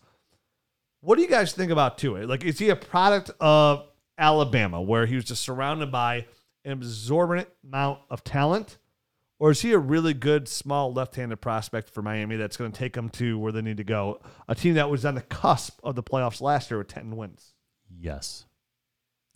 What 1.00 1.16
do 1.16 1.22
you 1.22 1.30
guys 1.30 1.54
think 1.54 1.72
about 1.72 2.00
Tua? 2.00 2.26
Like, 2.26 2.44
is 2.44 2.60
he 2.60 2.68
a 2.68 2.76
product 2.76 3.32
of 3.40 3.88
Alabama, 4.18 4.82
where 4.82 5.06
he 5.06 5.16
was 5.16 5.24
just 5.24 5.42
surrounded 5.42 5.90
by 5.90 6.26
an 6.66 6.74
absorbent 6.74 7.48
amount 7.64 8.00
of 8.10 8.26
talent? 8.26 8.78
Or 9.40 9.52
is 9.52 9.62
he 9.62 9.72
a 9.72 9.80
really 9.80 10.14
good, 10.14 10.50
small 10.50 10.92
left 10.92 11.16
handed 11.16 11.38
prospect 11.38 11.92
for 11.92 12.02
Miami 12.02 12.36
that's 12.36 12.58
going 12.58 12.74
to 12.74 12.78
take 12.78 12.92
them 12.92 13.08
to 13.12 13.40
where 13.40 13.54
they 13.54 13.62
need 13.62 13.78
to 13.78 13.86
go? 13.86 14.20
A 14.50 14.54
team 14.54 14.74
that 14.74 14.90
was 14.90 15.06
on 15.06 15.16
the 15.16 15.22
cusp 15.22 15.80
of 15.82 15.96
the 15.96 16.04
playoffs 16.04 16.42
last 16.42 16.70
year 16.70 16.78
with 16.78 16.90
10 16.90 17.16
wins. 17.16 17.54
Yes. 17.90 18.48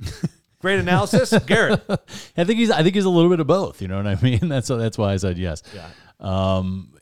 Great 0.63 0.79
analysis. 0.79 1.37
Garrett. 1.45 1.83
I 2.37 2.45
think 2.45 2.57
he's 2.57 2.71
I 2.71 2.83
think 2.83 2.95
he's 2.95 3.03
a 3.03 3.09
little 3.09 3.29
bit 3.29 3.41
of 3.41 3.47
both. 3.47 3.81
You 3.81 3.89
know 3.89 3.97
what 3.97 4.07
I 4.07 4.15
mean? 4.21 4.39
That's 4.47 4.69
that's 4.69 4.97
why 4.97 5.11
I 5.11 5.17
said 5.17 5.37
yes. 5.37 5.61
Yeah. 5.75 5.89
Um, 6.21 6.93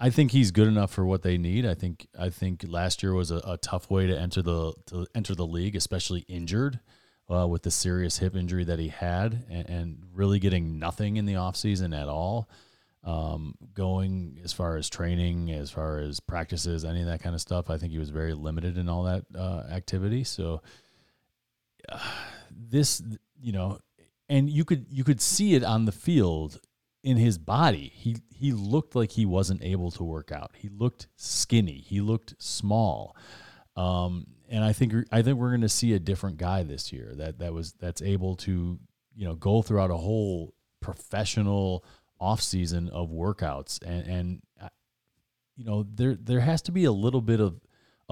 I 0.00 0.10
think 0.10 0.32
he's 0.32 0.50
good 0.50 0.66
enough 0.66 0.90
for 0.90 1.06
what 1.06 1.22
they 1.22 1.38
need. 1.38 1.64
I 1.64 1.74
think 1.74 2.08
I 2.18 2.28
think 2.28 2.64
last 2.66 3.04
year 3.04 3.14
was 3.14 3.30
a, 3.30 3.36
a 3.46 3.56
tough 3.56 3.88
way 3.88 4.08
to 4.08 4.18
enter 4.18 4.42
the 4.42 4.72
to 4.86 5.06
enter 5.14 5.36
the 5.36 5.46
league, 5.46 5.76
especially 5.76 6.24
injured 6.26 6.80
uh, 7.32 7.46
with 7.46 7.62
the 7.62 7.70
serious 7.70 8.18
hip 8.18 8.34
injury 8.34 8.64
that 8.64 8.80
he 8.80 8.88
had, 8.88 9.44
and, 9.48 9.70
and 9.70 10.02
really 10.12 10.40
getting 10.40 10.80
nothing 10.80 11.18
in 11.18 11.24
the 11.24 11.34
offseason 11.34 11.96
at 11.96 12.08
all. 12.08 12.48
Um, 13.04 13.54
going 13.74 14.40
as 14.42 14.52
far 14.52 14.76
as 14.76 14.90
training, 14.90 15.52
as 15.52 15.70
far 15.70 15.98
as 15.98 16.18
practices, 16.18 16.84
any 16.84 17.00
of 17.00 17.06
that 17.06 17.22
kind 17.22 17.36
of 17.36 17.40
stuff. 17.40 17.70
I 17.70 17.78
think 17.78 17.92
he 17.92 17.98
was 17.98 18.10
very 18.10 18.34
limited 18.34 18.76
in 18.76 18.88
all 18.88 19.04
that 19.04 19.24
uh, 19.36 19.62
activity. 19.70 20.24
So 20.24 20.62
this 22.50 23.02
you 23.40 23.52
know 23.52 23.78
and 24.28 24.48
you 24.48 24.64
could 24.64 24.86
you 24.90 25.04
could 25.04 25.20
see 25.20 25.54
it 25.54 25.64
on 25.64 25.84
the 25.84 25.92
field 25.92 26.60
in 27.02 27.16
his 27.16 27.38
body. 27.38 27.92
He 27.94 28.16
he 28.34 28.52
looked 28.52 28.94
like 28.94 29.12
he 29.12 29.26
wasn't 29.26 29.62
able 29.62 29.90
to 29.92 30.04
work 30.04 30.32
out. 30.32 30.52
He 30.54 30.68
looked 30.68 31.08
skinny. 31.16 31.84
He 31.86 32.00
looked 32.00 32.34
small. 32.38 33.16
Um 33.76 34.26
and 34.50 34.62
i 34.62 34.72
think 34.74 34.92
i 35.10 35.22
think 35.22 35.38
we're 35.38 35.48
going 35.48 35.62
to 35.62 35.68
see 35.68 35.94
a 35.94 35.98
different 35.98 36.36
guy 36.36 36.62
this 36.62 36.92
year 36.92 37.14
that 37.14 37.38
that 37.38 37.54
was 37.54 37.72
that's 37.80 38.02
able 38.02 38.36
to 38.36 38.78
you 39.14 39.24
know 39.24 39.34
go 39.34 39.62
throughout 39.62 39.90
a 39.90 39.96
whole 39.96 40.52
professional 40.82 41.82
offseason 42.22 42.88
of 42.90 43.10
workouts. 43.10 43.82
And 43.82 44.06
and 44.06 44.42
uh, 44.60 44.68
you 45.56 45.64
know 45.64 45.86
there 45.94 46.14
there 46.14 46.40
has 46.40 46.62
to 46.62 46.72
be 46.72 46.84
a 46.84 46.92
little 46.92 47.20
bit 47.20 47.40
of 47.40 47.60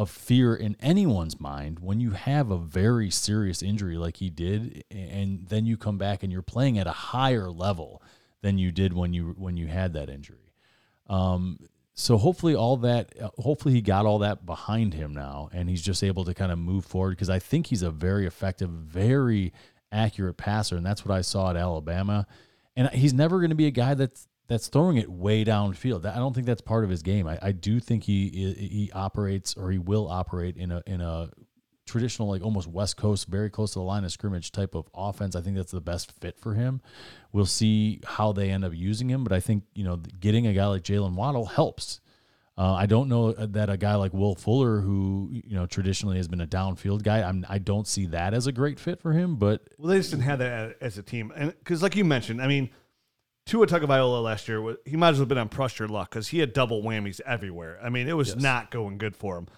of 0.01 0.09
fear 0.09 0.57
in 0.57 0.75
anyone's 0.81 1.39
mind 1.39 1.79
when 1.79 2.01
you 2.01 2.13
have 2.13 2.51
a 2.51 2.57
very 2.57 3.11
serious 3.11 3.63
injury 3.63 3.99
like 3.99 4.17
he 4.17 4.31
did 4.31 4.83
and 4.91 5.47
then 5.49 5.67
you 5.67 5.77
come 5.77 5.99
back 5.99 6.23
and 6.23 6.33
you're 6.33 6.41
playing 6.41 6.79
at 6.79 6.87
a 6.87 6.91
higher 6.91 7.51
level 7.51 8.03
than 8.41 8.57
you 8.57 8.73
did 8.73 8.95
when 8.95 9.13
you 9.13 9.35
when 9.37 9.59
you 9.59 9.67
had 9.67 9.93
that 9.93 10.09
injury. 10.09 10.55
Um, 11.07 11.59
so 11.93 12.17
hopefully 12.17 12.55
all 12.55 12.79
that 12.79 13.13
hopefully 13.37 13.75
he 13.75 13.83
got 13.83 14.07
all 14.07 14.21
that 14.21 14.47
behind 14.47 14.95
him 14.95 15.13
now 15.13 15.51
and 15.53 15.69
he's 15.69 15.83
just 15.83 16.03
able 16.03 16.25
to 16.25 16.33
kind 16.33 16.51
of 16.51 16.59
move 16.59 16.87
forward 16.87 17.11
because 17.11 17.29
I 17.29 17.39
think 17.39 17.67
he's 17.67 17.83
a 17.83 17.91
very 17.91 18.27
effective 18.27 18.71
very 18.71 19.53
accurate 19.93 20.39
passer 20.39 20.79
and 20.79 20.87
that's 20.87 21.05
what 21.05 21.15
I 21.15 21.21
saw 21.21 21.51
at 21.51 21.57
Alabama. 21.57 22.27
And 22.75 22.89
he's 22.89 23.13
never 23.13 23.39
going 23.39 23.51
to 23.51 23.55
be 23.55 23.67
a 23.67 23.71
guy 23.71 23.93
that's 23.93 24.27
that's 24.51 24.67
throwing 24.67 24.97
it 24.97 25.09
way 25.09 25.45
downfield. 25.45 26.05
I 26.05 26.17
don't 26.17 26.35
think 26.35 26.45
that's 26.45 26.61
part 26.61 26.83
of 26.83 26.91
his 26.91 27.03
game. 27.03 27.29
I, 27.29 27.39
I 27.41 27.53
do 27.53 27.79
think 27.79 28.03
he 28.03 28.29
he 28.29 28.91
operates 28.93 29.57
or 29.57 29.71
he 29.71 29.79
will 29.79 30.09
operate 30.09 30.57
in 30.57 30.73
a 30.73 30.83
in 30.89 31.01
a 31.01 31.31
traditional 31.87 32.29
like 32.29 32.43
almost 32.43 32.67
West 32.67 32.97
Coast, 32.97 33.29
very 33.29 33.49
close 33.49 33.75
to 33.75 33.79
the 33.79 33.85
line 33.85 34.03
of 34.03 34.11
scrimmage 34.11 34.51
type 34.51 34.75
of 34.75 34.89
offense. 34.93 35.37
I 35.37 35.41
think 35.41 35.55
that's 35.55 35.71
the 35.71 35.81
best 35.81 36.11
fit 36.21 36.37
for 36.41 36.55
him. 36.55 36.83
We'll 37.33 37.47
see 37.47 38.01
how 38.05 38.33
they 38.33 38.51
end 38.51 38.65
up 38.65 38.75
using 38.75 39.09
him, 39.09 39.23
but 39.23 39.33
I 39.33 39.39
think 39.39 39.63
you 39.73 39.85
know 39.85 39.99
getting 40.19 40.49
a 40.49 40.53
guy 40.53 40.67
like 40.67 40.83
Jaylen 40.83 41.15
Waddle 41.15 41.47
helps. 41.47 42.01
Uh, 42.59 42.75
I 42.75 42.87
don't 42.87 43.09
know 43.09 43.33
that 43.33 43.71
a 43.71 43.77
guy 43.77 43.95
like 43.95 44.13
Will 44.13 44.35
Fuller, 44.35 44.81
who 44.81 45.31
you 45.33 45.55
know 45.55 45.67
traditionally 45.67 46.17
has 46.17 46.27
been 46.27 46.41
a 46.41 46.47
downfield 46.47 47.05
guy, 47.05 47.23
I'm, 47.23 47.47
I 47.49 47.59
don't 47.59 47.87
see 47.87 48.07
that 48.07 48.35
as 48.35 48.49
a 48.49 48.53
great 48.53 48.81
fit 48.81 49.01
for 49.01 49.13
him. 49.13 49.37
But 49.37 49.63
Well, 49.79 49.91
they 49.91 49.99
just 49.99 50.11
didn't 50.11 50.25
have 50.25 50.41
that 50.41 50.77
as 50.81 50.99
a 50.99 51.05
team, 51.05 51.33
and 51.37 51.55
because, 51.57 51.85
like 51.85 51.95
you 51.95 52.05
mentioned, 52.05 52.43
I 52.43 52.49
mean, 52.49 52.71
Tua 53.47 53.67
Tagovailoa 53.67 54.23
last 54.23 54.49
year, 54.49 54.77
he 54.85 54.97
might 54.97 55.11
as 55.11 55.15
well 55.17 55.23
have 55.23 55.29
been 55.29 55.39
on 55.39 55.49
press 55.49 55.79
your 55.79 55.89
luck 55.89 56.11
because 56.11 56.29
he 56.29 56.39
had 56.39 56.53
double 56.53 56.83
whammies 56.83 57.21
everywhere. 57.23 57.79
I 57.83 57.89
mean, 57.89 58.09
it 58.09 58.13
was 58.17 58.37
not 58.37 58.71
going 58.71 58.99
good 58.99 59.17
for 59.17 59.39
him. 59.39 59.49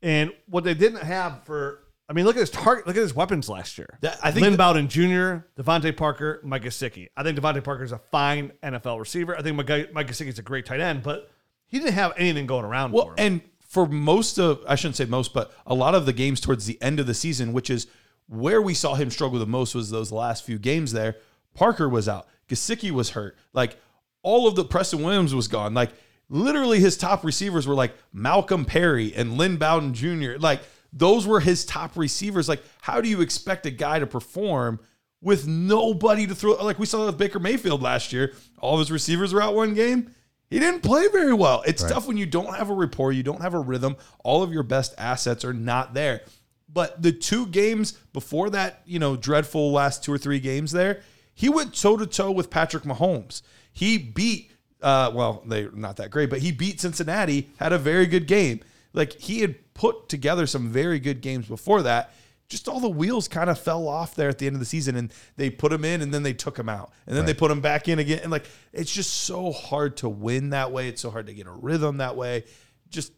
And 0.00 0.32
what 0.48 0.64
they 0.64 0.74
didn't 0.74 1.02
have 1.02 1.44
for, 1.44 1.80
I 2.08 2.12
mean, 2.12 2.24
look 2.24 2.36
at 2.36 2.40
his 2.40 2.50
target, 2.50 2.86
look 2.86 2.96
at 2.96 3.02
his 3.02 3.14
weapons 3.14 3.48
last 3.48 3.76
year. 3.78 3.98
That- 4.00 4.18
I 4.22 4.30
think 4.30 4.42
Lynn 4.42 4.52
that- 4.52 4.58
Bowden 4.58 4.88
Jr., 4.88 5.46
DeVante 5.62 5.96
Parker, 5.96 6.40
Mike 6.42 6.62
Gesicki. 6.62 7.08
I 7.16 7.22
think 7.22 7.38
DeVante 7.38 7.62
Parker 7.62 7.84
is 7.84 7.92
a 7.92 7.98
fine 7.98 8.52
NFL 8.62 8.98
receiver. 8.98 9.36
I 9.36 9.42
think 9.42 9.56
Mike 9.56 9.92
Mike 9.92 10.08
Gesicki 10.08 10.28
is 10.28 10.38
a 10.38 10.42
great 10.42 10.64
tight 10.66 10.80
end, 10.80 11.02
but 11.02 11.30
he 11.66 11.78
didn't 11.78 11.94
have 11.94 12.12
anything 12.16 12.46
going 12.46 12.64
around 12.64 12.92
Well, 12.92 13.06
for 13.06 13.12
him. 13.12 13.16
and 13.18 13.40
for 13.60 13.86
most 13.86 14.38
of, 14.38 14.60
I 14.68 14.74
shouldn't 14.76 14.96
say 14.96 15.04
most, 15.04 15.32
but 15.34 15.52
a 15.66 15.74
lot 15.74 15.94
of 15.94 16.04
the 16.06 16.12
games 16.12 16.40
towards 16.40 16.66
the 16.66 16.80
end 16.82 17.00
of 17.00 17.06
the 17.06 17.14
season, 17.14 17.52
which 17.52 17.70
is 17.70 17.86
where 18.28 18.60
we 18.62 18.74
saw 18.74 18.94
him 18.94 19.10
struggle 19.10 19.38
the 19.38 19.46
most, 19.46 19.74
was 19.74 19.90
those 19.90 20.10
last 20.12 20.44
few 20.44 20.58
games 20.58 20.92
there. 20.92 21.16
Parker 21.54 21.88
was 21.88 22.08
out. 22.08 22.26
Gesicki 22.52 22.90
was 22.90 23.10
hurt. 23.10 23.36
Like 23.52 23.78
all 24.22 24.46
of 24.46 24.54
the 24.54 24.64
Preston 24.64 25.02
Williams 25.02 25.34
was 25.34 25.48
gone. 25.48 25.74
Like 25.74 25.90
literally 26.28 26.80
his 26.80 26.96
top 26.96 27.24
receivers 27.24 27.66
were 27.66 27.74
like 27.74 27.94
Malcolm 28.12 28.64
Perry 28.64 29.14
and 29.14 29.36
Lynn 29.38 29.56
Bowden 29.56 29.94
Jr. 29.94 30.38
Like 30.38 30.60
those 30.92 31.26
were 31.26 31.40
his 31.40 31.64
top 31.64 31.96
receivers. 31.96 32.48
Like 32.48 32.62
how 32.82 33.00
do 33.00 33.08
you 33.08 33.20
expect 33.20 33.66
a 33.66 33.70
guy 33.70 33.98
to 33.98 34.06
perform 34.06 34.80
with 35.20 35.46
nobody 35.46 36.26
to 36.26 36.34
throw? 36.34 36.52
Like 36.62 36.78
we 36.78 36.86
saw 36.86 37.06
with 37.06 37.18
Baker 37.18 37.38
Mayfield 37.40 37.82
last 37.82 38.12
year. 38.12 38.34
All 38.58 38.74
of 38.74 38.80
his 38.80 38.92
receivers 38.92 39.32
were 39.32 39.42
out 39.42 39.54
one 39.54 39.74
game. 39.74 40.14
He 40.50 40.58
didn't 40.58 40.82
play 40.82 41.08
very 41.08 41.32
well. 41.32 41.62
It's 41.66 41.82
tough 41.82 42.06
when 42.06 42.18
you 42.18 42.26
don't 42.26 42.54
have 42.54 42.68
a 42.68 42.74
rapport, 42.74 43.10
you 43.10 43.22
don't 43.22 43.40
have 43.40 43.54
a 43.54 43.58
rhythm. 43.58 43.96
All 44.22 44.42
of 44.42 44.52
your 44.52 44.62
best 44.62 44.94
assets 44.98 45.46
are 45.46 45.54
not 45.54 45.94
there. 45.94 46.20
But 46.68 47.00
the 47.00 47.10
two 47.10 47.46
games 47.46 47.92
before 48.12 48.50
that, 48.50 48.82
you 48.84 48.98
know, 48.98 49.16
dreadful 49.16 49.72
last 49.72 50.04
two 50.04 50.12
or 50.12 50.18
three 50.18 50.40
games 50.40 50.70
there, 50.70 51.00
he 51.34 51.48
went 51.48 51.74
toe 51.74 51.96
to 51.96 52.06
toe 52.06 52.30
with 52.30 52.50
Patrick 52.50 52.84
Mahomes. 52.84 53.42
He 53.72 53.98
beat, 53.98 54.50
uh, 54.80 55.10
well, 55.14 55.42
they're 55.46 55.70
not 55.72 55.96
that 55.96 56.10
great, 56.10 56.30
but 56.30 56.40
he 56.40 56.52
beat 56.52 56.80
Cincinnati, 56.80 57.50
had 57.56 57.72
a 57.72 57.78
very 57.78 58.06
good 58.06 58.26
game. 58.26 58.60
Like 58.92 59.12
he 59.14 59.40
had 59.40 59.74
put 59.74 60.08
together 60.08 60.46
some 60.46 60.68
very 60.68 60.98
good 60.98 61.20
games 61.20 61.46
before 61.46 61.82
that. 61.82 62.12
Just 62.48 62.68
all 62.68 62.80
the 62.80 62.88
wheels 62.90 63.28
kind 63.28 63.48
of 63.48 63.58
fell 63.58 63.88
off 63.88 64.14
there 64.14 64.28
at 64.28 64.38
the 64.38 64.46
end 64.46 64.54
of 64.54 64.60
the 64.60 64.66
season, 64.66 64.94
and 64.94 65.10
they 65.36 65.48
put 65.48 65.72
him 65.72 65.86
in, 65.86 66.02
and 66.02 66.12
then 66.12 66.22
they 66.22 66.34
took 66.34 66.58
him 66.58 66.68
out, 66.68 66.92
and 67.06 67.16
then 67.16 67.24
they 67.24 67.32
put 67.32 67.50
him 67.50 67.62
back 67.62 67.88
in 67.88 67.98
again, 67.98 68.20
and 68.22 68.30
like 68.30 68.44
it's 68.74 68.92
just 68.92 69.10
so 69.10 69.52
hard 69.52 69.96
to 69.98 70.08
win 70.08 70.50
that 70.50 70.70
way. 70.70 70.88
It's 70.88 71.00
so 71.00 71.10
hard 71.10 71.28
to 71.28 71.32
get 71.32 71.46
a 71.46 71.50
rhythm 71.50 71.96
that 71.96 72.14
way. 72.14 72.44
Just 72.90 73.12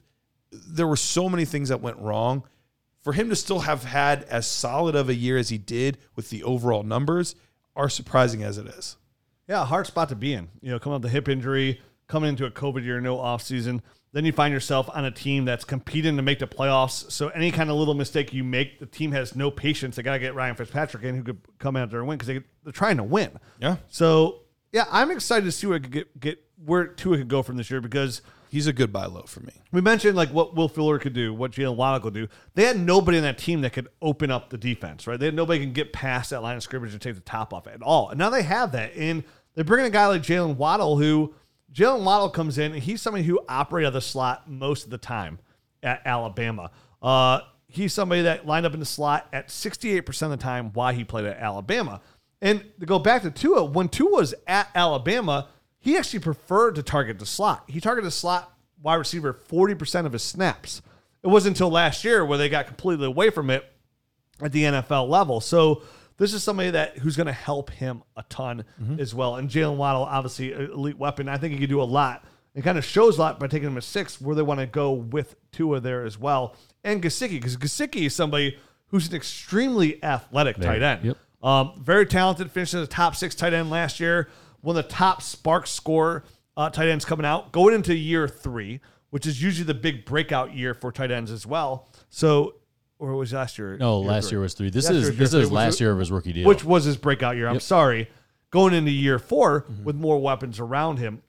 there 0.52 0.86
were 0.86 0.94
so 0.94 1.28
many 1.28 1.44
things 1.44 1.70
that 1.70 1.80
went 1.80 1.98
wrong. 1.98 2.44
For 3.02 3.12
him 3.12 3.28
to 3.28 3.36
still 3.36 3.60
have 3.60 3.84
had 3.84 4.22
as 4.24 4.46
solid 4.46 4.94
of 4.94 5.08
a 5.10 5.14
year 5.14 5.36
as 5.36 5.50
he 5.50 5.58
did 5.58 5.98
with 6.16 6.30
the 6.30 6.42
overall 6.44 6.84
numbers 6.84 7.34
are 7.76 7.88
surprising 7.88 8.42
as 8.42 8.58
it 8.58 8.66
is. 8.66 8.96
Yeah, 9.48 9.62
a 9.62 9.64
hard 9.64 9.86
spot 9.86 10.08
to 10.08 10.16
be 10.16 10.32
in. 10.32 10.48
You 10.60 10.70
know, 10.70 10.78
coming 10.78 10.96
off 10.96 11.02
the 11.02 11.08
hip 11.08 11.28
injury, 11.28 11.80
coming 12.08 12.30
into 12.30 12.46
a 12.46 12.50
COVID 12.50 12.84
year, 12.84 13.00
no 13.00 13.16
offseason. 13.16 13.80
Then 14.12 14.24
you 14.24 14.32
find 14.32 14.54
yourself 14.54 14.88
on 14.94 15.04
a 15.04 15.10
team 15.10 15.44
that's 15.44 15.64
competing 15.64 16.16
to 16.16 16.22
make 16.22 16.38
the 16.38 16.46
playoffs. 16.46 17.10
So 17.10 17.28
any 17.28 17.50
kind 17.50 17.68
of 17.68 17.76
little 17.76 17.94
mistake 17.94 18.32
you 18.32 18.44
make, 18.44 18.78
the 18.78 18.86
team 18.86 19.10
has 19.10 19.34
no 19.34 19.50
patience. 19.50 19.96
They 19.96 20.02
got 20.02 20.12
to 20.12 20.20
get 20.20 20.36
Ryan 20.36 20.54
Fitzpatrick 20.54 21.02
in 21.02 21.16
who 21.16 21.22
could 21.24 21.38
come 21.58 21.74
out 21.74 21.90
there 21.90 21.98
and 21.98 22.08
win 22.08 22.16
because 22.16 22.28
they, 22.28 22.40
they're 22.62 22.72
trying 22.72 22.98
to 22.98 23.02
win. 23.02 23.32
Yeah. 23.58 23.76
So, 23.88 24.42
yeah, 24.72 24.84
I'm 24.92 25.10
excited 25.10 25.44
to 25.46 25.52
see 25.52 25.66
where 25.66 25.78
it 25.78 25.82
could 25.82 25.92
get, 25.92 26.20
get 26.20 26.44
where 26.64 26.86
Tua 26.86 27.18
could 27.18 27.28
go 27.28 27.42
from 27.42 27.56
this 27.56 27.70
year 27.70 27.80
because 27.80 28.22
He's 28.54 28.68
a 28.68 28.72
good 28.72 28.92
buy 28.92 29.06
low 29.06 29.22
for 29.22 29.40
me. 29.40 29.52
we 29.72 29.80
mentioned 29.80 30.16
like 30.16 30.28
what 30.28 30.54
Will 30.54 30.68
Fuller 30.68 31.00
could 31.00 31.12
do, 31.12 31.34
what 31.34 31.50
Jaylen 31.50 31.74
Waddle 31.74 31.98
could 31.98 32.14
do. 32.14 32.28
They 32.54 32.66
had 32.66 32.78
nobody 32.78 33.18
in 33.18 33.24
that 33.24 33.36
team 33.36 33.62
that 33.62 33.72
could 33.72 33.88
open 34.00 34.30
up 34.30 34.50
the 34.50 34.56
defense, 34.56 35.08
right? 35.08 35.18
They 35.18 35.26
had 35.26 35.34
nobody 35.34 35.58
can 35.58 35.72
get 35.72 35.92
past 35.92 36.30
that 36.30 36.40
line 36.40 36.56
of 36.56 36.62
scrimmage 36.62 36.92
and 36.92 37.02
take 37.02 37.16
the 37.16 37.20
top 37.22 37.52
off 37.52 37.66
at 37.66 37.82
all. 37.82 38.10
And 38.10 38.18
now 38.20 38.30
they 38.30 38.44
have 38.44 38.70
that. 38.70 38.94
And 38.94 39.24
they 39.56 39.64
bring 39.64 39.80
in 39.80 39.86
a 39.86 39.90
guy 39.90 40.06
like 40.06 40.22
Jaylen 40.22 40.54
Waddle, 40.54 40.96
who 40.98 41.34
Jaylen 41.72 42.04
Waddle 42.04 42.30
comes 42.30 42.56
in, 42.56 42.70
and 42.70 42.80
he's 42.80 43.02
somebody 43.02 43.24
who 43.24 43.40
operated 43.48 43.92
the 43.92 44.00
slot 44.00 44.48
most 44.48 44.84
of 44.84 44.90
the 44.90 44.98
time 44.98 45.40
at 45.82 46.02
Alabama. 46.04 46.70
Uh, 47.02 47.40
he's 47.66 47.92
somebody 47.92 48.22
that 48.22 48.46
lined 48.46 48.66
up 48.66 48.72
in 48.72 48.78
the 48.78 48.86
slot 48.86 49.26
at 49.32 49.48
68% 49.48 50.22
of 50.22 50.30
the 50.30 50.36
time 50.36 50.70
while 50.74 50.94
he 50.94 51.02
played 51.02 51.24
at 51.24 51.38
Alabama. 51.38 52.00
And 52.40 52.64
to 52.78 52.86
go 52.86 53.00
back 53.00 53.22
to 53.22 53.32
Tua, 53.32 53.64
when 53.64 53.88
Tua 53.88 54.10
was 54.10 54.32
at 54.46 54.70
Alabama, 54.76 55.48
he 55.84 55.98
actually 55.98 56.20
preferred 56.20 56.76
to 56.76 56.82
target 56.82 57.18
the 57.18 57.26
slot. 57.26 57.64
He 57.68 57.78
targeted 57.78 58.06
the 58.06 58.10
slot 58.10 58.50
wide 58.82 58.94
receiver 58.94 59.34
40% 59.34 60.06
of 60.06 60.14
his 60.14 60.22
snaps. 60.22 60.80
It 61.22 61.26
wasn't 61.26 61.56
until 61.56 61.70
last 61.70 62.04
year 62.04 62.24
where 62.24 62.38
they 62.38 62.48
got 62.48 62.66
completely 62.66 63.04
away 63.04 63.28
from 63.28 63.50
it 63.50 63.70
at 64.40 64.50
the 64.50 64.62
NFL 64.62 65.10
level. 65.10 65.42
So 65.42 65.82
this 66.16 66.32
is 66.32 66.42
somebody 66.42 66.70
that 66.70 66.96
who's 66.96 67.16
going 67.16 67.26
to 67.26 67.34
help 67.34 67.68
him 67.68 68.02
a 68.16 68.22
ton 68.30 68.64
as 68.98 69.14
well. 69.14 69.36
And 69.36 69.50
Jaylen 69.50 69.76
Waddle, 69.76 70.04
obviously, 70.04 70.52
elite 70.52 70.96
weapon. 70.96 71.28
I 71.28 71.36
think 71.36 71.52
he 71.52 71.60
could 71.60 71.68
do 71.68 71.82
a 71.82 71.84
lot. 71.84 72.24
It 72.54 72.62
kind 72.62 72.78
of 72.78 72.84
shows 72.84 73.18
a 73.18 73.20
lot 73.20 73.38
by 73.38 73.46
taking 73.48 73.68
him 73.68 73.76
at 73.76 73.84
six, 73.84 74.22
where 74.22 74.34
they 74.34 74.42
want 74.42 74.60
to 74.60 74.66
go 74.66 74.92
with 74.92 75.36
Tua 75.52 75.80
there 75.80 76.04
as 76.04 76.18
well. 76.18 76.56
And 76.82 77.02
Gesicki, 77.02 77.32
because 77.32 77.58
Gesicki 77.58 78.06
is 78.06 78.14
somebody 78.14 78.56
who's 78.88 79.08
an 79.08 79.16
extremely 79.16 80.02
athletic 80.02 80.56
tight 80.56 80.82
end. 80.82 81.04
Yep. 81.04 81.16
Um, 81.42 81.72
very 81.82 82.06
talented, 82.06 82.50
finished 82.50 82.72
as 82.72 82.82
a 82.82 82.86
top 82.86 83.16
six 83.16 83.34
tight 83.34 83.52
end 83.52 83.68
last 83.68 84.00
year. 84.00 84.28
One 84.64 84.76
of 84.76 84.84
the 84.84 84.90
top 84.90 85.20
SPARQ 85.22 85.66
score 85.66 86.24
uh, 86.56 86.70
tight 86.70 86.88
ends 86.88 87.04
coming 87.04 87.26
out, 87.26 87.52
going 87.52 87.74
into 87.74 87.94
year 87.94 88.26
three, 88.28 88.80
which 89.10 89.26
is 89.26 89.42
usually 89.42 89.66
the 89.66 89.74
big 89.74 90.04
breakout 90.04 90.54
year 90.54 90.74
for 90.74 90.90
tight 90.90 91.10
ends 91.10 91.30
as 91.30 91.46
well. 91.46 91.88
So, 92.10 92.54
or 92.98 93.14
was 93.14 93.32
last 93.32 93.58
year? 93.58 93.76
No, 93.76 94.00
year 94.00 94.08
last 94.10 94.28
three? 94.28 94.36
year 94.36 94.40
was 94.42 94.54
three. 94.54 94.70
This 94.70 94.86
Last 94.86 94.94
is 94.94 95.16
this 95.16 95.34
is 95.34 95.52
last 95.52 95.80
year 95.80 95.92
of 95.92 95.98
his 95.98 96.10
rookie 96.10 96.32
deal. 96.32 96.46
which 96.48 96.64
was 96.64 96.84
his 96.84 96.96
breakout 96.96 97.36
year. 97.36 97.48
I'm 97.48 97.60
sorry. 97.60 98.08
Going 98.50 98.72
into 98.72 98.90
year 98.92 99.18
4 99.18 99.62
Mm-hmm. 99.62 99.84
with 99.84 99.96
more 99.96 100.20
weapons 100.20 100.60
around 100.60 100.98
him. 100.98 101.22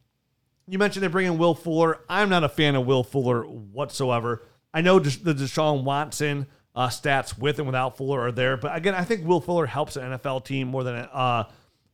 You 0.67 0.77
mentioned 0.79 1.03
they 1.03 1.07
bring 1.07 1.27
in 1.27 1.37
Will 1.37 1.53
Fuller. 1.55 1.99
I'm 2.09 2.29
not 2.29 2.43
a 2.43 2.49
fan 2.49 2.75
of 2.75 2.85
Will 2.85 3.03
Fuller 3.03 3.41
whatsoever. 3.43 4.43
I 4.73 4.81
know 4.81 4.99
the 4.99 5.33
Deshaun 5.33 5.83
Watson 5.83 6.47
uh, 6.75 6.87
stats 6.87 7.37
with 7.37 7.57
and 7.59 7.67
without 7.67 7.97
Fuller 7.97 8.19
are 8.21 8.31
there, 8.31 8.57
but 8.57 8.75
again, 8.75 8.93
I 8.95 9.03
think 9.03 9.25
Will 9.25 9.41
Fuller 9.41 9.65
helps 9.65 9.95
an 9.95 10.03
NFL 10.11 10.45
team 10.45 10.67
more 10.67 10.83
than 10.83 10.95
uh, 10.95 11.45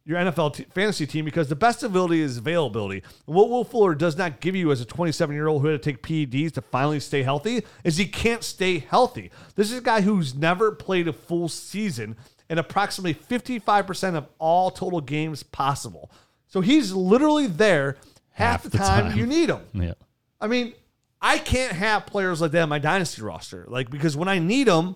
your 0.03 0.17
NFL 0.19 0.55
t- 0.55 0.65
fantasy 0.73 1.05
team 1.05 1.25
because 1.25 1.47
the 1.47 1.55
best 1.55 1.83
ability 1.83 2.21
is 2.21 2.37
availability. 2.37 3.03
And 3.27 3.35
what 3.35 3.49
Will 3.49 3.63
Fuller 3.63 3.93
does 3.93 4.17
not 4.17 4.39
give 4.39 4.55
you 4.55 4.71
as 4.71 4.81
a 4.81 4.85
27 4.85 5.35
year 5.35 5.47
old 5.47 5.61
who 5.61 5.67
had 5.67 5.81
to 5.81 5.91
take 5.91 6.01
PEDs 6.01 6.53
to 6.53 6.61
finally 6.61 6.99
stay 6.99 7.23
healthy 7.23 7.63
is 7.83 7.97
he 7.97 8.05
can't 8.07 8.43
stay 8.43 8.79
healthy. 8.79 9.29
This 9.55 9.71
is 9.71 9.77
a 9.77 9.81
guy 9.81 10.01
who's 10.01 10.33
never 10.33 10.71
played 10.71 11.07
a 11.07 11.13
full 11.13 11.49
season 11.49 12.15
and 12.49 12.59
approximately 12.59 13.13
55% 13.13 14.15
of 14.15 14.27
all 14.39 14.71
total 14.71 15.01
games 15.01 15.43
possible. 15.43 16.11
So 16.47 16.61
he's 16.61 16.91
literally 16.91 17.47
there 17.47 17.97
half, 18.31 18.63
Half 18.63 18.63
the, 18.63 18.69
the 18.69 18.77
time, 18.79 19.09
time. 19.09 19.17
you 19.17 19.25
need 19.25 19.49
him. 19.49 19.61
yeah. 19.73 19.93
I 20.41 20.47
mean, 20.47 20.73
I 21.21 21.37
can't 21.37 21.73
have 21.73 22.07
players 22.07 22.41
like 22.41 22.51
that 22.51 22.63
in 22.63 22.69
my 22.69 22.79
dynasty 22.79 23.21
roster, 23.21 23.65
like 23.67 23.89
because 23.91 24.17
when 24.17 24.27
I 24.27 24.39
need 24.39 24.67
them, 24.67 24.95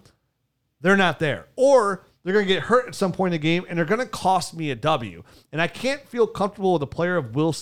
they're 0.82 0.98
not 0.98 1.20
there, 1.20 1.46
or 1.56 2.06
they're 2.26 2.34
going 2.34 2.48
to 2.48 2.54
get 2.54 2.64
hurt 2.64 2.88
at 2.88 2.96
some 2.96 3.12
point 3.12 3.36
in 3.36 3.40
the 3.40 3.44
game, 3.44 3.66
and 3.70 3.78
they're 3.78 3.86
going 3.86 4.00
to 4.00 4.08
cost 4.08 4.56
me 4.56 4.72
a 4.72 4.76
W. 4.76 5.24
And 5.52 5.62
I 5.62 5.68
can't 5.68 6.06
feel 6.10 6.26
comfortable 6.26 6.74
with 6.74 6.82
a 6.82 6.88
player 6.88 7.18
of 7.18 7.36
Will 7.36 7.56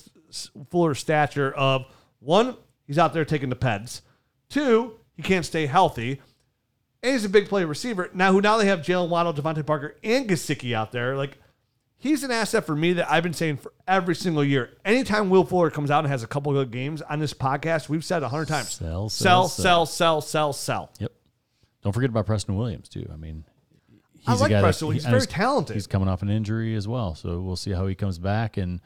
Fuller's 0.71 0.99
stature. 0.99 1.51
Of 1.51 1.85
one, 2.19 2.55
he's 2.87 2.97
out 2.97 3.13
there 3.13 3.25
taking 3.25 3.49
the 3.49 3.57
peds. 3.57 4.01
Two, 4.49 4.93
he 5.17 5.21
can't 5.21 5.45
stay 5.45 5.65
healthy. 5.65 6.21
And 7.03 7.11
he's 7.11 7.25
a 7.25 7.29
big 7.29 7.49
play 7.49 7.65
receiver. 7.65 8.09
Now, 8.13 8.31
who 8.31 8.39
now 8.39 8.55
they 8.55 8.67
have 8.67 8.79
Jaylen 8.79 9.09
Waddle, 9.09 9.33
DeVante 9.33 9.65
Parker, 9.65 9.97
and 10.01 10.29
Gesicki 10.29 10.73
out 10.73 10.93
there. 10.93 11.17
Like, 11.17 11.37
he's 11.97 12.23
an 12.23 12.31
asset 12.31 12.65
for 12.65 12.73
me 12.73 12.93
that 12.93 13.11
I've 13.11 13.23
been 13.23 13.33
saying 13.33 13.57
for 13.57 13.73
every 13.85 14.15
single 14.15 14.45
year. 14.45 14.77
Anytime 14.85 15.29
Will 15.29 15.43
Fuller 15.43 15.71
comes 15.71 15.91
out 15.91 16.05
and 16.05 16.07
has 16.07 16.23
a 16.23 16.27
couple 16.27 16.57
of 16.57 16.65
good 16.67 16.71
games 16.71 17.01
on 17.01 17.19
this 17.19 17.33
podcast, 17.33 17.89
we've 17.89 18.05
said 18.05 18.23
a 18.23 18.29
hundred 18.29 18.47
times: 18.47 18.69
Sell, 18.69 19.09
sell, 19.09 19.49
sell, 19.49 19.85
sell, 19.85 19.85
sell, 19.85 20.21
sell, 20.21 20.53
sell. 20.53 20.91
Yep. 20.99 21.11
Don't 21.81 21.91
forget 21.91 22.09
about 22.09 22.25
Preston 22.25 22.55
Williams 22.55 22.87
too. 22.87 23.09
I 23.11 23.17
mean, 23.17 23.43
I 24.27 24.33
a 24.33 24.35
like 24.37 24.49
guy 24.51 24.61
that- 24.61 24.93
He's 24.93 25.05
and 25.05 25.11
very 25.11 25.25
talented. 25.27 25.75
He's 25.75 25.87
coming 25.87 26.07
off 26.07 26.21
an 26.21 26.29
injury 26.29 26.75
as 26.75 26.87
well, 26.87 27.15
so 27.15 27.39
we'll 27.41 27.55
see 27.55 27.71
how 27.71 27.87
he 27.87 27.95
comes 27.95 28.19
back. 28.19 28.57
And 28.57 28.81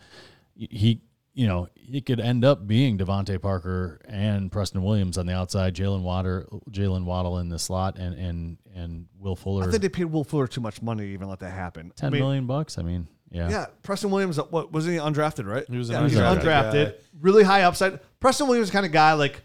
he, 0.56 1.02
you 1.34 1.48
know, 1.48 1.68
it 1.76 2.06
could 2.06 2.20
end 2.20 2.44
up 2.44 2.66
being 2.68 2.98
DeVante 2.98 3.42
Parker 3.42 4.02
and 4.08 4.52
Preston 4.52 4.84
Williams 4.84 5.18
on 5.18 5.26
the 5.26 5.34
outside, 5.34 5.76
Jaylen 5.76 6.02
Waddle, 6.02 6.64
Jaylen 6.72 7.06
Waddle 7.06 7.40
in 7.40 7.50
the 7.50 7.60
slot, 7.60 7.98
and 7.98 8.16
and 8.16 8.58
and 8.76 9.08
Will 9.20 9.36
Fuller. 9.36 9.68
I 9.68 9.72
think 9.72 9.82
they 9.82 9.90
paid 9.90 10.06
Will 10.06 10.24
Fuller 10.24 10.48
too 10.48 10.62
much 10.62 10.82
money 10.82 11.04
to 11.06 11.10
even 11.14 11.28
let 11.30 11.40
that 11.40 11.52
happen. 11.52 11.92
ten 11.96 12.08
I 12.08 12.10
mean, 12.12 12.22
million 12.22 12.48
bucks. 12.48 12.78
I 12.78 12.82
mean, 12.82 13.08
yeah. 13.30 13.50
Yeah, 13.50 13.66
Preston 13.84 14.10
Williams. 14.10 14.40
Uh, 14.40 14.44
what 14.46 14.72
wasn't 14.72 14.96
he 14.96 15.00
undrafted? 15.00 15.46
Right? 15.46 15.66
He 15.70 15.78
was 15.78 15.90
an 15.90 15.96
yeah, 15.96 16.08
he's 16.10 16.18
undrafted 16.18 16.42
undrafted. 16.42 16.94
Really 17.20 17.44
high 17.44 17.64
upside. 17.64 18.00
Preston 18.20 18.48
Williams 18.48 18.70
is 18.70 18.72
kind 18.72 18.86
of 18.86 18.92
guy 18.92 19.14
like 19.14 19.42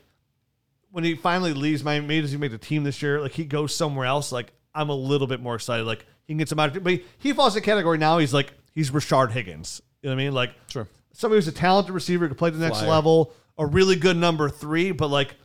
when 0.90 1.04
he 1.04 1.14
finally 1.14 1.52
leaves 1.54 1.82
Miami, 1.82 2.06
maybe 2.06 2.22
does 2.22 2.32
he 2.32 2.36
make 2.36 2.50
the 2.52 2.58
team 2.58 2.84
this 2.84 3.02
year? 3.02 3.20
Like 3.20 3.32
he 3.32 3.44
goes 3.44 3.74
somewhere 3.74 4.06
else. 4.06 4.30
Like 4.30 4.52
I'm 4.74 4.88
a 4.88 4.94
little 4.94 5.26
bit 5.26 5.40
more 5.40 5.54
excited. 5.54 5.86
Like 5.86 6.06
he 6.26 6.32
can 6.32 6.38
get 6.38 6.48
some 6.48 6.58
out. 6.58 6.72
But 6.82 6.92
he, 6.92 7.04
he 7.18 7.32
falls 7.32 7.54
in 7.56 7.62
the 7.62 7.64
category 7.66 7.98
now. 7.98 8.18
He's 8.18 8.34
like 8.34 8.52
he's 8.74 8.90
Rashard 8.90 9.30
Higgins. 9.32 9.82
You 10.02 10.08
know 10.10 10.16
what 10.16 10.20
I 10.22 10.24
mean? 10.24 10.34
Like 10.34 10.50
Sure. 10.68 10.88
somebody 11.12 11.38
who's 11.38 11.48
a 11.48 11.52
talented 11.52 11.94
receiver 11.94 12.26
could 12.28 12.38
play 12.38 12.50
the 12.50 12.58
next 12.58 12.78
Flyer. 12.78 12.90
level, 12.90 13.32
a 13.58 13.66
really 13.66 13.96
good 13.96 14.16
number 14.16 14.48
three, 14.48 14.92
but 14.92 15.08
like 15.08 15.36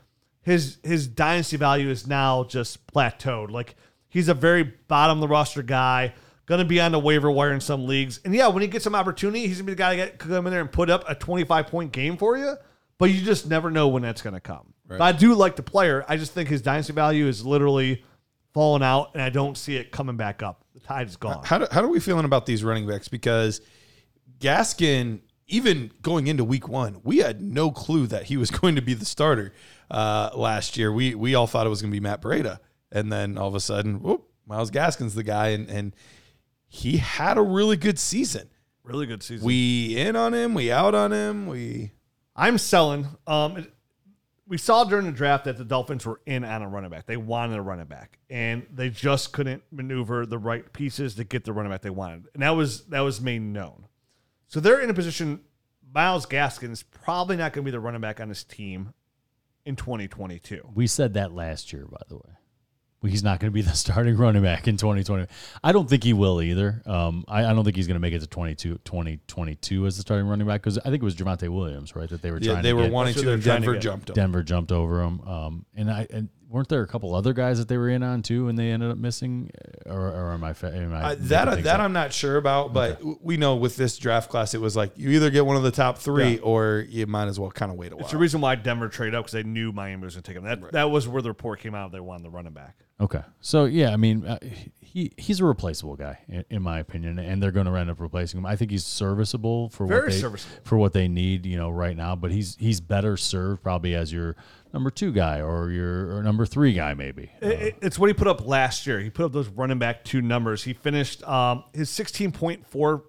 his 0.41 0.77
his 0.83 1.07
dynasty 1.07 1.57
value 1.57 1.89
is 1.89 2.07
now 2.07 2.43
just 2.45 2.85
plateaued. 2.87 3.51
Like 3.51 3.75
he's 4.09 4.29
a 4.29 4.33
very 4.33 4.63
bottom 4.63 5.17
of 5.17 5.21
the 5.21 5.27
roster 5.27 5.61
guy, 5.61 6.13
gonna 6.45 6.65
be 6.65 6.79
on 6.79 6.91
the 6.93 6.99
waiver 6.99 7.29
wire 7.29 7.51
in 7.51 7.59
some 7.59 7.85
leagues. 7.85 8.19
And 8.23 8.33
yeah, 8.33 8.47
when 8.47 8.61
he 8.61 8.67
gets 8.67 8.83
some 8.85 8.95
opportunity, 8.95 9.45
he's 9.47 9.57
gonna 9.57 9.65
be 9.67 9.73
the 9.73 9.77
guy 9.77 9.95
that 9.97 10.05
get, 10.05 10.19
come 10.19 10.47
in 10.47 10.51
there 10.51 10.61
and 10.61 10.71
put 10.71 10.89
up 10.89 11.03
a 11.07 11.15
25 11.15 11.67
point 11.67 11.91
game 11.91 12.17
for 12.17 12.37
you. 12.37 12.55
But 12.97 13.11
you 13.11 13.21
just 13.21 13.47
never 13.47 13.69
know 13.69 13.89
when 13.89 14.01
that's 14.01 14.21
gonna 14.21 14.39
come. 14.39 14.73
But 14.87 15.01
I 15.01 15.11
do 15.11 15.35
like 15.35 15.57
the 15.57 15.63
player. 15.63 16.05
I 16.07 16.15
just 16.15 16.31
think 16.31 16.47
his 16.47 16.61
dynasty 16.61 16.93
value 16.93 17.27
is 17.27 17.45
literally 17.45 18.05
falling 18.53 18.83
out, 18.83 19.11
and 19.13 19.21
I 19.21 19.29
don't 19.29 19.57
see 19.57 19.77
it 19.77 19.91
coming 19.91 20.17
back 20.17 20.41
up. 20.43 20.63
The 20.73 20.79
tide 20.79 21.07
is 21.07 21.17
gone. 21.17 21.43
How, 21.43 21.59
do, 21.59 21.67
how 21.71 21.83
are 21.83 21.87
we 21.87 21.99
feeling 21.99 22.25
about 22.25 22.45
these 22.45 22.63
running 22.63 22.87
backs? 22.87 23.07
Because 23.07 23.61
Gaskin, 24.39 25.21
even 25.47 25.91
going 26.01 26.27
into 26.27 26.43
week 26.43 26.67
one, 26.67 26.99
we 27.03 27.17
had 27.17 27.41
no 27.41 27.71
clue 27.71 28.07
that 28.07 28.23
he 28.23 28.37
was 28.37 28.51
going 28.51 28.75
to 28.75 28.81
be 28.81 28.93
the 28.93 29.05
starter 29.05 29.53
uh, 29.91 30.31
last 30.35 30.77
year. 30.77 30.91
We 30.91 31.15
we 31.15 31.35
all 31.35 31.47
thought 31.47 31.65
it 31.65 31.69
was 31.69 31.81
going 31.81 31.91
to 31.91 31.95
be 31.95 32.01
Matt 32.01 32.21
Breida, 32.21 32.59
and 32.91 33.11
then 33.11 33.37
all 33.37 33.47
of 33.47 33.55
a 33.55 33.59
sudden, 33.59 34.01
whoop, 34.01 34.29
Myles 34.45 34.71
Gaskin's 34.71 35.15
the 35.15 35.23
guy, 35.23 35.49
and 35.49 35.69
and 35.69 35.95
he 36.67 36.97
had 36.97 37.37
a 37.37 37.41
really 37.41 37.77
good 37.77 37.99
season. 37.99 38.49
Really 38.83 39.05
good 39.05 39.21
season. 39.21 39.45
We 39.45 39.97
in 39.97 40.15
on 40.15 40.33
him, 40.33 40.53
we 40.53 40.71
out 40.71 40.95
on 40.95 41.11
him, 41.11 41.47
we 41.47 41.91
I'm 42.35 42.57
selling. 42.57 43.07
Um, 43.25 43.67
we 44.47 44.57
saw 44.57 44.83
during 44.83 45.05
the 45.05 45.11
draft 45.11 45.45
that 45.45 45.57
the 45.57 45.65
Dolphins 45.65 46.05
were 46.05 46.21
in 46.25 46.43
on 46.43 46.61
a 46.61 46.69
running 46.69 46.89
back. 46.89 47.05
They 47.05 47.17
wanted 47.17 47.57
a 47.57 47.61
running 47.61 47.85
back, 47.85 48.19
and 48.29 48.65
they 48.71 48.89
just 48.89 49.33
couldn't 49.33 49.63
maneuver 49.71 50.25
the 50.25 50.37
right 50.37 50.71
pieces 50.73 51.15
to 51.15 51.23
get 51.23 51.43
the 51.43 51.53
running 51.53 51.71
back 51.71 51.81
they 51.81 51.89
wanted. 51.89 52.27
And 52.33 52.43
that 52.43 52.51
was 52.51 52.85
that 52.85 53.01
was 53.01 53.19
made 53.19 53.41
known. 53.41 53.87
So 54.47 54.59
they're 54.59 54.79
in 54.79 54.89
a 54.89 54.93
position 54.93 55.41
Myles 55.93 56.25
Gaskin 56.25 56.71
is 56.71 56.83
probably 56.83 57.35
not 57.37 57.53
going 57.53 57.63
to 57.63 57.67
be 57.67 57.71
the 57.71 57.79
running 57.79 58.01
back 58.01 58.19
on 58.19 58.29
his 58.29 58.43
team 58.43 58.93
in 59.65 59.75
2022. 59.75 60.71
We 60.73 60.87
said 60.87 61.13
that 61.15 61.33
last 61.33 61.73
year, 61.73 61.85
by 61.85 62.01
the 62.07 62.15
way. 62.15 62.36
He's 63.03 63.23
not 63.23 63.39
going 63.39 63.51
to 63.51 63.53
be 63.53 63.61
the 63.61 63.73
starting 63.75 64.17
running 64.17 64.41
back 64.41 64.67
in 64.67 64.75
2020. 64.77 65.27
I 65.63 65.71
don't 65.71 65.87
think 65.89 66.03
he 66.03 66.13
will 66.13 66.41
either. 66.41 66.81
Um, 66.85 67.25
I, 67.27 67.45
I 67.45 67.53
don't 67.53 67.63
think 67.63 67.75
he's 67.75 67.87
going 67.87 67.95
to 67.95 67.99
make 67.99 68.13
it 68.13 68.19
to 68.21 68.27
22, 68.27 68.79
2022 68.83 69.85
as 69.85 69.97
the 69.97 70.01
starting 70.01 70.27
running 70.27 70.47
back 70.47 70.61
because 70.61 70.77
I 70.79 70.83
think 70.83 70.95
it 70.95 71.03
was 71.03 71.15
Javonte 71.15 71.47
Williams, 71.49 71.95
right? 71.95 72.09
That 72.09 72.21
they 72.21 72.31
were 72.31 72.39
Yeah, 72.41 72.53
trying 72.53 72.63
they 72.63 72.69
to 72.69 72.75
were 72.75 72.83
get. 72.83 72.91
wanting 72.91 73.13
to, 73.13 73.19
and 73.19 73.27
they're 73.29 73.37
to 73.37 73.43
Denver 73.43 73.73
get. 73.73 73.81
jumped 73.81 74.07
them. 74.07 74.15
Denver 74.15 74.43
jumped 74.43 74.71
over 74.71 75.01
him. 75.03 75.21
Um, 75.21 75.65
and 75.75 75.91
I 75.91 76.07
and 76.11 76.29
weren't 76.49 76.69
there 76.69 76.81
a 76.81 76.87
couple 76.87 77.13
other 77.13 77.33
guys 77.33 77.57
that 77.59 77.67
they 77.67 77.77
were 77.77 77.89
in 77.89 78.03
on 78.03 78.21
too, 78.21 78.47
and 78.47 78.57
they 78.57 78.71
ended 78.71 78.89
up 78.89 78.97
missing, 78.97 79.51
or, 79.85 80.07
or 80.07 80.31
am 80.31 80.43
I? 80.43 80.55
Am 80.63 80.93
I 80.93 81.01
Uh, 81.11 81.15
that 81.19 81.49
things 81.49 81.63
that 81.65 81.79
up? 81.79 81.81
I'm 81.81 81.93
not 81.93 82.13
sure 82.13 82.37
about, 82.37 82.73
but 82.73 82.99
w 82.99 83.17
we 83.21 83.37
know 83.37 83.55
with 83.55 83.75
this 83.75 83.97
draft 83.97 84.29
class, 84.29 84.53
it 84.53 84.61
was 84.61 84.75
like 84.75 84.93
you 84.97 85.09
either 85.11 85.29
get 85.29 85.45
one 85.45 85.57
of 85.57 85.63
the 85.63 85.71
top 85.71 85.97
three 85.97 86.35
Yeah. 86.35 86.41
or 86.41 86.85
you 86.89 87.05
might 87.07 87.27
as 87.27 87.39
well 87.39 87.51
kind 87.51 87.71
of 87.71 87.77
wait 87.77 87.91
a 87.91 87.95
while. 87.95 88.03
It's 88.03 88.11
the 88.11 88.17
reason 88.17 88.39
why 88.41 88.55
Denver 88.55 88.87
traded 88.89 89.15
up 89.15 89.25
because 89.25 89.33
they 89.33 89.43
knew 89.43 89.71
Miami 89.71 90.03
was 90.05 90.15
going 90.15 90.23
to 90.23 90.27
take 90.33 90.37
him. 90.37 90.43
That 90.45 90.71
that 90.71 90.89
was 90.91 91.07
where 91.07 91.21
the 91.21 91.29
report 91.29 91.59
came 91.59 91.75
out. 91.75 91.91
They 91.91 91.99
wanted 91.99 92.23
the 92.23 92.29
running 92.29 92.53
back. 92.53 92.77
Okay, 92.99 93.21
so 93.41 93.65
yeah, 93.65 93.91
I 93.93 93.97
mean, 93.97 94.25
uh, 94.25 94.39
he 94.81 95.11
he's 95.17 95.39
a 95.39 95.45
replaceable 95.45 95.95
guy 95.95 96.17
in, 96.27 96.43
in 96.49 96.61
my 96.63 96.79
opinion, 96.79 97.19
and 97.19 97.43
they're 97.43 97.51
going 97.51 97.67
to 97.67 97.75
end 97.75 97.91
up 97.91 97.99
replacing 97.99 98.39
him. 98.39 98.45
I 98.47 98.55
think 98.55 98.71
he's 98.71 98.85
serviceable 98.85 99.69
for 99.69 99.85
Very 99.85 100.01
what 100.07 100.11
they, 100.11 100.17
serviceable. 100.19 100.55
for 100.63 100.77
what 100.79 100.93
they 100.93 101.07
need, 101.07 101.45
you 101.45 101.57
know, 101.57 101.69
right 101.69 101.95
now. 101.95 102.15
But 102.15 102.31
he's 102.31 102.55
he's 102.59 102.79
better 102.81 103.15
served 103.15 103.61
probably 103.61 103.93
as 103.93 104.11
your 104.11 104.35
number 104.77 104.89
two 104.91 105.11
guy 105.11 105.41
or 105.41 105.71
your 105.71 106.17
or 106.17 106.23
number 106.23 106.45
three 106.45 106.73
guy 106.73 106.93
maybe. 106.93 107.31
It- 107.41 107.47
it- 107.61 107.77
it's 107.81 107.99
what 107.99 108.07
he 108.07 108.13
put 108.13 108.27
up 108.27 108.45
last 108.47 108.85
year. 108.87 108.99
He 108.99 109.09
put 109.09 109.25
up 109.25 109.31
those 109.33 109.47
running 109.49 109.79
back 109.79 110.03
two 110.03 110.21
numbers. 110.21 110.63
He 110.63 110.73
finished 110.73 111.23
um, 111.27 111.63
his 111.73 111.89
16.4 111.89 113.01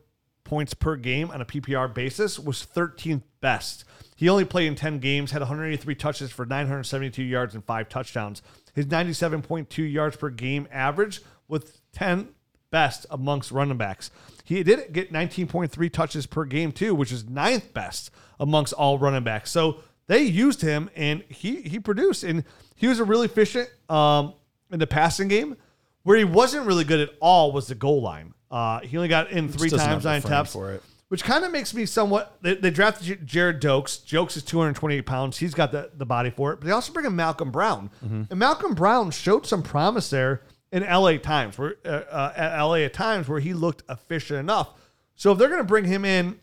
points 0.44 0.74
per 0.74 0.96
game 0.96 1.30
on 1.30 1.40
a 1.40 1.44
PPR 1.44 1.92
basis 1.92 2.38
was 2.38 2.66
13th 2.74 3.22
best. 3.40 3.84
He 4.16 4.28
only 4.28 4.44
played 4.44 4.66
in 4.66 4.74
10 4.74 4.98
games, 4.98 5.30
had 5.30 5.42
183 5.42 5.94
touches 5.94 6.30
for 6.32 6.44
972 6.46 7.22
yards 7.22 7.54
and 7.54 7.62
five 7.64 7.88
touchdowns. 7.88 8.42
His 8.74 8.86
97.2 8.86 9.92
yards 9.92 10.16
per 10.16 10.30
game 10.30 10.66
average 10.72 11.20
was 11.48 11.80
10th 11.94 12.28
best 12.70 13.06
amongst 13.10 13.50
running 13.52 13.76
backs. 13.76 14.10
He 14.44 14.62
did 14.62 14.92
get 14.92 15.12
19.3 15.12 15.92
touches 15.92 16.26
per 16.26 16.44
game 16.44 16.72
too, 16.72 16.94
which 16.94 17.12
is 17.12 17.28
ninth 17.28 17.72
best 17.74 18.10
amongst 18.40 18.72
all 18.72 18.98
running 18.98 19.24
backs. 19.24 19.50
So 19.50 19.80
they 20.08 20.22
used 20.22 20.60
him 20.60 20.90
and 20.96 21.22
he 21.28 21.62
he 21.62 21.78
produced 21.78 22.24
and 22.24 22.42
he 22.74 22.88
was 22.88 22.98
a 22.98 23.04
really 23.04 23.26
efficient 23.26 23.68
um, 23.88 24.34
in 24.72 24.80
the 24.80 24.86
passing 24.86 25.28
game. 25.28 25.56
Where 26.02 26.16
he 26.16 26.24
wasn't 26.24 26.66
really 26.66 26.84
good 26.84 27.00
at 27.00 27.10
all 27.20 27.52
was 27.52 27.66
the 27.68 27.74
goal 27.74 28.00
line. 28.00 28.32
Uh, 28.50 28.80
he 28.80 28.96
only 28.96 29.08
got 29.08 29.30
in 29.30 29.48
three 29.48 29.68
times, 29.68 30.04
nine 30.04 30.22
taps 30.22 30.52
for 30.52 30.72
it. 30.72 30.82
which 31.08 31.22
kind 31.22 31.44
of 31.44 31.52
makes 31.52 31.74
me 31.74 31.84
somewhat. 31.84 32.38
They, 32.40 32.54
they 32.54 32.70
drafted 32.70 33.26
Gerrid 33.26 33.60
Doaks. 33.60 33.98
Jokes 33.98 34.36
is 34.36 34.42
228 34.44 35.02
pounds. 35.02 35.36
He's 35.36 35.52
got 35.52 35.70
the, 35.70 35.90
the 35.94 36.06
body 36.06 36.30
for 36.30 36.52
it. 36.52 36.60
But 36.60 36.66
they 36.66 36.72
also 36.72 36.94
bring 36.94 37.04
in 37.04 37.14
Malcolm 37.14 37.50
Brown. 37.50 37.90
Mm-hmm. 38.02 38.22
And 38.30 38.38
Malcolm 38.38 38.74
Brown 38.74 39.10
showed 39.10 39.44
some 39.44 39.62
promise 39.62 40.08
there 40.08 40.42
in 40.72 40.82
LA 40.82 41.18
times, 41.18 41.58
where 41.58 41.76
uh, 41.84 41.88
uh, 41.88 42.32
at 42.36 42.62
LA 42.62 42.76
at 42.76 42.94
times 42.94 43.28
where 43.28 43.40
he 43.40 43.52
looked 43.52 43.82
efficient 43.90 44.40
enough. 44.40 44.70
So 45.16 45.32
if 45.32 45.38
they're 45.38 45.48
going 45.48 45.60
to 45.60 45.64
bring 45.64 45.84
him 45.84 46.06
in 46.06 46.38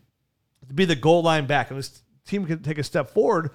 to 0.67 0.73
be 0.73 0.85
the 0.85 0.95
goal 0.95 1.23
line 1.23 1.47
back, 1.47 1.71
and 1.71 1.79
this 1.79 2.03
team 2.25 2.45
can 2.45 2.61
take 2.61 2.77
a 2.77 2.83
step 2.83 3.09
forward, 3.09 3.51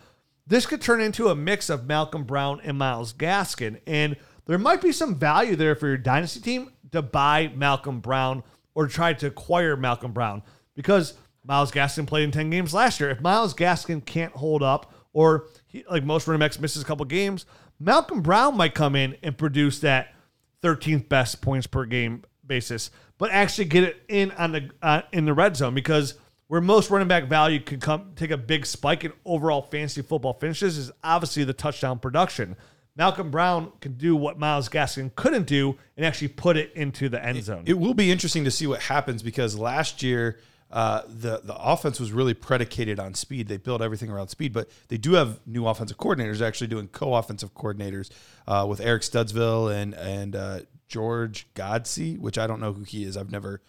this 0.47 0.67
could 0.67 0.81
turn 0.81 1.01
into 1.01 1.29
a 1.29 1.35
mix 1.35 1.71
of 1.71 1.87
Malcolm 1.87 2.25
Brown 2.25 2.61
and 2.65 2.79
Myles 2.79 3.13
Gaskin. 3.13 3.81
And 3.87 4.17
there 4.47 4.59
might 4.59 4.81
be 4.81 4.93
some 4.93 5.15
value 5.15 5.57
there 5.57 5.75
for 5.75 5.87
your 5.87 5.97
dynasty 5.97 6.41
team 6.41 6.73
to 6.93 7.03
buy 7.03 7.53
Malcolm 7.55 8.01
Brown 8.01 8.43
or 8.75 8.87
try 8.87 9.13
to 9.13 9.27
acquire 9.27 9.77
Malcolm 9.77 10.13
Brown 10.13 10.43
because 10.75 11.15
Myles 11.45 11.71
Gaskin 11.71 12.07
played 12.07 12.25
in 12.25 12.31
10 12.31 12.51
games 12.51 12.75
last 12.75 13.01
year. 13.01 13.11
If 13.11 13.21
Myles 13.21 13.55
Gaskin 13.55 14.05
can't 14.05 14.33
hold 14.33 14.63
up, 14.63 14.93
or 15.13 15.47
he, 15.67 15.85
like 15.91 16.05
most 16.05 16.27
running 16.27 16.41
backs 16.41 16.61
misses 16.61 16.83
a 16.83 16.85
couple 16.85 17.05
games, 17.07 17.47
Malcolm 17.79 18.23
Brown 18.23 18.57
might 18.57 18.75
come 18.75 18.95
in 18.95 19.17
and 19.23 19.37
produce 19.37 19.81
that 19.81 20.15
13th 20.63 21.09
best 21.09 21.41
points 21.41 21.67
per 21.67 21.85
game 21.85 22.25
basis, 22.47 22.91
but 23.19 23.31
actually 23.31 23.65
get 23.65 23.85
it 23.85 24.03
in 24.09 24.31
on 24.33 24.53
the 24.53 24.71
uh, 24.83 25.03
in 25.13 25.25
the 25.25 25.33
red 25.33 25.57
zone 25.57 25.75
because 25.75 26.15
where 26.51 26.61
most 26.61 26.91
running 26.91 27.07
back 27.07 27.27
value 27.27 27.61
could 27.61 27.81
come 27.81 28.11
take 28.17 28.33
a 28.33 28.37
big 28.37 28.67
spike 28.67 29.05
in 29.05 29.13
overall 29.25 29.63
fantasy 29.63 30.03
football 30.03 30.33
finishes 30.33 30.77
is 30.77 30.91
obviously 31.05 31.45
the 31.45 31.53
touchdown 31.53 31.97
production. 31.97 32.57
Malcolm 32.97 33.31
Brown 33.31 33.71
can 33.81 33.93
do 33.93 34.17
what 34.17 34.37
Myles 34.37 34.69
Gaskin 34.69 35.15
couldn't 35.15 35.47
do 35.47 35.79
and 35.97 36.05
actually 36.05 36.27
put 36.27 36.57
it 36.57 36.73
into 36.75 37.09
the 37.09 37.25
end 37.25 37.41
zone. 37.45 37.63
It 37.67 37.75
will 37.75 37.95
be 37.95 38.11
interesting 38.11 38.43
to 38.47 38.51
see 38.51 38.67
what 38.67 38.81
happens 38.83 39.23
because 39.23 39.57
last 39.57 40.03
year 40.03 40.41
uh, 40.73 41.03
the 41.07 41.41
the 41.45 41.55
offense 41.55 42.01
was 42.01 42.11
really 42.11 42.35
predicated 42.35 42.99
on 42.99 43.15
speed. 43.15 43.47
They 43.47 43.57
built 43.57 43.81
everything 43.81 44.11
around 44.11 44.27
speed, 44.27 44.53
but 44.53 44.69
they 44.89 44.99
do 44.99 45.13
have 45.13 45.39
new 45.47 45.69
offensive 45.69 45.99
coordinators 45.99 46.45
actually 46.45 46.67
doing 46.67 46.89
co-offensive 46.89 47.55
coordinators 47.55 48.11
uh, 48.49 48.67
with 48.69 48.81
Eric 48.81 49.03
Studesville 49.03 49.73
and 49.73 49.95
and 49.95 50.35
uh, 50.35 50.61
George 50.89 51.47
Godsey, 51.55 52.19
which 52.19 52.39
I 52.39 52.49
don't 52.49 52.59
know 52.59 52.73
who 52.73 52.83
he 52.83 53.05
is. 53.05 53.17
I've 53.17 53.31
never. 53.31 53.63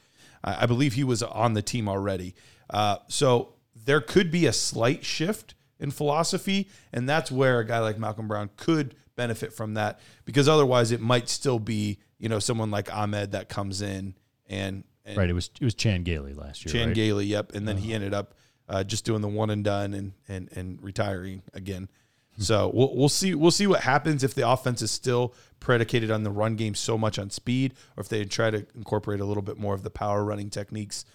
I 0.44 0.64
I 0.64 0.66
believe 0.66 0.94
he 0.94 1.04
was 1.04 1.22
on 1.22 1.54
the 1.54 1.62
team 1.62 1.88
already. 1.88 2.34
Uh, 2.72 2.98
so 3.08 3.54
there 3.76 4.02
could 4.02 4.32
be 4.32 4.46
a 4.48 4.54
slight 4.54 5.04
shift 5.06 5.54
in 5.80 5.92
philosophy, 5.92 6.70
and 6.94 7.08
that's 7.08 7.32
where 7.32 7.60
a 7.60 7.66
guy 7.66 7.80
like 7.80 8.00
Malcolm 8.00 8.28
Brown 8.28 8.50
could 8.56 8.96
benefit 9.16 9.54
from 9.54 9.74
that 9.76 10.00
because 10.26 10.48
otherwise 10.48 10.92
it 10.92 11.02
might 11.02 11.30
still 11.30 11.60
be 11.60 12.00
you 12.18 12.30
know 12.30 12.40
someone 12.40 12.72
like 12.72 12.94
Ahmed 12.96 13.34
that 13.34 13.50
comes 13.50 13.82
in 13.82 14.16
and, 14.48 14.84
and 15.06 15.18
Right, 15.18 15.30
it 15.30 15.34
was 15.34 15.50
it 15.60 15.66
was 15.66 15.76
Chan 15.76 16.04
Gailey 16.04 16.34
last 16.34 16.66
year. 16.66 16.74
Chan 16.74 16.88
right? 16.88 16.96
Gailey, 16.96 17.26
yep, 17.26 17.54
and 17.54 17.68
then 17.68 17.78
he 17.78 17.94
ended 17.94 18.14
up 18.14 18.36
uh, 18.70 18.84
just 18.84 19.04
doing 19.06 19.22
the 19.22 19.28
one 19.28 19.50
and 19.50 19.64
done 19.64 19.94
and 19.94 20.14
and 20.28 20.50
and 20.56 20.82
retiring 20.82 21.42
again. 21.54 21.90
So 22.38 22.72
we'll 22.74 22.96
we'll 22.96 23.10
see 23.10 23.36
we'll 23.36 23.52
see 23.52 23.68
what 23.68 23.82
happens 23.82 24.24
if 24.24 24.34
the 24.34 24.48
offense 24.48 24.82
is 24.82 24.90
still 24.90 25.34
predicated 25.60 26.10
on 26.10 26.24
the 26.24 26.32
run 26.32 26.56
game 26.56 26.74
so 26.74 26.98
much 26.98 27.20
on 27.20 27.30
speed, 27.30 27.74
or 27.98 28.02
if 28.02 28.10
they 28.10 28.24
try 28.26 28.50
to 28.50 28.66
incorporate 28.76 29.20
a 29.20 29.26
little 29.26 29.44
bit 29.44 29.58
more 29.58 29.74
of 29.74 29.84
the 29.84 29.90
power 29.90 30.24
running 30.24 30.50
techniques. 30.50 31.06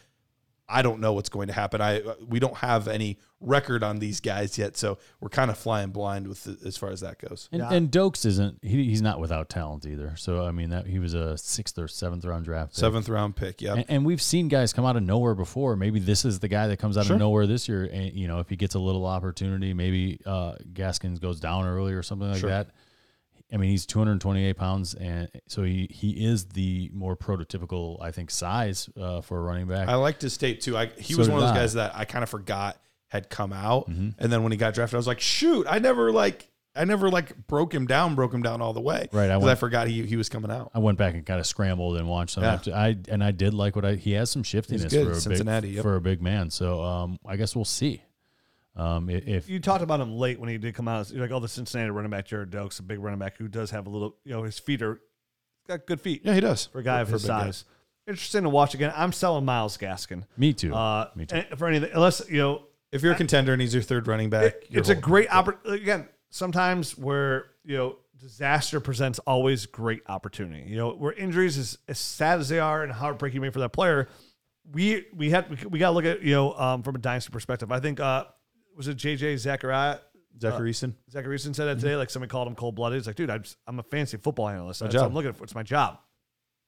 I 0.69 0.83
don't 0.83 1.01
know 1.01 1.13
what's 1.13 1.29
going 1.29 1.47
to 1.47 1.53
happen. 1.53 1.81
I 1.81 2.03
we 2.27 2.41
don't 2.41 2.57
have 2.57 2.89
any 2.89 3.19
record 3.41 3.85
on 3.85 3.99
these 4.01 4.19
guys 4.21 4.59
yet, 4.59 4.77
so 4.77 4.99
we're 5.21 5.29
kind 5.29 5.51
of 5.51 5.57
flying 5.59 5.91
blind 5.91 6.27
with 6.27 6.43
the, 6.45 6.59
as 6.67 6.77
far 6.77 6.91
as 6.91 7.01
that 7.03 7.19
goes. 7.21 7.49
And, 7.53 7.63
and 7.63 7.91
Doaks 7.91 8.25
isn't 8.25 8.59
he, 8.63 8.85
he's 8.85 9.03
not 9.03 9.21
without 9.21 9.49
talent 9.49 9.87
either. 9.87 10.15
So 10.17 10.45
I 10.45 10.51
mean 10.51 10.71
that 10.71 10.87
he 10.87 10.99
was 10.99 11.15
a 11.15 11.39
sixth 11.39 11.79
or 11.79 11.87
seventh 11.87 12.25
round 12.25 12.45
draft. 12.47 12.73
pick. 12.73 12.79
Seventh 12.79 13.09
round 13.09 13.37
pick, 13.37 13.63
yeah. 13.63 13.75
And, 13.75 13.85
and 13.89 14.05
we've 14.07 14.23
seen 14.23 14.49
guys 14.49 14.73
come 14.73 14.85
out 14.85 14.97
of 14.97 15.03
nowhere 15.05 15.35
before. 15.37 15.77
Maybe 15.77 16.01
this 16.01 16.25
is 16.25 16.41
the 16.41 16.49
guy 16.49 16.67
that 16.69 16.79
comes 16.79 16.97
out 16.99 17.07
Sure. 17.07 17.15
of 17.15 17.21
nowhere 17.21 17.47
this 17.47 17.69
year. 17.69 17.85
And 17.85 18.13
you 18.15 18.27
know, 18.27 18.41
if 18.41 18.49
he 18.49 18.57
gets 18.57 18.75
a 18.75 18.81
little 18.81 19.07
opportunity, 19.07 19.73
maybe 19.73 20.21
uh, 20.27 20.57
Gaskins 20.73 21.21
goes 21.21 21.39
down 21.39 21.67
early 21.67 21.93
or 21.93 22.03
something 22.03 22.29
like 22.29 22.41
Sure. 22.41 22.51
that. 22.51 22.69
I 23.53 23.59
mean, 23.59 23.71
he's 23.71 23.87
228 23.87 24.57
pounds, 24.57 24.95
and 24.95 25.29
so 25.47 25.63
he 25.63 25.87
he 25.91 26.25
is 26.27 26.47
the 26.47 26.91
more 26.93 27.17
prototypical, 27.17 28.03
I 28.03 28.11
think, 28.11 28.31
size 28.31 28.89
uh, 29.01 29.21
for 29.21 29.39
a 29.39 29.43
running 29.43 29.67
back. 29.69 29.89
I 29.89 29.95
liked 29.95 30.21
his 30.23 30.37
tape 30.37 30.61
too. 30.61 30.77
I 30.77 30.87
he 30.99 31.13
So 31.15 31.19
was 31.21 31.29
one 31.29 31.39
of 31.39 31.43
those 31.43 31.53
I. 31.53 31.57
guys 31.57 31.75
that 31.75 31.93
I 31.95 32.05
kind 32.05 32.23
of 32.25 32.29
forgot 32.29 32.77
had 33.09 33.31
come 33.31 33.53
out, 33.53 33.89
Mm-hmm. 33.89 34.11
and 34.23 34.33
then 34.33 34.43
when 34.43 34.51
he 34.51 34.59
got 34.59 34.75
drafted, 34.75 34.95
I 34.95 34.99
was 34.99 35.07
like, 35.07 35.21
shoot, 35.21 35.67
I 35.71 35.79
never 35.79 36.11
like 36.11 36.51
I 36.75 36.85
never 36.85 37.09
like 37.09 37.47
broke 37.47 37.73
him 37.73 37.87
down, 37.87 38.17
broke 38.17 38.35
him 38.35 38.43
down 38.43 38.61
all 38.61 38.73
the 38.73 38.81
way. 38.81 39.09
Right, 39.13 39.31
I 39.31 39.37
because 39.37 39.49
I, 39.51 39.55
forgot 39.55 39.87
he 39.87 40.05
he 40.05 40.17
was 40.17 40.29
coming 40.29 40.51
out. 40.51 40.73
I 40.75 40.81
went 40.81 40.99
back 40.99 41.15
and 41.15 41.25
kind 41.25 41.39
of 41.39 41.47
scrambled 41.47 41.97
and 41.99 42.09
watched 42.09 42.33
some. 42.35 42.43
Yeah. 42.43 42.53
After, 42.55 42.75
I 42.75 42.97
and 43.09 43.23
I 43.23 43.31
did 43.31 43.55
like 43.55 43.77
what 43.77 43.85
I. 43.85 43.95
He 43.95 44.13
has 44.13 44.29
some 44.29 44.43
shiftiness 44.43 44.93
for 44.93 45.13
a 45.13 45.15
Cincinnati, 45.15 45.69
big 45.69 45.77
yep. 45.77 45.83
for 45.85 45.95
a 45.95 46.01
big 46.01 46.21
man. 46.21 46.51
So 46.51 46.83
um, 46.83 47.19
I 47.25 47.37
guess 47.37 47.55
we'll 47.55 47.65
see. 47.65 48.03
Um, 48.77 49.09
if 49.09 49.49
you 49.49 49.59
talked 49.59 49.83
about 49.83 50.01
him 50.01 50.17
late 50.17 50.39
when 50.39 50.49
he 50.51 50.59
did 50.59 50.75
come 50.75 50.87
out. 50.87 51.11
You're 51.11 51.23
like, 51.23 51.31
oh, 51.31 51.41
the 51.41 51.49
Cincinnati 51.49 51.91
running 51.91 52.11
back 52.11 52.29
Gerrid 52.29 52.51
Doaks, 52.51 52.79
a 52.79 52.83
big 52.83 52.99
running 53.01 53.19
back 53.19 53.37
who 53.39 53.49
does 53.49 53.71
have 53.71 53.87
a 53.87 53.91
little, 53.91 54.17
you 54.25 54.33
know, 54.33 54.43
his 54.43 54.59
feet 54.59 54.83
are 54.83 55.01
got 55.67 55.87
good 55.87 56.01
feet 56.01 56.21
Yeah, 56.25 56.35
he 56.35 56.41
does 56.41 56.67
for 56.67 56.79
a 56.81 56.83
guy 56.83 57.01
of 57.01 57.09
his 57.09 57.25
a 57.25 57.27
big 57.27 57.29
guy. 57.31 57.45
size. 57.47 57.65
Interesting 58.07 58.43
to 58.45 58.49
watch 58.51 58.75
again. 58.75 58.93
I'm 58.95 59.13
selling 59.13 59.45
Myles 59.45 59.77
Gaskin. 59.79 60.25
me 60.37 60.53
too, 60.53 60.75
Uh, 60.75 61.09
me 61.17 61.27
too. 61.27 61.37
and 61.37 61.59
For 61.59 61.67
anything, 61.67 61.91
unless 61.95 62.23
you 62.31 62.37
know, 62.39 62.63
If 62.93 63.03
you're 63.03 63.13
a 63.13 63.17
contender 63.17 63.53
and 63.53 63.61
he's 63.61 63.75
your 63.75 63.83
third 63.83 64.07
running 64.07 64.31
back, 64.31 64.45
it- 64.45 64.67
it's 64.71 64.89
a 64.91 64.95
great 64.95 65.33
opportunity. 65.35 65.83
Again, 65.83 66.09
sometimes 66.31 66.97
where 66.99 67.47
you 67.65 67.77
know 67.77 67.97
disaster 68.19 68.79
presents 68.81 69.19
always 69.21 69.67
great 69.67 70.03
opportunity. 70.07 70.71
You 70.71 70.77
know, 70.77 70.91
where 70.93 71.13
injuries 71.13 71.57
is 71.59 71.79
as 71.89 71.99
sad 71.99 72.39
as 72.41 72.49
they 72.49 72.59
are 72.61 72.83
and 72.85 72.93
heartbreaking 72.93 73.41
may 73.41 73.51
for 73.51 73.59
that 73.61 73.71
player. 73.71 74.09
We 74.71 75.07
we 75.15 75.31
had 75.31 75.51
we, 75.51 75.57
we 75.67 75.79
got 75.79 75.89
to 75.89 75.95
look 75.95 76.05
at 76.05 76.23
you 76.23 76.33
know 76.35 76.55
um, 76.55 76.83
from 76.83 76.95
a 76.95 76.99
dynasty 76.99 77.31
perspective. 77.33 77.73
I 77.73 77.81
think 77.81 77.99
uh, 78.01 78.25
was 78.77 78.89
it 78.89 78.97
JJ 78.97 79.39
Zachariah. 79.39 79.95
Uh, 79.95 79.99
Zachary 80.39 80.71
Eason. 80.73 80.95
Zachariason 81.11 81.55
said 81.55 81.65
that 81.65 81.79
mm-hmm. 81.79 81.81
today. 81.81 81.97
Like 81.97 82.11
somebody 82.11 82.31
called 82.31 82.49
him 82.49 82.55
cold 82.55 82.75
blooded. 82.75 82.99
He's 82.99 83.07
like, 83.07 83.17
dude, 83.17 83.31
I'm, 83.31 83.43
I'm 83.67 83.79
a 83.79 83.83
fancy 83.83 84.19
football 84.19 84.49
analyst. 84.49 84.81
That's 84.81 84.95
what 84.95 85.01
job. 85.01 85.11
I'm 85.11 85.15
looking 85.15 85.33
for. 85.33 85.45
It's 85.45 85.55
my 85.55 85.63
job. 85.63 85.99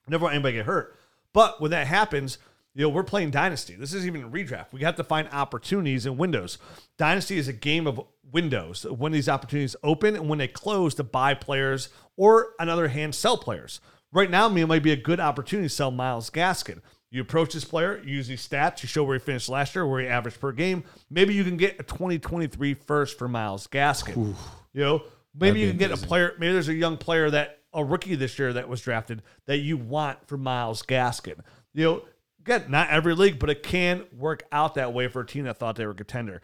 I 0.07 0.11
never 0.11 0.25
want 0.25 0.35
anybody 0.35 0.55
to 0.55 0.59
get 0.61 0.67
hurt. 0.67 0.97
But 1.35 1.61
when 1.61 1.71
that 1.73 1.87
happens, 1.87 2.39
you 2.75 2.83
know, 2.83 2.89
we're 2.89 3.03
playing 3.03 3.31
Dynasty. 3.31 3.75
This 3.75 3.93
isn't 3.93 4.07
even 4.07 4.25
a 4.25 4.31
redraft. 4.31 4.73
We 4.73 4.81
have 4.83 4.97
to 4.97 5.05
find 5.05 5.29
opportunities 5.33 6.07
and 6.07 6.17
windows. 6.17 6.59
Dynasty 6.97 7.37
is 7.37 7.49
a 7.49 7.53
game 7.53 7.87
of 7.87 8.01
windows. 8.31 8.85
When 8.85 9.13
these 9.13 9.29
opportunities 9.29 9.77
open 9.83 10.15
and 10.15 10.29
when 10.29 10.39
they 10.39 10.49
close 10.49 10.95
to 10.95 11.05
buy 11.05 11.35
players 11.35 11.91
or, 12.17 12.55
on 12.59 12.69
the 12.69 12.73
other 12.73 12.89
hand, 12.89 13.15
sell 13.15 13.37
players. 13.37 13.81
Right 14.13 14.31
now, 14.31 14.47
I 14.47 14.49
mean, 14.49 14.65
it 14.65 14.69
might 14.69 14.83
be 14.83 14.93
a 14.93 14.97
good 14.97 15.21
opportunity 15.21 15.69
to 15.69 15.75
sell 15.75 15.91
Myles 15.91 16.31
Gaskin. 16.31 16.81
You 17.11 17.23
approach 17.23 17.55
this 17.55 17.65
player, 17.65 18.03
you 18.05 18.17
use 18.17 18.29
these 18.29 18.47
stats, 18.47 18.83
you 18.83 18.89
show 18.89 19.03
where 19.03 19.17
he 19.17 19.21
finished 19.21 19.49
last 19.49 19.75
year, 19.75 19.87
where 19.87 20.01
he 20.01 20.07
averaged 20.09 20.41
per 20.41 20.53
game. 20.53 20.85
Maybe 21.09 21.35
you 21.35 21.43
can 21.43 21.57
get 21.57 21.77
a 21.81 21.83
2023 21.83 22.75
first 22.75 23.19
for 23.19 23.29
Myles 23.29 23.67
Gaskin. 23.67 24.15
You 24.75 24.85
know, 24.85 25.03
maybe 25.35 25.61
you 25.61 25.69
can 25.71 25.79
get 25.79 25.91
a 25.91 25.97
player. 25.97 26.35
Maybe 26.39 26.53
there's 26.53 26.69
a 26.69 26.75
young 26.75 26.99
player 26.99 27.31
that 27.31 27.61
a 27.73 27.83
rookie 27.83 28.15
this 28.15 28.39
year 28.39 28.53
that 28.53 28.69
was 28.69 28.81
drafted 28.83 29.23
that 29.47 29.59
you 29.59 29.77
want 29.77 30.27
for 30.27 30.37
Myles 30.37 30.83
Gaskin. 30.83 31.41
You 31.73 31.85
know, 31.85 32.03
again, 32.41 32.65
not 32.69 32.91
every 32.91 33.15
league, 33.15 33.39
but 33.39 33.49
it 33.51 33.63
can 33.63 34.05
work 34.17 34.45
out 34.53 34.75
that 34.75 34.93
way 34.93 35.09
for 35.09 35.21
a 35.21 35.27
team 35.27 35.45
that 35.45 35.59
thought 35.59 35.77
they 35.77 35.87
were 35.87 35.93
a 35.93 35.95
contender. 35.95 36.43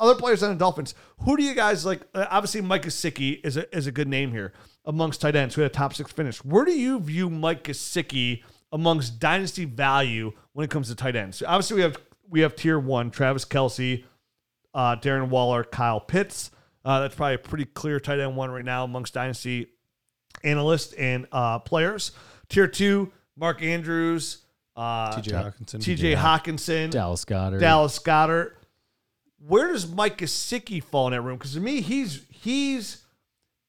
Other 0.00 0.14
players 0.14 0.42
on 0.42 0.50
the 0.50 0.56
Dolphins, 0.56 0.94
who 1.18 1.36
do 1.36 1.42
you 1.42 1.54
guys 1.54 1.84
like? 1.84 2.00
Uh, 2.14 2.26
obviously, 2.30 2.62
Mike 2.62 2.82
Gesicki 2.82 3.44
is 3.44 3.56
a, 3.56 3.76
is 3.76 3.86
a 3.86 3.92
good 3.92 4.08
name 4.08 4.32
here 4.32 4.52
amongst 4.86 5.20
tight 5.20 5.36
ends 5.36 5.54
who 5.54 5.60
had 5.60 5.70
a 5.70 5.74
top 5.74 5.94
six 5.94 6.10
finish. 6.10 6.42
Where 6.42 6.64
do 6.64 6.72
you 6.72 6.98
view 7.00 7.28
Mike 7.28 7.64
Gesicki 7.64 8.42
amongst 8.72 9.18
dynasty 9.18 9.64
value 9.64 10.32
when 10.52 10.64
it 10.64 10.70
comes 10.70 10.88
to 10.88 10.94
tight 10.94 11.16
ends? 11.16 11.38
So 11.38 11.46
obviously, 11.46 11.76
we 11.76 11.82
have 11.82 11.96
we 12.28 12.40
have 12.40 12.56
tier 12.56 12.78
one: 12.78 13.10
Travis 13.10 13.44
Kelce, 13.44 14.04
uh, 14.74 14.96
Darren 14.96 15.28
Waller, 15.28 15.64
Kyle 15.64 16.00
Pitts. 16.00 16.50
Uh, 16.84 17.00
that's 17.00 17.14
probably 17.14 17.34
a 17.34 17.38
pretty 17.38 17.66
clear 17.66 18.00
tight 18.00 18.20
end 18.20 18.36
one 18.36 18.50
right 18.50 18.64
now 18.64 18.84
amongst 18.84 19.14
dynasty 19.14 19.66
analysts 20.42 20.92
and 20.94 21.26
uh, 21.32 21.58
players. 21.58 22.12
Tier 22.48 22.66
two: 22.66 23.12
Mark 23.36 23.62
Andrews, 23.62 24.38
uh, 24.76 25.16
TJ 25.16 25.32
Hockenson. 25.32 25.82
T.J. 25.82 26.14
Hockenson, 26.14 26.90
Dallas 26.90 27.24
Goedert. 27.24 27.60
Dallas 27.60 27.98
Goedert. 27.98 28.52
Where 29.46 29.68
does 29.68 29.90
Mike 29.90 30.18
Gesicki 30.18 30.82
fall 30.82 31.08
in 31.08 31.12
that 31.12 31.22
room? 31.22 31.36
Because 31.38 31.54
to 31.54 31.60
me, 31.60 31.80
he's 31.80 32.24
he's 32.30 33.02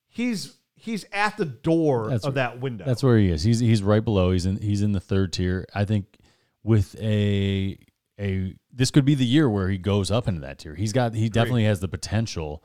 he's 0.08 0.56
he's 0.82 1.06
at 1.12 1.38
the 1.38 1.46
door 1.46 2.06
That's- 2.06 2.24
of 2.26 2.34
that 2.34 2.60
window. 2.60 2.84
That's 2.86 3.04
where 3.04 3.18
he 3.18 3.30
is. 3.30 3.44
He's 3.44 3.60
he's 3.60 3.84
right 3.84 4.04
below. 4.04 4.32
He's 4.32 4.46
in 4.46 4.58
he's 4.58 4.82
in 4.82 4.92
the 4.92 5.00
third 5.00 5.32
tier. 5.32 5.66
I 5.74 5.86
think 5.86 6.18
with 6.64 6.96
a 7.00 7.78
a 8.20 8.56
this 8.74 8.92
could 8.92 9.06
be 9.06 9.16
the 9.16 9.26
year 9.26 9.50
where 9.50 9.70
he 9.70 9.78
goes 9.78 10.12
up 10.12 10.28
into 10.28 10.42
that 10.42 10.60
tier. 10.60 10.76
He's 10.76 10.94
got 10.94 11.14
he 11.14 11.30
definitely 11.30 11.66
has 11.66 11.80
the 11.80 11.88
potential. 11.88 12.64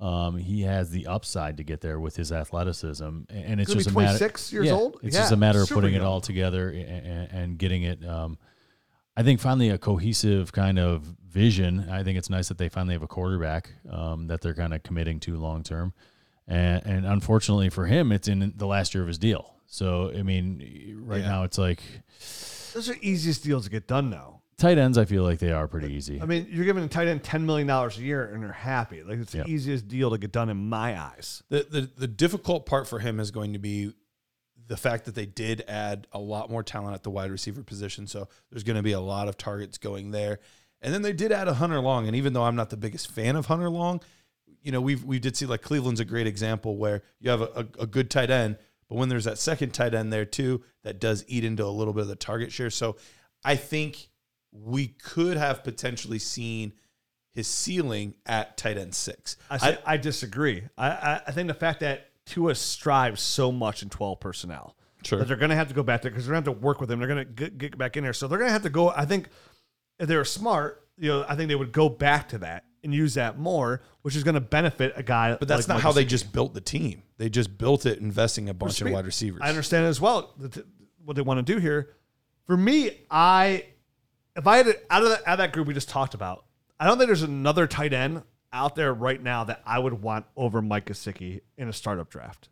Um, 0.00 0.36
he 0.36 0.62
has 0.62 0.90
the 0.90 1.06
upside 1.06 1.56
to 1.56 1.62
get 1.64 1.80
there 1.80 1.98
with 2.00 2.16
his 2.16 2.32
athleticism, 2.32 3.04
and 3.30 3.60
it's 3.60 3.72
just 3.72 3.88
a 3.88 3.92
matter. 3.92 4.18
26 4.18 4.52
years 4.52 4.66
yeah, 4.66 4.72
old? 4.72 4.98
It's 5.02 5.14
Yeah, 5.14 5.22
just 5.22 5.32
a 5.32 5.36
matter 5.36 5.62
of 5.62 5.68
putting 5.68 5.94
it 5.94 6.02
all 6.02 6.20
together 6.20 6.68
and, 6.68 7.30
and 7.30 7.58
getting 7.58 7.84
it. 7.84 8.04
Um, 8.04 8.36
I 9.16 9.22
think 9.22 9.40
finally 9.40 9.70
a 9.70 9.78
cohesive 9.78 10.52
kind 10.52 10.80
of 10.80 11.02
vision. 11.26 11.88
I 11.88 12.02
think 12.02 12.18
it's 12.18 12.28
nice 12.28 12.48
that 12.48 12.58
they 12.58 12.68
finally 12.68 12.94
have 12.94 13.02
a 13.02 13.06
quarterback 13.06 13.72
um, 13.88 14.26
that 14.26 14.40
they're 14.40 14.54
kind 14.54 14.74
of 14.74 14.82
committing 14.82 15.20
to 15.20 15.36
long 15.36 15.62
term. 15.62 15.94
And, 16.46 16.84
and 16.84 17.06
unfortunately 17.06 17.70
for 17.70 17.86
him, 17.86 18.12
it's 18.12 18.28
in 18.28 18.52
the 18.56 18.66
last 18.66 18.94
year 18.94 19.02
of 19.02 19.08
his 19.08 19.18
deal. 19.18 19.54
So 19.66 20.12
I 20.16 20.22
mean, 20.22 20.94
right 21.04 21.20
Yeah. 21.22 21.28
now 21.28 21.42
it's 21.44 21.58
like 21.58 21.82
Those 22.74 22.88
are 22.90 22.96
easiest 23.00 23.42
deals 23.44 23.64
to 23.64 23.70
get 23.70 23.86
done 23.86 24.10
now. 24.10 24.40
tight 24.58 24.78
ends. 24.78 24.98
I 24.98 25.04
feel 25.04 25.22
like 25.24 25.38
they 25.38 25.52
are 25.52 25.66
pretty 25.66 25.92
easy. 25.94 26.20
I 26.20 26.26
mean, 26.26 26.46
you're 26.50 26.64
giving 26.64 26.84
a 26.84 26.88
tight 26.88 27.08
end 27.08 27.24
ten 27.24 27.44
million 27.46 27.66
dollars 27.66 27.98
a 27.98 28.02
year, 28.02 28.24
and 28.24 28.42
they're 28.42 28.52
happy. 28.52 29.02
Like 29.02 29.18
it's 29.18 29.34
Yep. 29.34 29.46
the 29.46 29.52
easiest 29.52 29.88
deal 29.88 30.10
to 30.10 30.18
get 30.18 30.32
done 30.32 30.48
in 30.50 30.68
my 30.68 31.00
eyes. 31.00 31.42
The, 31.48 31.66
the 31.70 31.90
the 31.96 32.06
difficult 32.08 32.66
part 32.66 32.86
for 32.86 32.98
him 33.00 33.18
is 33.20 33.30
going 33.30 33.52
to 33.54 33.58
be 33.58 33.92
the 34.66 34.76
fact 34.76 35.04
that 35.06 35.14
they 35.14 35.26
did 35.26 35.62
add 35.68 36.06
a 36.12 36.18
lot 36.18 36.50
more 36.50 36.62
talent 36.62 36.94
at 36.94 37.02
the 37.02 37.10
wide 37.10 37.30
receiver 37.30 37.62
position. 37.62 38.06
So 38.06 38.28
there's 38.50 38.62
going 38.64 38.76
to 38.76 38.82
be 38.82 38.92
a 38.92 39.00
lot 39.00 39.28
of 39.28 39.36
targets 39.36 39.76
going 39.76 40.10
there. 40.10 40.38
And 40.80 40.92
then 40.94 41.02
they 41.02 41.12
did 41.12 41.32
add 41.32 41.48
a 41.48 41.54
Hunter 41.54 41.80
Long. 41.80 42.06
And 42.06 42.16
even 42.16 42.32
though 42.32 42.44
I'm 42.44 42.56
not 42.56 42.70
the 42.70 42.76
biggest 42.78 43.10
fan 43.10 43.36
of 43.36 43.46
Hunter 43.46 43.68
Long, 43.68 44.00
you 44.64 44.72
know, 44.72 44.80
we've 44.80 45.04
we 45.04 45.20
did 45.20 45.36
see 45.36 45.46
like 45.46 45.62
Cleveland's 45.62 46.00
a 46.00 46.04
great 46.04 46.26
example 46.26 46.76
where 46.76 47.02
you 47.20 47.30
have 47.30 47.42
a, 47.42 47.66
a, 47.78 47.82
a 47.82 47.86
good 47.86 48.10
tight 48.10 48.30
end, 48.30 48.56
but 48.88 48.96
when 48.96 49.08
there's 49.08 49.24
that 49.24 49.38
second 49.38 49.72
tight 49.72 49.94
end 49.94 50.12
there 50.12 50.24
too, 50.24 50.62
that 50.82 50.98
does 50.98 51.24
eat 51.28 51.44
into 51.44 51.64
a 51.64 51.68
little 51.68 51.92
bit 51.92 52.02
of 52.02 52.08
the 52.08 52.16
target 52.16 52.50
share. 52.50 52.70
So 52.70 52.96
I 53.44 53.56
think 53.56 54.08
we 54.50 54.88
could 54.88 55.36
have 55.36 55.62
potentially 55.62 56.18
seen 56.18 56.72
his 57.30 57.46
ceiling 57.46 58.14
at 58.26 58.56
tight 58.56 58.78
end 58.78 58.94
six. 58.94 59.36
I 59.50 59.58
say, 59.58 59.78
I, 59.84 59.96
disagree. 59.98 60.64
I, 60.78 60.88
I 60.88 61.20
I 61.28 61.30
think 61.32 61.48
the 61.48 61.54
fact 61.54 61.80
that 61.80 62.08
Tua 62.26 62.54
strives 62.54 63.20
so 63.20 63.52
much 63.52 63.82
in 63.82 63.90
twelve 63.90 64.18
personnel 64.18 64.76
Sure. 65.04 65.18
that 65.18 65.28
they're 65.28 65.36
going 65.36 65.50
to 65.50 65.56
have 65.56 65.68
to 65.68 65.74
go 65.74 65.82
back 65.82 66.00
there 66.00 66.10
because 66.10 66.24
they're 66.26 66.32
going 66.32 66.44
to 66.44 66.50
have 66.52 66.58
to 66.58 66.64
work 66.64 66.80
with 66.80 66.90
him. 66.90 66.98
They're 66.98 67.08
going 67.08 67.26
to 67.26 67.30
get, 67.30 67.58
get 67.58 67.76
back 67.76 67.98
in 67.98 68.04
there, 68.04 68.14
so 68.14 68.26
they're 68.26 68.38
going 68.38 68.48
to 68.48 68.52
have 68.54 68.62
to 68.62 68.70
go. 68.70 68.88
I 68.88 69.04
think 69.04 69.28
if 69.98 70.08
they 70.08 70.16
were 70.16 70.24
smart, 70.24 70.88
you 70.96 71.10
know, 71.10 71.26
I 71.28 71.36
think 71.36 71.48
they 71.48 71.54
would 71.54 71.72
go 71.72 71.90
back 71.90 72.30
to 72.30 72.38
that 72.38 72.64
and 72.84 72.94
use 72.94 73.14
that 73.14 73.38
more, 73.38 73.82
which 74.02 74.14
is 74.14 74.22
going 74.22 74.34
to 74.34 74.40
benefit 74.40 74.92
a 74.96 75.02
guy. 75.02 75.34
But 75.34 75.48
that's 75.48 75.68
like 75.68 75.76
not 75.76 75.82
how 75.82 75.92
they 75.92 76.04
just 76.04 76.32
built 76.32 76.54
the 76.54 76.60
team. 76.60 77.02
They 77.18 77.28
just 77.28 77.56
built 77.58 77.86
it 77.86 77.98
investing 77.98 78.48
a 78.48 78.54
bunch 78.54 78.80
of 78.80 78.90
wide 78.90 79.06
receivers. 79.06 79.40
I 79.42 79.48
understand 79.48 79.86
as 79.86 80.00
well 80.00 80.34
that 80.38 80.64
what 81.04 81.16
they 81.16 81.22
want 81.22 81.44
to 81.44 81.54
do 81.54 81.58
here. 81.58 81.90
For 82.46 82.56
me, 82.56 82.90
I 83.10 83.64
if 84.36 84.46
I 84.46 84.58
had 84.58 84.66
out 84.90 85.02
of 85.02 85.08
that, 85.10 85.22
out 85.26 85.32
of 85.34 85.38
that 85.38 85.52
group 85.52 85.66
we 85.66 85.74
just 85.74 85.88
talked 85.88 86.14
about, 86.14 86.44
I 86.78 86.86
don't 86.86 86.98
think 86.98 87.08
there's 87.08 87.22
another 87.22 87.66
tight 87.66 87.92
end 87.92 88.22
out 88.52 88.76
there 88.76 88.92
right 88.92 89.20
now 89.20 89.44
that 89.44 89.62
I 89.66 89.78
would 89.78 90.02
want 90.02 90.26
over 90.36 90.62
Mike 90.62 90.86
Gesicki 90.86 91.40
in 91.56 91.68
a 91.68 91.72
startup 91.72 92.10
draft. 92.10 92.48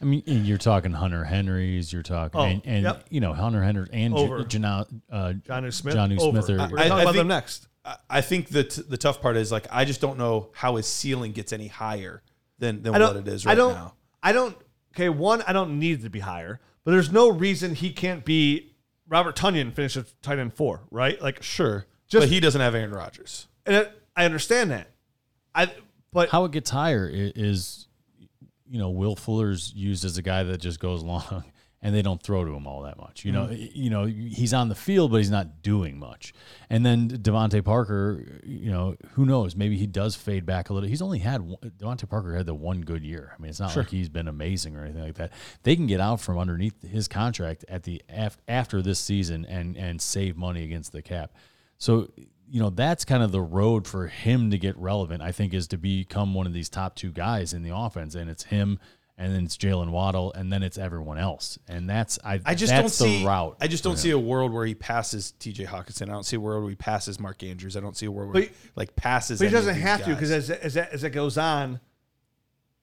I 0.00 0.04
mean, 0.06 0.22
and 0.26 0.46
you're 0.46 0.56
talking 0.58 0.92
Hunter 0.92 1.24
Henrys. 1.24 1.92
You're 1.92 2.02
talking, 2.02 2.40
Oh, 2.40 2.44
and, 2.44 2.62
and 2.64 2.82
yep. 2.84 3.04
you 3.10 3.20
know 3.20 3.32
Hunter 3.34 3.62
Henry 3.62 3.86
and 3.92 4.14
Over. 4.14 4.40
J- 4.44 4.58
Jana- 4.58 4.86
uh, 5.10 5.32
John 5.34 5.70
Smith, 5.72 5.94
Jonnu 5.94 6.18
over. 6.20 6.40
Smith 6.42 6.58
are- 6.58 6.68
We're 6.70 6.78
I- 6.78 6.88
talking 6.88 6.92
I 6.92 7.02
about 7.02 7.04
think- 7.04 7.16
them 7.16 7.28
next. 7.28 7.68
I- 7.84 7.96
I 8.08 8.20
think 8.22 8.48
that 8.50 8.70
the 8.88 8.96
tough 8.96 9.20
part 9.20 9.36
is 9.36 9.52
like 9.52 9.66
I 9.70 9.84
just 9.84 10.00
don't 10.00 10.18
know 10.18 10.50
how 10.54 10.76
his 10.76 10.86
ceiling 10.86 11.32
gets 11.32 11.52
any 11.52 11.66
higher 11.68 12.22
than, 12.58 12.82
than 12.82 12.92
what 12.92 13.16
it 13.16 13.28
is 13.28 13.44
right 13.46 13.52
I 13.52 13.54
don't. 13.54 13.74
now. 13.74 13.94
I 14.22 14.32
don't. 14.32 14.56
Okay, 14.94 15.08
one, 15.08 15.42
I 15.46 15.52
don't 15.52 15.78
need 15.78 16.00
it 16.00 16.02
to 16.02 16.10
be 16.10 16.20
higher, 16.20 16.60
but 16.84 16.90
there's 16.92 17.12
no 17.12 17.28
reason 17.30 17.74
he 17.74 17.92
can't 17.92 18.24
be 18.24 18.74
Robert 19.08 19.36
Tonyan 19.36 19.60
and 19.62 19.74
finish 19.76 19.96
at 19.96 20.06
tight 20.22 20.38
end 20.38 20.54
four, 20.54 20.82
right? 20.90 21.20
Like, 21.22 21.42
Sure, 21.42 21.86
Just- 22.08 22.22
but 22.22 22.28
he 22.28 22.40
doesn't 22.40 22.60
have 22.60 22.74
Aaron 22.74 22.90
Rodgers. 22.92 23.48
and 23.66 23.76
it, 23.76 24.02
I 24.16 24.24
understand 24.24 24.70
that. 24.70 24.88
I 25.54 25.70
but 26.12 26.28
how 26.30 26.44
it 26.44 26.52
gets 26.52 26.70
higher 26.70 27.08
is, 27.12 27.86
you 28.70 28.78
know, 28.78 28.90
Will 28.90 29.16
Fuller's 29.16 29.72
used 29.74 30.04
as 30.04 30.16
a 30.18 30.22
guy 30.22 30.42
that 30.44 30.58
just 30.58 30.78
goes 30.80 31.02
long, 31.12 31.44
and 31.82 31.94
they 31.94 32.02
don't 32.02 32.22
throw 32.22 32.44
to 32.44 32.52
him 32.52 32.66
all 32.66 32.82
that 32.82 32.98
much. 32.98 33.24
You 33.24 33.32
know, 33.32 33.46
Mm-hmm. 33.46 33.66
you 33.74 33.88
know, 33.90 34.04
he's 34.04 34.52
on 34.54 34.68
the 34.68 34.74
field, 34.74 35.10
but 35.10 35.16
he's 35.16 35.30
not 35.30 35.62
doing 35.62 35.98
much. 35.98 36.34
And 36.68 36.84
then 36.84 37.08
DeVante 37.08 37.64
Parker, 37.64 38.40
you 38.44 38.70
know, 38.70 38.96
who 39.12 39.24
knows? 39.24 39.56
Maybe 39.56 39.76
he 39.78 39.86
does 39.86 40.14
fade 40.14 40.44
back 40.44 40.68
a 40.70 40.74
little. 40.74 40.88
He's 40.88 41.00
only 41.02 41.20
had 41.20 41.40
one, 41.40 41.56
DeVante 41.78 42.08
Parker 42.08 42.36
had 42.36 42.44
the 42.46 42.54
one 42.54 42.82
good 42.82 43.02
year. 43.02 43.32
I 43.36 43.40
mean, 43.40 43.48
it's 43.48 43.60
not 43.60 43.74
like 43.74 43.88
he's 43.88 44.10
been 44.10 44.28
amazing 44.28 44.76
or 44.76 44.84
anything 44.84 45.02
like 45.04 45.14
that. 45.16 45.32
They 45.62 45.74
can 45.74 45.86
get 45.86 46.00
out 46.00 46.20
from 46.20 46.38
underneath 46.38 46.82
his 46.86 47.08
contract 47.08 47.64
at 47.68 47.84
the 47.84 48.02
af- 48.10 48.36
after 48.46 48.82
this 48.82 49.00
season 49.00 49.46
and 49.46 49.76
and 49.76 50.00
save 50.02 50.36
money 50.36 50.62
against 50.64 50.92
the 50.92 51.00
cap. 51.02 51.32
So 51.78 52.10
you 52.50 52.60
know 52.60 52.70
that's 52.70 53.04
kind 53.04 53.22
of 53.22 53.32
the 53.32 53.40
road 53.40 53.86
for 53.86 54.08
him 54.08 54.50
to 54.50 54.58
get 54.58 54.76
relevant. 54.76 55.22
I 55.22 55.32
think 55.32 55.54
is 55.54 55.68
to 55.68 55.76
become 55.78 56.34
one 56.34 56.46
of 56.46 56.52
these 56.52 56.68
top 56.68 56.96
two 56.96 57.10
guys 57.12 57.52
in 57.52 57.62
the 57.62 57.74
offense, 57.74 58.14
and 58.14 58.28
it's 58.28 58.42
him, 58.44 58.78
and 59.16 59.32
then 59.32 59.44
it's 59.44 59.56
Jaylen 59.56 59.90
Waddle, 59.90 60.32
and 60.32 60.52
then 60.52 60.62
it's 60.62 60.76
everyone 60.76 61.16
else, 61.18 61.58
and 61.68 61.88
that's 61.88 62.18
I. 62.24 62.40
I 62.44 62.54
just 62.54 62.72
that's 62.72 62.98
don't 62.98 63.08
the 63.08 63.18
see. 63.18 63.24
route. 63.26 63.56
I 63.60 63.68
just 63.68 63.84
don't 63.84 63.96
see 63.98 64.10
a 64.10 64.18
world 64.18 64.52
where 64.52 64.66
he 64.66 64.74
passes 64.74 65.32
T.J. 65.38 65.64
Hockenson. 65.66 66.08
I 66.08 66.12
don't 66.12 66.24
see 66.26 66.36
a 66.36 66.40
world 66.40 66.62
where 66.62 66.70
he 66.70 66.76
passes 66.76 67.20
Mark 67.20 67.42
Andrews. 67.42 67.76
I 67.76 67.80
don't 67.80 67.96
see 67.96 68.06
a 68.06 68.10
world 68.10 68.34
where 68.34 68.42
But- 68.42 68.50
he 68.50 68.56
like 68.76 68.96
passes. 68.96 69.38
But 69.38 69.44
he 69.44 69.48
any 69.48 69.54
doesn't 69.56 69.74
these 69.74 69.82
have 69.84 70.04
to 70.04 70.10
because 70.14 70.30
as, 70.30 70.50
as, 70.50 70.76
as 70.76 71.04
it 71.04 71.10
goes 71.10 71.38
on, 71.38 71.78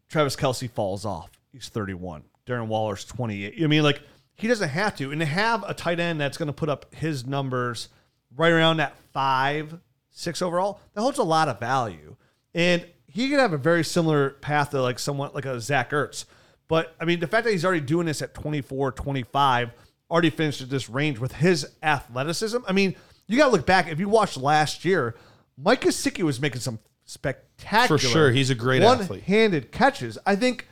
Travis 0.10 0.36
Kelce 0.36 0.70
falls 0.70 1.06
off. 1.06 1.32
He's 1.52 1.70
31. 1.70 2.24
Darren 2.46 2.68
Waller's 2.68 3.04
28. 3.04 3.62
I 3.62 3.68
mean, 3.68 3.84
like, 3.84 4.02
he 4.36 4.48
doesn't 4.48 4.70
have 4.70 4.96
to. 4.98 5.12
And 5.12 5.20
to 5.20 5.26
have 5.26 5.64
a 5.68 5.74
tight 5.74 6.00
end 6.00 6.22
that's 6.22 6.38
going 6.38 6.48
to 6.48 6.54
put 6.54 6.70
up 6.70 6.94
his 6.96 7.26
numbers 7.26 7.90
right 8.36 8.52
around 8.52 8.78
that 8.78 8.96
five, 9.14 9.80
six 10.12 10.42
overall, 10.42 10.80
that 10.94 11.02
holds 11.02 11.18
a 11.18 11.24
lot 11.24 11.48
of 11.48 11.60
value. 11.60 12.16
And 12.54 12.86
he 13.06 13.30
could 13.30 13.40
have 13.40 13.54
a 13.54 13.58
very 13.58 13.84
similar 13.84 14.32
path 14.32 14.72
to 14.72 14.82
like 14.82 15.00
someone 15.00 15.32
like 15.34 15.46
a 15.46 15.60
Zach 15.60 15.92
Ertz. 15.92 16.26
But 16.68 16.96
I 17.00 17.06
mean, 17.06 17.20
the 17.20 17.28
fact 17.28 17.46
that 17.46 17.52
he's 17.52 17.66
already 17.66 17.82
doing 17.82 18.06
this 18.06 18.22
at 18.22 18.34
24, 18.34 18.92
25, 18.92 19.72
already 20.10 20.30
finished 20.30 20.62
at 20.62 20.70
this 20.70 20.90
range 20.90 21.20
with 21.20 21.34
his 21.34 21.68
athleticism. 21.84 22.58
I 22.68 22.72
mean, 22.74 22.96
you 23.28 23.38
got 23.38 23.48
to 23.48 23.52
look 23.52 23.66
back. 23.66 23.88
If 23.88 24.00
you 24.00 24.10
watched 24.10 24.38
last 24.38 24.86
year, 24.86 25.16
Mike 25.58 25.82
Gesicki 25.82 26.24
was 26.24 26.40
making 26.40 26.62
some 26.62 26.80
spectacular, 27.06 27.98
For 27.98 28.08
sure, 28.08 28.32
he's 28.32 28.50
a 28.50 28.56
great 28.56 28.84
athlete. 28.84 29.10
one-handed 29.10 29.72
catches. 29.72 30.18
I 30.26 30.36
think, 30.36 30.68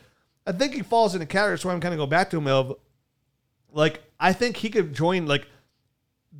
I 0.46 0.52
think 0.52 0.74
he 0.74 0.82
falls 0.82 1.14
in 1.14 1.22
a 1.22 1.26
category. 1.26 1.58
Why 1.62 1.74
I'm 1.74 1.80
kind 1.80 1.94
of 1.94 1.98
go 1.98 2.06
back 2.06 2.30
to 2.30 2.38
him 2.38 2.46
of, 2.46 2.76
like, 3.72 4.02
I 4.18 4.32
think 4.32 4.56
he 4.56 4.70
could 4.70 4.94
join 4.94 5.26
like 5.26 5.46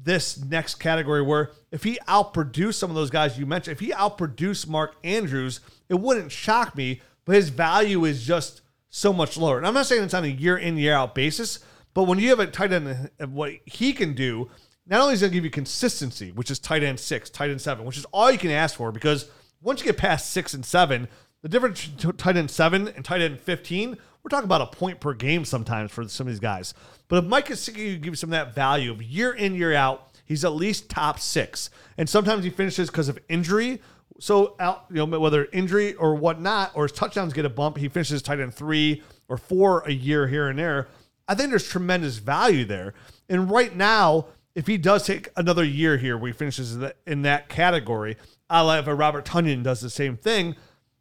this 0.02 0.42
next 0.42 0.76
category 0.76 1.22
where 1.22 1.50
if 1.70 1.82
he 1.82 1.98
outproduced 2.08 2.74
some 2.74 2.90
of 2.90 2.96
those 2.96 3.10
guys 3.10 3.38
you 3.38 3.46
mentioned, 3.46 3.72
if 3.72 3.80
he 3.80 3.92
outproduced 3.92 4.68
Mark 4.68 4.96
Andrews, 5.02 5.60
it 5.88 5.94
wouldn't 5.94 6.32
shock 6.32 6.76
me. 6.76 7.00
But 7.24 7.36
his 7.36 7.48
value 7.48 8.04
is 8.04 8.24
just 8.24 8.60
so 8.88 9.12
much 9.12 9.36
lower. 9.36 9.58
And 9.58 9.66
I'm 9.66 9.74
not 9.74 9.86
saying 9.86 10.04
it's 10.04 10.14
on 10.14 10.24
a 10.24 10.28
year 10.28 10.56
in 10.56 10.76
year 10.76 10.94
out 10.94 11.14
basis, 11.14 11.58
but 11.92 12.04
when 12.04 12.18
you 12.18 12.28
have 12.28 12.40
a 12.40 12.46
tight 12.46 12.72
end 12.72 13.10
of 13.18 13.32
what 13.32 13.52
he 13.64 13.92
can 13.92 14.14
do, 14.14 14.48
not 14.86 15.00
only 15.00 15.14
is 15.14 15.20
going 15.20 15.32
to 15.32 15.34
give 15.34 15.44
you 15.44 15.50
consistency, 15.50 16.30
which 16.30 16.50
is 16.50 16.58
tight 16.58 16.82
end 16.84 17.00
six, 17.00 17.28
tight 17.28 17.50
end 17.50 17.60
seven, 17.60 17.84
which 17.84 17.98
is 17.98 18.04
all 18.12 18.30
you 18.30 18.38
can 18.38 18.50
ask 18.50 18.76
for 18.76 18.92
because 18.92 19.28
once 19.60 19.80
you 19.80 19.86
get 19.86 19.96
past 19.96 20.30
six 20.30 20.54
and 20.54 20.64
seven, 20.64 21.08
the 21.42 21.48
difference 21.48 21.86
between 21.86 22.16
tight 22.16 22.36
end 22.36 22.50
seven 22.50 22.88
and 22.88 23.04
tight 23.04 23.20
end 23.20 23.40
15, 23.40 23.98
we're 24.26 24.30
talking 24.30 24.46
about 24.46 24.60
a 24.60 24.66
point 24.66 24.98
per 24.98 25.14
game 25.14 25.44
sometimes 25.44 25.92
for 25.92 26.08
some 26.08 26.26
of 26.26 26.32
these 26.32 26.40
guys. 26.40 26.74
But 27.06 27.22
if 27.22 27.26
Mike 27.26 27.46
Gesicki 27.46 28.00
gives 28.00 28.18
some 28.18 28.30
of 28.30 28.32
that 28.32 28.56
value 28.56 28.90
of 28.90 29.00
year 29.00 29.32
in, 29.32 29.54
year 29.54 29.72
out, 29.72 30.08
he's 30.24 30.44
at 30.44 30.50
least 30.50 30.90
top 30.90 31.20
six. 31.20 31.70
And 31.96 32.08
sometimes 32.08 32.42
he 32.42 32.50
finishes 32.50 32.90
because 32.90 33.08
of 33.08 33.20
injury. 33.28 33.80
So 34.18 34.56
out, 34.58 34.86
you 34.90 35.06
know, 35.06 35.20
whether 35.20 35.46
injury 35.52 35.94
or 35.94 36.16
whatnot, 36.16 36.72
or 36.74 36.88
his 36.88 36.92
touchdowns 36.92 37.34
get 37.34 37.44
a 37.44 37.48
bump, 37.48 37.76
he 37.76 37.88
finishes 37.88 38.20
tight 38.20 38.40
end 38.40 38.52
three 38.52 39.04
or 39.28 39.36
four 39.36 39.82
a 39.82 39.92
year 39.92 40.26
here 40.26 40.48
and 40.48 40.58
there. 40.58 40.88
I 41.28 41.36
think 41.36 41.50
there's 41.50 41.68
tremendous 41.68 42.16
value 42.16 42.64
there. 42.64 42.94
And 43.28 43.48
right 43.48 43.76
now, 43.76 44.26
if 44.56 44.66
he 44.66 44.76
does 44.76 45.06
take 45.06 45.28
another 45.36 45.62
year 45.62 45.98
here 45.98 46.18
where 46.18 46.32
he 46.32 46.36
finishes 46.36 46.76
in 47.06 47.22
that, 47.22 47.48
category, 47.48 48.16
I 48.50 48.76
if 48.76 48.88
a 48.88 48.94
Robert 48.96 49.24
Tonyan 49.24 49.62
does 49.62 49.82
the 49.82 49.90
same 49.90 50.16
thing, 50.16 50.56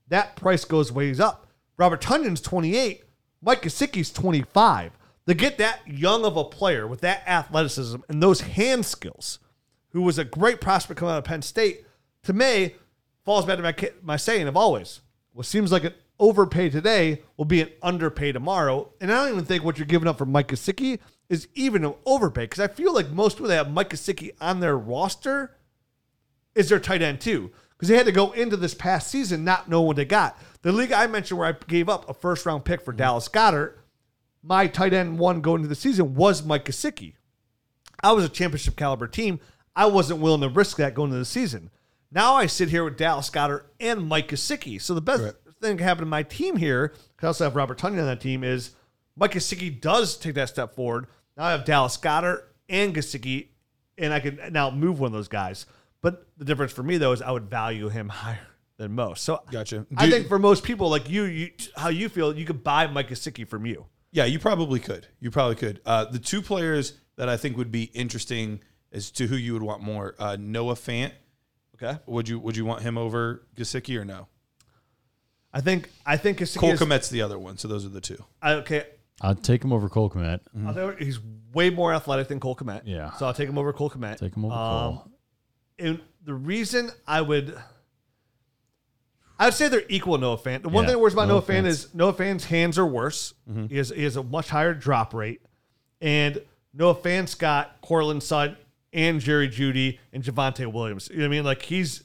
that 0.09 0.36
price 0.36 0.63
goes 0.63 0.91
ways 0.91 1.19
up. 1.19 1.47
Robert 1.78 2.01
Tonyan's 2.01 2.41
28, 2.41 3.05
Mike 3.46 3.62
Gesicki's 3.62 4.12
25. 4.12 4.91
To 5.28 5.34
get 5.34 5.58
that 5.60 5.88
young 5.88 6.26
of 6.26 6.36
a 6.36 6.43
player 6.43 6.88
with 6.88 7.02
that 7.02 7.24
athleticism 7.28 7.98
and 8.10 8.22
those 8.22 8.41
hand 8.41 8.86
skills, 8.86 9.39
who 9.89 10.02
was 10.02 10.18
a 10.18 10.24
great 10.24 10.60
prospect 10.60 11.00
coming 11.00 11.14
out 11.14 11.20
of 11.20 11.24
Penn 11.24 11.41
State, 11.41 11.86
to 12.24 12.34
me, 12.34 12.76
falls 13.24 13.46
back 13.46 13.58
to 13.58 13.64
my, 13.64 13.76
my 14.04 14.18
saying 14.18 14.48
of 14.48 14.58
always. 14.58 15.02
What 15.34 15.46
seems 15.46 15.72
like 15.72 15.84
an 15.84 15.93
overpay 16.20 16.70
today 16.70 17.22
will 17.38 17.46
be 17.46 17.62
an 17.62 17.70
underpay 17.82 18.32
tomorrow. 18.32 18.91
And 19.00 19.12
I 19.12 19.24
don't 19.24 19.34
even 19.34 19.46
think 19.46 19.64
what 19.64 19.78
you're 19.78 19.86
giving 19.86 20.08
up 20.08 20.18
for 20.18 20.26
Mike 20.26 20.48
Gesicki 20.48 21.00
is 21.30 21.48
even 21.54 21.86
an 21.86 21.93
overpay 22.06 22.43
because 22.43 22.60
I 22.60 22.68
feel 22.68 22.93
like 22.93 23.10
most 23.10 23.38
people 23.38 23.50
that 23.50 23.58
have 23.58 23.72
Mike 23.72 23.89
Gesicki 23.89 24.32
on 24.41 24.60
their 24.60 24.78
roster 24.78 25.56
is 26.54 26.70
their 26.70 26.80
tight 26.80 27.02
end 27.02 27.22
too. 27.22 27.52
Because 27.72 27.89
they 27.89 27.98
had 27.98 28.06
to 28.06 28.12
go 28.12 28.32
into 28.32 28.58
this 28.58 28.74
past 28.74 29.10
season 29.10 29.43
not 29.43 29.70
knowing 29.70 29.88
what 29.88 29.98
they 29.98 30.06
got. 30.06 30.38
The 30.66 30.72
league 30.72 30.91
I 30.91 31.05
mentioned 31.05 31.38
where 31.39 31.47
I 31.47 31.55
gave 31.68 31.88
up 31.89 32.09
a 32.09 32.13
first 32.16 32.43
round 32.43 32.66
pick 32.66 32.82
for 32.82 32.91
Dallas 32.91 33.28
Goedert, 33.28 33.74
my 34.41 34.66
tight 34.66 34.93
end 34.93 35.20
one 35.20 35.41
going 35.41 35.57
into 35.57 35.68
the 35.68 35.76
season 35.76 36.16
was 36.16 36.43
Mike 36.43 36.66
Gesicki. 36.66 37.13
I 38.01 38.13
was 38.13 38.26
a 38.26 38.30
championship 38.30 38.76
caliber 38.76 39.05
team. 39.07 39.39
I 39.76 39.86
wasn't 39.86 40.22
willing 40.22 40.41
to 40.41 40.49
risk 40.49 40.78
that 40.78 40.95
going 40.95 41.09
into 41.11 41.20
the 41.20 41.26
season. 41.26 41.70
Now 42.11 42.34
I 42.34 42.47
sit 42.47 42.70
here 42.70 42.84
with 42.84 42.97
Dallas 42.97 43.30
Goedert 43.30 43.66
and 43.80 44.07
Mike 44.07 44.30
Gesicki. 44.30 44.82
So 44.82 44.95
the 44.95 45.01
best 45.01 45.22
Right. 45.22 45.34
thing 45.61 45.78
that 45.78 45.84
happened 45.84 46.07
to 46.07 46.09
my 46.09 46.24
team 46.24 46.55
here, 46.57 46.88
'cause 47.16 47.24
I 47.24 47.28
also 47.28 47.43
have 47.43 47.55
Robert 47.55 47.78
Tonyan 47.78 47.99
on 47.99 48.07
that 48.07 48.20
team, 48.20 48.43
is 48.43 48.72
Mike 49.16 49.34
Gesicki 49.34 49.80
does 49.80 50.18
take 50.18 50.34
that 50.34 50.49
step 50.49 50.74
forward. 50.76 51.05
Now 51.38 51.43
I 51.43 51.51
have 51.51 51.63
Dallas 51.63 51.95
Goedert 51.95 52.41
and 52.70 52.95
Gesicki, 52.95 53.49
and 53.99 54.11
I 54.11 54.20
can 54.20 54.39
now 54.51 54.72
move 54.72 54.99
one 54.99 55.09
of 55.09 55.13
those 55.13 55.28
guys. 55.28 55.68
But 56.01 56.26
the 56.39 56.43
difference 56.45 56.72
for 56.72 56.82
me 56.82 56.97
though 56.97 57.11
is 57.11 57.22
I 57.22 57.30
would 57.30 57.51
value 57.51 57.89
him 57.89 58.09
higher 58.26 58.47
than 58.78 58.93
most. 58.93 59.23
So 59.23 59.41
Gotcha. 59.51 59.86
I 59.97 60.05
Do- 60.05 60.11
think 60.11 60.28
for 60.28 60.39
most 60.39 60.63
people 60.63 60.89
like 60.89 61.09
you, 61.09 61.23
you 61.23 61.51
how 61.78 61.89
you 61.89 62.09
feel, 62.09 62.38
you 62.38 62.45
could 62.45 62.63
buy 62.63 62.88
Mike 62.88 63.09
Gesicki 63.09 63.47
from 63.47 63.65
you. 63.65 63.86
Yeah, 64.11 64.26
you 64.26 64.39
probably 64.39 64.80
could. 64.80 65.07
You 65.19 65.32
probably 65.32 65.55
could. 65.55 65.82
Uh, 65.86 66.05
the 66.05 66.19
two 66.19 66.41
players 66.41 66.93
that 67.17 67.28
I 67.30 67.38
think 67.38 67.57
would 67.57 67.71
be 67.71 67.84
interesting 67.93 68.61
as 68.91 69.11
to 69.11 69.28
who 69.28 69.36
you 69.36 69.53
would 69.53 69.63
want 69.63 69.82
more, 69.82 70.15
uh, 70.19 70.38
Noah 70.39 70.76
Fant. 70.76 71.11
Okay, 71.76 71.99
Would 72.05 72.30
you 72.30 72.39
would 72.39 72.55
you 72.55 72.63
want 72.63 72.82
him 72.84 72.97
over 72.97 73.45
Gesicki 73.57 73.99
or 73.99 74.05
no? 74.05 74.28
I 75.53 75.59
think 75.61 75.89
I 76.05 76.15
think 76.17 76.38
Gesicki 76.39 76.57
Cole 76.59 76.71
is, 76.71 76.80
Kmet's 76.80 77.09
the 77.09 77.21
other 77.21 77.38
one. 77.38 77.57
So 77.57 77.67
those 77.67 77.86
are 77.86 77.89
the 77.89 77.99
two. 78.01 78.23
I- 78.41 78.53
okay. 78.55 78.86
I'll 79.21 79.36
take 79.36 79.63
him 79.63 79.71
over 79.71 79.88
Cole 79.89 80.09
Kmet. 80.09 80.41
I'll 80.65 80.73
tell 80.73 80.91
you, 80.91 80.97
he's 81.05 81.19
way 81.53 81.69
more 81.69 81.93
athletic 81.93 82.28
than 82.28 82.39
Cole 82.41 82.55
Kmet. 82.55 82.82
Yeah. 82.86 83.11
so 83.13 83.26
I'll 83.26 83.34
take 83.34 83.47
him 83.47 83.57
over 83.57 83.71
Cole 83.71 83.89
Kmet. 83.89 84.17
Take 84.17 84.36
him 84.36 84.43
over 84.45 84.53
Um, 84.53 84.93
Cole. 84.97 85.11
and 85.80 86.01
the 86.26 86.34
reason 86.34 86.91
I 87.07 87.21
would, 87.21 87.57
I 89.39 89.45
would 89.45 89.53
say 89.53 89.67
they're 89.67 89.83
equal. 89.89 90.17
Noah 90.17 90.38
Fant. 90.38 90.61
The 90.61 90.69
one 90.69 90.86
Yeah, 90.86 90.91
thing 90.91 90.99
worse 91.01 91.13
about 91.13 91.27
Noah, 91.27 91.39
Noah 91.39 91.41
Fant 91.41 91.63
Fant's- 91.63 91.67
is 91.86 91.93
Noah 91.95 92.13
Fant's 92.13 92.45
hands 92.45 92.77
are 92.79 92.86
worse. 92.86 93.33
He 93.69 93.77
has 93.77 93.89
he 93.89 94.03
has 94.03 94.15
a 94.15 94.23
much 94.23 94.49
higher 94.49 94.73
drop 94.73 95.13
rate, 95.13 95.41
and 96.01 96.41
Noah 96.73 96.95
Fant's 96.95 97.36
got 97.36 97.81
Courtland 97.81 98.23
Sutton 98.23 98.57
and 98.93 99.19
Jerry 99.19 99.49
Jeudy 99.49 99.99
and 100.13 100.23
Javonte 100.23 100.71
Williams. 100.71 101.09
You 101.09 101.17
know 101.17 101.23
what 101.23 101.27
I 101.27 101.29
mean? 101.31 101.43
Like 101.43 101.61
he's 101.63 102.03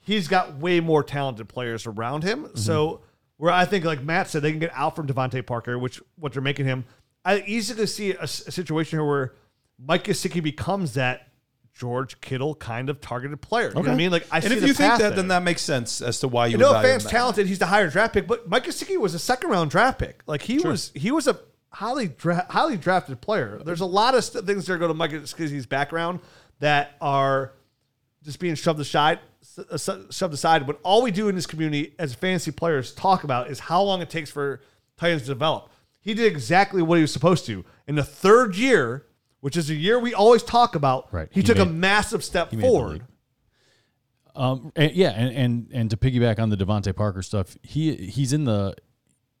he's 0.00 0.28
got 0.28 0.56
way 0.58 0.80
more 0.80 1.02
talented 1.04 1.48
players 1.48 1.86
around 1.86 2.24
him. 2.24 2.44
Mm-hmm. 2.44 2.56
So 2.58 3.00
where 3.36 3.52
I 3.52 3.64
think, 3.64 3.84
like 3.84 4.02
Matt 4.02 4.28
said, 4.28 4.42
they 4.42 4.50
can 4.50 4.60
get 4.60 4.72
out 4.74 4.96
from 4.96 5.06
DeVante 5.06 5.46
Parker, 5.46 5.78
which 5.78 6.00
what 6.16 6.32
they're 6.32 6.42
making 6.42 6.66
him. 6.66 6.84
I 7.24 7.42
easily 7.46 7.86
see 7.86 8.12
a, 8.12 8.22
s- 8.22 8.46
a 8.46 8.50
situation 8.50 8.98
here 8.98 9.06
where 9.06 9.34
Mike 9.78 10.04
Gesicki 10.04 10.42
becomes 10.42 10.94
that 10.94 11.28
George 11.80 12.20
Kittle 12.20 12.54
kind 12.54 12.90
of 12.90 13.00
targeted 13.00 13.40
player. 13.40 13.68
You 13.68 13.74
know 13.76 13.80
what 13.80 13.88
I 13.88 13.94
mean? 13.94 14.10
Like 14.10 14.26
I 14.30 14.36
and 14.40 14.52
if 14.52 14.60
you 14.60 14.74
think 14.74 14.76
that, 14.76 14.98
there. 14.98 15.10
then 15.12 15.28
that 15.28 15.42
makes 15.42 15.62
sense 15.62 16.02
as 16.02 16.20
to 16.20 16.28
why 16.28 16.46
you. 16.46 16.52
You 16.52 16.58
know, 16.58 16.74
fans 16.74 17.06
talented. 17.06 17.46
He's 17.46 17.58
the 17.58 17.64
higher 17.64 17.88
draft 17.88 18.12
pick, 18.12 18.26
but 18.26 18.46
Mike 18.50 18.64
Gesicki 18.64 18.98
was 18.98 19.14
a 19.14 19.18
second 19.18 19.48
round 19.48 19.70
draft 19.70 19.98
pick. 19.98 20.20
Like 20.26 20.42
he 20.42 20.58
was, 20.58 20.92
he 20.94 21.10
was 21.10 21.26
a 21.26 21.40
highly 21.70 22.08
dra- 22.08 22.44
highly 22.50 22.76
drafted 22.76 23.22
player. 23.22 23.62
There's 23.64 23.80
a 23.80 23.86
lot 23.86 24.14
of 24.14 24.22
st- 24.24 24.44
things 24.44 24.66
that 24.66 24.76
go 24.76 24.88
to 24.88 24.92
Mike 24.94 25.12
Gesicki's 25.12 25.64
background 25.64 26.20
that 26.58 26.96
are 27.00 27.54
just 28.24 28.40
being 28.40 28.56
shoved 28.56 28.78
aside, 28.78 29.18
uh, 29.56 29.62
s- 29.72 29.88
shoved 30.10 30.34
aside. 30.34 30.66
But 30.66 30.80
all 30.82 31.00
we 31.00 31.10
do 31.10 31.30
in 31.30 31.34
this 31.34 31.46
community 31.46 31.94
as 31.98 32.12
fantasy 32.14 32.50
players 32.50 32.92
talk 32.92 33.24
about 33.24 33.48
is 33.50 33.58
how 33.58 33.80
long 33.80 34.02
it 34.02 34.10
takes 34.10 34.30
for 34.30 34.60
Titans 34.98 35.22
to 35.22 35.28
develop. 35.28 35.70
He 36.02 36.12
did 36.12 36.26
exactly 36.26 36.82
what 36.82 36.96
he 36.96 37.02
was 37.02 37.12
supposed 37.12 37.46
to. 37.46 37.64
In 37.86 37.94
the 37.94 38.04
third 38.04 38.56
year, 38.56 39.06
which 39.40 39.56
is 39.56 39.70
a 39.70 39.74
year 39.74 39.98
we 39.98 40.14
always 40.14 40.42
talk 40.42 40.74
about, 40.74 41.12
Right. 41.12 41.28
he, 41.30 41.40
He 41.40 41.46
took 41.46 41.58
a 41.58 41.64
massive 41.66 42.22
step 42.24 42.52
forward. 42.52 43.02
Um, 44.36 44.72
and, 44.76 44.92
yeah, 44.92 45.10
and, 45.10 45.36
and 45.36 45.68
and 45.72 45.90
to 45.90 45.96
piggyback 45.96 46.38
on 46.38 46.50
the 46.50 46.56
DeVante 46.56 46.94
Parker 46.94 47.20
stuff, 47.22 47.56
he 47.62 47.94
he's 47.96 48.32
in 48.32 48.44
the 48.44 48.74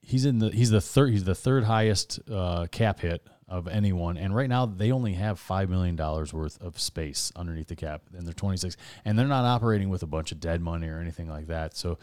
he's 0.02 0.24
in 0.24 0.38
the 0.40 0.50
he's 0.50 0.70
the 0.70 0.80
third 0.80 1.10
he's 1.10 1.24
the 1.24 1.34
third 1.34 1.64
highest 1.64 2.18
uh, 2.30 2.66
cap 2.72 3.00
hit 3.00 3.24
of 3.48 3.68
anyone, 3.68 4.16
and 4.16 4.34
right 4.34 4.48
now 4.48 4.66
they 4.66 4.90
only 4.90 5.12
have 5.14 5.38
five 5.38 5.70
million 5.70 5.94
dollars 5.96 6.32
worth 6.34 6.60
of 6.60 6.78
space 6.80 7.30
underneath 7.36 7.68
the 7.68 7.76
cap, 7.76 8.02
and 8.16 8.26
they're 8.26 8.34
twenty 8.34 8.56
six, 8.56 8.76
and 9.04 9.16
they're 9.18 9.28
not 9.28 9.44
operating 9.44 9.90
with 9.90 10.02
a 10.02 10.06
bunch 10.06 10.32
of 10.32 10.40
dead 10.40 10.60
money 10.60 10.88
or 10.88 10.98
anything 10.98 11.28
like 11.28 11.46
that, 11.46 11.76
so. 11.76 11.98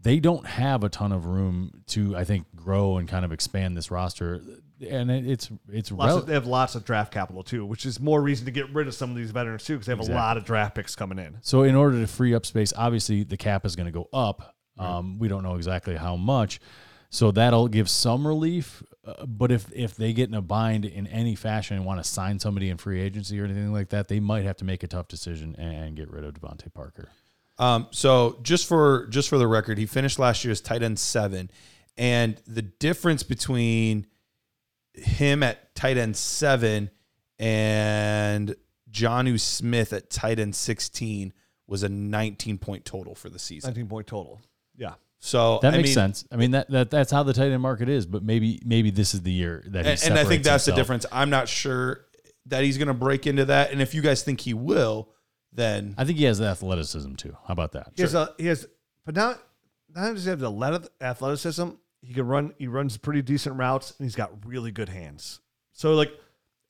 They 0.00 0.20
don't 0.20 0.46
have 0.46 0.84
a 0.84 0.88
ton 0.88 1.10
of 1.10 1.26
room 1.26 1.82
to, 1.88 2.16
I 2.16 2.22
think, 2.22 2.46
grow 2.54 2.98
and 2.98 3.08
kind 3.08 3.24
of 3.24 3.32
expand 3.32 3.76
this 3.76 3.90
roster, 3.90 4.40
and 4.86 5.10
it, 5.10 5.26
it's 5.26 5.50
it's 5.70 5.90
Lots 5.92 6.08
rel- 6.08 6.18
of, 6.18 6.26
they 6.26 6.34
have 6.34 6.46
lots 6.46 6.74
of 6.74 6.84
draft 6.84 7.12
capital 7.12 7.42
too, 7.42 7.64
which 7.66 7.86
is 7.86 7.98
more 8.00 8.20
reason 8.22 8.44
to 8.46 8.50
get 8.50 8.72
rid 8.74 8.86
of 8.88 8.94
some 8.94 9.10
of 9.10 9.16
these 9.16 9.30
veterans 9.30 9.64
too, 9.64 9.74
because 9.74 9.86
they 9.86 9.92
have 9.92 9.98
Exactly. 10.00 10.16
a 10.16 10.20
lot 10.24 10.36
of 10.36 10.44
draft 10.44 10.74
picks 10.74 10.94
coming 10.96 11.18
in. 11.18 11.38
So 11.42 11.62
in 11.62 11.74
order 11.74 12.00
to 12.00 12.06
free 12.06 12.34
up 12.34 12.44
space, 12.46 12.72
obviously 12.76 13.22
the 13.24 13.36
cap 13.36 13.64
is 13.66 13.76
going 13.76 13.86
to 13.86 13.92
go 13.92 14.08
up. 14.12 14.54
Um, 14.78 15.18
we 15.18 15.26
don't 15.28 15.42
know 15.42 15.56
exactly 15.56 15.96
how 15.96 16.14
much, 16.16 16.60
so 17.10 17.30
that'll 17.32 17.66
give 17.68 17.88
some 17.88 18.26
relief. 18.26 18.82
Uh, 19.04 19.26
but 19.26 19.50
if 19.50 19.66
if 19.72 19.96
they 19.96 20.12
get 20.12 20.28
in 20.28 20.34
a 20.34 20.42
bind 20.42 20.84
in 20.84 21.06
any 21.08 21.34
fashion 21.34 21.76
and 21.76 21.84
want 21.86 21.98
to 22.02 22.08
sign 22.08 22.38
somebody 22.38 22.68
in 22.70 22.76
free 22.76 23.00
agency 23.00 23.40
or 23.40 23.44
anything 23.44 23.72
like 23.72 23.88
that, 23.88 24.06
they 24.06 24.20
might 24.20 24.44
have 24.44 24.56
to 24.58 24.64
make 24.64 24.82
a 24.82 24.86
tough 24.86 25.08
decision 25.08 25.56
and 25.56 25.96
get 25.96 26.10
rid 26.10 26.24
of 26.24 26.34
DeVante 26.34 26.72
Parker. 26.72 27.08
Um, 27.58 27.88
so 27.90 28.38
just 28.42 28.66
for 28.66 29.08
just 29.08 29.28
for 29.28 29.38
the 29.38 29.48
record, 29.48 29.78
he 29.78 29.86
finished 29.86 30.18
last 30.20 30.44
year 30.44 30.52
as 30.52 30.60
tight 30.60 30.82
end 30.84 30.98
seven, 31.00 31.50
and 31.96 32.36
the 32.46 32.62
difference 32.62 33.24
between 33.24 34.06
him 35.02 35.42
at 35.42 35.74
tight 35.74 35.96
end 35.96 36.16
seven 36.16 36.90
and 37.38 38.54
Jonnu 38.90 39.38
Smith 39.38 39.92
at 39.92 40.10
tight 40.10 40.38
end 40.38 40.54
sixteen 40.54 41.32
was 41.66 41.82
a 41.82 41.88
19 41.88 42.58
point 42.58 42.84
total 42.84 43.14
for 43.14 43.28
the 43.28 43.38
season. 43.38 43.68
19 43.68 43.88
point 43.88 44.06
total. 44.06 44.40
Yeah. 44.76 44.94
So 45.18 45.58
That 45.62 45.74
I 45.74 45.76
makes 45.76 45.88
mean, 45.88 45.94
sense. 45.94 46.24
I 46.32 46.36
mean 46.36 46.52
that, 46.52 46.70
that 46.70 46.90
that's 46.90 47.10
how 47.10 47.22
the 47.22 47.32
tight 47.32 47.50
end 47.50 47.60
market 47.60 47.88
is. 47.88 48.06
But 48.06 48.22
maybe 48.22 48.60
maybe 48.64 48.90
this 48.90 49.14
is 49.14 49.22
the 49.22 49.32
year 49.32 49.62
that 49.66 49.84
he 49.84 49.92
And, 49.92 50.02
and 50.04 50.14
I 50.14 50.24
think 50.24 50.44
separates 50.44 50.46
that's 50.46 50.64
the 50.64 50.72
difference. 50.72 51.06
I'm 51.12 51.30
not 51.30 51.48
sure 51.48 52.06
that 52.46 52.64
he's 52.64 52.78
going 52.78 52.88
to 52.88 52.94
break 52.94 53.26
into 53.26 53.44
that, 53.46 53.72
and 53.72 53.82
if 53.82 53.94
you 53.94 54.00
guys 54.00 54.22
think 54.22 54.40
he 54.40 54.54
will, 54.54 55.10
then 55.52 55.94
I 55.98 56.04
think 56.04 56.18
he 56.18 56.24
has 56.24 56.38
the 56.38 56.46
athleticism 56.46 57.14
too. 57.14 57.36
How 57.46 57.52
about 57.52 57.72
that? 57.72 57.92
He 57.94 58.02
has 58.02 58.14
a, 58.14 58.34
he 58.38 58.46
has, 58.46 58.66
but 59.04 59.14
not, 59.14 59.38
not 59.94 60.02
only 60.02 60.14
does 60.14 60.24
he 60.24 60.30
have 60.30 60.38
the 60.38 60.50
athlet- 60.50 60.88
athleticism, 61.00 61.68
he 62.00 62.14
can 62.14 62.26
run, 62.26 62.54
he 62.58 62.68
runs 62.68 62.96
pretty 62.96 63.22
decent 63.22 63.56
routes 63.56 63.94
and 63.98 64.04
he's 64.06 64.14
got 64.14 64.46
really 64.46 64.70
good 64.70 64.88
hands. 64.88 65.40
So 65.72 65.94
like 65.94 66.12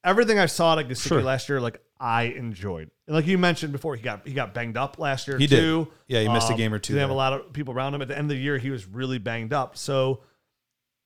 everything 0.04 0.38
I 0.38 0.46
saw 0.46 0.74
like 0.74 0.88
Gesicki 0.88 1.08
Sure. 1.08 1.22
last 1.22 1.48
year, 1.48 1.60
like 1.60 1.80
I 2.00 2.24
enjoyed. 2.24 2.90
And 3.06 3.16
like 3.16 3.26
you 3.26 3.38
mentioned 3.38 3.72
before, 3.72 3.96
he 3.96 4.02
got, 4.02 4.26
he 4.26 4.34
got 4.34 4.54
banged 4.54 4.76
up 4.76 4.98
last 4.98 5.26
year 5.28 5.38
He 5.38 5.46
did. 5.46 5.86
Yeah, 6.06 6.20
he 6.22 6.28
missed 6.28 6.48
a 6.50 6.52
um, 6.52 6.58
game 6.58 6.72
or 6.72 6.78
two 6.78 6.94
They 6.94 7.00
have 7.00 7.10
a 7.10 7.14
lot 7.14 7.32
of 7.32 7.52
people 7.52 7.74
around 7.74 7.94
him. 7.94 8.02
At 8.02 8.08
the 8.08 8.16
end 8.16 8.30
of 8.30 8.36
the 8.36 8.42
year, 8.42 8.58
he 8.58 8.70
was 8.70 8.86
really 8.86 9.18
banged 9.18 9.52
up. 9.52 9.76
So 9.76 10.20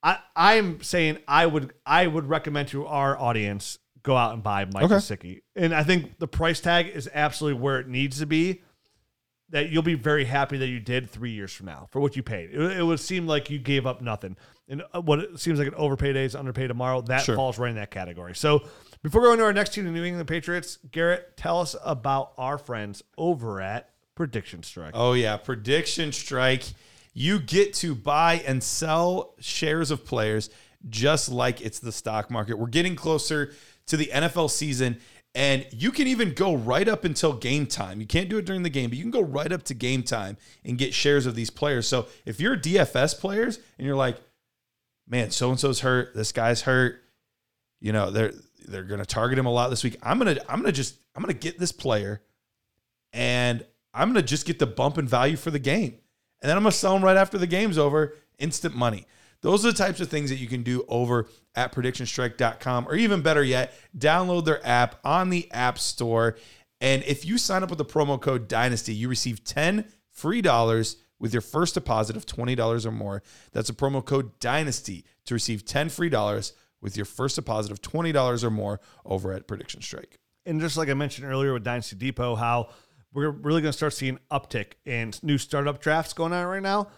I, 0.02 0.18
I'm 0.34 0.82
saying 0.82 1.18
I 1.28 1.46
would, 1.46 1.72
I 1.86 2.06
would 2.06 2.28
recommend 2.28 2.68
to 2.68 2.86
our 2.86 3.18
audience 3.18 3.78
go 4.02 4.16
out 4.16 4.34
and 4.34 4.42
buy 4.42 4.64
Mike 4.64 4.84
Okay. 4.84 4.94
Gesicki. 4.94 5.42
And 5.54 5.74
I 5.74 5.84
think 5.84 6.18
the 6.18 6.26
price 6.26 6.60
tag 6.60 6.88
is 6.88 7.08
absolutely 7.14 7.60
where 7.60 7.78
it 7.78 7.88
needs 7.88 8.18
to 8.18 8.26
be 8.26 8.62
that 9.53 9.68
you'll 9.70 9.82
be 9.82 9.94
very 9.94 10.24
happy 10.24 10.57
that 10.59 10.66
you 10.68 10.80
did 10.80 11.09
three 11.09 11.30
years 11.30 11.53
from 11.53 11.66
now 11.66 11.86
for 11.90 12.00
what 12.00 12.16
you 12.16 12.22
paid. 12.22 12.50
It, 12.53 12.78
it 12.78 12.82
would 12.82 12.98
seem 13.00 13.26
like 13.26 13.48
you 13.50 13.59
gave 13.59 13.86
up 13.86 14.00
nothing. 14.03 14.36
And 14.68 14.82
uh, 14.92 15.00
what 15.00 15.18
it 15.20 15.38
seems 15.38 15.59
like 15.59 15.68
an 15.68 15.74
overpay 15.74 16.12
day 16.14 16.24
is 16.24 16.34
underpaid 16.34 16.68
tomorrow. 16.68 17.00
That 17.03 17.22
Sure. 17.22 17.36
falls 17.36 17.59
right 17.59 17.70
in 17.70 17.76
that 17.76 17.90
category. 17.90 18.34
So 18.34 18.62
before 19.03 19.20
going 19.22 19.38
to 19.38 19.44
our 19.44 19.53
next 19.53 19.74
team, 19.74 19.84
the 19.84 19.90
New 19.90 20.05
England 20.05 20.26
Patriots, 20.26 20.78
Garrett, 20.90 21.36
tell 21.36 21.61
us 21.61 21.76
about 21.84 22.32
our 22.38 22.59
friends 22.59 23.03
over 23.18 23.61
at 23.61 23.90
Prediction 24.14 24.62
Strike. 24.62 24.92
Oh 24.94 25.12
yeah, 25.12 25.36
prediction 25.36 26.12
strike. 26.12 26.64
You 27.14 27.38
get 27.38 27.74
to 27.74 27.94
buy 27.94 28.42
and 28.46 28.62
sell 28.62 29.34
shares 29.38 29.90
of 29.90 30.05
players 30.07 30.48
just 30.88 31.30
like 31.30 31.61
it's 31.61 31.78
the 31.78 31.92
stock 31.92 32.30
market. 32.30 32.59
We're 32.59 32.66
getting 32.66 32.96
closer 32.96 33.53
to 33.86 33.96
the 33.96 34.07
NFL 34.12 34.50
season. 34.50 34.98
And 35.35 35.66
you 35.70 35.93
can 35.93 36.07
even 36.09 36.35
go 36.35 36.55
right 36.55 36.87
up 36.87 37.05
until 37.05 37.33
game 37.33 37.66
time. 37.66 38.01
You 38.01 38.07
can't 38.07 38.28
do 38.28 38.37
it 38.37 38.45
during 38.45 38.62
the 38.62 38.70
game, 38.70 38.91
but 38.91 38.99
you 38.99 39.05
can 39.05 39.11
go 39.11 39.22
right 39.22 39.51
up 39.51 39.62
to 39.64 39.74
game 39.74 40.03
time 40.03 40.37
and 40.62 40.76
get 40.76 40.93
shares 40.93 41.24
of 41.24 41.35
these 41.35 41.49
players. 41.49 41.89
So 41.89 42.07
if 42.26 42.39
you're 42.39 42.57
DFS 42.57 43.18
players 43.18 43.59
and 43.78 43.87
you're 43.87 43.97
like, 43.97 44.18
man, 45.09 45.30
so 45.30 45.51
and 45.51 45.59
so's 45.59 45.80
hurt, 45.80 46.14
this 46.14 46.33
guy's 46.33 46.62
hurt, 46.62 47.03
you 47.80 47.93
know, 47.93 48.11
they're 48.11 48.33
they're 48.68 48.85
gonna 48.85 49.07
target 49.07 49.39
him 49.39 49.47
a 49.47 49.51
lot 49.51 49.70
this 49.70 49.83
week. 49.83 49.97
I'm 50.03 50.18
gonna 50.18 50.37
I'm 50.49 50.61
gonna 50.61 50.70
just 50.70 50.97
I'm 51.16 51.22
gonna 51.22 51.33
get 51.33 51.59
this 51.59 51.72
player 51.72 52.20
and 53.12 53.64
I'm 53.95 54.09
gonna 54.11 54.22
just 54.22 54.47
get 54.47 54.59
the 54.59 54.66
bump 54.66 54.99
in 54.99 55.09
value 55.09 55.37
for 55.37 55.51
the 55.51 55.59
game. 55.59 55.99
And 56.43 56.49
then 56.51 56.57
I'm 56.57 56.62
gonna 56.62 56.72
sell 56.72 56.95
him 56.95 57.03
right 57.03 57.16
after 57.16 57.39
the 57.39 57.47
game's 57.47 57.78
over, 57.78 58.14
instant 58.39 58.74
money. 58.74 59.07
Those 59.43 59.66
are 59.66 59.72
the 59.72 59.78
types 59.78 60.01
of 60.01 60.09
things 60.09 60.30
that 60.30 60.36
you 60.36 60.47
can 60.47 60.62
do 60.62 60.84
over 60.88 61.28
at 61.55 61.72
predictionstrike.com, 61.72 62.88
or 62.88 62.95
even 62.95 63.22
better 63.22 63.43
yet, 63.43 63.74
download 63.97 64.45
their 64.45 64.64
app 64.66 64.99
on 65.05 65.30
the 65.30 65.51
App 65.53 65.78
Store. 65.78 66.36
And 66.80 67.03
if 67.05 67.24
you 67.24 67.38
sign 67.38 67.62
up 67.62 67.68
with 67.68 67.78
the 67.78 67.84
promo 67.84 68.20
code 68.20 68.49
Dynasty, 68.49 68.95
you 68.95 69.09
receive 69.09 69.45
10 69.45 69.84
free 70.11 70.40
dollars 70.40 70.97
with 71.18 71.32
your 71.32 71.40
first 71.40 71.74
deposit 71.74 72.16
of 72.16 72.26
$20 72.26 72.86
or 72.86 72.90
more. 72.90 73.22
That's 73.53 73.68
a 73.68 73.74
promo 73.74 74.05
code 74.05 74.38
Dynasty 74.40 75.05
to 75.26 75.34
receive 75.34 75.64
10 75.64 75.88
free 75.88 76.09
dollars 76.09 76.53
with 76.80 76.97
your 76.97 77.07
first 77.07 77.36
deposit 77.36 77.70
of 77.70 77.80
$20 77.80 78.45
or 78.45 78.51
more 78.51 78.80
over 79.05 79.32
at 79.32 79.47
Prediction 79.47 79.80
Strike. 79.82 80.18
And 80.45 80.61
just 80.61 80.76
like 80.76 80.88
I 80.88 80.95
mentioned 80.95 81.28
earlier 81.28 81.53
with 81.53 81.62
Dynasty 81.62 81.95
Depot, 81.95 82.34
how 82.34 82.70
we're 83.14 83.30
really 83.30 83.62
going 83.62 83.70
to 83.70 83.76
start 83.76 83.93
seeing 83.93 84.18
uptick 84.30 84.72
in 84.84 85.12
new 85.22 85.38
startup 85.38 85.80
drafts 85.80 86.12
going 86.12 86.32
on 86.32 86.47
right 86.47 86.62
now. 86.62 86.88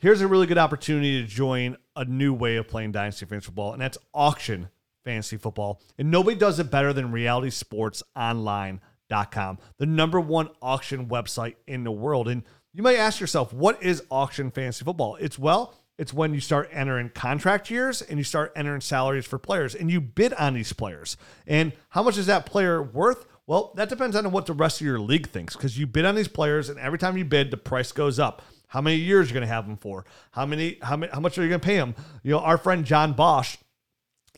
Here's 0.00 0.20
a 0.22 0.26
really 0.26 0.46
good 0.46 0.56
opportunity 0.56 1.20
to 1.20 1.28
join 1.28 1.76
a 1.94 2.06
new 2.06 2.32
way 2.32 2.56
of 2.56 2.66
playing 2.66 2.92
Dynasty 2.92 3.26
Fantasy 3.26 3.48
Football, 3.48 3.74
and 3.74 3.82
that's 3.82 3.98
auction 4.14 4.70
fantasy 5.04 5.36
football. 5.36 5.82
And 5.98 6.10
nobody 6.10 6.38
does 6.38 6.58
it 6.58 6.70
better 6.70 6.94
than 6.94 7.12
realitysportsonline.com, 7.12 9.58
the 9.76 9.84
number 9.84 10.18
one 10.18 10.48
auction 10.62 11.08
website 11.08 11.56
in 11.66 11.84
the 11.84 11.92
world. 11.92 12.28
And 12.28 12.44
you 12.72 12.82
might 12.82 12.96
ask 12.96 13.20
yourself, 13.20 13.52
what 13.52 13.82
is 13.82 14.02
auction 14.10 14.50
fantasy 14.50 14.86
football? 14.86 15.16
It's 15.16 15.38
well, 15.38 15.74
it's 15.98 16.14
when 16.14 16.32
you 16.32 16.40
start 16.40 16.70
entering 16.72 17.10
contract 17.10 17.70
years 17.70 18.00
and 18.00 18.16
you 18.16 18.24
start 18.24 18.54
entering 18.56 18.80
salaries 18.80 19.26
for 19.26 19.38
players 19.38 19.74
and 19.74 19.90
you 19.90 20.00
bid 20.00 20.32
on 20.32 20.54
these 20.54 20.72
players. 20.72 21.18
And 21.46 21.74
how 21.90 22.02
much 22.02 22.16
is 22.16 22.24
that 22.24 22.46
player 22.46 22.82
worth? 22.82 23.26
Well, 23.46 23.74
that 23.76 23.90
depends 23.90 24.16
on 24.16 24.30
what 24.30 24.46
the 24.46 24.54
rest 24.54 24.80
of 24.80 24.86
your 24.86 24.98
league 24.98 25.28
thinks 25.28 25.56
because 25.56 25.78
you 25.78 25.86
bid 25.86 26.06
on 26.06 26.14
these 26.14 26.28
players 26.28 26.70
and 26.70 26.78
every 26.78 26.98
time 26.98 27.18
you 27.18 27.26
bid, 27.26 27.50
the 27.50 27.58
price 27.58 27.92
goes 27.92 28.18
up. 28.18 28.40
How 28.70 28.80
many 28.80 28.96
years 28.96 29.28
you're 29.28 29.34
going 29.34 29.46
to 29.46 29.52
have 29.52 29.66
them 29.66 29.76
for? 29.76 30.04
How 30.30 30.46
many? 30.46 30.78
How 30.80 30.96
many? 30.96 31.12
How 31.12 31.18
much 31.18 31.36
are 31.36 31.42
you 31.42 31.48
going 31.48 31.60
to 31.60 31.66
pay 31.66 31.76
them? 31.76 31.94
You 32.22 32.30
know, 32.30 32.38
our 32.38 32.56
friend 32.56 32.84
John 32.84 33.12
Bosch 33.12 33.56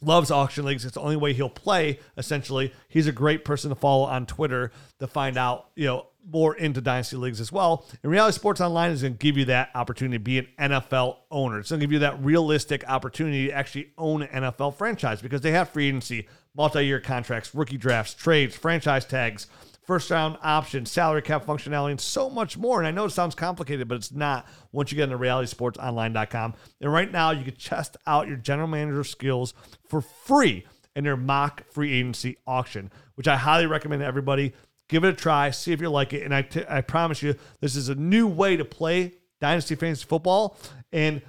loves 0.01 0.30
auction 0.30 0.64
leagues. 0.64 0.87
It's 0.87 0.95
the 0.95 1.03
only 1.03 1.16
way 1.16 1.35
he'll 1.35 1.51
play. 1.51 2.01
Essentially, 2.16 2.72
he's 2.89 3.07
a 3.07 3.12
great 3.12 3.45
person 3.45 3.68
to 3.68 3.76
follow 3.76 4.05
on 4.05 4.24
Twitter 4.24 4.72
to 5.01 5.07
find 5.07 5.37
out. 5.37 5.68
You 5.76 5.87
know 5.87 6.07
more 6.24 6.55
into 6.55 6.80
dynasty 6.80 7.16
leagues 7.16 7.41
as 7.41 7.51
well. 7.51 7.85
And 8.03 8.12
Reality 8.12 8.37
Sports 8.37 8.61
Online 8.61 8.93
is 8.93 9.03
going 9.03 9.14
to 9.14 9.18
give 9.18 9.37
you 9.37 9.47
that 9.47 9.70
opportunity 9.74 10.18
to 10.18 10.22
be 10.22 10.39
an 10.39 10.47
NFL 10.70 11.16
owner. 11.30 11.59
It's 11.59 11.70
going 11.70 11.80
to 11.80 11.87
give 11.87 11.93
you 11.93 11.99
that 12.01 12.22
realistic 12.22 12.89
opportunity 12.89 13.49
to 13.49 13.53
actually 13.53 13.93
own 13.99 14.22
an 14.22 14.45
NFL 14.45 14.76
franchise 14.76 15.20
because 15.20 15.41
they 15.41 15.51
have 15.51 15.70
free 15.70 15.89
agency, 15.89 16.28
multi-year 16.55 17.01
contracts, 17.01 17.55
rookie 17.55 17.76
drafts, 17.76 18.14
trades, 18.14 18.55
franchise 18.55 19.05
tags 19.05 19.49
first 19.85 20.11
round 20.11 20.39
options, 20.43 20.91
salary 20.91 21.22
cap 21.22 21.45
functionality, 21.45 21.91
and 21.91 22.01
so 22.01 22.30
much 22.30 22.57
more. 22.57 22.78
And 22.78 22.87
I 22.87 22.91
know 22.91 23.05
it 23.05 23.11
sounds 23.11 23.35
complicated, 23.35 23.89
but 23.89 23.97
it's 23.97 24.12
not 24.12 24.47
once 24.70 24.93
you 24.93 24.97
get 24.97 25.05
into 25.05 25.18
realitysportsonline.com. 25.18 26.55
And 26.80 26.93
right 26.93 27.11
now, 27.11 27.30
you 27.30 27.45
can 27.45 27.57
test 27.57 27.97
out 28.07 28.28
your 28.28 28.37
general 28.37 28.68
manager 28.68 29.05
skills 29.05 29.55
for 29.89 30.01
free 30.01 30.64
in 30.95 31.05
their 31.05 31.16
mock 31.16 31.64
free 31.72 31.93
agency 31.93 32.37
auction, 32.47 32.91
which 33.14 33.26
I 33.28 33.37
highly 33.37 33.66
recommend 33.66 34.01
to 34.01 34.07
everybody. 34.07 34.53
Give 34.89 35.05
it 35.05 35.09
a 35.09 35.14
try, 35.14 35.51
see 35.51 35.72
if 35.72 35.80
you 35.80 35.89
like 35.89 36.12
it. 36.12 36.22
And 36.22 36.35
I, 36.35 36.43
t- 36.43 36.64
I 36.68 36.83
promise 36.83 37.22
you, 37.22 37.35
this 37.61 37.76
is 37.76 37.89
a 37.89 37.95
new 37.95 38.26
way 38.26 38.57
to 38.59 38.64
play 38.64 39.12
Dynasty 39.41 39.74
Fantasy 39.74 40.05
Football. 40.05 40.59
And 40.93 41.22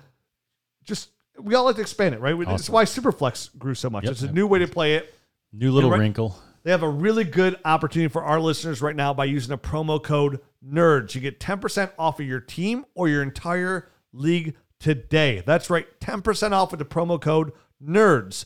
just, 0.84 1.10
we 1.39 1.56
all 1.56 1.64
like 1.64 1.76
to 1.78 1.82
expand 1.82 2.14
it, 2.14 2.20
right? 2.20 2.38
That's 2.45 2.70
why 2.70 2.84
Superflex 2.84 3.58
grew 3.58 3.74
so 3.74 3.89
much. 3.89 4.04
Yep. 4.04 4.12
It's 4.12 4.22
a 4.22 4.32
new 4.32 4.47
way 4.47 4.60
to 4.60 4.68
play 4.68 4.95
it. 4.95 5.14
New 5.54 5.72
little 5.72 5.89
right- 5.89 5.99
wrinkle. 5.99 6.38
They 6.64 6.72
have 6.72 6.84
a 6.84 6.89
really 6.89 7.26
good 7.26 7.59
opportunity 7.66 8.11
for 8.11 8.24
our 8.24 8.39
listeners 8.39 8.82
right 8.82 8.95
now 8.95 9.14
by 9.14 9.26
using 9.26 9.51
a 9.51 9.57
promo 9.57 10.01
code 10.01 10.39
NERDS. 10.66 11.16
You 11.16 11.22
get 11.22 11.39
10% 11.39 11.91
off 11.99 12.20
of 12.20 12.26
your 12.26 12.39
team 12.39 12.86
or 12.95 13.09
your 13.09 13.22
entire 13.22 13.89
league 14.14 14.55
today. 14.80 15.43
That's 15.45 15.70
right, 15.70 15.86
10% 15.99 16.53
off 16.53 16.72
with 16.72 16.80
the 16.80 16.86
promo 16.86 17.20
code 17.20 17.51
NERDS. 17.86 18.45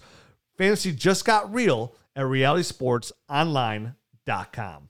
Fantasy 0.58 0.92
just 0.92 1.24
got 1.26 1.54
real 1.54 1.94
at 2.16 2.26
realitysportsonline.com. 2.26 4.90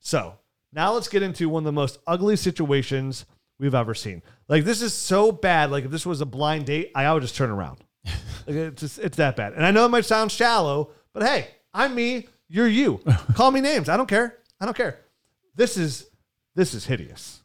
So 0.00 0.38
now 0.72 0.94
let's 0.94 1.08
get 1.08 1.22
into 1.22 1.50
one 1.50 1.62
of 1.62 1.66
the 1.66 1.72
most 1.72 1.98
ugly 2.06 2.36
situations 2.36 3.26
we've 3.58 3.74
ever 3.74 3.94
seen. 3.94 4.22
Like, 4.48 4.64
this 4.64 4.82
is 4.82 4.94
so 4.94 5.30
bad. 5.30 5.70
Like, 5.70 5.84
if 5.84 5.90
this 5.90 6.06
was 6.06 6.22
a 6.22 6.26
blind 6.26 6.64
date, 6.66 6.90
I 6.94 7.12
would 7.12 7.22
just 7.22 7.36
turn 7.36 7.50
around. 7.50 7.84
Like, 8.44 8.56
it's, 8.56 8.80
just, 8.80 8.98
it's 8.98 9.18
that 9.18 9.36
bad. 9.36 9.52
And 9.52 9.64
I 9.64 9.70
know 9.70 9.86
it 9.86 9.90
might 9.90 10.04
sound 10.04 10.32
shallow, 10.32 10.90
but 11.12 11.22
hey, 11.22 11.46
I'm 11.72 11.94
me. 11.94 12.26
You're 12.52 12.68
you. 12.68 13.00
Call 13.34 13.50
me 13.50 13.62
names. 13.62 13.88
I 13.88 13.96
don't 13.96 14.08
care. 14.08 14.36
I 14.60 14.66
don't 14.66 14.76
care. 14.76 14.98
This 15.54 15.78
is 15.78 16.10
this 16.54 16.74
is 16.74 16.84
hideous. 16.84 17.40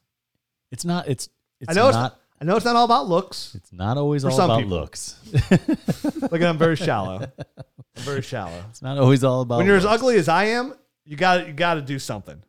It's 0.70 0.84
not. 0.84 1.08
It's. 1.08 1.30
It's 1.62 1.70
I 1.70 1.74
know 1.74 1.90
not. 1.90 2.12
it's 2.12 2.22
I 2.42 2.46
know 2.46 2.58
it's 2.58 2.66
not 2.66 2.76
all 2.76 2.84
about 2.84 3.08
looks. 3.08 3.56
It's 3.56 3.72
not 3.72 3.98
always 3.98 4.26
all 4.26 4.36
about 4.40 4.60
people. 4.60 4.78
looks. 4.78 5.18
Like 6.32 6.42
I'm 6.42 6.58
very 6.58 6.76
shallow. 6.88 7.22
I'm 7.22 8.04
very 8.04 8.22
shallow. 8.22 8.62
It's 8.70 8.82
not 8.82 8.98
always 8.98 9.24
all 9.24 9.42
about. 9.42 9.60
When 9.60 9.66
you're 9.66 9.78
as 9.78 9.86
ugly 9.86 10.18
as 10.18 10.28
I 10.28 10.46
am, 10.46 10.74
you 11.06 11.16
got 11.16 11.48
you 11.48 11.54
got 11.54 11.76
to 11.76 11.82
do 11.82 12.00
something. 12.00 12.44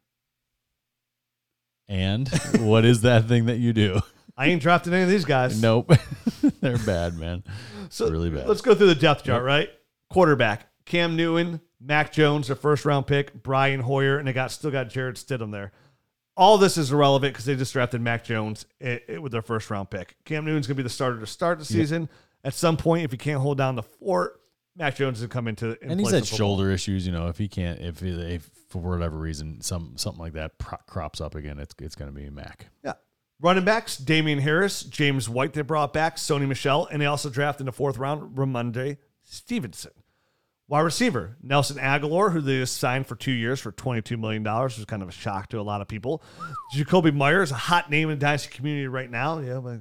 And 1.88 2.28
what 2.58 2.84
is 2.84 3.02
that 3.02 3.28
thing 3.28 3.46
that 3.46 3.58
you 3.58 3.72
do? 3.72 4.00
I 4.36 4.46
ain't 4.46 4.60
drafted 4.60 4.92
any 4.92 5.04
of 5.04 5.08
these 5.08 5.24
guys. 5.24 5.62
Nope. 5.62 5.92
They're 6.60 6.76
bad, 6.78 7.16
man. 7.16 7.44
so 7.88 8.10
really 8.10 8.30
bad. 8.30 8.48
Let's 8.48 8.62
go 8.62 8.74
through 8.74 8.88
the 8.88 8.94
depth 8.96 9.24
chart. 9.24 9.44
Right, 9.44 9.70
quarterback 10.10 10.66
Cam 10.86 11.14
Newton, 11.14 11.60
Mac 11.80 12.12
Jones, 12.12 12.48
their 12.48 12.56
first 12.56 12.84
round 12.84 13.06
pick, 13.06 13.42
Brian 13.42 13.80
Hoyer, 13.80 14.18
and 14.18 14.26
they 14.26 14.32
got 14.32 14.50
still 14.50 14.70
got 14.70 14.88
Jarrett 14.88 15.16
Stidham 15.16 15.52
there. 15.52 15.72
All 16.36 16.56
this 16.58 16.76
is 16.76 16.92
irrelevant 16.92 17.32
because 17.34 17.44
they 17.46 17.56
just 17.56 17.72
drafted 17.72 18.00
Mac 18.00 18.24
Jones 18.24 18.64
i- 18.84 19.00
i- 19.08 19.18
with 19.18 19.32
their 19.32 19.42
first 19.42 19.70
round 19.70 19.90
pick. 19.90 20.16
Cam 20.24 20.44
Newton's 20.44 20.66
gonna 20.66 20.76
be 20.76 20.82
the 20.82 20.88
starter 20.88 21.18
to 21.20 21.26
start 21.26 21.58
the 21.58 21.64
season. 21.64 22.08
At 22.44 22.54
some 22.54 22.76
point, 22.76 23.04
if 23.04 23.10
he 23.12 23.16
can't 23.18 23.40
hold 23.40 23.58
down 23.58 23.74
the 23.74 23.82
fort, 23.82 24.40
Mac 24.76 24.94
Jones 24.96 25.20
is 25.20 25.26
come 25.28 25.48
into 25.48 25.76
And 25.82 25.98
he's 25.98 26.10
had 26.14 26.22
shoulder 26.38 26.70
issues. 26.70 27.04
You 27.06 27.12
know, 27.12 27.26
if 27.28 27.38
he 27.38 27.48
can't, 27.48 27.80
if, 27.80 28.00
if 28.02 28.48
for 28.68 28.78
whatever 28.80 29.18
reason 29.18 29.60
some 29.60 29.94
something 29.96 30.20
like 30.20 30.34
that 30.34 30.56
pro- 30.58 30.78
crops 30.86 31.20
up 31.20 31.34
again, 31.34 31.58
it's 31.58 31.74
it's 31.80 31.96
going 31.96 32.12
to 32.12 32.16
be 32.16 32.30
Mac. 32.30 32.66
Yeah. 32.84 32.92
Running 33.40 33.64
backs, 33.64 33.96
Damien 33.96 34.38
Harris, 34.40 34.82
James 34.82 35.28
White, 35.28 35.52
they 35.52 35.62
brought 35.62 35.92
back, 35.92 36.16
Sony 36.16 36.46
Michel, 36.46 36.86
and 36.90 37.00
they 37.02 37.06
also 37.06 37.30
drafted 37.30 37.62
in 37.62 37.66
the 37.66 37.72
fourth 37.72 37.96
round, 37.96 38.36
Rhamondre 38.36 38.98
Stevenson. 39.22 39.92
Wide 40.68 40.80
receiver, 40.80 41.36
Nelson 41.42 41.78
Agholor, 41.78 42.30
who 42.30 42.42
they 42.42 42.62
signed 42.66 43.06
for 43.06 43.16
two 43.16 43.32
years 43.32 43.58
for 43.58 43.72
$22 43.72 44.18
million, 44.18 44.42
which 44.42 44.76
was 44.76 44.84
kind 44.84 45.02
of 45.02 45.08
a 45.08 45.12
shock 45.12 45.48
to 45.48 45.60
a 45.60 45.62
lot 45.62 45.80
of 45.80 45.88
people. 45.88 46.22
Jakobi 46.74 47.14
Meyers, 47.14 47.50
a 47.50 47.54
hot 47.54 47.90
name 47.90 48.10
in 48.10 48.18
the 48.18 48.26
Dynasty 48.26 48.50
community 48.50 48.86
right 48.86 49.10
now. 49.10 49.38
Yeah, 49.38 49.60
but 49.60 49.80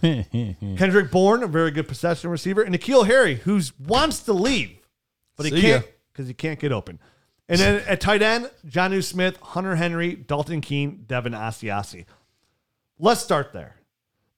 Kendrick 0.00 1.10
Bourne, 1.10 1.42
a 1.42 1.48
very 1.48 1.72
good 1.72 1.88
possession 1.88 2.30
receiver, 2.30 2.62
and 2.62 2.72
N'Keal 2.72 3.06
Harry, 3.06 3.34
who 3.34 3.60
wants 3.84 4.20
to 4.20 4.32
leave, 4.32 4.78
but 5.36 5.46
he 5.46 5.52
See 5.52 5.60
can't 5.60 5.86
because 6.12 6.28
he 6.28 6.34
can't 6.34 6.60
get 6.60 6.70
open. 6.70 7.00
And 7.48 7.58
then 7.58 7.82
at 7.86 8.00
tight 8.00 8.22
end, 8.22 8.50
Jonnu 8.66 9.02
Smith, 9.02 9.38
Hunter 9.38 9.74
Henry, 9.74 10.14
Dalton 10.14 10.60
Keene, 10.60 11.04
Devin 11.06 11.32
Asiasi. 11.32 12.06
Let's 12.98 13.20
start 13.20 13.52
there. 13.52 13.74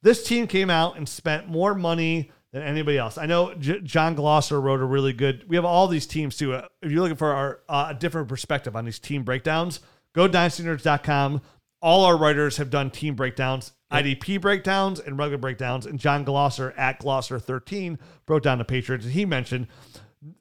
This 0.03 0.25
team 0.25 0.47
came 0.47 0.71
out 0.71 0.97
and 0.97 1.09
spent 1.09 1.47
more 1.49 1.75
money 1.75 2.31
than 2.57 2.67
anybody 2.67 2.97
else. 2.97 3.19
I 3.19 3.27
know 3.27 3.53
J- 3.55 3.81
John 3.83 4.17
Glosser 4.17 4.61
wrote 4.63 4.81
a 4.81 4.85
really 4.85 5.13
good. 5.13 5.45
We 5.49 5.57
have 5.57 5.65
all 5.67 5.89
these 5.89 6.07
teams 6.07 6.37
too. 6.37 6.55
Uh, 6.55 6.67
If 6.81 6.91
you're 6.91 7.03
looking 7.03 7.17
for 7.17 7.33
our 7.33 7.61
uh, 7.69 7.89
a 7.91 7.95
different 7.95 8.29
perspective 8.29 8.75
on 8.75 8.85
these 8.87 8.99
team 8.99 9.25
breakdowns, 9.25 9.81
go 10.15 10.27
to 10.27 10.33
dynastynerds.com. 10.33 11.43
All 11.83 12.05
our 12.07 12.17
writers 12.17 12.57
have 12.57 12.71
done 12.71 12.91
team 12.91 13.15
breakdowns, 13.15 13.73
IDP 13.93 14.41
breakdowns, 14.41 14.99
and 14.99 15.19
regular 15.19 15.37
breakdowns. 15.39 15.85
And 15.85 15.99
John 16.01 16.25
Glosser 16.25 16.73
at 16.79 17.01
Glosser13 17.01 17.99
broke 18.25 18.43
down 18.43 18.57
the 18.57 18.65
Patriots. 18.65 19.05
And 19.05 19.13
he 19.13 19.27
mentioned 19.27 19.67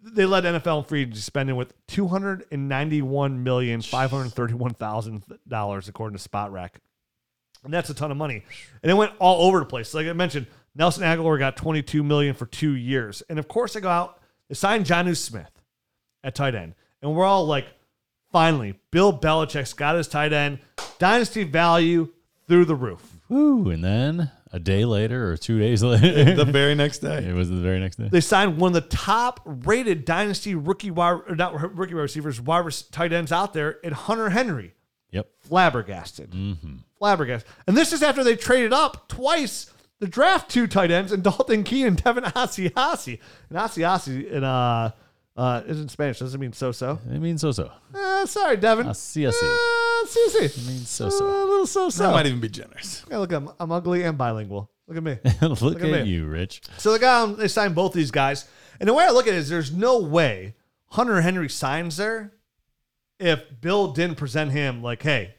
they 0.01 0.25
led 0.25 0.45
NFL 0.45 0.79
in 0.79 0.83
free 0.85 1.01
agency 1.01 1.21
spending 1.21 1.57
with 1.57 1.73
two 1.87 2.07
hundred 2.07 2.45
and 2.51 2.69
ninety-one 2.69 3.43
million 3.43 3.81
five 3.81 4.09
hundred 4.11 4.31
thirty-one 4.31 4.73
thousand 4.73 5.23
dollars, 5.47 5.89
according 5.89 6.17
to 6.17 6.29
Spotrac, 6.29 6.69
and 7.65 7.73
that's 7.73 7.89
a 7.89 7.93
ton 7.93 8.09
of 8.09 8.15
money. 8.17 8.43
And 8.81 8.89
it 8.89 8.95
went 8.95 9.11
all 9.19 9.45
over 9.47 9.59
the 9.59 9.65
place. 9.65 9.93
Like 9.93 10.07
I 10.07 10.13
mentioned, 10.13 10.47
Nelson 10.75 11.03
Agholor 11.03 11.39
got 11.39 11.55
twenty-two 11.57 12.03
million 12.03 12.35
for 12.35 12.45
two 12.45 12.73
years, 12.75 13.23
and 13.29 13.39
of 13.39 13.47
course 13.47 13.73
they 13.73 13.81
go 13.81 13.89
out 13.89 14.19
they 14.49 14.55
signed 14.55 14.85
Jonnu 14.85 15.15
Smith 15.17 15.51
at 16.23 16.35
tight 16.35 16.55
end, 16.55 16.75
and 17.01 17.15
we're 17.15 17.25
all 17.25 17.45
like, 17.45 17.65
finally, 18.31 18.79
Bill 18.91 19.17
Belichick's 19.17 19.73
got 19.73 19.95
his 19.95 20.07
tight 20.07 20.33
end, 20.33 20.59
dynasty 20.99 21.43
value 21.43 22.09
through 22.47 22.65
the 22.65 22.75
roof. 22.75 23.17
Woo! 23.27 23.69
And 23.71 23.83
then 23.83 24.31
a 24.51 24.59
day 24.59 24.85
later 24.85 25.31
or 25.31 25.37
two 25.37 25.59
days 25.59 25.81
later, 25.81 26.35
the 26.35 26.45
very 26.45 26.75
next 26.75 26.99
day. 26.99 27.25
it 27.25 27.33
was 27.33 27.49
the 27.49 27.55
very 27.55 27.79
next 27.79 27.95
day. 27.95 28.07
They 28.11 28.21
signed 28.21 28.57
one 28.57 28.75
of 28.75 28.83
the 28.83 28.95
top 28.95 29.39
rated 29.45 30.05
dynasty 30.05 30.53
rookie 30.53 30.91
wide, 30.91 31.21
or 31.27 31.35
not 31.35 31.75
rookie 31.75 31.95
wide 31.95 32.01
receivers, 32.01 32.39
wide 32.39 32.65
rec- 32.65 32.75
tight 32.91 33.13
ends 33.13 33.31
out 33.31 33.53
there 33.53 33.71
in 33.71 33.93
Hunter 33.93 34.29
Henry. 34.29 34.75
Yep. 35.09 35.27
Flabbergasted. 35.39 36.31
Mm-hmm. 36.31 36.75
Flabbergasted. 36.99 37.49
And 37.67 37.75
this 37.75 37.93
is 37.93 38.03
after 38.03 38.23
they 38.23 38.35
traded 38.35 38.73
up 38.73 39.07
twice 39.07 39.71
to 40.05 40.11
draft 40.11 40.49
two 40.49 40.67
tight 40.67 40.91
ends 40.91 41.11
and 41.11 41.23
Dalton 41.23 41.63
Keene 41.63 41.87
and 41.87 42.03
Devin 42.03 42.23
Asiasi. 42.23 43.19
And 43.49 43.57
Asiasi 43.57 44.29
in 44.29 44.43
uh 44.43 44.91
uh 45.35 45.61
is 45.65 45.81
in 45.81 45.89
Spanish, 45.89 46.19
doesn't 46.19 46.39
mean 46.39 46.53
so 46.53 46.71
so. 46.71 46.99
It 47.11 47.19
means 47.19 47.41
so 47.41 47.51
so. 47.51 47.71
Uh, 47.93 48.25
sorry, 48.25 48.57
Devin. 48.57 48.87
Asiasi. 48.87 49.33
Uh, 49.43 50.05
see, 50.07 50.29
see. 50.29 50.45
It 50.45 50.67
means 50.67 50.89
so 50.89 51.09
so. 51.09 51.25
A 51.25 51.45
little 51.45 51.67
so 51.67 51.89
so. 51.89 52.03
That 52.03 52.11
might 52.11 52.25
even 52.25 52.39
be 52.39 52.49
generous. 52.49 53.03
Yeah, 53.09 53.17
look, 53.17 53.31
I'm, 53.31 53.49
I'm 53.59 53.71
ugly 53.71 54.03
and 54.03 54.17
bilingual. 54.17 54.69
Look 54.87 54.97
at 54.97 55.03
me. 55.03 55.17
Look, 55.41 55.81
at 55.81 55.89
at 55.89 56.05
me. 56.05 56.11
you, 56.11 56.25
Rich. 56.25 56.61
So 56.77 56.93
the 56.93 56.99
guy 56.99 57.25
they 57.25 57.47
signed 57.47 57.73
both 57.73 57.93
these 57.93 58.11
guys, 58.11 58.47
and 58.79 58.87
the 58.87 58.93
way 58.93 59.03
I 59.03 59.09
look 59.09 59.27
at 59.27 59.33
it 59.33 59.37
is, 59.37 59.49
there's 59.49 59.71
no 59.71 59.99
way 59.99 60.53
Hunter 60.89 61.21
Henry 61.21 61.49
signs 61.49 61.97
there 61.97 62.33
if 63.19 63.43
Bill 63.61 63.93
didn't 63.93 64.17
present 64.17 64.51
him 64.51 64.83
like, 64.83 65.01
hey, 65.01 65.35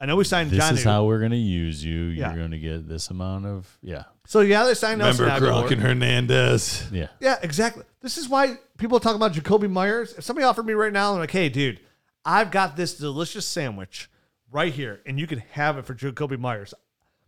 I 0.00 0.06
know 0.06 0.16
we 0.16 0.24
signed 0.24 0.50
This 0.50 0.58
Johnny. 0.60 0.78
is 0.78 0.84
how 0.84 1.04
we're 1.06 1.20
gonna 1.20 1.34
use 1.36 1.84
you. 1.84 2.04
Yeah. 2.04 2.32
You're 2.34 2.42
gonna 2.44 2.58
get 2.58 2.88
this 2.88 3.10
amount 3.10 3.46
of 3.46 3.78
yeah, 3.82 4.04
so 4.26 4.40
yeah, 4.40 4.64
they 4.64 4.74
signed 4.74 5.00
Nelson 5.00 5.24
Remember 5.24 5.46
Agholor. 5.48 5.64
Gronk 5.66 5.70
and 5.72 5.82
Hernandez. 5.82 6.84
yeah. 6.92 7.08
Yeah, 7.20 7.36
exactly. 7.42 7.84
This 8.00 8.16
is 8.16 8.28
why 8.28 8.56
people 8.78 9.00
talk 9.00 9.16
about 9.16 9.32
Jakobi 9.32 9.68
Meyers. 9.70 10.14
If 10.14 10.24
somebody 10.24 10.44
offered 10.44 10.66
me 10.66 10.72
right 10.74 10.92
now, 10.92 11.12
I'm 11.14 11.18
like, 11.18 11.32
hey, 11.32 11.48
dude, 11.48 11.80
I've 12.24 12.50
got 12.52 12.76
this 12.76 12.94
delicious 12.96 13.44
sandwich 13.44 14.08
right 14.52 14.72
here, 14.72 15.00
and 15.04 15.18
you 15.18 15.26
can 15.26 15.40
have 15.52 15.78
it 15.78 15.84
for 15.84 15.94
Jakobi 15.94 16.38
Meyers. 16.38 16.74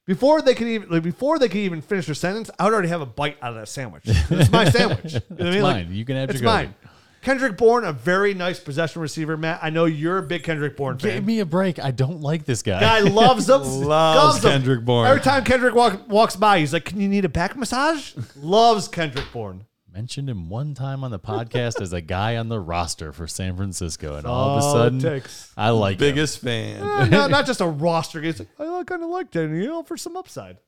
Before 0.06 0.40
they 0.42 0.54
can 0.54 0.66
even 0.68 0.88
like, 0.90 1.02
before 1.02 1.38
they 1.38 1.48
can 1.48 1.60
even 1.60 1.82
finish 1.82 2.06
their 2.06 2.14
sentence, 2.14 2.50
I 2.58 2.64
would 2.64 2.72
already 2.72 2.88
have 2.88 3.00
a 3.00 3.06
bite 3.06 3.36
out 3.42 3.50
of 3.50 3.56
that 3.56 3.68
sandwich. 3.68 4.02
It's 4.06 4.50
my 4.50 4.64
sandwich. 4.70 5.14
You 5.14 5.20
know 5.30 5.36
what 5.36 5.46
I 5.46 5.50
mean? 5.50 5.62
mine. 5.62 5.88
You 5.92 6.04
can 6.04 6.16
have 6.16 6.30
it's 6.30 6.40
Jacoby. 6.40 6.66
mine. 6.66 6.74
Kendrick 7.22 7.56
Bourne, 7.58 7.84
a 7.84 7.92
very 7.92 8.32
nice 8.32 8.58
possession 8.58 9.02
receiver, 9.02 9.36
Matt. 9.36 9.60
I 9.62 9.68
know 9.70 9.84
you're 9.84 10.18
a 10.18 10.22
big 10.22 10.42
Kendrick 10.42 10.76
Bourne 10.76 10.98
fan. 10.98 11.16
Give 11.16 11.24
me 11.26 11.40
a 11.40 11.46
break. 11.46 11.78
I 11.78 11.90
don't 11.90 12.20
like 12.22 12.46
this 12.46 12.62
guy. 12.62 12.80
Guy 12.80 13.00
loves 13.10 13.46
them. 13.46 13.62
Loves 13.62 14.40
them. 14.40 14.52
Kendrick 14.52 14.84
Bourne. 14.84 15.06
Every 15.08 15.20
time 15.22 15.44
Kendrick 15.44 15.74
walk, 15.74 16.08
walks 16.08 16.36
by, 16.36 16.60
he's 16.60 16.72
like, 16.72 16.86
"Can 16.86 17.00
you 17.00 17.08
need 17.08 17.24
a 17.24 17.28
back 17.28 17.56
massage?" 17.56 18.14
loves 18.36 18.88
Kendrick 18.88 19.30
Bourne. 19.32 19.66
Mentioned 19.92 20.30
him 20.30 20.48
one 20.48 20.72
time 20.74 21.02
on 21.02 21.10
the 21.10 21.18
podcast 21.18 21.80
as 21.82 21.92
a 21.92 22.00
guy 22.00 22.36
on 22.36 22.48
the 22.48 22.60
roster 22.60 23.12
for 23.12 23.26
San 23.26 23.56
Francisco, 23.56 24.14
and 24.14 24.24
all 24.24 24.56
of 24.56 24.62
a 24.62 24.66
all 24.66 24.76
it 24.76 24.78
sudden, 24.84 25.00
takes. 25.00 25.52
I 25.56 25.70
like 25.70 25.94
him. 25.94 25.98
Biggest 25.98 26.38
fan. 26.38 26.80
Uh, 26.80 27.06
not, 27.06 27.30
not 27.30 27.44
just 27.46 27.60
a 27.60 27.66
roster. 27.66 28.22
He's 28.22 28.38
like, 28.38 28.48
I 28.58 28.84
kind 28.84 29.02
of 29.02 29.10
like 29.10 29.30
Daniel 29.32 29.82
for 29.82 29.96
some 29.96 30.16
upside. 30.16 30.58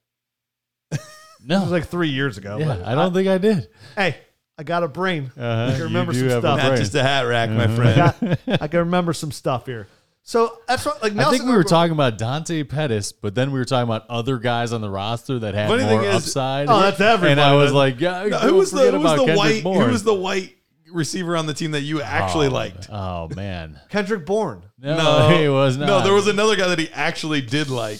No, 1.44 1.58
It 1.58 1.62
was 1.62 1.70
like 1.72 1.86
three 1.88 2.08
years 2.10 2.38
ago. 2.38 2.58
yeah, 2.58 2.66
but 2.66 2.82
I 2.84 2.94
don't 2.94 3.12
think 3.12 3.26
I 3.28 3.38
did. 3.38 3.68
hey, 3.96 4.16
I 4.58 4.62
got 4.64 4.82
a 4.82 4.88
brain. 4.88 5.32
Uh-huh, 5.36 5.72
I 5.72 5.74
can 5.74 5.82
remember 5.84 6.12
you 6.12 6.20
some 6.20 6.28
do 6.28 6.34
have 6.34 6.44
a 6.44 6.46
stuff. 6.46 6.58
Not 6.58 6.76
just 6.78 6.94
a 6.94 7.02
hat 7.02 7.22
rack, 7.22 7.50
my 7.50 7.64
I, 7.64 7.68
friend. 7.68 8.38
got, 8.46 8.62
I 8.62 8.68
can 8.68 8.80
remember 8.80 9.12
some 9.12 9.32
stuff 9.32 9.66
here. 9.66 9.88
So 10.24 10.56
that's 10.68 10.86
what 10.86 11.02
like 11.02 11.16
I 11.16 11.30
think 11.30 11.44
we 11.44 11.50
were 11.52 11.64
talking 11.64 11.92
about 11.92 12.16
Dante 12.16 12.62
Pettis, 12.62 13.10
but 13.10 13.34
then 13.34 13.50
we 13.50 13.58
were 13.58 13.64
talking 13.64 13.88
about 13.88 14.08
other 14.08 14.38
guys 14.38 14.72
on 14.72 14.80
the 14.80 14.90
roster 14.90 15.40
that 15.40 15.54
had 15.54 15.68
Funny 15.68 15.82
more 15.82 16.00
thing 16.00 16.10
is- 16.10 16.14
upside. 16.14 16.68
Oh, 16.68 16.80
that's 16.80 17.00
everybody 17.00 17.32
And 17.32 17.40
I 17.40 17.54
was 17.56 17.72
like, 17.72 18.00
yeah, 18.00 18.24
No, 18.28 18.38
who 18.38 18.48
who 18.48 18.54
was 18.54 18.70
the 18.70 18.92
who 18.92 19.00
was 19.00 19.26
the 19.26 19.34
white 19.34 19.64
Bourne. 19.64 19.84
who 19.86 19.90
was 19.90 20.04
the 20.04 20.14
white 20.14 20.56
receiver 20.92 21.36
on 21.36 21.46
the 21.46 21.54
team 21.54 21.72
that 21.72 21.80
you 21.80 22.02
actually 22.02 22.46
oh, 22.46 22.50
liked? 22.50 22.88
Oh 22.88 23.28
man, 23.34 23.80
Kendrick 23.88 24.24
Bourne. 24.24 24.62
no, 24.78 25.28
he 25.36 25.48
was 25.48 25.76
not. 25.76 25.86
No, 25.86 26.02
there 26.04 26.14
was 26.14 26.28
another 26.28 26.54
guy 26.54 26.68
that 26.68 26.78
he 26.78 26.88
actually 26.92 27.40
did 27.40 27.68
like. 27.68 27.98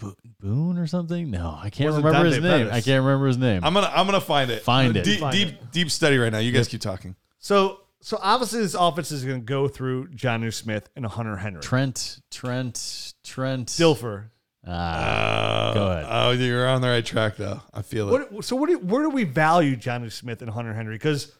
Bo- 0.00 0.16
Boone 0.40 0.78
or 0.78 0.86
something. 0.86 1.30
No, 1.30 1.56
I 1.60 1.70
can't 1.70 1.86
Wasn't 1.88 2.04
remember 2.04 2.26
his 2.28 2.38
name. 2.40 2.66
Pettis. 2.66 2.72
I 2.72 2.80
can't 2.80 3.04
remember 3.04 3.26
his 3.28 3.38
name. 3.38 3.62
I'm 3.64 3.72
gonna 3.74 3.90
I'm 3.94 4.06
gonna 4.06 4.20
find 4.20 4.50
it. 4.50 4.62
Find 4.62 4.96
it. 4.96 5.04
Deep 5.04 5.20
Find 5.20 5.32
deep 5.32 5.48
it. 5.48 5.72
deep 5.72 5.90
study 5.90 6.18
right 6.18 6.32
now. 6.32 6.38
You 6.38 6.50
guys 6.52 6.66
keep 6.68 6.80
talking. 6.80 7.14
So 7.38 7.80
so 8.00 8.18
obviously 8.22 8.60
this 8.60 8.74
offense 8.74 9.12
is 9.12 9.24
going 9.24 9.40
to 9.40 9.44
go 9.44 9.68
through 9.68 10.08
Jonnu 10.08 10.52
Smith 10.54 10.88
and 10.96 11.04
Hunter 11.04 11.36
Henry. 11.36 11.60
Trent, 11.60 12.20
Trent, 12.30 13.12
Trent. 13.22 13.68
Dilfer. 13.68 14.30
Ah, 14.66 15.68
Uh, 15.70 15.74
Go 15.74 15.86
ahead. 15.90 16.06
Oh, 16.08 16.30
you're 16.32 16.66
on 16.68 16.80
the 16.80 16.88
right 16.88 17.04
track 17.04 17.36
though. 17.36 17.60
I 17.74 17.82
feel 17.82 18.08
it. 18.14 18.32
What, 18.32 18.44
so 18.44 18.56
what 18.56 18.68
do, 18.70 18.78
where 18.78 19.02
do 19.02 19.10
we 19.10 19.24
value 19.24 19.76
Jonnu 19.76 20.10
Smith 20.10 20.40
and 20.42 20.50
Hunter 20.50 20.72
Henry? 20.74 20.94
Because 20.94 21.34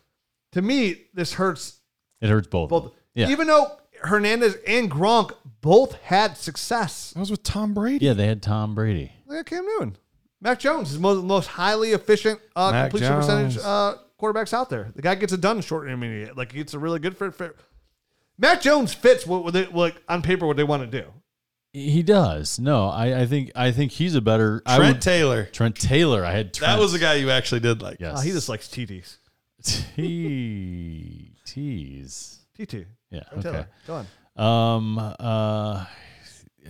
to 0.53 0.63
me, 0.63 1.03
this 1.15 1.33
hurts 1.35 1.81
it 2.21 2.29
hurts 2.29 2.49
both. 2.49 2.65
of 2.65 2.69
both. 2.71 2.83
them. 2.85 2.93
Yeah, 3.15 3.29
Even 3.31 3.47
though 3.47 3.73
Hernandez 4.03 4.57
and 4.67 4.91
Gronk 4.91 5.33
both 5.61 5.95
had 6.03 6.37
success. 6.37 7.13
I 7.17 7.21
was 7.21 7.31
with 7.31 7.43
Tom 7.43 7.75
Brady. 7.75 8.05
yeah, 8.07 8.13
they 8.15 8.27
had 8.27 8.43
Tom 8.43 8.75
Brady. 8.75 9.13
Look 9.27 9.39
at 9.41 9.47
Cam 9.47 9.65
Newton. 9.65 9.97
Mac 10.41 10.59
Jones 10.59 10.91
is 10.93 10.99
most, 10.99 11.23
most 11.23 11.47
highly 11.49 11.93
efficient 11.93 12.41
uh, 12.57 12.73
Mac 12.73 12.91
completion 12.91 13.13
Jones. 13.15 13.27
percentage 13.27 13.59
uh, 13.65 13.95
quarterbacks 14.19 14.55
out 14.55 14.71
there. 14.71 14.91
The 14.97 15.03
guy 15.03 15.15
gets 15.17 15.33
it 15.33 15.41
done 15.43 15.57
in 15.57 15.63
short 15.63 15.83
and 15.87 15.93
intermediate. 15.93 16.37
Like 16.37 16.53
he 16.53 16.59
gets 16.59 16.73
a 16.75 16.79
really 16.79 16.99
good 16.99 17.17
fit. 17.17 17.35
fit. 17.35 17.57
Mac 18.39 18.63
Jones 18.63 18.95
fits 18.95 19.27
what, 19.27 19.45
what 19.45 19.53
they, 19.53 19.67
like 19.67 20.01
on 20.09 20.23
paper 20.23 20.47
what 20.47 20.57
they 20.57 20.65
want 20.65 20.91
to 20.91 21.03
do. 21.03 21.11
He 21.75 22.03
does. 22.03 22.59
No, 22.59 22.89
I, 22.89 23.21
I 23.21 23.27
think 23.27 23.53
I 23.55 23.71
think 23.71 23.93
he's 23.93 24.15
a 24.17 24.21
better 24.21 24.63
I 24.67 24.77
Trent 24.79 24.95
would- 24.97 25.03
Taylor. 25.03 25.45
Trent 25.53 25.77
Taylor. 25.77 26.25
I 26.25 26.33
had 26.33 26.53
Trent. 26.55 26.73
That 26.73 26.81
was 26.83 26.93
the 26.93 26.99
guy 26.99 27.15
you 27.15 27.31
actually 27.31 27.61
did 27.61 27.81
like. 27.83 27.99
Yes. 28.01 28.19
Uh, 28.19 28.21
he 28.23 28.31
just 28.33 28.49
likes 28.49 28.67
TDs. 28.69 29.19
T 29.63 31.33
T's. 31.45 32.39
TT. 32.59 32.87
Yeah. 33.11 33.21
Trent 33.41 33.47
Okay. 33.47 33.65
Go 33.87 34.05
on. 34.37 34.45
Um. 34.45 34.99
Uh. 34.99 35.85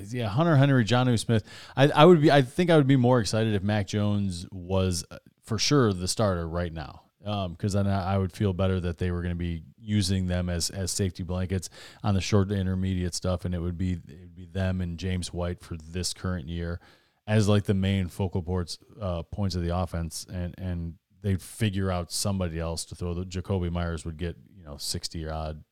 Yeah. 0.08 0.28
Hunter 0.28 0.56
Henry, 0.56 0.84
John 0.84 1.16
Smith. 1.18 1.44
I, 1.76 1.88
I 1.88 2.04
would 2.04 2.20
be. 2.20 2.30
I 2.30 2.42
think 2.42 2.70
I 2.70 2.76
would 2.76 2.86
be 2.86 2.96
more 2.96 3.20
excited 3.20 3.54
if 3.54 3.62
Mac 3.62 3.86
Jones 3.86 4.46
was 4.50 5.04
uh, 5.10 5.18
for 5.44 5.58
sure 5.58 5.92
the 5.92 6.08
starter 6.08 6.48
right 6.48 6.72
now. 6.72 7.02
Um. 7.24 7.52
Because 7.52 7.74
then 7.74 7.86
I 7.86 8.14
I 8.14 8.18
would 8.18 8.32
feel 8.32 8.52
better 8.52 8.80
that 8.80 8.98
they 8.98 9.10
were 9.10 9.20
going 9.22 9.34
to 9.34 9.38
be 9.38 9.62
using 9.78 10.26
them 10.26 10.48
as 10.48 10.70
as 10.70 10.90
safety 10.90 11.22
blankets 11.22 11.68
on 12.02 12.14
the 12.14 12.20
short 12.20 12.48
to 12.48 12.54
intermediate 12.54 13.14
stuff, 13.14 13.44
and 13.44 13.54
it 13.54 13.60
would 13.60 13.76
be 13.76 13.92
it 13.92 14.20
would 14.20 14.34
be 14.34 14.46
them 14.46 14.80
and 14.80 14.98
James 14.98 15.32
White 15.32 15.60
for 15.62 15.76
this 15.76 16.14
current 16.14 16.48
year 16.48 16.80
as 17.26 17.48
like 17.48 17.64
the 17.64 17.74
main 17.74 18.08
focal 18.08 18.42
points 18.42 18.78
uh, 19.00 19.22
points 19.22 19.54
of 19.54 19.62
the 19.62 19.76
offense, 19.76 20.26
and 20.32 20.54
and 20.58 20.94
they'd 21.22 21.42
figure 21.42 21.90
out 21.90 22.10
somebody 22.10 22.58
else 22.58 22.84
to 22.86 22.94
throw. 22.94 23.14
The 23.14 23.24
Jakobi 23.24 23.70
Meyers 23.70 24.04
would 24.04 24.16
get 24.16 24.36
you 24.56 24.64
know 24.64 24.76
sixty 24.78 25.28
odd 25.28 25.62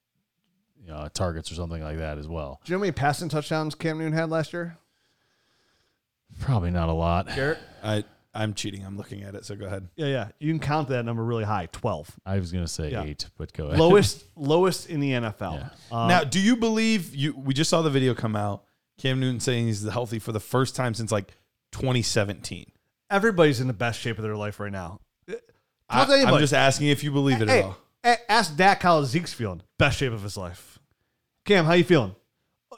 you 0.88 0.94
know, 0.94 1.06
targets 1.12 1.52
or 1.52 1.54
something 1.54 1.82
like 1.82 1.98
that 1.98 2.16
as 2.16 2.26
well. 2.26 2.60
Do 2.64 2.72
you 2.72 2.76
know 2.76 2.80
how 2.80 2.86
many 2.86 2.92
passing 2.92 3.28
touchdowns 3.28 3.74
Cam 3.74 3.98
Newton 3.98 4.14
had 4.14 4.30
last 4.30 4.54
year? 4.54 4.78
Probably 6.40 6.70
not 6.70 6.88
a 6.88 6.92
lot. 6.92 7.26
Garrett? 7.34 7.58
I 7.82 8.04
I'm 8.34 8.54
cheating. 8.54 8.84
I'm 8.84 8.96
looking 8.96 9.22
at 9.22 9.34
it. 9.34 9.44
So 9.44 9.56
go 9.56 9.66
ahead. 9.66 9.88
Yeah, 9.96 10.06
yeah. 10.06 10.28
You 10.38 10.52
can 10.52 10.60
count 10.60 10.88
that 10.88 11.04
number 11.04 11.24
really 11.24 11.44
high 11.44 11.66
12. 11.72 12.20
I 12.24 12.38
was 12.38 12.52
gonna 12.52 12.68
say 12.68 12.92
Yeah. 12.92 13.02
eight, 13.04 13.26
but 13.36 13.52
go 13.52 13.66
ahead. 13.66 13.78
lowest 13.78 14.24
lowest 14.36 14.88
in 14.88 15.00
the 15.00 15.12
NFL. 15.12 15.54
Yeah. 15.54 15.68
Um, 16.02 16.08
now, 16.08 16.24
do 16.24 16.40
you 16.40 16.56
believe 16.56 17.14
you? 17.14 17.34
We 17.36 17.52
just 17.54 17.68
saw 17.70 17.82
the 17.82 17.90
video 17.90 18.14
come 18.14 18.36
out. 18.36 18.64
Cam 18.98 19.20
Newton 19.20 19.40
saying 19.40 19.66
he's 19.66 19.86
healthy 19.88 20.18
for 20.18 20.32
the 20.32 20.40
first 20.40 20.74
time 20.74 20.94
since 20.94 21.12
like 21.12 21.32
2017. 21.72 22.66
everybody's 23.10 23.60
in 23.60 23.66
the 23.66 23.72
best 23.72 23.98
shape 24.00 24.18
of 24.18 24.22
their 24.22 24.36
life 24.36 24.60
right 24.60 24.72
now. 24.72 25.00
I, 25.90 25.98
Talk 26.00 26.08
to 26.08 26.14
anybody. 26.14 26.34
I'm 26.36 26.40
just 26.40 26.52
asking 26.52 26.88
if 26.88 27.02
you 27.02 27.10
believe 27.10 27.40
it 27.40 27.48
hey, 27.48 27.60
at 27.60 27.64
all. 27.64 27.76
a- 28.04 28.30
ask 28.30 28.54
Dak 28.56 28.82
how 28.82 29.02
Zeke's 29.04 29.32
feeling. 29.32 29.62
Best 29.78 29.96
shape 29.98 30.12
of 30.12 30.22
his 30.22 30.36
life. 30.36 30.77
Cam, 31.48 31.64
how 31.64 31.72
you 31.72 31.84
feeling? 31.84 32.14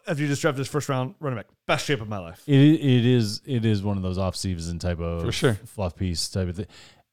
After 0.07 0.23
you 0.23 0.29
just 0.29 0.41
drafted 0.41 0.61
this 0.61 0.69
first 0.69 0.89
round 0.89 1.17
running 1.19 1.37
back, 1.39 1.47
best 1.67 1.85
shape 1.87 2.01
of 2.01 2.09
my 2.09 2.19
life. 2.19 2.43
It 2.47 2.55
it 2.55 3.05
is 3.05 3.43
it 3.45 3.65
is 3.65 3.83
one 3.83 3.97
of 3.97 4.03
those 4.05 4.17
off 4.17 4.37
season 4.37 4.79
type 4.79 5.01
of 5.01 5.23
For 5.25 5.33
sure. 5.33 5.55
fluff 5.67 5.97
piece 5.97 6.29
type 6.29 6.49
of 6.49 6.57
thing, 6.57 6.67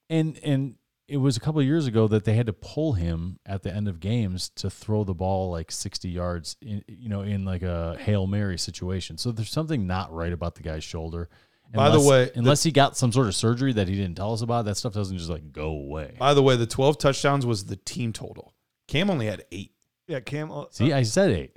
and 0.08 0.38
and 0.44 0.76
it 1.08 1.16
was 1.16 1.36
a 1.36 1.40
couple 1.40 1.60
of 1.60 1.66
years 1.66 1.86
ago 1.88 2.06
that 2.06 2.24
they 2.24 2.34
had 2.34 2.46
to 2.46 2.52
pull 2.52 2.92
him 2.92 3.40
at 3.44 3.62
the 3.64 3.74
end 3.74 3.88
of 3.88 3.98
games 3.98 4.50
to 4.50 4.70
throw 4.70 5.02
the 5.02 5.14
ball 5.14 5.50
like 5.50 5.72
sixty 5.72 6.08
yards, 6.08 6.56
in, 6.62 6.84
you 6.86 7.08
know, 7.08 7.22
in 7.22 7.44
like 7.44 7.62
a 7.62 7.96
hail 7.98 8.26
mary 8.28 8.56
situation. 8.58 9.18
So 9.18 9.32
there's 9.32 9.50
something 9.50 9.86
not 9.86 10.12
right 10.12 10.32
about 10.32 10.54
the 10.54 10.62
guy's 10.62 10.84
shoulder. 10.84 11.28
By 11.74 11.88
the 11.90 11.96
Unless- 11.96 12.08
way, 12.08 12.24
the- 12.26 12.38
unless 12.38 12.62
he 12.62 12.70
got 12.70 12.96
some 12.96 13.10
sort 13.12 13.26
of 13.26 13.34
surgery 13.34 13.72
that 13.74 13.88
he 13.88 13.94
didn't 13.96 14.14
tell 14.16 14.32
us 14.32 14.40
about, 14.42 14.64
that 14.66 14.76
stuff 14.76 14.94
doesn't 14.94 15.18
just 15.18 15.28
like 15.28 15.50
go 15.52 15.68
away. 15.70 16.14
By 16.18 16.32
the 16.34 16.42
way, 16.42 16.56
the 16.56 16.66
12 16.66 16.96
touchdowns 16.98 17.44
was 17.44 17.66
the 17.66 17.76
team 17.76 18.12
total. 18.14 18.54
Cam 18.86 19.10
only 19.10 19.26
had 19.26 19.44
eight. 19.52 19.72
Yeah, 20.08 20.20
Cam. 20.20 20.50
uh, 20.50 20.64
See, 20.70 20.92
I 20.92 21.02
said 21.04 21.30
eight, 21.30 21.56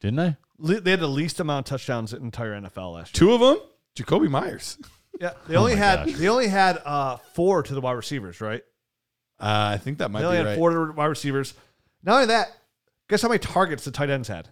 didn't 0.00 0.20
I? 0.20 0.36
le- 0.58 0.80
they 0.80 0.90
had 0.90 1.00
the 1.00 1.06
least 1.08 1.40
amount 1.40 1.66
of 1.66 1.70
touchdowns 1.70 2.12
in 2.12 2.18
the 2.20 2.24
entire 2.26 2.52
NFL 2.60 2.94
last 2.94 3.16
year. 3.18 3.28
Two 3.28 3.32
of 3.32 3.40
them, 3.40 3.58
Jakobi 3.96 4.28
Meyers. 4.28 4.78
Yeah, 5.20 5.34
they 5.46 5.54
only 5.56 5.74
my 5.74 5.78
had 5.78 6.06
gosh. 6.06 6.14
they 6.16 6.28
only 6.28 6.48
had 6.48 6.80
uh, 6.84 7.18
four 7.34 7.62
to 7.62 7.74
the 7.74 7.80
wide 7.80 7.92
receivers, 7.92 8.40
right? 8.40 8.62
Uh, 9.38 9.72
I 9.74 9.76
think 9.76 9.98
that 9.98 10.10
might 10.10 10.20
They 10.20 10.24
be 10.24 10.26
only 10.28 10.38
had 10.38 10.46
right. 10.46 10.58
four 10.58 10.70
to 10.70 10.86
the 10.86 10.92
wide 10.94 11.04
receivers. 11.04 11.54
Not 12.02 12.14
only 12.14 12.26
that, 12.28 12.50
guess 13.08 13.22
how 13.22 13.28
many 13.28 13.38
targets 13.38 13.84
the 13.84 13.92
tight 13.92 14.10
ends 14.10 14.26
had? 14.26 14.48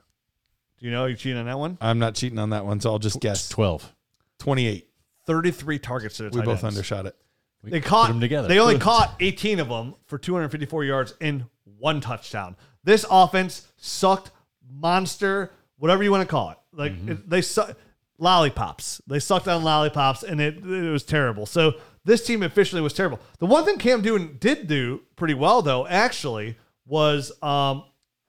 Do 0.79 0.85
you 0.87 0.93
know? 0.93 1.07
You 1.07 1.17
cheating 1.17 1.39
on 1.39 1.47
that 1.47 1.59
one? 1.59 1.77
I'm 1.81 1.99
not 1.99 2.15
cheating 2.15 2.39
on 2.39 2.51
that 2.51 2.67
one, 2.67 2.79
so 2.79 2.91
I'll 2.93 2.99
just 3.01 3.21
guess. 3.21 3.49
Twelve. 3.49 3.93
28. 4.39 4.87
Thirty-three 5.27 5.79
targets 5.81 6.19
to 6.19 6.25
the 6.25 6.29
We 6.31 6.37
tight 6.37 6.45
both 6.45 6.63
ends. 6.63 6.77
undershot 6.77 7.07
it. 7.07 7.17
We 7.65 7.71
They 7.71 7.81
caught 7.81 8.07
put 8.07 8.13
them 8.13 8.21
together. 8.21 8.47
They 8.47 8.59
only 8.61 8.79
caught 8.79 9.17
18 9.19 9.59
of 9.61 9.69
them 9.71 9.95
for 10.07 10.19
254 10.19 10.85
yards 10.85 11.15
in 11.21 11.47
one 11.79 12.01
touchdown. 12.01 12.55
This 12.85 13.05
offense 13.11 13.67
sucked, 13.77 14.31
monster, 14.71 15.51
whatever 15.79 16.03
you 16.03 16.11
want 16.11 16.23
to 16.23 16.31
call 16.31 16.51
it. 16.51 16.57
Like 16.73 16.93
Mm-hmm. 16.93 17.13
it, 17.13 17.31
they 17.31 17.43
suck. 17.43 17.77
lollipops. 18.19 19.01
They 19.07 19.19
sucked 19.19 19.49
on 19.49 19.63
lollipops, 19.65 20.23
and 20.23 20.41
it 20.41 20.57
it 20.65 20.91
was 20.91 21.03
terrible. 21.03 21.47
So 21.47 21.75
this 22.05 22.25
team 22.27 22.43
officially 22.43 22.81
was 22.81 22.93
terrible. 22.93 23.19
The 23.39 23.47
one 23.47 23.65
thing 23.65 23.79
Cam 23.79 24.03
Newton 24.03 24.37
did 24.41 24.67
do 24.67 25.03
pretty 25.17 25.35
well, 25.35 25.63
though, 25.63 25.87
actually, 25.87 26.57
was 26.87 27.33
um 27.43 27.85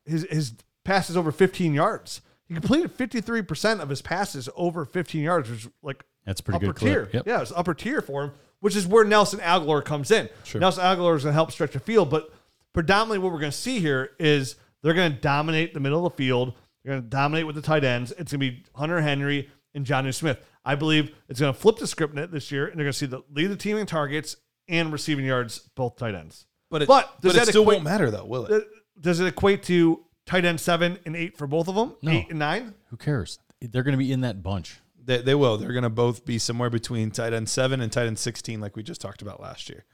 his 0.05 0.25
his 0.29 0.53
passes 0.83 1.15
over 1.15 1.31
15 1.31 1.73
yards. 1.73 2.21
He 2.47 2.55
completed 2.55 2.91
53 2.91 3.41
percent 3.43 3.81
of 3.81 3.89
his 3.89 4.01
passes 4.01 4.49
over 4.55 4.83
15 4.85 5.21
yards, 5.21 5.49
which 5.49 5.65
is 5.65 5.69
like 5.83 6.03
That's 6.25 6.41
pretty 6.41 6.57
upper 6.57 6.73
good 6.73 6.77
tier. 6.77 7.09
Yep. 7.13 7.27
Yeah, 7.27 7.41
it's 7.41 7.53
upper 7.55 7.73
tier 7.73 8.01
for 8.01 8.23
him, 8.25 8.31
which 8.59 8.75
is 8.75 8.87
where 8.87 9.05
Nelson 9.05 9.39
Agholor 9.39 9.85
comes 9.85 10.11
in. 10.11 10.27
Nelson 10.55 10.83
Agholor 10.83 11.15
is 11.15 11.23
going 11.23 11.31
to 11.31 11.33
help 11.33 11.51
stretch 11.51 11.71
the 11.73 11.79
field, 11.79 12.09
but 12.09 12.33
predominantly 12.73 13.17
what 13.19 13.31
we're 13.31 13.39
going 13.39 13.51
to 13.51 13.57
see 13.57 13.79
here 13.79 14.11
is 14.19 14.55
they're 14.81 14.93
going 14.93 15.11
to 15.13 15.19
dominate 15.19 15.73
the 15.73 15.79
middle 15.79 16.05
of 16.05 16.13
the 16.13 16.17
field. 16.17 16.53
They're 16.83 16.93
going 16.93 17.03
to 17.03 17.09
dominate 17.09 17.45
with 17.45 17.55
the 17.55 17.61
tight 17.61 17.83
ends. 17.83 18.11
It's 18.11 18.31
going 18.31 18.39
to 18.39 18.51
be 18.51 18.63
Hunter 18.75 19.01
Henry 19.01 19.49
and 19.73 19.85
Jonnu 19.85 20.13
Smith. 20.13 20.39
I 20.65 20.75
believe 20.75 21.15
it's 21.29 21.39
going 21.39 21.53
to 21.53 21.59
flip 21.59 21.77
the 21.77 21.87
script 21.87 22.13
net 22.13 22.31
this 22.31 22.51
year, 22.51 22.67
and 22.67 22.77
they're 22.77 22.85
going 22.85 22.91
to 22.93 22.97
see 22.97 23.05
the 23.05 23.21
lead 23.31 23.47
the 23.47 23.55
team 23.55 23.77
in 23.77 23.85
targets 23.85 24.35
and 24.67 24.91
receiving 24.91 25.25
yards, 25.25 25.59
both 25.75 25.97
tight 25.97 26.15
ends. 26.15 26.45
But 26.69 26.83
it, 26.83 26.87
But 26.87 27.15
but, 27.21 27.33
does 27.33 27.35
it 27.35 27.47
still 27.49 27.63
equate- 27.63 27.75
won't 27.77 27.83
matter 27.83 28.09
though, 28.11 28.25
will 28.25 28.45
it? 28.45 28.63
Does 28.99 29.19
it 29.19 29.25
equate 29.25 29.63
to 29.63 30.05
tight 30.25 30.45
end 30.45 30.59
seven 30.61 30.99
and 31.05 31.15
eight 31.15 31.37
for 31.37 31.47
both 31.47 31.67
of 31.67 31.75
them? 31.75 31.95
No. 32.01 32.11
Eight 32.11 32.27
and 32.29 32.39
nine? 32.39 32.75
Who 32.89 32.97
cares? 32.97 33.39
They're 33.59 33.83
going 33.83 33.93
to 33.93 33.97
be 33.97 34.11
in 34.11 34.21
that 34.21 34.41
bunch. 34.41 34.79
They, 35.03 35.17
they 35.21 35.35
will. 35.35 35.57
They're 35.57 35.73
going 35.73 35.83
to 35.83 35.89
both 35.89 36.25
be 36.25 36.37
somewhere 36.37 36.69
between 36.69 37.09
tight 37.11 37.33
end 37.33 37.49
seven 37.49 37.81
and 37.81 37.91
tight 37.91 38.05
end 38.05 38.19
16, 38.19 38.61
like 38.61 38.75
we 38.75 38.83
just 38.83 39.01
talked 39.01 39.21
about 39.21 39.41
last 39.41 39.67
year. 39.69 39.85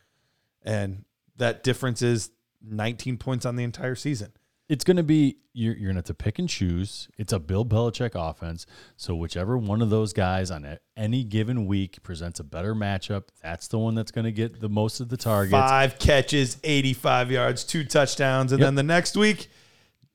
And 0.64 1.06
that 1.38 1.64
difference 1.64 2.02
is 2.02 2.30
19 2.64 3.18
points 3.18 3.46
on 3.46 3.56
the 3.56 3.64
entire 3.64 3.96
season. 3.96 4.32
It's 4.70 4.84
going 4.84 4.98
to 4.98 5.04
be 5.04 5.38
you're, 5.54 5.74
you're 5.76 5.88
going 5.94 5.96
to 5.96 6.00
have 6.00 6.06
to 6.06 6.14
pick 6.14 6.40
and 6.40 6.50
choose. 6.50 7.08
It's 7.18 7.32
a 7.32 7.40
Bill 7.40 7.66
Belichick 7.66 8.12
offense, 8.16 8.66
so 8.98 9.16
whichever 9.16 9.58
one 9.58 9.82
of 9.82 9.90
those 9.90 10.12
guys 10.14 10.52
on 10.52 10.66
a- 10.66 10.80
any 10.98 11.24
given 11.24 11.66
week 11.68 12.04
presents 12.04 12.40
a 12.42 12.44
better 12.44 12.76
matchup, 12.76 13.24
that's 13.42 13.70
the 13.70 13.80
one 13.80 13.96
that's 13.96 14.12
going 14.12 14.26
to 14.26 14.32
get 14.32 14.60
the 14.60 14.68
most 14.70 15.00
of 15.00 15.08
the 15.10 15.16
targets. 15.18 15.52
Five 15.54 15.98
catches, 16.00 16.58
85 16.66 17.32
yards, 17.32 17.64
two 17.64 17.86
touchdowns. 17.86 18.52
And 18.52 18.60
Yep. 18.60 18.68
then 18.68 18.76
the 18.76 18.84
next 18.84 19.16
week, 19.16 19.50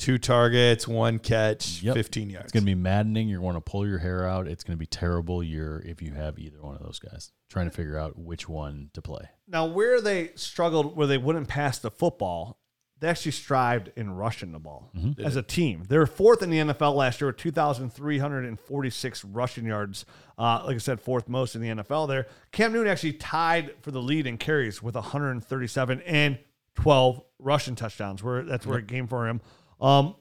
two 0.03 0.19
targets, 0.19 0.89
one 0.89 1.19
catch, 1.21 1.81
Yep. 1.83 1.95
15 1.95 2.29
yards. 2.31 2.45
It's 2.47 2.53
going 2.53 2.65
to 2.65 2.67
be 2.67 2.75
maddening. 2.75 3.29
You're 3.29 3.41
going 3.41 3.55
to 3.55 3.61
pull 3.61 3.87
your 3.87 3.99
hair 3.99 4.27
out. 4.27 4.49
It's 4.49 4.65
going 4.65 4.77
to 4.77 4.79
be 4.79 4.87
terrible 4.87 5.43
year 5.45 5.81
if 5.87 6.03
you 6.03 6.13
have 6.13 6.39
either 6.41 6.61
one 6.61 6.75
of 6.75 6.83
those 6.83 6.99
guys. 6.99 7.31
Trying 7.49 7.71
to 7.71 7.77
figure 7.77 7.97
out 7.97 8.19
which 8.19 8.49
one 8.49 8.91
to 8.95 9.01
play. 9.03 9.29
Now, 9.47 9.67
where 9.67 10.01
they 10.01 10.31
struggled, 10.35 10.97
where 10.97 11.07
they 11.07 11.19
wouldn't 11.19 11.47
pass 11.47 11.79
the 11.79 11.91
football, 11.91 12.59
they 12.99 13.09
actually 13.09 13.33
strived 13.33 13.91
in 13.97 14.11
rushing 14.11 14.51
the 14.53 14.59
ball 14.59 14.91
as 15.19 15.37
a 15.37 15.43
team. 15.43 15.85
They 15.89 15.99
were 15.99 16.07
fourth 16.07 16.43
in 16.43 16.51
the 16.51 16.59
NFL 16.59 16.95
last 16.95 17.21
year 17.21 17.29
with 17.29 17.37
2,346 17.37 19.25
rushing 19.25 19.67
yards. 19.67 20.05
Uh, 20.39 20.63
like 20.65 20.77
I 20.77 20.79
said, 20.79 21.01
fourth 21.01 21.29
most 21.29 21.55
in 21.55 21.63
the 21.63 21.69
NFL 21.69 22.09
there. 22.09 22.27
Cam 22.53 22.73
Newton 22.73 22.91
actually 22.91 23.15
tied 23.15 23.75
for 23.83 23.91
the 23.91 24.01
lead 24.03 24.27
in 24.27 24.39
carries 24.39 24.83
with 24.83 24.95
137 24.95 26.01
and 26.03 26.39
12 26.77 27.23
rushing 27.39 27.75
touchdowns. 27.75 28.23
Where 28.23 28.43
That's 28.45 28.67
where 28.67 28.79
it 28.79 28.89
came 28.89 29.07
for 29.07 29.29
him. 29.29 29.41
Um, 29.83 30.15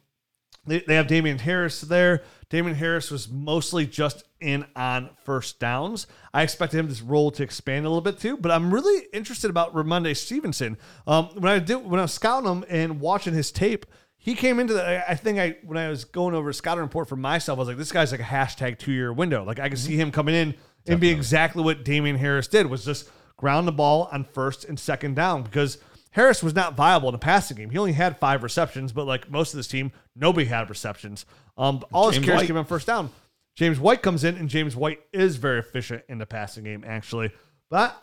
they, 0.66 0.80
they 0.82 0.96
have 0.96 1.08
Damien 1.08 1.40
Harris 1.40 1.82
there. 1.82 2.24
Damien 2.50 2.76
Harris 2.76 3.10
was 3.10 3.30
mostly 3.30 3.86
just 3.88 4.26
in 4.40 4.66
on 4.76 5.10
first 5.24 5.60
downs. 5.60 6.06
I 6.34 6.44
expected 6.44 6.80
him 6.80 6.90
this 6.90 7.02
role 7.02 7.32
to 7.32 7.44
expand 7.44 7.86
a 7.86 7.90
little 7.90 8.02
bit 8.02 8.20
too, 8.20 8.38
but 8.38 8.52
I'm 8.52 8.74
really 8.74 9.06
interested 9.14 9.50
about 9.50 9.74
Rhamondre 9.74 10.16
Stevenson. 10.18 10.78
Um, 11.08 11.30
when 11.36 11.52
I 11.52 11.60
did 11.60 11.78
when 11.78 12.00
I 12.00 12.04
was 12.04 12.14
scouting 12.14 12.50
him 12.50 12.66
and 12.70 13.00
watching 13.00 13.34
his 13.34 13.52
tape, 13.52 13.86
he 14.18 14.36
came 14.36 14.60
into 14.60 14.74
the. 14.74 15.10
I- 15.10 15.16
think 15.16 15.40
I 15.40 15.58
when 15.64 15.78
I 15.78 15.90
was 15.90 16.04
going 16.04 16.36
over 16.36 16.50
a 16.50 16.54
scouting 16.54 16.84
report 16.84 17.08
for 17.08 17.16
myself, 17.16 17.58
I 17.58 17.62
was 17.62 17.68
like, 17.70 17.78
this 17.78 17.92
guy's 17.92 18.12
like 18.12 18.22
a 18.22 18.24
hashtag 18.24 18.78
two 18.78 18.92
year 18.92 19.14
window. 19.14 19.44
Like 19.44 19.60
I 19.60 19.70
could 19.70 19.80
see 19.80 19.96
him 19.96 20.12
coming 20.12 20.36
in 20.36 20.56
and 20.88 21.00
be 21.00 21.10
exactly 21.10 21.64
what 21.64 21.86
Damien 21.86 22.18
Harris 22.18 22.48
did 22.48 22.68
was 22.68 22.84
just 22.84 23.10
ground 23.38 23.68
the 23.68 23.72
ball 23.72 24.10
on 24.12 24.24
first 24.24 24.66
and 24.66 24.80
second 24.80 25.16
down 25.16 25.42
because 25.44 25.78
Harris 26.12 26.44
was 26.44 26.54
not 26.54 26.76
viable 26.76 27.08
in 27.10 27.14
the 27.14 27.20
passing 27.20 27.58
game. 27.58 27.70
He 27.70 27.78
only 27.78 27.94
had 27.94 28.18
five 28.20 28.44
receptions, 28.44 28.92
but 28.92 29.06
like 29.06 29.30
most 29.32 29.54
of 29.54 29.58
this 29.58 29.68
team, 29.68 29.92
nobody 30.16 30.46
had 30.46 30.70
receptions. 30.70 31.26
Um, 31.58 31.84
all 31.94 32.08
his 32.08 32.16
James 32.18 32.26
carries 32.26 32.40
White. 32.42 32.48
came 32.48 32.58
on 32.58 32.66
first 32.66 32.86
down. 32.88 33.10
James 33.56 33.80
White 33.80 34.02
comes 34.02 34.24
in, 34.24 34.36
and 34.38 34.50
James 34.50 34.76
White 34.76 35.00
is 35.14 35.36
very 35.38 35.60
efficient 35.60 36.04
in 36.10 36.18
the 36.18 36.26
passing 36.26 36.64
game, 36.64 36.84
actually. 36.86 37.32
But 37.70 37.96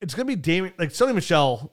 it's 0.00 0.14
going 0.14 0.26
to 0.28 0.36
be 0.36 0.40
Damien, 0.40 0.74
like 0.78 0.90
Sony 0.90 1.14
Michel. 1.14 1.72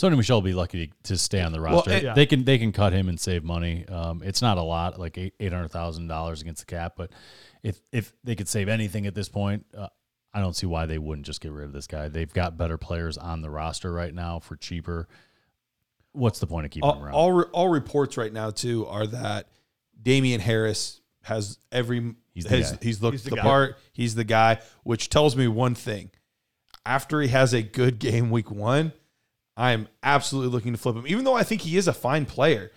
Sony 0.00 0.16
Michel 0.16 0.38
will 0.38 0.42
be 0.42 0.54
lucky 0.54 0.86
to, 0.86 0.92
to 1.12 1.18
stay 1.18 1.42
on 1.42 1.52
the 1.52 1.60
roster. 1.60 1.90
and- 1.90 2.02
Yeah. 2.02 2.14
They 2.14 2.24
can 2.26 2.44
they 2.44 2.58
can 2.58 2.72
cut 2.72 2.92
him 2.92 3.08
and 3.08 3.20
save 3.20 3.44
money. 3.44 3.86
Um, 3.86 4.22
it's 4.24 4.40
not 4.40 4.56
a 4.56 4.62
lot, 4.62 4.98
like 4.98 5.18
eight 5.18 5.34
eight 5.40 5.52
hundred 5.52 5.70
thousand 5.70 6.06
dollars 6.08 6.40
against 6.40 6.66
the 6.66 6.74
cap, 6.74 6.94
but 6.96 7.10
if 7.62 7.80
if 7.92 8.12
they 8.24 8.34
could 8.34 8.48
save 8.48 8.68
anything 8.68 9.06
at 9.06 9.14
this 9.14 9.28
point, 9.28 9.66
uh, 9.76 9.88
I 10.32 10.40
don't 10.40 10.54
see 10.54 10.66
why 10.66 10.86
they 10.86 10.98
wouldn't 10.98 11.26
just 11.26 11.40
get 11.40 11.52
rid 11.52 11.64
of 11.64 11.72
this 11.72 11.86
guy. 11.86 12.08
They've 12.08 12.32
got 12.32 12.56
better 12.56 12.78
players 12.78 13.18
on 13.18 13.42
the 13.42 13.50
roster 13.50 13.92
right 13.92 14.14
now 14.14 14.38
for 14.38 14.56
cheaper. 14.56 15.08
What's 16.12 16.38
the 16.38 16.46
point 16.46 16.66
of 16.66 16.70
keeping 16.70 16.88
him 16.88 17.02
around? 17.02 17.14
all, 17.14 17.32
re- 17.32 17.46
all 17.52 17.68
reports 17.68 18.16
right 18.16 18.32
now, 18.32 18.50
too, 18.50 18.86
are 18.86 19.06
that 19.08 19.48
Damien 20.00 20.40
Harris 20.40 21.00
has 21.22 21.58
every. 21.72 22.14
He's 22.32 22.44
the 22.44 22.56
has, 22.56 22.72
guy. 22.72 22.78
he's 22.82 23.02
looked 23.02 23.14
He's 23.14 23.24
the 23.24 23.30
the 23.30 23.36
part. 23.36 23.78
He's 23.92 24.14
the 24.14 24.24
guy, 24.24 24.58
which 24.84 25.08
tells 25.08 25.36
me 25.36 25.48
one 25.48 25.74
thing. 25.74 26.10
After 26.86 27.20
he 27.20 27.28
has 27.28 27.52
a 27.52 27.62
good 27.62 27.98
game 27.98 28.30
week 28.30 28.50
one, 28.50 28.92
I 29.56 29.72
am 29.72 29.88
absolutely 30.02 30.50
looking 30.50 30.72
to 30.72 30.78
flip 30.78 30.96
him. 30.96 31.06
Even 31.06 31.24
though 31.24 31.34
I 31.34 31.42
think 31.42 31.60
he 31.60 31.76
is 31.76 31.86
a 31.86 31.92
fine 31.92 32.24
player, 32.24 32.72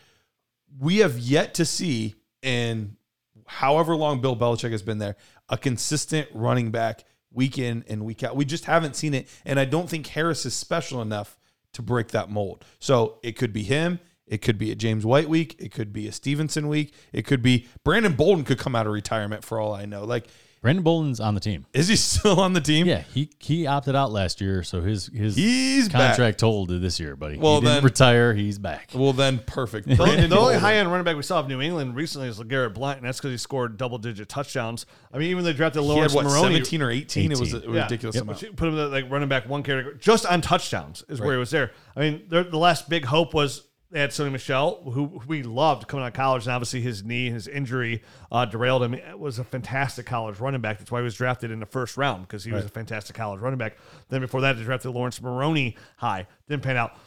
we 0.80 0.98
have 0.98 1.18
yet 1.18 1.54
to 1.56 1.66
see 1.66 2.16
in 2.42 2.98
however 3.46 3.96
long 3.96 4.22
Bill 4.22 4.36
Belichick 4.36 4.72
has 4.72 4.82
been 4.82 4.98
there 4.98 5.16
a 5.50 5.58
consistent 5.58 6.28
running 6.34 6.72
back 6.72 7.06
week 7.34 7.58
in 7.58 7.84
and 7.88 8.06
week 8.06 8.24
out. 8.24 8.36
We 8.36 8.46
just 8.46 8.66
haven't 8.66 8.96
seen 8.96 9.14
it, 9.14 9.28
and 9.46 9.60
I 9.60 9.66
don't 9.66 9.90
think 9.90 10.08
Harris 10.08 10.46
is 10.46 10.54
special 10.54 11.02
enough 11.02 11.38
to 11.74 11.82
break 11.82 12.10
that 12.10 12.30
mold. 12.30 12.64
So 12.80 13.20
it 13.24 13.34
could 13.34 13.52
be 13.52 13.64
him. 13.64 14.00
It 14.26 14.42
could 14.42 14.58
be 14.58 14.72
a 14.72 14.76
James 14.76 15.06
White 15.06 15.28
week. 15.28 15.56
It 15.60 15.72
could 15.72 15.92
be 15.92 16.08
a 16.08 16.12
Stevenson 16.12 16.68
week. 16.68 16.94
It 17.12 17.26
could 17.26 17.42
be 17.42 17.68
Brandon 17.84 18.14
Bolden 18.14 18.46
could 18.46 18.58
come 18.58 18.76
out 18.76 18.88
of 18.88 18.94
retirement 18.94 19.44
for 19.44 19.60
all 19.60 19.74
I 19.74 19.86
know. 19.86 20.06
Like, 20.06 20.28
Brandon 20.64 20.82
Bolden's 20.84 21.20
on 21.20 21.34
the 21.36 21.42
team. 21.42 21.66
is 21.74 21.90
he 21.90 21.96
still 21.98 22.40
on 22.40 22.54
the 22.54 22.62
team? 22.62 22.88
Yeah, 22.88 23.04
he 23.14 23.30
he 23.40 23.68
opted 23.68 23.96
out 23.96 24.12
last 24.14 24.40
year, 24.40 24.64
so 24.64 24.82
his 24.82 25.08
his 25.14 25.36
He's 25.36 25.90
contract 25.90 26.40
told 26.40 26.70
this 26.70 27.02
year, 27.02 27.18
buddy. 27.18 27.38
Well, 27.38 27.56
he 27.56 27.62
didn't 27.68 27.74
then- 27.76 27.84
retire. 27.84 28.34
He's 28.34 28.58
back. 28.58 28.92
Well, 28.96 29.12
then 29.14 29.40
perfect. 29.46 29.88
The, 30.04 30.28
the 30.28 30.38
only 30.40 30.56
high 30.58 30.76
end 30.78 30.90
running 30.90 31.04
back 31.04 31.18
we 31.18 31.22
saw 31.24 31.40
of 31.42 31.48
New 31.50 31.62
England 31.62 31.96
recently 31.98 32.30
is 32.30 32.40
Garrett 32.44 32.74
Blunt, 32.74 32.98
and 33.00 33.06
that's 33.08 33.20
because 33.20 33.32
he 33.32 33.38
scored 33.38 33.78
double 33.78 33.98
digit 33.98 34.30
touchdowns. 34.30 34.86
I 35.14 35.18
mean, 35.18 35.30
even 35.32 35.44
they 35.44 35.52
drafted 35.54 35.82
He 35.84 35.88
had 35.90 35.96
Lawrence 35.96 36.14
what, 36.14 36.24
Maroney. 36.26 36.56
17 36.56 36.82
or 36.82 36.90
18? 36.90 37.32
It 37.32 37.40
was 37.40 37.54
a 37.54 37.58
18. 37.58 37.74
Yeah. 37.74 37.84
ridiculous 37.84 38.16
Yep. 38.16 38.24
amount. 38.24 38.42
Which 38.42 38.56
Put 38.56 38.68
him 38.70 38.78
in, 38.80 38.92
like 38.92 39.12
running 39.12 39.28
back 39.30 39.48
one 39.50 39.64
category, 39.64 39.98
just 40.00 40.26
on 40.26 40.40
touchdowns 40.42 41.04
is 41.10 41.20
where 41.20 41.34
he 41.34 41.38
was 41.40 41.50
there. 41.52 41.72
I 41.96 42.00
mean, 42.00 42.24
the 42.30 42.44
last 42.58 42.88
big 42.90 43.04
hope 43.06 43.34
was 43.34 43.64
they 43.94 44.00
had 44.00 44.10
Sony 44.10 44.32
Michel, 44.32 44.82
who, 44.86 45.08
who 45.08 45.22
we 45.28 45.44
loved 45.44 45.88
coming 45.88 46.04
out 46.04 46.08
of 46.08 46.14
college, 46.14 46.46
and 46.46 46.52
obviously 46.52 46.82
his 46.82 47.04
knee, 47.04 47.30
his 47.30 47.48
injury 47.48 48.02
uh, 48.32 48.44
derailed 48.44 48.82
him. 48.82 48.96
It 48.96 49.20
was 49.20 49.38
a 49.38 49.44
fantastic 49.44 50.08
college 50.08 50.40
running 50.40 50.62
back. 50.62 50.80
That's 50.80 50.92
why 50.92 51.00
he 51.00 51.04
was 51.04 51.14
drafted 51.14 51.52
in 51.52 51.60
the 51.60 51.68
first 51.68 51.96
round 51.96 52.24
because 52.24 52.44
he 52.44 52.52
was 52.52 52.66
a 52.66 52.70
fantastic 52.70 53.16
college 53.16 53.40
running 53.40 53.60
back. 53.60 53.78
Then 54.10 54.22
before 54.22 54.42
that, 54.42 54.58
they 54.58 54.64
drafted 54.64 54.92
Lawrence 54.92 55.22
Maroney 55.22 55.78
high. 55.98 56.26
Didn't 56.50 56.64
pan 56.64 56.76
out. 56.76 56.98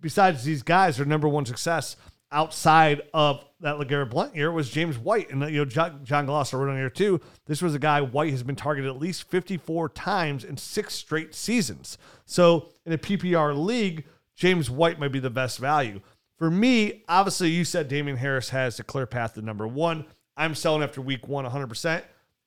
Besides 0.00 0.42
these 0.42 0.64
guys, 0.64 0.96
their 0.96 1.06
number 1.06 1.28
one 1.28 1.46
success 1.46 1.94
outside 2.32 3.02
of 3.14 3.44
that 3.60 3.76
LeGarrette 3.76 4.10
Blunt 4.10 4.34
year 4.34 4.50
was 4.50 4.68
James 4.68 4.98
White. 4.98 5.30
And, 5.30 5.40
you 5.42 5.58
know, 5.58 5.64
John, 5.64 6.00
John 6.02 6.26
Glosser 6.26 6.58
wrote 6.58 6.68
on 6.68 6.76
here 6.76 6.90
too. 6.90 7.20
This 7.46 7.62
was 7.62 7.76
a 7.76 7.78
guy, 7.78 8.00
White 8.00 8.32
has 8.32 8.42
been 8.42 8.56
targeted 8.56 8.90
at 8.90 8.98
least 8.98 9.30
54 9.30 9.90
times 9.90 10.42
in 10.42 10.56
six 10.56 10.94
straight 10.94 11.32
seasons. 11.32 11.96
So 12.26 12.70
in 12.84 12.92
a 12.92 12.98
PPR 12.98 13.56
league, 13.56 14.04
James 14.34 14.68
White 14.68 14.98
might 14.98 15.12
be 15.12 15.20
the 15.20 15.30
best 15.30 15.58
value. 15.58 16.00
For 16.44 16.50
me, 16.50 17.04
obviously, 17.08 17.48
you 17.48 17.64
said 17.64 17.88
Damien 17.88 18.18
Harris 18.18 18.50
has 18.50 18.78
a 18.78 18.84
clear 18.84 19.06
path 19.06 19.32
to 19.32 19.40
number 19.40 19.66
one. 19.66 20.04
I'm 20.36 20.54
selling 20.54 20.82
after 20.82 21.00
week 21.00 21.26
one 21.26 21.46
100%. 21.46 22.02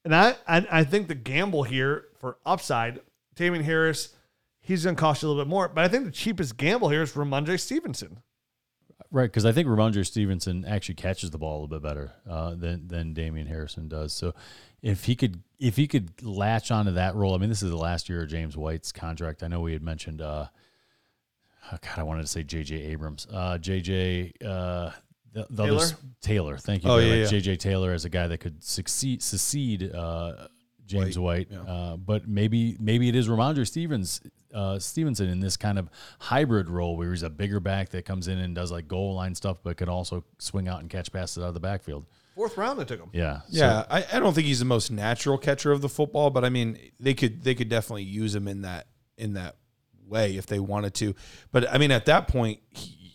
And 0.05 0.13
I, 0.13 0.35
I, 0.47 0.67
I 0.69 0.83
think 0.83 1.07
the 1.07 1.15
gamble 1.15 1.63
here 1.63 2.05
for 2.19 2.37
upside, 2.45 3.01
Damien 3.33 3.63
Harris, 3.63 4.13
he's 4.61 4.83
going 4.83 4.95
to 4.95 4.99
cost 4.99 5.23
you 5.23 5.27
a 5.27 5.29
little 5.29 5.43
bit 5.43 5.49
more. 5.49 5.67
But 5.67 5.83
I 5.83 5.87
think 5.87 6.05
the 6.05 6.11
cheapest 6.11 6.57
gamble 6.57 6.89
here 6.89 7.01
is 7.01 7.13
Rhamondre 7.13 7.59
Stevenson. 7.59 8.19
Right, 9.09 9.23
because 9.23 9.47
I 9.47 9.51
think 9.51 9.67
Rhamondre 9.67 10.05
Stevenson 10.05 10.63
actually 10.65 10.93
catches 10.93 11.31
the 11.31 11.39
ball 11.39 11.53
a 11.53 11.59
little 11.61 11.79
bit 11.79 11.81
better 11.81 12.11
uh, 12.29 12.53
than 12.53 12.87
than 12.87 13.15
Damien 13.15 13.47
Harrison 13.47 13.87
does. 13.87 14.13
So 14.13 14.35
if 14.83 15.05
he 15.05 15.15
could 15.15 15.41
if 15.57 15.75
he 15.75 15.87
could 15.87 16.21
latch 16.21 16.69
onto 16.69 16.91
that 16.91 17.15
role, 17.15 17.33
I 17.33 17.39
mean, 17.39 17.49
this 17.49 17.63
is 17.63 17.71
the 17.71 17.77
last 17.77 18.09
year 18.09 18.21
of 18.21 18.29
James 18.29 18.55
White's 18.55 18.91
contract. 18.91 19.41
I 19.41 19.47
know 19.47 19.61
we 19.61 19.73
had 19.73 19.81
mentioned. 19.81 20.21
Uh, 20.21 20.49
oh 21.71 21.77
God, 21.81 21.97
I 21.97 22.03
wanted 22.03 22.21
to 22.21 22.27
say 22.27 22.43
J.J. 22.43 22.75
Abrams, 22.75 23.27
uh, 23.31 23.57
J.J. 23.57 24.33
Uh, 24.43 24.91
the, 25.33 25.45
the 25.49 25.63
Taylor? 25.65 25.81
s- 25.81 25.95
Taylor, 26.21 26.57
thank 26.57 26.83
you. 26.83 26.89
Oh, 26.89 26.97
very 26.97 27.09
yeah, 27.09 27.23
much. 27.23 27.31
yeah. 27.33 27.39
J.J. 27.39 27.55
Taylor 27.57 27.91
as 27.93 28.05
a 28.05 28.09
guy 28.09 28.27
that 28.27 28.39
could 28.39 28.63
succeed 28.63 29.21
succeed 29.21 29.93
uh, 29.93 30.47
James 30.85 31.19
White, 31.19 31.49
uh, 31.53 31.97
but 31.97 32.27
maybe 32.27 32.77
maybe 32.79 33.09
it 33.09 33.15
is 33.15 33.27
Rhamondre 33.27 33.67
Stevens 33.67 34.21
uh, 34.53 34.79
Stevenson 34.79 35.27
in 35.29 35.39
this 35.41 35.57
kind 35.57 35.77
of 35.77 35.89
hybrid 36.19 36.69
role 36.69 36.95
where 36.95 37.11
he's 37.11 37.23
a 37.23 37.29
bigger 37.29 37.59
back 37.59 37.89
that 37.89 38.05
comes 38.05 38.27
in 38.29 38.37
and 38.39 38.55
does 38.55 38.71
like 38.71 38.87
goal 38.87 39.13
line 39.15 39.35
stuff, 39.35 39.57
but 39.61 39.75
can 39.77 39.89
also 39.89 40.23
swing 40.39 40.67
out 40.69 40.79
and 40.79 40.89
catch 40.89 41.11
passes 41.11 41.43
out 41.43 41.49
of 41.49 41.53
the 41.53 41.59
backfield. 41.59 42.05
Fourth 42.35 42.55
round, 42.55 42.79
they 42.79 42.85
took 42.85 42.99
him. 43.01 43.09
Yeah, 43.13 43.41
so- 43.41 43.59
Yeah, 43.59 43.85
I, 43.89 44.05
I 44.13 44.19
don't 44.19 44.33
think 44.33 44.45
he's 44.47 44.59
the 44.59 44.65
most 44.65 44.91
natural 44.91 45.37
catcher 45.37 45.71
of 45.71 45.81
the 45.81 45.89
football, 45.89 46.29
but 46.29 46.45
I 46.45 46.49
mean 46.49 46.77
they 46.99 47.13
could 47.13 47.43
they 47.43 47.53
could 47.55 47.67
definitely 47.67 48.03
use 48.03 48.33
him 48.33 48.47
in 48.47 48.61
that 48.61 48.87
in 49.17 49.33
that 49.33 49.57
way 50.07 50.37
if 50.37 50.45
they 50.45 50.59
wanted 50.59 50.93
to. 50.95 51.15
But 51.51 51.71
I 51.71 51.77
mean 51.77 51.91
at 51.91 52.05
that 52.05 52.27
point 52.27 52.59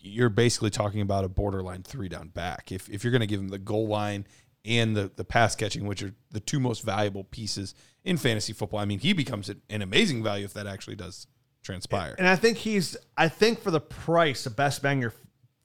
you're 0.01 0.29
basically 0.29 0.69
talking 0.69 1.01
about 1.01 1.23
a 1.23 1.29
borderline 1.29 1.83
three 1.83 2.09
down 2.09 2.29
back. 2.29 2.71
If 2.71 2.89
if 2.89 3.03
you're 3.03 3.11
going 3.11 3.21
to 3.21 3.27
give 3.27 3.39
him 3.39 3.49
the 3.49 3.59
goal 3.59 3.87
line 3.87 4.27
and 4.65 4.95
the 4.95 5.11
the 5.15 5.25
pass 5.25 5.55
catching, 5.55 5.87
which 5.87 6.03
are 6.03 6.13
the 6.31 6.39
two 6.39 6.59
most 6.59 6.83
valuable 6.83 7.23
pieces 7.23 7.75
in 8.03 8.17
fantasy 8.17 8.53
football, 8.53 8.79
I 8.79 8.85
mean 8.85 8.99
he 8.99 9.13
becomes 9.13 9.49
an, 9.49 9.61
an 9.69 9.81
amazing 9.81 10.23
value 10.23 10.45
if 10.45 10.53
that 10.53 10.67
actually 10.67 10.95
does 10.95 11.27
transpire. 11.63 12.15
And 12.17 12.27
I 12.27 12.35
think 12.35 12.57
he's. 12.57 12.95
I 13.17 13.29
think 13.29 13.61
for 13.61 13.71
the 13.71 13.79
price, 13.79 14.43
the 14.43 14.49
best 14.49 14.81
bang 14.83 15.01
your, 15.01 15.13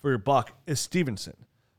for 0.01 0.11
your 0.11 0.19
buck 0.19 0.53
is 0.67 0.81
Stevenson. 0.81 1.37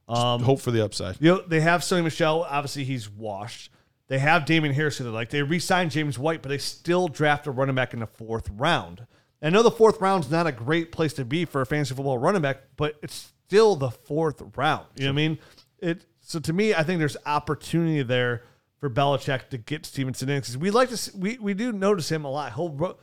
Um, 0.07 0.41
Hope 0.41 0.59
for 0.59 0.71
the 0.71 0.83
upside. 0.83 1.17
you 1.19 1.31
know, 1.31 1.41
they 1.41 1.61
have 1.61 1.81
Sony 1.81 2.03
Michel. 2.03 2.45
Obviously, 2.49 2.83
he's 2.83 3.09
washed. 3.09 3.71
They 4.07 4.19
have 4.19 4.45
Damon 4.45 4.73
Harris 4.73 4.97
who 4.97 5.03
they 5.03 5.11
like. 5.11 5.29
They 5.29 5.43
re-signed 5.43 5.91
James 5.91 6.17
White, 6.17 6.41
but 6.41 6.49
they 6.49 6.57
still 6.57 7.07
draft 7.07 7.45
a 7.45 7.51
running 7.51 7.75
back 7.75 7.93
in 7.93 7.99
the 7.99 8.07
fourth 8.07 8.49
round. 8.49 9.05
I 9.41 9.49
know 9.49 9.63
the 9.63 9.71
fourth 9.71 10.01
round's 10.01 10.29
not 10.29 10.47
a 10.47 10.51
great 10.51 10.91
place 10.91 11.13
to 11.13 11.25
be 11.25 11.45
for 11.45 11.61
a 11.61 11.65
fantasy 11.65 11.95
football 11.95 12.17
running 12.17 12.41
back, 12.41 12.61
but 12.75 12.95
it's 13.01 13.31
still 13.47 13.75
the 13.75 13.89
fourth 13.91 14.41
round. 14.55 14.85
You 14.95 15.05
know 15.05 15.09
what 15.09 15.13
I 15.13 15.15
mean? 15.15 15.39
It. 15.79 16.05
So 16.19 16.39
to 16.39 16.53
me, 16.53 16.73
I 16.75 16.83
think 16.83 16.99
there's 16.99 17.17
opportunity 17.25 18.03
there 18.03 18.43
for 18.79 18.89
Belichick 18.89 19.49
to 19.49 19.57
get 19.57 19.85
Stevenson 19.85 20.29
in 20.29 20.39
because 20.41 20.57
we 20.57 20.71
like 20.71 20.89
to. 20.89 20.97
See, 20.97 21.11
we 21.17 21.37
we 21.37 21.53
do 21.53 21.71
notice 21.71 22.11
him 22.11 22.25
a 22.25 22.31
lot. 22.31 22.53
He'll. 22.53 22.97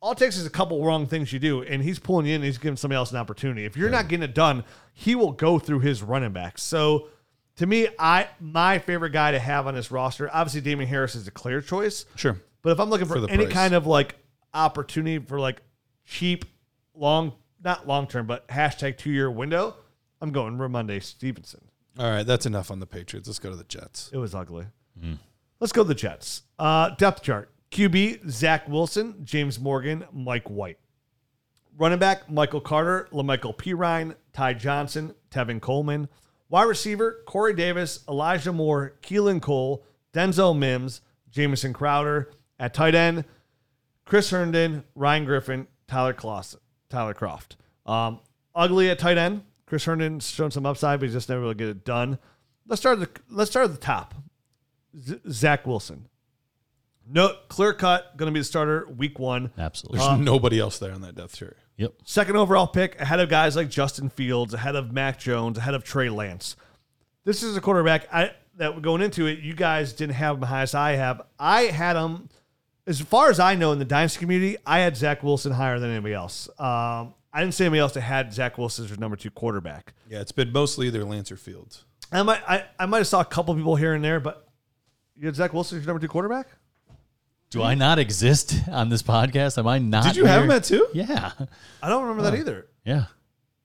All 0.00 0.12
it 0.12 0.18
takes 0.18 0.36
is 0.36 0.46
a 0.46 0.50
couple 0.50 0.84
wrong 0.84 1.06
things 1.06 1.32
you 1.32 1.40
do, 1.40 1.62
and 1.62 1.82
he's 1.82 1.98
pulling 1.98 2.24
you 2.26 2.34
in. 2.34 2.36
And 2.36 2.44
he's 2.44 2.58
giving 2.58 2.76
somebody 2.76 2.96
else 2.96 3.10
an 3.10 3.16
opportunity. 3.16 3.64
If 3.64 3.76
you're 3.76 3.90
not 3.90 4.06
getting 4.06 4.22
it 4.22 4.34
done, 4.34 4.62
he 4.94 5.16
will 5.16 5.32
go 5.32 5.58
through 5.58 5.80
his 5.80 6.04
running 6.04 6.32
backs. 6.32 6.62
So 6.62 7.08
to 7.56 7.66
me, 7.66 7.88
I 7.98 8.28
my 8.38 8.78
favorite 8.78 9.10
guy 9.10 9.32
to 9.32 9.40
have 9.40 9.66
on 9.66 9.74
this 9.74 9.90
roster, 9.90 10.30
obviously 10.32 10.60
Damien 10.60 10.88
Harris 10.88 11.16
is 11.16 11.26
a 11.26 11.32
clear 11.32 11.60
choice. 11.60 12.04
Sure. 12.14 12.40
But 12.62 12.70
if 12.70 12.78
I'm 12.80 12.90
looking 12.90 13.08
for, 13.08 13.20
For 13.20 13.28
any 13.28 13.46
price. 13.46 13.54
kind 13.54 13.74
of 13.74 13.86
like 13.88 14.14
opportunity 14.54 15.18
for 15.24 15.40
like 15.40 15.62
cheap, 16.08 16.44
long, 16.94 17.32
not 17.62 17.86
long 17.86 18.06
term, 18.06 18.26
but 18.26 18.48
hashtag 18.48 18.96
two 18.96 19.10
year 19.10 19.30
window, 19.30 19.76
I'm 20.20 20.32
going 20.32 20.56
Rhamondre 20.56 21.02
Stevenson. 21.02 21.60
All 21.98 22.10
right, 22.10 22.26
that's 22.26 22.46
enough 22.46 22.70
on 22.70 22.80
the 22.80 22.86
Patriots. 22.86 23.28
Let's 23.28 23.38
go 23.38 23.50
to 23.50 23.56
the 23.56 23.64
Jets. 23.64 24.10
It 24.12 24.18
was 24.18 24.34
ugly. 24.34 24.66
Let's 25.60 25.72
go 25.72 25.82
to 25.82 25.88
the 25.88 25.94
Jets. 25.94 26.42
Uh, 26.58 26.90
depth 26.90 27.22
chart 27.22 27.52
QB, 27.70 28.28
Zach 28.30 28.68
Wilson, 28.68 29.16
James 29.24 29.60
Morgan, 29.60 30.04
Mike 30.12 30.48
White. 30.48 30.78
Running 31.76 31.98
back, 31.98 32.28
Michael 32.30 32.60
Carter, 32.60 33.08
La'Mical 33.12 33.56
Perine, 33.56 34.16
Ty 34.32 34.54
Johnson, 34.54 35.14
Tevin 35.30 35.60
Coleman. 35.60 36.08
Wide 36.48 36.64
receiver, 36.64 37.22
Corey 37.26 37.54
Davis, 37.54 38.04
Elijah 38.08 38.52
Moore, 38.52 38.94
Keelan 39.02 39.40
Cole, 39.40 39.84
Denzel 40.12 40.56
Mims, 40.56 41.02
Jamison 41.30 41.72
Crowder. 41.72 42.30
At 42.58 42.74
tight 42.74 42.94
end, 42.94 43.24
Chris 44.04 44.30
Herndon, 44.30 44.82
Ryan 44.94 45.24
Griffin, 45.24 45.66
Tyler 45.88 46.14
Kloss, 46.14 46.54
Tyler 46.90 47.14
Kroft. 47.14 47.56
Um, 47.86 48.20
ugly 48.54 48.90
at 48.90 48.98
tight 48.98 49.18
end. 49.18 49.42
Chris 49.66 49.84
Herndon's 49.84 50.28
shown 50.30 50.50
some 50.50 50.64
upside, 50.66 51.00
but 51.00 51.06
he's 51.06 51.14
just 51.14 51.28
never 51.28 51.40
really 51.42 51.54
get 51.54 51.68
it 51.68 51.84
done. 51.84 52.18
Let's 52.66 52.80
start 52.80 53.00
at 53.00 53.14
the 53.14 53.20
let's 53.30 53.50
start 53.50 53.64
at 53.64 53.72
the 53.72 53.78
top. 53.80 54.14
Z- 55.00 55.20
Zach 55.30 55.66
Wilson. 55.66 56.06
No 57.10 57.32
clear 57.48 57.72
cut, 57.72 58.16
going 58.18 58.30
to 58.30 58.34
be 58.34 58.40
the 58.40 58.44
starter 58.44 58.86
week 58.94 59.18
one. 59.18 59.50
absolutely. 59.58 60.00
There's 60.00 60.20
nobody 60.20 60.60
else 60.60 60.78
there 60.78 60.92
on 60.92 61.00
that 61.00 61.14
depth 61.14 61.36
chart. 61.36 61.56
yep. 61.78 61.94
Second 62.04 62.36
overall 62.36 62.66
pick, 62.66 63.00
ahead 63.00 63.18
of 63.20 63.30
guys 63.30 63.56
like 63.56 63.70
Justin 63.70 64.10
Fields, 64.10 64.52
ahead 64.52 64.76
of 64.76 64.92
Mac 64.92 65.18
Jones, 65.18 65.56
ahead 65.56 65.74
of 65.74 65.84
Trey 65.84 66.10
Lance. 66.10 66.54
This 67.24 67.42
is 67.42 67.56
a 67.56 67.60
quarterback 67.62 68.06
I 68.12 68.32
that 68.56 68.82
going 68.82 69.00
into 69.00 69.26
it, 69.26 69.38
you 69.38 69.54
guys 69.54 69.92
didn't 69.94 70.16
have 70.16 70.36
him 70.36 70.42
high 70.42 70.62
as 70.62 70.74
I 70.74 70.92
have. 70.92 71.22
I 71.38 71.62
had 71.62 71.96
him, 71.96 72.28
as 72.88 73.00
far 73.00 73.28
as 73.30 73.38
I 73.38 73.54
know, 73.54 73.72
in 73.72 73.78
the 73.78 73.84
dynasty 73.84 74.18
community, 74.18 74.56
I 74.66 74.80
had 74.80 74.96
Zach 74.96 75.22
Wilson 75.22 75.52
higher 75.52 75.78
than 75.78 75.90
anybody 75.90 76.14
else. 76.14 76.48
Um, 76.58 77.14
I 77.32 77.40
didn't 77.40 77.52
see 77.52 77.64
anybody 77.64 77.80
else 77.80 77.92
that 77.94 78.00
had 78.00 78.32
Zach 78.32 78.56
Wilson 78.56 78.84
as 78.84 78.90
their 78.90 78.98
number 78.98 79.16
two 79.16 79.30
quarterback. 79.30 79.92
Yeah, 80.08 80.20
it's 80.20 80.32
been 80.32 80.52
mostly 80.52 80.86
either 80.86 81.04
Lance 81.04 81.30
or 81.30 81.36
Fields. 81.36 81.84
I 82.10 82.22
might, 82.22 82.40
I, 82.48 82.64
I 82.78 82.86
might 82.86 82.98
have 82.98 83.06
saw 83.06 83.20
a 83.20 83.24
couple 83.24 83.54
people 83.54 83.76
here 83.76 83.92
and 83.92 84.02
there, 84.02 84.18
but 84.18 84.48
you 85.16 85.26
had 85.26 85.36
Zach 85.36 85.52
Wilson 85.52 85.76
as 85.78 85.84
your 85.84 85.92
number 85.92 86.00
two 86.00 86.10
quarterback. 86.10 86.48
Do 87.50 87.62
I 87.62 87.74
not 87.74 87.98
exist 87.98 88.54
on 88.70 88.88
this 88.88 89.02
podcast? 89.02 89.56
Am 89.58 89.66
I 89.66 89.78
not? 89.78 90.04
Did 90.04 90.16
you 90.16 90.24
have 90.26 90.44
him 90.44 90.50
at 90.50 90.64
two? 90.64 90.86
Yeah. 90.92 91.32
I 91.82 91.88
don't 91.88 92.02
remember 92.02 92.22
that 92.30 92.38
either. 92.38 92.66
Yeah. 92.84 93.04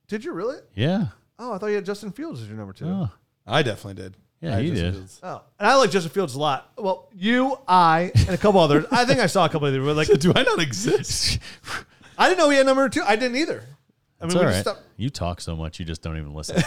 Did 0.08 0.24
you 0.24 0.32
really? 0.32 0.58
Yeah. 0.74 1.08
Oh, 1.40 1.54
I 1.54 1.58
thought 1.58 1.68
you 1.68 1.76
had 1.76 1.86
Justin 1.86 2.12
Fields 2.12 2.42
as 2.42 2.48
your 2.48 2.58
number 2.58 2.74
two. 2.74 2.86
Oh. 2.88 3.10
I 3.46 3.62
definitely 3.62 4.02
did. 4.02 4.16
Yeah, 4.44 4.60
he 4.60 4.70
just- 4.72 5.22
did. 5.22 5.28
Oh, 5.28 5.42
and 5.60 5.68
I 5.68 5.76
like 5.76 5.90
Justin 5.92 6.12
Fields 6.12 6.36
a 6.36 6.40
lot. 6.40 6.72
Well, 6.78 7.10
you, 7.16 7.58
I, 7.68 8.12
and 8.16 8.30
a 8.30 8.38
couple 8.38 8.60
others. 8.60 8.86
I 8.92 9.06
think 9.06 9.20
I 9.20 9.28
saw 9.28 9.46
a 9.46 9.50
couple 9.50 9.68
of 9.68 9.74
them. 9.74 9.84
Like, 9.96 10.08
Do 10.20 10.34
I 10.36 10.44
not 10.44 10.60
exist? 10.62 11.40
I 12.18 12.28
didn't 12.28 12.40
know 12.40 12.50
he 12.50 12.58
had 12.58 12.66
number 12.66 12.88
two. 12.90 13.02
I 13.04 13.16
didn't 13.16 13.38
either. 13.38 13.64
I 14.22 14.26
It's 14.26 14.34
mean, 14.36 14.38
all 14.44 14.50
we 14.50 14.54
right. 14.56 14.64
just 14.64 14.76
stopped- 14.78 14.82
You 14.98 15.10
talk 15.10 15.42
so 15.42 15.56
much, 15.56 15.80
you 15.80 15.86
just 15.86 16.02
don't 16.02 16.18
even 16.18 16.34
listen. 16.34 16.58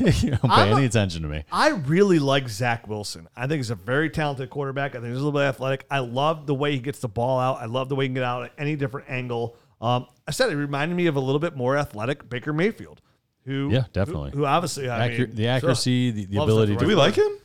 you 0.00 0.30
don't 0.30 0.40
pay 0.40 0.48
I'm 0.48 0.72
a- 0.72 0.76
any 0.76 0.86
attention 0.86 1.22
to 1.22 1.28
me. 1.28 1.44
I 1.52 1.70
really 1.70 2.18
like 2.18 2.48
Zach 2.48 2.88
Wilson. 2.88 3.28
I 3.36 3.46
think 3.46 3.58
he's 3.58 3.70
a 3.70 3.74
very 3.74 4.08
talented 4.10 4.50
quarterback. 4.50 4.92
I 4.94 4.98
think 5.00 5.08
he's 5.08 5.16
a 5.16 5.24
little 5.24 5.32
bit 5.32 5.42
athletic. 5.46 5.84
I 5.90 5.98
love 5.98 6.46
the 6.46 6.54
way 6.54 6.72
he 6.72 6.78
gets 6.78 7.00
the 7.00 7.08
ball 7.08 7.38
out. 7.38 7.58
I 7.60 7.66
love 7.66 7.88
the 7.88 7.96
way 7.96 8.04
he 8.04 8.08
can 8.08 8.14
get 8.14 8.22
out 8.24 8.44
at 8.44 8.52
any 8.56 8.76
different 8.76 9.10
angle. 9.10 9.56
Um, 9.80 10.06
I 10.26 10.30
said 10.30 10.50
it 10.50 10.56
reminded 10.56 10.94
me 10.96 11.06
of 11.06 11.16
a 11.16 11.20
little 11.20 11.38
bit 11.40 11.56
more 11.56 11.76
athletic 11.76 12.28
Baker 12.28 12.52
Mayfield, 12.52 13.02
who 13.44 13.70
Yeah, 13.72 13.84
definitely. 13.92 14.30
who, 14.32 14.38
who 14.38 14.46
obviously 14.46 14.88
I 14.88 15.08
Accur- 15.10 15.28
mean, 15.28 15.34
the 15.36 15.48
accuracy, 15.48 16.10
the, 16.10 16.24
the 16.26 16.36
Loves 16.38 16.50
ability 16.52 16.72
it, 16.72 16.78
to 16.78 16.84
Do 16.84 16.88
we 16.88 16.94
like 16.94 17.14
him? 17.14 17.38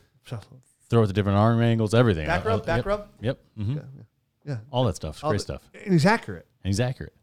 throw 0.89 1.03
it 1.03 1.07
to 1.07 1.13
different 1.13 1.37
arm 1.37 1.61
angles, 1.61 1.93
everything. 1.93 2.25
Back 2.27 2.45
Uh, 2.45 2.49
rub, 2.49 2.61
uh, 2.61 2.65
back 2.65 2.77
yep. 2.77 2.85
rub. 2.85 3.07
Yep. 3.21 3.39
hmm 3.57 3.77
yeah, 4.45 4.57
All 4.71 4.85
that 4.85 4.95
stuff. 4.95 5.23
All 5.23 5.29
Great 5.31 5.39
the- 5.39 5.43
stuff. 5.43 5.61
and 5.83 5.93
he's 5.93 6.05
accurate. 6.05 6.47
And 6.63 6.69
he's 6.69 6.79
accurate. 6.79 7.13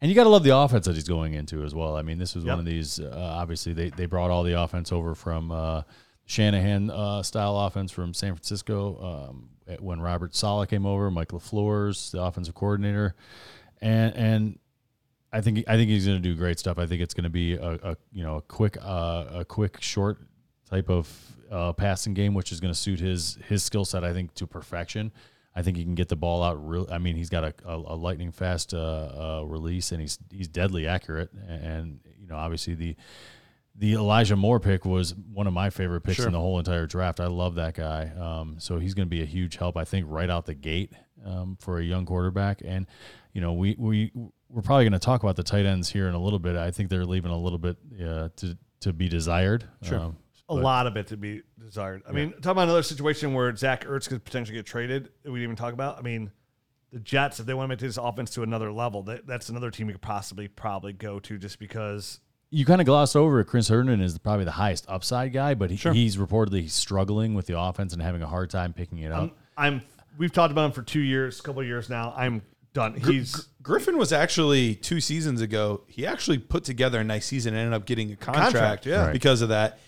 And 0.00 0.08
you 0.10 0.14
got 0.14 0.24
to 0.24 0.28
love 0.30 0.42
the 0.44 0.56
offense 0.56 0.86
that 0.86 0.94
he's 0.94 1.08
going 1.08 1.34
into 1.34 1.64
as 1.64 1.74
well. 1.74 1.96
I 1.96 2.02
mean, 2.02 2.18
this 2.18 2.34
was 2.34 2.44
Yep. 2.44 2.52
one 2.52 2.58
of 2.60 2.64
these. 2.66 3.00
Uh, 3.00 3.10
obviously, 3.16 3.72
they, 3.72 3.90
they 3.90 4.06
brought 4.06 4.30
all 4.30 4.42
the 4.44 4.60
offense 4.60 4.92
over 4.92 5.14
from 5.14 5.50
uh, 5.50 5.82
Shanahan 6.26 6.90
uh, 6.90 7.22
style 7.22 7.58
offense 7.58 7.90
from 7.90 8.12
San 8.14 8.34
Francisco 8.34 9.32
um, 9.32 9.48
when 9.80 10.00
Robert 10.00 10.34
Saleh 10.36 10.68
came 10.68 10.84
over. 10.86 11.10
Mike 11.10 11.28
LaFleur's 11.28 12.12
the 12.12 12.22
offensive 12.22 12.54
coordinator, 12.54 13.14
and 13.80 14.14
and 14.14 14.58
I 15.32 15.40
think 15.40 15.64
I 15.68 15.76
think 15.76 15.90
he's 15.90 16.06
going 16.06 16.16
to 16.16 16.22
do 16.22 16.34
great 16.34 16.58
stuff. 16.58 16.78
I 16.78 16.86
think 16.86 17.02
it's 17.02 17.14
going 17.14 17.24
to 17.24 17.30
be 17.30 17.54
a, 17.54 17.78
a 17.82 17.96
you 18.12 18.22
know 18.22 18.36
a 18.36 18.42
quick 18.42 18.76
uh, 18.80 19.24
a 19.32 19.44
quick 19.44 19.82
short 19.82 20.18
type 20.68 20.88
of 20.88 21.36
uh, 21.50 21.72
passing 21.72 22.14
game, 22.14 22.34
which 22.34 22.52
is 22.52 22.60
going 22.60 22.72
to 22.72 22.78
suit 22.78 23.00
his 23.00 23.38
his 23.46 23.62
skill 23.62 23.84
set. 23.84 24.04
I 24.04 24.12
think 24.12 24.34
to 24.34 24.46
perfection. 24.46 25.12
I 25.54 25.62
think 25.62 25.76
he 25.76 25.82
can 25.82 25.96
get 25.96 26.08
the 26.08 26.16
ball 26.16 26.42
out. 26.42 26.54
Real, 26.64 26.86
I 26.90 26.98
mean, 26.98 27.16
he's 27.16 27.30
got 27.30 27.42
a, 27.42 27.54
a, 27.64 27.74
a 27.74 27.96
lightning 27.96 28.30
fast 28.30 28.72
uh, 28.72 28.78
uh, 28.78 29.44
release, 29.44 29.92
and 29.92 30.00
he's 30.00 30.18
he's 30.30 30.48
deadly 30.48 30.86
accurate. 30.86 31.30
And 31.32 32.00
you 32.18 32.28
know, 32.28 32.36
obviously 32.36 32.74
the 32.74 32.96
the 33.74 33.94
Elijah 33.94 34.36
Moore 34.36 34.60
pick 34.60 34.84
was 34.84 35.14
one 35.14 35.46
of 35.46 35.52
my 35.52 35.70
favorite 35.70 36.02
picks 36.02 36.18
in 36.20 36.32
the 36.32 36.40
whole 36.40 36.58
entire 36.58 36.86
draft. 36.86 37.20
I 37.20 37.26
love 37.26 37.56
that 37.56 37.74
guy. 37.74 38.10
Um, 38.18 38.56
so 38.58 38.78
he's 38.78 38.94
going 38.94 39.06
to 39.06 39.10
be 39.10 39.22
a 39.22 39.26
huge 39.26 39.56
help, 39.56 39.76
I 39.76 39.84
think, 39.84 40.06
right 40.08 40.28
out 40.28 40.46
the 40.46 40.54
gate 40.54 40.92
um, 41.24 41.56
for 41.60 41.78
a 41.78 41.84
young 41.84 42.04
quarterback. 42.04 42.60
And 42.64 42.86
you 43.32 43.40
know, 43.40 43.52
we 43.52 43.76
we 43.78 44.12
we're 44.50 44.62
probably 44.62 44.84
going 44.84 44.92
to 44.92 44.98
talk 44.98 45.22
about 45.22 45.36
the 45.36 45.42
tight 45.42 45.66
ends 45.66 45.90
here 45.90 46.08
in 46.08 46.14
a 46.14 46.20
little 46.20 46.38
bit. 46.38 46.56
I 46.56 46.70
think 46.70 46.88
they're 46.88 47.04
leaving 47.04 47.30
a 47.30 47.38
little 47.38 47.58
bit 47.58 47.76
uh, 48.02 48.28
to 48.36 48.56
to 48.80 48.92
be 48.92 49.08
desired. 49.08 49.64
Sure. 49.82 49.98
Um, 50.00 50.16
A 50.48 50.54
lot 50.54 50.86
of 50.86 50.96
it 50.96 51.08
to 51.08 51.16
be 51.16 51.42
desired. 51.62 52.02
I 52.08 52.12
mean, 52.12 52.32
talk 52.40 52.52
about 52.52 52.62
another 52.62 52.82
situation 52.82 53.34
where 53.34 53.54
Zach 53.56 53.84
Ertz 53.84 54.08
could 54.08 54.24
potentially 54.24 54.56
get 54.56 54.64
traded. 54.66 55.10
that 55.22 55.30
We 55.30 55.40
didn't 55.40 55.44
even 55.52 55.56
talk 55.56 55.74
about. 55.74 55.98
I 55.98 56.02
mean, 56.02 56.30
the 56.92 57.00
Jets, 57.00 57.40
if 57.40 57.44
they 57.46 57.52
want 57.54 57.70
to 57.70 57.76
take 57.76 57.88
this 57.88 57.98
offense 57.98 58.30
to 58.30 58.42
another 58.42 58.72
level, 58.72 59.02
that, 59.02 59.26
that's 59.26 59.50
another 59.50 59.70
team 59.70 59.88
you 59.88 59.94
could 59.94 60.00
possibly 60.00 60.48
probably 60.48 60.92
go 60.94 61.18
to 61.20 61.36
just 61.36 61.58
because. 61.58 62.20
you 62.50 62.64
kind 62.64 62.80
of 62.80 62.86
glossed 62.86 63.14
over 63.16 63.40
it. 63.40 63.44
Chris 63.46 63.68
Herndon 63.68 64.00
is 64.00 64.16
probably 64.16 64.46
the 64.46 64.52
highest 64.52 64.86
upside 64.88 65.34
guy, 65.34 65.52
but 65.54 65.70
he, 65.70 65.76
he's 65.90 66.16
reportedly 66.16 66.70
struggling 66.70 67.34
with 67.34 67.46
the 67.46 67.58
offense 67.60 67.92
and 67.92 68.00
having 68.00 68.22
a 68.22 68.26
hard 68.26 68.48
time 68.48 68.72
picking 68.72 68.98
it 68.98 69.12
up. 69.12 69.34
I'm, 69.56 69.74
I'm. 69.74 69.82
We've 70.16 70.32
talked 70.32 70.50
about 70.50 70.64
him 70.66 70.72
for 70.72 70.82
two 70.82 71.00
years, 71.00 71.40
a 71.40 71.42
couple 71.42 71.60
of 71.60 71.66
years 71.66 71.90
now. 71.90 72.14
I'm 72.16 72.42
done. 72.72 72.94
He's 72.94 73.48
Griffin 73.62 73.98
was 73.98 74.12
actually 74.12 74.74
two 74.74 75.00
seasons 75.00 75.40
ago. 75.40 75.82
He 75.88 76.06
actually 76.06 76.38
put 76.38 76.64
together 76.64 77.00
a 77.00 77.04
nice 77.04 77.26
season 77.26 77.54
and 77.54 77.60
ended 77.60 77.74
up 77.74 77.86
getting 77.86 78.12
a 78.12 78.16
contract, 78.16 78.52
contract, 78.52 78.86
yeah. 78.86 79.04
Right. 79.06 79.12
because 79.12 79.42
of 79.42 79.48
that. 79.50 79.78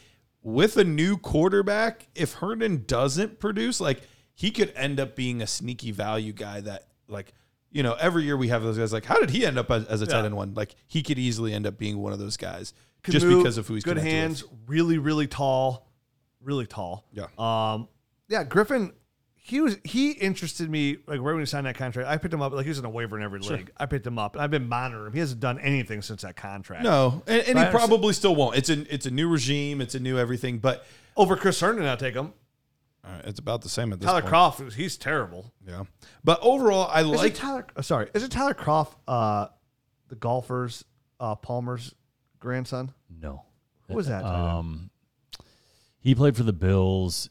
With 0.43 0.77
a 0.77 0.85
new 0.85 1.17
quarterback, 1.19 2.09
if 2.15 2.35
Herndon 2.35 2.85
doesn't 2.87 3.39
produce, 3.39 3.81
like 3.81 4.03
he 4.35 4.51
could 4.51 4.73
end 4.75 4.99
up 4.99 5.15
being 5.17 5.43
a 5.43 5.47
sneaky 5.47 5.91
value 5.93 6.33
guy 6.33 6.61
that, 6.63 6.87
like, 7.09 7.33
you 7.71 7.83
know, 7.83 7.93
every 8.01 8.25
year 8.25 8.37
we 8.37 8.49
have 8.49 8.63
those 8.63 8.79
guys. 8.79 8.93
Like, 8.93 9.05
how 9.05 9.21
did 9.21 9.31
he 9.31 9.45
end 9.45 9.59
up 9.59 9.71
as, 9.71 9.85
as 9.87 10.01
a 10.03 10.07
tight 10.07 10.21
Yeah. 10.21 10.25
end 10.27 10.37
one? 10.37 10.55
Like, 10.55 10.75
he 10.87 11.03
could 11.03 11.19
easily 11.19 11.53
end 11.53 11.67
up 11.67 11.77
being 11.79 11.99
one 11.99 12.13
of 12.13 12.19
those 12.19 12.37
guys 12.37 12.73
just 13.05 13.25
move, 13.27 13.43
because 13.43 13.59
of 13.59 13.67
who 13.69 13.75
he's 13.75 13.85
good 13.85 13.99
hands, 13.99 14.43
with. 14.43 14.53
really, 14.67 14.99
really 14.99 15.27
tall, 15.27 15.87
really 16.43 16.67
tall. 16.67 17.05
Yeah. 17.13 17.27
Um, 17.39 17.89
yeah, 18.29 18.45
Griffin, 18.45 18.93
he 19.51 19.61
was 19.61 19.77
he 19.85 20.13
interested 20.13 20.71
me 20.71 20.99
like 21.07 21.21
right 21.21 21.33
when 21.33 21.41
he 21.41 21.47
signed 21.47 21.67
that 21.67 21.77
contract. 21.77 22.09
I 22.09 22.17
picked 22.17 22.33
him 22.33 22.41
up 22.43 22.53
like 22.53 22.65
he 22.65 22.69
was 22.71 22.79
in 22.79 22.85
a 22.85 22.91
waiver 22.91 23.17
in 23.19 23.25
every 23.25 23.41
league. 23.41 23.71
I 23.77 23.87
picked 23.87 24.07
him 24.07 24.19
up, 24.19 24.35
and 24.35 24.43
I've 24.43 24.51
been 24.51 24.69
monitoring 24.69 25.09
him. 25.09 25.13
He 25.13 25.19
hasn't 25.19 25.41
done 25.41 25.59
anything 25.59 26.03
since 26.03 26.23
that 26.23 26.37
contract. 26.37 26.85
No, 26.85 27.23
and, 27.27 27.41
and 27.41 27.59
he 27.59 27.65
Right. 27.65 27.71
probably 27.71 28.13
still 28.15 28.35
won't. 28.37 28.57
It's 28.57 28.71
a 28.71 28.93
it's 28.95 29.07
a 29.07 29.11
new 29.11 29.29
regime. 29.29 29.81
It's 29.81 29.95
a 29.95 30.01
new 30.01 30.19
everything. 30.19 30.59
But 30.59 30.85
over 31.17 31.37
Chris 31.37 31.61
Herndon, 31.61 31.85
I'll 31.87 31.97
take 31.97 32.15
him. 32.15 32.33
uh, 33.05 33.23
it's 33.25 33.41
about 33.41 33.63
the 33.63 33.69
same 33.69 33.93
at 33.93 34.01
this 34.01 34.09
point. 34.11 34.25
Tyler 34.27 34.53
point. 34.53 34.71
Kroft, 34.71 34.73
he's 34.75 34.97
terrible. 34.97 35.53
Yeah, 35.67 35.85
but 36.25 36.39
overall, 36.43 36.89
I 36.93 37.01
Is 37.01 37.07
like. 37.09 37.35
Tyler? 37.35 37.67
oh, 37.77 37.81
sorry, 37.81 38.09
is 38.15 38.23
it 38.23 38.31
Tyler 38.31 38.55
Kroft, 38.55 38.95
uh, 39.09 39.49
the 40.09 40.17
golfers, 40.17 40.85
uh, 41.19 41.35
Palmer's 41.35 41.95
grandson? 42.39 42.93
No. 43.21 43.43
Who 43.89 43.95
was 43.97 44.07
that? 44.07 44.25
Um, 44.25 44.91
he 45.99 46.15
played 46.15 46.37
for 46.37 46.45
the 46.45 46.53
Bills. 46.53 47.29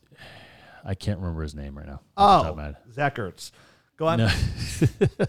I 0.84 0.96
can't 0.96 1.20
remember 1.20 1.42
his 1.42 1.56
name 1.56 1.78
right 1.78 1.88
now. 1.88 2.02
off 2.18 2.46
oh, 2.46 2.50
of 2.50 2.58
my 2.58 2.64
head. 2.66 2.78
Zach 2.94 3.16
Ertz. 3.16 3.52
Go 3.98 4.08
on. 4.08 4.20
No, 4.20 4.26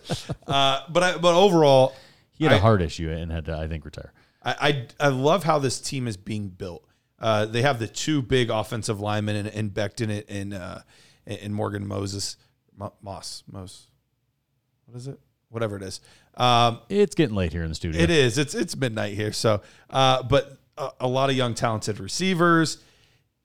uh, 0.46 0.80
but 0.88 1.02
I, 1.02 1.18
but 1.18 1.34
overall, 1.34 1.94
he 2.32 2.44
had 2.44 2.52
a 2.52 2.56
I- 2.56 2.60
heart 2.60 2.82
issue 2.82 3.10
and 3.10 3.30
had 3.30 3.46
to, 3.46 3.56
I 3.56 3.68
think, 3.68 3.84
retire. 3.84 4.12
I, 4.42 4.86
I 5.00 5.06
I 5.06 5.08
love 5.08 5.44
how 5.44 5.58
this 5.58 5.80
team 5.80 6.06
is 6.06 6.16
being 6.16 6.48
built. 6.48 6.86
Uh, 7.18 7.44
they 7.44 7.62
have 7.62 7.78
the 7.78 7.86
two 7.86 8.22
big 8.22 8.48
offensive 8.48 9.00
linemen 9.00 9.36
in, 9.36 9.46
in 9.48 9.70
Becton 9.70 10.24
and 10.28 10.54
uh, 10.54 10.78
and 11.26 11.54
Morgan 11.54 11.86
Moses 11.86 12.36
Mo- 12.76 12.94
Moss 13.02 13.42
Mose. 13.50 13.88
What 14.86 14.96
is 14.96 15.06
it? 15.08 15.20
Whatever 15.50 15.76
it 15.76 15.82
is. 15.82 16.00
Um, 16.34 16.80
It's 16.88 17.14
getting 17.14 17.36
late 17.36 17.52
here 17.52 17.62
in 17.62 17.68
the 17.68 17.74
studio. 17.74 18.00
It 18.00 18.08
is. 18.08 18.38
It's 18.38 18.54
it's 18.54 18.74
midnight 18.76 19.14
here. 19.14 19.32
So, 19.32 19.60
uh, 19.90 20.22
but 20.22 20.58
a, 20.78 20.90
a 21.00 21.08
lot 21.08 21.28
of 21.28 21.36
young, 21.36 21.54
talented 21.54 22.00
receivers, 22.00 22.78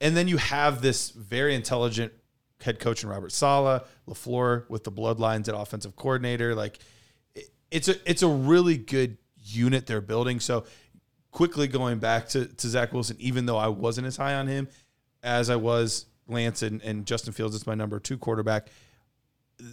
and 0.01 0.15
then 0.15 0.27
you 0.27 0.37
have 0.37 0.81
this 0.81 1.09
very 1.11 1.55
intelligent 1.55 2.13
head 2.61 2.79
coach 2.79 3.03
in 3.03 3.09
Robert 3.09 3.31
Saleh, 3.31 3.83
Lafleur 4.07 4.69
with 4.69 4.83
the 4.83 4.91
bloodlines 4.91 5.47
at 5.47 5.55
offensive 5.55 5.95
coordinator. 5.95 6.55
Like, 6.55 6.79
it's 7.71 7.87
a 7.87 8.09
it's 8.09 8.21
a 8.21 8.27
really 8.27 8.77
good 8.77 9.17
unit 9.37 9.87
they're 9.87 10.01
building. 10.01 10.39
So, 10.39 10.65
quickly 11.31 11.67
going 11.67 11.99
back 11.99 12.27
to 12.29 12.45
to 12.45 12.67
Zach 12.67 12.93
Wilson, 12.93 13.17
even 13.19 13.45
though 13.45 13.57
I 13.57 13.67
wasn't 13.67 14.07
as 14.07 14.17
high 14.17 14.35
on 14.35 14.47
him 14.47 14.67
as 15.23 15.49
I 15.49 15.55
was 15.55 16.05
Lance 16.27 16.61
and, 16.61 16.81
and 16.81 17.05
Justin 17.05 17.33
Fields 17.33 17.55
is 17.55 17.67
my 17.67 17.75
number 17.75 17.99
two 17.99 18.17
quarterback. 18.17 18.67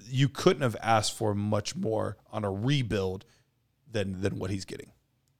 You 0.09 0.29
couldn't 0.29 0.63
have 0.63 0.77
asked 0.83 1.17
for 1.17 1.35
much 1.35 1.75
more 1.75 2.17
on 2.31 2.45
a 2.45 2.51
rebuild 2.51 3.25
than 3.91 4.21
than 4.21 4.39
what 4.39 4.51
he's 4.51 4.65
getting. 4.65 4.93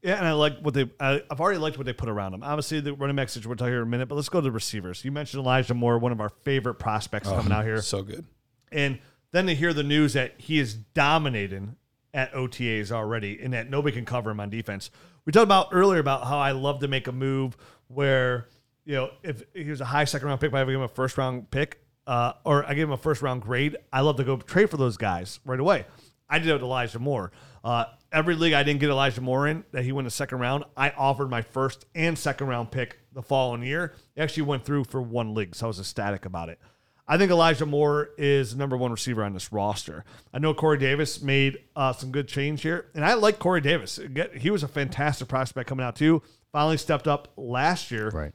Yeah, 0.03 0.17
and 0.17 0.27
I 0.27 0.33
like 0.33 0.59
what 0.61 0.75
they. 0.75 0.91
I, 0.99 1.23
I've 1.31 1.41
already 1.41 1.59
liked 1.61 1.77
what 1.79 1.87
they 1.87 1.93
put 1.93 2.09
around 2.09 2.35
him. 2.35 2.43
Obviously, 2.43 2.81
the 2.81 2.93
running 2.93 3.15
back 3.15 3.29
situation 3.29 3.49
we'll 3.51 3.57
talk 3.57 3.69
here 3.69 3.77
in 3.79 3.83
a 3.85 3.87
minute, 3.87 4.09
but 4.09 4.17
let's 4.17 4.29
go 4.29 4.41
to 4.41 4.45
the 4.45 4.51
receivers. 4.51 5.05
You 5.05 5.13
mentioned 5.13 5.41
Elijah 5.43 5.75
Moore, 5.75 5.99
one 5.99 6.11
of 6.13 6.21
our 6.21 6.31
favorite 6.43 6.75
prospects 6.75 7.29
coming 7.29 7.53
out 7.53 7.65
here, 7.65 7.81
So 7.83 8.03
good. 8.03 8.25
and 8.73 8.99
then 9.31 9.47
to 9.47 9.55
hear 9.55 9.73
the 9.73 9.85
news 9.85 10.13
that 10.15 10.35
he 10.39 10.59
is 10.59 10.75
dominating 10.75 11.77
at 12.13 12.33
OTAs 12.33 12.91
already, 12.91 13.39
and 13.41 13.55
that 13.55 13.71
nobody 13.71 13.95
can 13.95 14.05
cover 14.05 14.31
him 14.31 14.41
on 14.41 14.51
defense. 14.51 14.91
We 15.25 15.33
talked 15.33 15.45
about 15.45 15.69
earlier 15.73 16.01
about 16.01 16.27
how 16.27 16.39
I 16.39 16.51
love 16.51 16.81
to 16.81 16.89
make 16.89 17.07
a 17.07 17.13
move 17.13 17.57
where 17.87 18.49
you 18.85 18.95
know 18.97 19.11
if 19.23 19.45
he 19.55 19.71
was 19.71 19.81
a 19.81 19.85
high 19.85 20.05
second 20.05 20.27
round 20.27 20.41
pick, 20.41 20.51
but 20.51 20.61
I 20.61 20.65
give 20.65 20.75
him 20.75 20.81
a 20.83 20.89
first 20.89 21.17
round 21.17 21.49
pick, 21.53 21.81
uh, 22.09 22.33
or 22.45 22.65
I 22.65 22.75
give 22.75 22.89
him 22.89 22.93
a 22.93 22.97
first 22.97 23.23
round 23.23 23.41
grade. 23.43 23.77
I 23.93 24.01
love 24.01 24.17
to 24.17 24.25
go 24.25 24.37
trade 24.37 24.69
for 24.69 24.77
those 24.79 24.97
guys 24.97 25.39
right 25.45 25.61
away. 25.61 25.87
I 26.29 26.39
did 26.41 26.49
it 26.49 26.55
with 26.55 26.63
Elijah 26.63 26.99
Moore. 26.99 27.31
Uh, 27.65 27.85
every 28.11 28.35
league 28.35 28.53
I 28.53 28.63
didn't 28.63 28.81
get 28.81 28.91
Elijah 28.91 29.21
Moore 29.21 29.47
in 29.47 29.65
that 29.73 29.85
he 29.85 29.93
went 29.93 30.07
the 30.07 30.11
second 30.11 30.39
round, 30.39 30.65
I 30.77 30.91
offered 30.91 31.31
my 31.31 31.43
first 31.43 31.87
and 31.95 32.19
second 32.19 32.49
round 32.49 32.71
pick 32.71 32.99
the 33.13 33.23
following 33.23 33.63
year. 33.63 33.95
It 34.17 34.23
actually 34.23 34.45
went 34.45 34.65
through 34.65 34.85
for 34.85 35.01
one 35.01 35.35
league, 35.35 35.55
so 35.55 35.67
I 35.67 35.69
was 35.69 35.79
ecstatic 35.79 36.25
about 36.25 36.49
it. 36.49 36.59
I 37.07 37.19
think 37.19 37.31
Elijah 37.31 37.67
Moore 37.67 38.11
is 38.17 38.53
the 38.53 38.59
number 38.59 38.77
one 38.77 38.91
receiver 38.91 39.25
on 39.25 39.33
this 39.33 39.53
roster. 39.53 40.05
I 40.33 40.39
know 40.39 40.55
Corey 40.55 40.79
Davis 40.79 41.21
made 41.21 41.59
uh, 41.75 41.93
some 41.93 42.13
good 42.13 42.29
change 42.29 42.63
here, 42.63 42.87
and 42.95 43.05
I 43.05 43.15
like 43.15 43.39
Corey 43.39 43.61
Davis. 43.61 43.99
He 44.37 44.51
was 44.51 44.63
a 44.63 44.69
fantastic 44.69 45.29
prospect 45.29 45.69
coming 45.69 45.85
out 45.85 45.97
too. 45.97 46.23
Finally 46.53 46.77
stepped 46.77 47.09
up 47.09 47.29
last 47.37 47.91
year. 47.91 48.09
Right. 48.11 48.33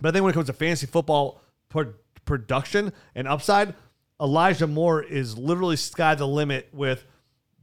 But 0.00 0.08
I 0.08 0.12
think 0.12 0.22
when 0.22 0.30
it 0.30 0.34
comes 0.34 0.46
to 0.46 0.52
fantasy 0.52 0.86
football 0.86 1.42
pro- 1.68 1.94
production 2.24 2.92
and 3.14 3.26
upside, 3.26 3.74
Elijah 4.20 4.66
Moore 4.66 5.02
is 5.02 5.36
literally 5.36 5.76
sky 5.76 6.14
the 6.14 6.26
limit 6.26 6.68
with 6.72 7.04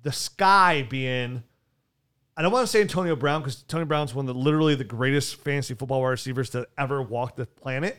the 0.05 0.11
sky 0.11 0.85
being. 0.87 1.41
I 2.37 2.41
don't 2.41 2.51
want 2.51 2.63
to 2.65 2.71
say 2.71 2.81
Antonio 2.81 3.15
Brown 3.15 3.41
because 3.41 3.61
Antonio 3.63 3.85
Brown's 3.85 4.13
one 4.13 4.27
of 4.29 4.35
the 4.35 4.39
literally 4.39 4.75
the 4.75 4.83
greatest 4.83 5.37
fantasy 5.37 5.73
football 5.73 6.01
wide 6.01 6.09
receivers 6.09 6.51
to 6.51 6.67
ever 6.77 7.01
walk 7.01 7.35
the 7.35 7.45
planet, 7.47 7.97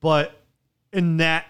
but 0.00 0.42
in 0.92 1.18
that 1.18 1.46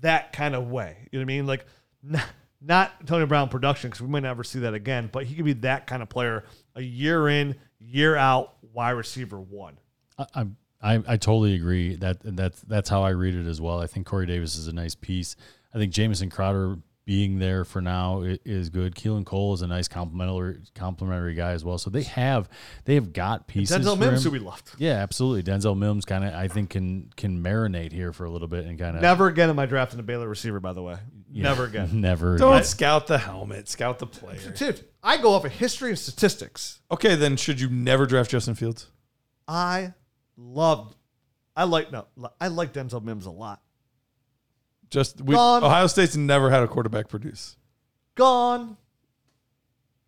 that 0.00 0.32
kind 0.32 0.54
of 0.54 0.68
way, 0.70 0.96
you 1.12 1.18
know 1.18 1.22
what 1.22 1.32
I 1.32 1.36
mean? 1.36 1.46
Like 1.46 1.64
not, 2.02 2.24
not 2.60 2.92
Antonio 3.00 3.26
Brown 3.26 3.48
production 3.50 3.90
because 3.90 4.00
we 4.02 4.08
might 4.08 4.20
never 4.24 4.42
see 4.42 4.58
that 4.60 4.74
again, 4.74 5.08
but 5.12 5.26
he 5.26 5.34
could 5.34 5.44
be 5.44 5.52
that 5.54 5.86
kind 5.86 6.02
of 6.02 6.08
player, 6.08 6.44
a 6.74 6.80
year 6.82 7.28
in, 7.28 7.54
year 7.78 8.16
out, 8.16 8.54
wide 8.72 8.90
receiver 8.92 9.38
one. 9.38 9.78
I, 10.18 10.26
I'm- 10.34 10.56
I, 10.82 10.94
I 11.06 11.16
totally 11.18 11.52
agree 11.56 11.96
that 11.96 12.20
that's 12.22 12.62
that's 12.62 12.88
how 12.88 13.02
I 13.02 13.10
read 13.10 13.34
it 13.34 13.46
as 13.46 13.60
well. 13.60 13.82
I 13.82 13.86
think 13.86 14.06
Corey 14.06 14.24
Davis 14.24 14.56
is 14.56 14.66
a 14.66 14.72
nice 14.72 14.94
piece. 14.94 15.36
I 15.74 15.76
think 15.78 15.92
Jamison 15.92 16.30
Crowder 16.30 16.78
being 17.10 17.40
there 17.40 17.64
for 17.64 17.80
now 17.80 18.22
is 18.22 18.68
good. 18.68 18.94
Keelan 18.94 19.26
Cole 19.26 19.52
is 19.52 19.62
a 19.62 19.66
nice 19.66 19.88
complimentary 19.88 20.60
complimentary 20.76 21.34
guy 21.34 21.50
as 21.50 21.64
well. 21.64 21.76
So 21.76 21.90
they 21.90 22.04
have 22.04 22.48
they 22.84 22.94
have 22.94 23.12
got 23.12 23.48
pieces. 23.48 23.84
Denzel 23.84 23.94
for 23.94 24.04
Mims, 24.04 24.24
him. 24.24 24.30
who 24.30 24.38
we 24.38 24.44
loved. 24.44 24.70
Yeah, 24.78 24.92
absolutely. 24.92 25.42
Denzel 25.42 25.76
Mims 25.76 26.04
kind 26.04 26.22
of 26.22 26.32
I 26.34 26.46
think 26.46 26.70
can 26.70 27.10
can 27.16 27.42
marinate 27.42 27.90
here 27.90 28.12
for 28.12 28.26
a 28.26 28.30
little 28.30 28.46
bit 28.46 28.64
and 28.64 28.78
kind 28.78 28.94
of 28.94 29.02
Never 29.02 29.26
again 29.26 29.50
am 29.50 29.58
I 29.58 29.66
drafting 29.66 29.98
a 29.98 30.04
Baylor 30.04 30.28
receiver, 30.28 30.60
by 30.60 30.72
the 30.72 30.84
way. 30.84 30.98
Never 31.28 31.64
again. 31.64 31.88
never. 32.00 32.38
Don't 32.38 32.52
again. 32.52 32.64
scout 32.64 33.08
the 33.08 33.18
helmet. 33.18 33.68
Scout 33.68 33.98
the 33.98 34.06
player. 34.06 34.52
Dude, 34.54 34.84
I 35.02 35.16
go 35.16 35.32
off 35.32 35.44
of 35.44 35.50
history 35.50 35.88
and 35.88 35.98
statistics. 35.98 36.80
Okay, 36.92 37.16
then 37.16 37.36
should 37.36 37.60
you 37.60 37.68
never 37.68 38.06
draft 38.06 38.30
Justin 38.30 38.54
Fields? 38.54 38.86
I 39.48 39.94
loved, 40.36 40.94
I 41.56 41.64
like, 41.64 41.90
no, 41.90 42.06
I 42.40 42.46
like 42.46 42.72
Denzel 42.72 43.02
Mims 43.02 43.26
a 43.26 43.32
lot. 43.32 43.60
Just 44.90 45.20
we, 45.20 45.34
Gone. 45.34 45.62
Ohio 45.64 45.86
State's 45.86 46.16
never 46.16 46.50
had 46.50 46.62
a 46.62 46.68
quarterback 46.68 47.08
produce. 47.08 47.56
Gone. 48.14 48.76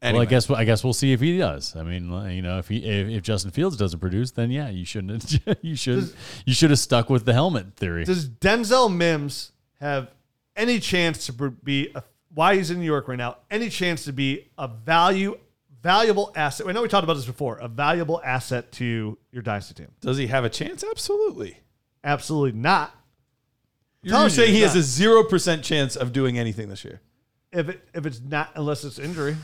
Well, 0.03 0.21
I 0.21 0.25
guess 0.25 0.51
I 0.51 0.65
guess 0.65 0.83
we'll 0.83 0.95
see 0.95 1.13
if 1.13 1.21
he 1.21 1.39
does. 1.39 1.77
I 1.77 1.85
mean, 1.85 2.11
you 2.33 2.43
know, 2.43 2.59
if 2.59 2.67
he 2.67 2.85
if, 2.85 3.09
if 3.09 3.23
Justin 3.23 3.53
Fields 3.53 3.77
doesn't 3.77 4.01
produce, 4.01 4.33
then 4.33 4.51
yeah, 4.51 4.69
you 4.69 4.85
shouldn't 4.85 5.39
you 5.63 5.77
should 5.77 6.13
you 6.45 6.55
should 6.55 6.71
have 6.71 6.81
stuck 6.81 7.09
with 7.09 7.25
the 7.25 7.33
helmet 7.33 7.77
theory. 7.77 8.05
Does 8.05 8.29
Denzel 8.29 8.93
Mims 8.93 9.53
have 9.79 10.11
any 10.57 10.79
chance 10.79 11.27
to 11.27 11.33
be, 11.33 11.91
a, 11.95 12.03
why 12.35 12.57
he's 12.57 12.71
in 12.71 12.79
New 12.79 12.87
York 12.87 13.09
right 13.09 13.19
now, 13.19 13.39
any 13.51 13.69
chance 13.69 14.05
to 14.05 14.13
be 14.13 14.51
a 14.59 14.69
value, 14.69 15.39
valuable 15.83 16.33
asset? 16.35 16.67
I 16.67 16.73
know 16.73 16.83
we 16.83 16.89
talked 16.89 17.05
about 17.05 17.15
this 17.15 17.27
before, 17.27 17.59
a 17.59 17.69
valuable 17.69 18.21
asset 18.25 18.73
to 18.73 19.19
your 19.31 19.43
dynasty 19.43 19.75
team. 19.75 19.89
Does 20.01 20.17
he 20.17 20.27
have 20.29 20.45
a 20.45 20.51
chance? 20.51 20.85
Absolutely. 20.85 21.59
Absolutely 22.05 22.59
not. 22.59 22.95
You're 24.03 24.13
Telling 24.17 24.31
saying 24.31 24.53
he 24.53 24.63
has 24.63 24.75
a 24.75 24.83
zero 24.83 25.23
percent 25.25 25.63
chance 25.63 25.95
of 25.97 26.13
doing 26.13 26.39
anything 26.39 26.69
this 26.69 26.85
year. 26.85 27.01
If 27.53 27.69
it, 27.69 27.89
if 27.95 28.05
it's 28.07 28.21
not, 28.21 28.51
unless 28.57 28.83
it's 28.85 28.99
injury. 28.99 29.37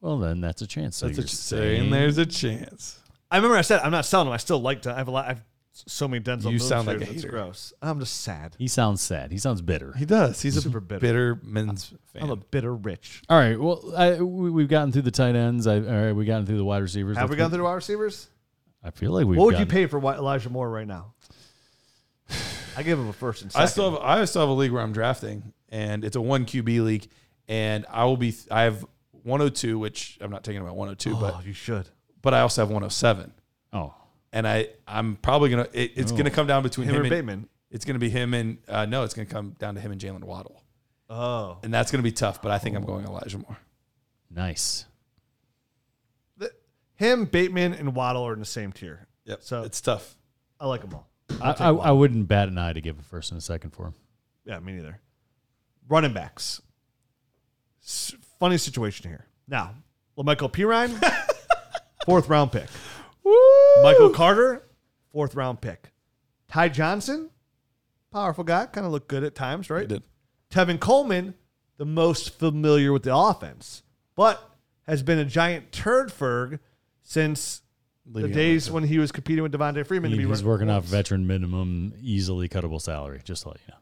Well, 0.00 0.18
then 0.18 0.40
that's 0.40 0.62
a 0.62 0.66
chance. 0.66 0.96
So 0.96 1.06
That's 1.06 1.18
you're 1.18 1.22
what 1.24 1.30
you're 1.30 1.36
saying. 1.36 1.78
saying 1.82 1.90
There's 1.90 2.18
a 2.18 2.26
chance. 2.26 2.98
I 3.30 3.36
remember 3.36 3.56
I 3.56 3.62
said 3.62 3.80
I'm 3.80 3.90
not 3.92 4.04
selling 4.04 4.26
him. 4.28 4.32
I 4.32 4.36
still 4.38 4.60
like 4.60 4.82
to. 4.82 4.92
I 4.92 4.96
have 4.98 5.08
a 5.08 5.10
lot. 5.10 5.24
I 5.26 5.28
have 5.28 5.44
so 5.72 6.08
many 6.08 6.22
Denzel. 6.24 6.44
You 6.44 6.50
Mims 6.52 6.66
sound 6.68 6.86
like 6.86 6.98
shares, 6.98 7.08
a 7.08 7.12
It's 7.12 7.22
hater. 7.22 7.32
gross. 7.32 7.72
I'm 7.82 8.00
just 8.00 8.20
sad. 8.22 8.56
he 8.58 8.66
sounds 8.66 9.00
sad. 9.02 9.30
He 9.30 9.38
sounds 9.38 9.62
bitter. 9.62 9.92
He 9.96 10.06
does. 10.06 10.40
He's 10.42 10.60
Super 10.62 10.78
a 10.78 10.80
bitter. 10.80 11.00
bitter, 11.00 11.40
men's 11.44 11.92
fan. 12.12 12.22
I'm 12.24 12.30
a 12.30 12.36
bitter 12.36 12.74
rich. 12.74 13.22
All 13.28 13.38
right. 13.38 13.58
Well, 13.60 13.92
I, 13.96 14.14
we, 14.22 14.50
we've 14.50 14.68
gotten 14.68 14.90
through 14.90 15.02
the 15.02 15.10
tight 15.10 15.36
ends. 15.36 15.66
I, 15.66 15.76
all 15.76 15.82
right, 15.82 16.12
we 16.12 16.24
gotten 16.24 16.46
through 16.46 16.56
the 16.58 16.64
wide 16.64 16.82
receivers. 16.82 17.16
Have 17.16 17.28
we 17.28 17.34
Let's 17.34 17.38
gone 17.38 17.44
move- 17.46 17.50
through 17.52 17.58
the 17.58 17.64
wide 17.64 17.74
receivers? 17.74 18.28
I 18.82 18.90
feel 18.90 19.12
like 19.12 19.26
we've. 19.26 19.38
what 19.38 19.46
would 19.46 19.54
you 19.58 19.66
gotten- 19.66 19.70
pay 19.72 19.86
for 19.86 19.98
Wi- 20.00 20.16
Elijah 20.18 20.50
Moore 20.50 20.70
right 20.70 20.86
now? 20.86 21.12
I 22.76 22.82
give 22.82 22.98
him 22.98 23.08
a 23.08 23.12
first 23.12 23.42
and 23.42 23.50
second. 23.50 23.62
I 23.62 23.66
still 23.66 23.90
have 23.92 24.00
I 24.00 24.24
still 24.26 24.42
have 24.42 24.48
a 24.48 24.52
league 24.52 24.70
where 24.72 24.82
I'm 24.82 24.92
drafting, 24.92 25.52
and 25.70 26.04
it's 26.04 26.16
a 26.16 26.20
one 26.20 26.44
QB 26.44 26.84
league, 26.84 27.08
and 27.48 27.86
I 27.90 28.04
will 28.04 28.16
be 28.16 28.34
I 28.50 28.62
have 28.62 28.84
102, 29.22 29.78
which 29.78 30.18
I'm 30.20 30.30
not 30.30 30.44
taking 30.44 30.60
about 30.60 30.76
102, 30.76 31.14
Oh, 31.16 31.20
but 31.20 31.46
you 31.46 31.52
should. 31.52 31.88
but 32.22 32.34
I 32.34 32.40
also 32.40 32.62
have 32.62 32.68
107, 32.68 33.32
Oh, 33.72 33.94
and 34.32 34.46
I 34.46 34.68
I'm 34.86 35.16
probably 35.16 35.50
gonna 35.50 35.68
it, 35.72 35.92
it's 35.96 36.12
Oh. 36.12 36.16
gonna 36.16 36.30
come 36.30 36.46
down 36.46 36.62
between 36.62 36.86
Him 36.88 36.96
him, 36.96 37.00
and 37.02 37.10
Bateman. 37.10 37.48
it's 37.70 37.84
gonna 37.84 37.98
be 37.98 38.10
him 38.10 38.34
and 38.34 38.58
uh, 38.68 38.84
no, 38.86 39.04
it's 39.04 39.14
gonna 39.14 39.26
come 39.26 39.56
down 39.58 39.74
to 39.74 39.80
him 39.80 39.90
and 39.92 40.00
Jaylen 40.00 40.22
Waddle, 40.24 40.62
Oh, 41.08 41.58
and 41.62 41.72
that's 41.72 41.90
gonna 41.90 42.02
be 42.02 42.12
tough. 42.12 42.42
But 42.42 42.52
I 42.52 42.58
think 42.58 42.76
I'm 42.76 42.84
going 42.84 43.04
Elijah 43.06 43.38
Moore. 43.38 43.56
nice. 44.30 44.84
The- 46.36 46.52
him, 46.96 47.24
Bateman, 47.24 47.74
and 47.74 47.94
Waddle 47.94 48.22
are 48.26 48.32
in 48.34 48.38
the 48.40 48.44
same 48.44 48.72
tier. 48.72 49.06
Yep, 49.24 49.42
So- 49.42 49.62
it's 49.62 49.80
tough. 49.80 50.16
I 50.60 50.66
like 50.66 50.82
them 50.82 50.94
all. 50.94 51.08
I, 51.40 51.50
I, 51.52 51.68
I 51.70 51.90
wouldn't 51.90 52.28
bat 52.28 52.48
an 52.48 52.58
eye 52.58 52.72
to 52.72 52.80
give 52.80 52.98
a 52.98 53.02
first 53.02 53.30
and 53.30 53.38
a 53.38 53.42
second 53.42 53.70
for 53.70 53.86
him. 53.86 53.94
Yeah, 54.44 54.58
me 54.60 54.72
neither. 54.72 55.00
Running 55.88 56.12
backs. 56.12 56.62
S- 57.82 58.14
funny 58.38 58.58
situation 58.58 59.10
here. 59.10 59.26
Now, 59.48 59.74
Michael 60.16 60.48
Perine, 60.48 60.98
fourth 62.06 62.28
round 62.28 62.52
pick. 62.52 62.68
Michael 63.82 64.10
Carter, 64.10 64.62
fourth 65.12 65.34
round 65.34 65.60
pick. 65.60 65.90
Ty 66.48 66.70
Johnson, 66.70 67.30
powerful 68.12 68.44
guy, 68.44 68.66
kind 68.66 68.86
of 68.86 68.92
looked 68.92 69.08
good 69.08 69.24
at 69.24 69.34
times, 69.34 69.68
right? 69.68 69.82
He 69.82 69.86
did. 69.88 70.02
Tevin 70.50 70.80
Coleman, 70.80 71.34
the 71.76 71.84
most 71.84 72.38
familiar 72.38 72.92
with 72.92 73.02
the 73.02 73.14
offense, 73.14 73.82
but 74.14 74.56
has 74.86 75.02
been 75.02 75.18
a 75.18 75.24
giant 75.24 75.72
turd 75.72 76.10
ferg 76.10 76.60
since 77.02 77.60
Leading 77.60 77.65
the 78.08 78.28
days 78.28 78.70
when 78.70 78.84
he 78.84 78.98
was 78.98 79.10
competing 79.12 79.42
with 79.42 79.52
Devonta 79.52 79.86
Freeman. 79.86 80.10
to 80.10 80.16
He- 80.16 80.22
be 80.22 80.28
he's 80.28 80.42
running 80.42 80.46
working 80.46 80.70
off 80.70 80.84
veteran 80.84 81.26
minimum, 81.26 81.92
easily 82.00 82.48
cuttable 82.48 82.80
salary. 82.80 83.20
Just 83.24 83.42
to 83.42 83.48
let 83.48 83.58
you 83.66 83.72
know. 83.72 83.78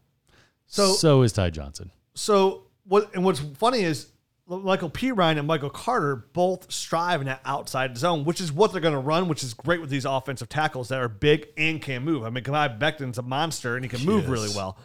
So 0.67 0.93
so 0.95 1.23
is 1.23 1.33
Ty 1.33 1.51
Johnson. 1.51 1.91
So 2.15 2.65
what 2.85 3.15
and 3.15 3.25
what's 3.25 3.41
funny 3.41 3.81
is 3.81 4.09
Michael 4.47 4.91
Perine 4.91 5.39
and 5.39 5.47
Michael 5.47 5.71
Carter 5.71 6.17
both 6.35 6.71
strive 6.71 7.21
in 7.23 7.27
that 7.29 7.41
outside 7.47 7.97
zone, 7.97 8.25
which 8.25 8.41
is 8.43 8.53
what 8.53 8.73
they're 8.73 8.81
going 8.81 8.93
to 8.95 9.01
run, 9.01 9.27
which 9.29 9.43
is 9.43 9.55
great 9.55 9.81
with 9.81 9.89
these 9.89 10.05
offensive 10.05 10.49
tackles 10.51 10.89
that 10.89 11.01
are 11.01 11.09
big 11.09 11.49
and 11.57 11.81
can 11.81 12.05
move. 12.05 12.25
I 12.25 12.31
mean, 12.31 12.45
Mekhi 12.45 12.79
Becton's 12.79 13.17
a 13.19 13.23
monster 13.23 13.75
and 13.77 13.85
he 13.85 13.89
can 13.89 14.05
move 14.05 14.23
Yes. 14.25 14.31
really 14.31 14.51
well. 14.55 14.77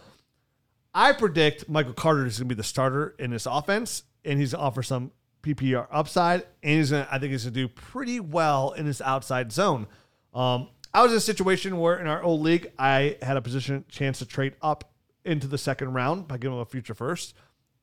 I 0.94 1.12
predict 1.12 1.68
Michael 1.70 1.94
Carter 1.94 2.26
is 2.26 2.40
going 2.40 2.48
to 2.50 2.56
be 2.56 2.58
the 2.58 2.64
starter 2.64 3.16
in 3.20 3.32
this 3.32 3.46
offense, 3.46 4.04
and 4.26 4.40
he's 4.40 4.54
going 4.54 4.62
to 4.62 4.66
offer 4.66 4.82
some 4.82 5.12
PPR 5.42 5.88
upside, 5.92 6.46
and 6.64 6.78
he's 6.78 6.90
to, 6.90 7.08
I 7.12 7.20
think 7.20 7.32
he's 7.32 7.44
going 7.44 7.54
to 7.54 7.60
do 7.62 7.68
pretty 7.68 8.20
well 8.20 8.72
in 8.72 8.86
this 8.86 9.02
outside 9.02 9.52
zone. 9.52 9.88
Um, 10.34 10.70
I 10.94 11.04
was 11.04 11.12
in 11.12 11.18
a 11.18 11.22
situation 11.22 11.78
where 11.78 11.98
in 11.98 12.08
our 12.08 12.22
old 12.22 12.42
league, 12.42 12.72
I 12.78 13.18
had 13.22 13.38
a 13.38 13.42
position 13.42 13.86
chance 13.90 14.20
to 14.20 14.26
trade 14.26 14.56
up 14.62 14.92
into 15.24 15.48
the 15.48 15.58
second 15.58 15.94
round 15.94 16.28
by 16.28 16.38
giving 16.38 16.56
him 16.58 16.62
a 16.62 16.66
future 16.66 16.94
first. 16.94 17.36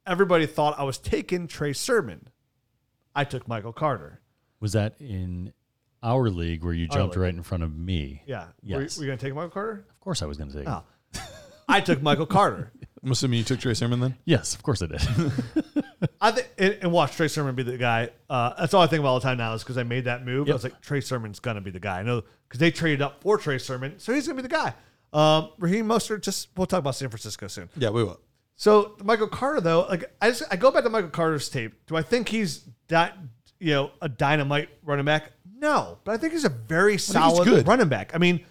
Everybody 0.06 0.46
thought 0.46 0.78
I 0.78 0.84
was 0.84 0.98
taking 0.98 1.46
Trey 1.46 1.72
Sermon. 1.72 2.28
I 3.14 3.24
took 3.24 3.48
Michael 3.48 3.72
Carter. 3.72 4.20
Was 4.60 4.72
that 4.72 4.94
in 5.00 5.52
our 6.02 6.28
league 6.30 6.64
where 6.64 6.74
you 6.74 6.86
Our 6.90 6.96
jumped 6.98 7.16
league. 7.16 7.22
right 7.22 7.34
in 7.34 7.42
front 7.42 7.64
of 7.64 7.76
me? 7.76 8.22
Yeah. 8.26 8.48
Yes. 8.62 8.96
Were, 8.96 9.04
you 9.04 9.08
going 9.08 9.18
to 9.18 9.24
take 9.24 9.34
Michael 9.34 9.50
Carter? 9.50 9.86
Of 9.88 10.00
course, 10.00 10.22
I 10.22 10.26
was 10.26 10.36
going 10.36 10.50
to 10.50 10.58
take. 10.58 10.68
Oh. 10.68 10.82
It. 11.68 11.72
I 11.72 11.80
took 11.80 12.02
Michael 12.02 12.26
Carter. 12.26 12.72
I'm 13.02 13.12
assuming 13.12 13.38
you 13.38 13.44
took 13.44 13.60
Trey 13.60 13.74
Sermon 13.74 14.00
then. 14.00 14.16
Yes, 14.24 14.54
of 14.54 14.62
course 14.64 14.82
I 14.82 14.86
did. 14.86 15.00
I 16.20 16.32
think 16.32 16.48
and, 16.58 16.78
and 16.82 16.92
watch 16.92 17.16
Trey 17.16 17.28
Sermon 17.28 17.54
be 17.54 17.62
the 17.62 17.78
guy. 17.78 18.10
Uh, 18.28 18.54
that's 18.58 18.74
all 18.74 18.82
I 18.82 18.88
think 18.88 19.00
about 19.00 19.10
all 19.10 19.20
the 19.20 19.24
time 19.24 19.38
now 19.38 19.54
is 19.54 19.62
because 19.62 19.78
I 19.78 19.84
made 19.84 20.06
that 20.06 20.24
move. 20.24 20.48
I 20.50 20.52
was 20.52 20.64
like, 20.64 20.80
Trey 20.80 21.00
Sermon's 21.00 21.38
gonna 21.38 21.60
be 21.60 21.70
the 21.70 21.78
guy. 21.78 22.00
I 22.00 22.02
know 22.02 22.22
because 22.48 22.58
they 22.58 22.70
traded 22.72 23.02
up 23.02 23.22
for 23.22 23.38
Trey 23.38 23.58
Sermon, 23.58 23.98
so 23.98 24.12
he's 24.12 24.26
gonna 24.26 24.42
be 24.42 24.42
the 24.42 24.48
guy. 24.48 24.74
Um, 25.12 25.50
Raheem 25.58 25.86
Mostert, 25.86 26.22
just 26.22 26.48
we'll 26.56 26.66
talk 26.66 26.80
about 26.80 26.96
San 26.96 27.08
Francisco 27.08 27.46
soon. 27.46 27.68
Yeah, 27.76 27.90
we 27.90 28.02
will. 28.02 28.20
So 28.56 28.96
Michael 29.04 29.28
Carter, 29.28 29.60
though, 29.60 29.86
like 29.88 30.12
I 30.20 30.30
just 30.30 30.42
I 30.50 30.56
go 30.56 30.70
back 30.70 30.82
to 30.84 30.90
Michael 30.90 31.10
Carter's 31.10 31.48
tape. 31.48 31.74
Do 31.86 31.96
I 31.96 32.02
think 32.02 32.28
he's 32.28 32.64
that 32.88 33.16
you 33.60 33.72
know 33.72 33.90
a 34.02 34.08
dynamite 34.08 34.70
running 34.82 35.04
back? 35.04 35.32
No, 35.58 35.98
but 36.04 36.12
I 36.12 36.16
think 36.16 36.32
he's 36.32 36.44
a 36.44 36.50
very 36.50 36.98
solid 36.98 37.44
good. 37.44 37.68
running 37.68 37.88
back. 37.88 38.14
I 38.14 38.18
mean, 38.18 38.44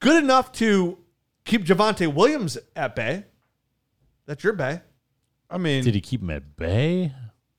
good 0.00 0.22
enough 0.22 0.52
to 0.52 0.98
keep 1.48 1.64
Javonte 1.64 2.12
Williams 2.12 2.56
at 2.76 2.94
bay. 2.94 3.24
That's 4.26 4.44
your 4.44 4.52
bay. 4.52 4.82
I 5.50 5.58
mean, 5.58 5.82
did 5.82 5.94
he 5.94 6.00
keep 6.00 6.20
him 6.20 6.30
at 6.30 6.56
bay? 6.56 7.12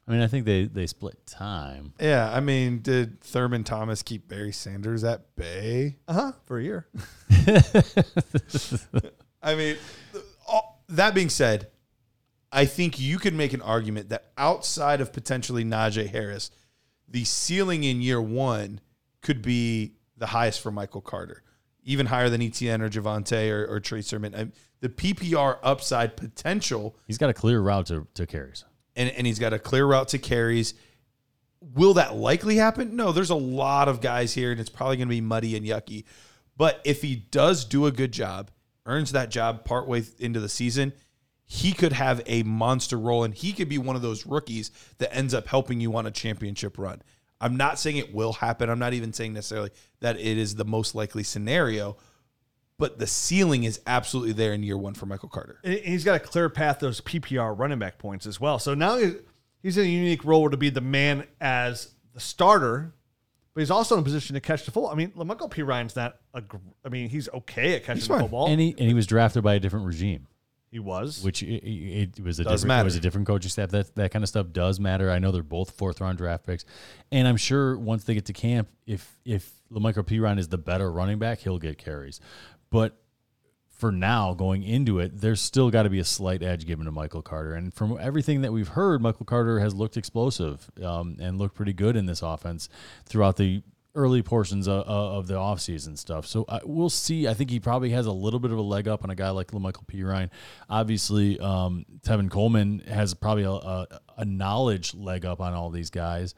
I 0.07 0.11
mean, 0.11 0.21
I 0.21 0.27
think 0.27 0.45
they 0.45 0.65
they 0.65 0.87
split 0.87 1.25
time. 1.25 1.93
yeah, 1.99 2.31
I 2.31 2.39
mean, 2.39 2.79
did 2.81 3.19
Thurman 3.21 3.63
Thomas 3.63 4.01
keep 4.01 4.27
Barry 4.27 4.51
Sanders 4.51 5.03
at 5.03 5.35
bay? 5.35 5.97
Uh 6.07 6.13
huh. 6.13 6.31
For 6.45 6.59
a 6.59 6.63
year. 6.63 6.87
I 9.41 9.55
mean, 9.55 9.77
all, 10.47 10.83
that 10.89 11.13
being 11.13 11.29
said, 11.29 11.69
I 12.51 12.65
think 12.65 12.99
you 12.99 13.17
could 13.19 13.33
make 13.33 13.53
an 13.53 13.61
argument 13.61 14.09
that 14.09 14.31
outside 14.37 15.01
of 15.01 15.13
potentially 15.13 15.63
Najee 15.63 16.09
Harris, 16.09 16.51
the 17.07 17.23
ceiling 17.23 17.83
in 17.83 18.01
year 18.01 18.21
one 18.21 18.81
could 19.21 19.41
be 19.41 19.93
the 20.17 20.27
highest 20.27 20.61
for 20.61 20.71
Michael 20.71 21.01
Carter, 21.01 21.43
even 21.83 22.05
higher 22.05 22.29
than 22.29 22.41
ETN 22.41 22.81
or 22.81 22.89
Javonte 22.89 23.51
or, 23.51 23.65
or 23.75 23.79
Trey 23.79 24.01
Sermon. 24.01 24.35
I- 24.35 24.51
the 24.81 24.89
PPR 24.89 25.57
upside 25.61 26.15
potential, 26.15 26.95
He's 27.05 27.17
got 27.17 27.29
a 27.29 27.33
clear 27.33 27.59
route 27.59 27.87
to, 27.87 28.07
to 28.13 28.25
carries. 28.25 28.63
and, 28.95 29.09
and 29.09 29.27
he's 29.27 29.37
got 29.39 29.51
a 29.51 29.59
clear 29.59 29.85
route 29.85 30.07
to 30.09 30.17
carries. 30.17 30.73
Will 31.61 31.95
that 31.95 32.15
likely 32.15 32.55
happen? 32.55 32.95
No, 32.95 33.11
there's 33.11 33.29
a 33.29 33.35
lot 33.35 33.89
of 33.89 33.99
guys 33.99 34.33
here, 34.33 34.51
and 34.51 34.59
it's 34.61 34.69
probably 34.69 34.95
going 34.95 35.09
to 35.09 35.13
be 35.13 35.19
muddy 35.19 35.57
and 35.57 35.65
yucky. 35.65 36.05
But 36.55 36.81
if 36.85 37.01
he 37.01 37.17
does 37.17 37.65
do 37.65 37.85
a 37.87 37.91
good 37.91 38.13
job, 38.13 38.51
earns 38.85 39.11
that 39.11 39.29
job 39.29 39.65
partway 39.65 40.03
into 40.19 40.39
the 40.39 40.47
season, 40.47 40.93
he 41.45 41.73
could 41.73 41.91
have 41.91 42.21
a 42.25 42.43
monster 42.43 42.97
role, 42.97 43.25
and 43.25 43.33
he 43.33 43.51
could 43.51 43.67
be 43.67 43.77
one 43.77 43.97
of 43.97 44.01
those 44.01 44.25
rookies 44.25 44.71
that 44.99 45.13
ends 45.13 45.33
up 45.33 45.47
helping 45.47 45.81
you 45.81 45.93
on 45.97 46.05
a 46.05 46.11
championship 46.11 46.77
run. 46.77 47.01
I'm 47.41 47.55
not 47.57 47.79
saying 47.79 47.97
it 47.97 48.13
will 48.13 48.33
happen. 48.33 48.69
I'm 48.69 48.79
not 48.79 48.93
even 48.93 49.13
saying 49.13 49.33
necessarily 49.33 49.69
that 50.01 50.17
it 50.19 50.37
is 50.37 50.55
the 50.55 50.65
most 50.65 50.93
likely 50.95 51.23
scenario, 51.23 51.97
but 52.77 52.99
the 52.99 53.07
ceiling 53.07 53.63
is 53.63 53.79
absolutely 53.87 54.33
there 54.33 54.53
in 54.53 54.63
year 54.63 54.77
one 54.77 54.93
for 54.93 55.05
Michael 55.05 55.29
Carter. 55.29 55.59
And 55.63 55.73
he's 55.79 56.03
got 56.03 56.15
a 56.15 56.19
clear 56.19 56.49
path 56.49 56.79
those 56.79 57.01
PPR 57.01 57.57
running 57.57 57.79
back 57.79 57.97
points 57.97 58.25
as 58.25 58.39
well. 58.39 58.59
So 58.59 58.73
now 58.73 58.97
he- 58.97 59.15
he's 59.61 59.77
in 59.77 59.85
a 59.85 59.89
unique 59.89 60.23
role 60.25 60.49
to 60.49 60.57
be 60.57 60.69
the 60.69 60.81
man 60.81 61.25
as 61.41 61.93
the 62.13 62.19
starter, 62.19 62.93
but 63.53 63.61
he's 63.61 63.71
also 63.71 63.95
in 63.95 64.01
a 64.01 64.03
position 64.03 64.33
to 64.35 64.39
catch 64.41 64.65
the 64.65 64.71
football. 64.71 64.91
I 64.91 64.95
mean, 64.95 65.11
Michael 65.15 65.49
Perine's 65.49 65.95
not 65.95 66.17
a. 66.33 66.41
gr- 66.41 66.57
I 66.85 66.89
mean, 66.89 67.09
he's 67.09 67.27
okay 67.29 67.75
at 67.75 67.83
catching 67.83 68.07
the 68.07 68.19
football. 68.19 68.47
And 68.47 68.59
he 68.61 68.71
and 68.77 68.87
he 68.87 68.93
was 68.93 69.07
drafted 69.07 69.43
by 69.43 69.55
a 69.55 69.59
different 69.59 69.85
regime, 69.85 70.27
he 70.71 70.79
was. 70.79 71.23
which 71.23 71.41
it, 71.41 71.63
it, 71.65 72.19
was 72.23 72.39
a 72.39 72.43
Does 72.43 72.61
different 72.61 72.79
it 72.81 72.83
was 72.83 72.93
matter. 72.93 72.97
a 72.97 73.01
different 73.01 73.27
coaching 73.27 73.49
staff. 73.49 73.69
That 73.69 73.95
that 73.95 74.11
kind 74.11 74.23
of 74.23 74.29
stuff 74.29 74.47
does 74.51 74.79
matter. 74.79 75.09
I 75.09 75.19
know 75.19 75.31
they're 75.31 75.43
both 75.43 75.71
fourth 75.71 76.01
round 76.01 76.17
draft 76.17 76.45
picks, 76.45 76.65
and 77.11 77.27
I'm 77.27 77.37
sure 77.37 77.77
once 77.77 78.03
they 78.03 78.13
get 78.13 78.25
to 78.25 78.33
camp, 78.33 78.69
if 78.85 79.17
if 79.25 79.51
La'Mical 79.71 80.03
Perine 80.03 80.39
is 80.39 80.49
the 80.49 80.57
better 80.57 80.91
running 80.91 81.19
back, 81.19 81.39
he'll 81.39 81.59
get 81.59 81.77
carries. 81.77 82.19
But 82.69 82.97
for 83.79 83.91
now, 83.93 84.33
going 84.33 84.61
into 84.61 84.99
it, 84.99 85.21
there's 85.21 85.39
still 85.39 85.71
got 85.71 85.83
to 85.83 85.89
be 85.89 85.99
a 85.99 86.03
slight 86.03 86.43
edge 86.43 86.65
given 86.65 86.85
to 86.85 86.91
Michael 86.91 87.21
Carter. 87.21 87.53
And 87.53 87.73
from 87.73 87.97
everything 87.99 88.41
that 88.41 88.51
we've 88.51 88.67
heard, 88.67 89.01
Michael 89.01 89.25
Carter 89.25 89.59
has 89.61 89.73
looked 89.73 89.95
explosive 89.95 90.69
um, 90.83 91.15
and 91.19 91.37
looked 91.37 91.55
pretty 91.55 91.71
good 91.71 91.95
in 91.95 92.05
this 92.05 92.21
offense 92.21 92.67
throughout 93.05 93.37
the 93.37 93.63
early 93.95 94.21
portions 94.21 94.67
of, 94.67 94.83
of 94.87 95.27
the 95.27 95.33
offseason 95.33 95.97
stuff. 95.97 96.25
So 96.25 96.45
I, 96.47 96.59
we'll 96.63 96.89
see. 96.89 97.27
I 97.27 97.33
think 97.33 97.49
he 97.49 97.59
probably 97.59 97.89
has 97.91 98.05
a 98.05 98.11
little 98.11 98.39
bit 98.39 98.51
of 98.51 98.57
a 98.57 98.61
leg 98.61 98.87
up 98.87 99.03
on 99.03 99.09
a 99.09 99.15
guy 99.15 99.29
like 99.31 99.53
Michael 99.53 99.83
Perine. 99.87 100.29
Obviously, 100.69 101.39
um, 101.39 101.85
Tevin 102.01 102.29
Coleman 102.29 102.79
has 102.87 103.13
probably 103.13 103.43
a, 103.43 103.51
a, 103.51 103.87
a 104.17 104.25
knowledge 104.25 104.93
leg 104.93 105.25
up 105.25 105.41
on 105.41 105.53
all 105.53 105.69
these 105.69 105.89
guys. 105.89 106.35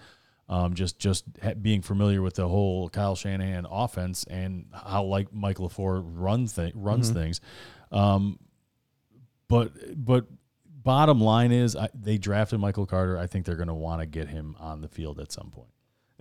Um, 0.49 0.73
just 0.73 0.99
just 0.99 1.23
being 1.61 1.81
familiar 1.81 2.21
with 2.21 2.35
the 2.35 2.45
whole 2.45 2.89
Kyle 2.89 3.15
Shanahan 3.15 3.65
offense 3.69 4.25
and 4.25 4.65
how 4.73 5.03
like 5.03 5.31
Mike 5.31 5.57
LaFleur 5.57 6.03
runs 6.05 6.53
th- 6.53 6.73
runs 6.75 7.09
things, 7.09 7.39
um, 7.89 8.37
but 9.47 9.71
but 9.95 10.25
bottom 10.83 11.21
line 11.21 11.53
is 11.53 11.77
I, 11.77 11.87
they 11.93 12.17
drafted 12.17 12.59
Michael 12.59 12.85
Carter. 12.85 13.17
I 13.17 13.27
think 13.27 13.45
they're 13.45 13.55
going 13.55 13.69
to 13.69 13.73
want 13.73 14.01
to 14.01 14.05
get 14.05 14.27
him 14.27 14.57
on 14.59 14.81
the 14.81 14.89
field 14.89 15.21
at 15.21 15.31
some 15.31 15.51
point. 15.51 15.69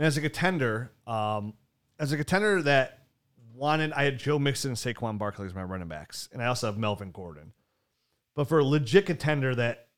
And 0.01 0.07
as 0.07 0.17
a 0.17 0.23
contender, 0.23 0.93
um, 1.07 1.53
as 1.99 2.11
a 2.11 2.17
contender 2.17 2.63
that 2.63 3.01
wanted, 3.55 3.93
I 3.93 4.05
had 4.05 4.19
Joe 4.19 4.39
Mixon 4.39 4.71
and 4.71 4.77
Saquon 4.79 5.19
Barkley 5.19 5.45
as 5.45 5.55
my 5.55 5.63
running 5.63 5.89
backs, 5.89 6.27
and 6.33 6.43
I 6.43 6.47
also 6.47 6.69
have 6.69 6.79
Melvin 6.79 7.11
Gordon. 7.13 7.53
But 8.35 8.49
for 8.49 8.61
a 8.61 8.65
legit 8.65 9.05
contender 9.05 9.55
that, 9.57 9.89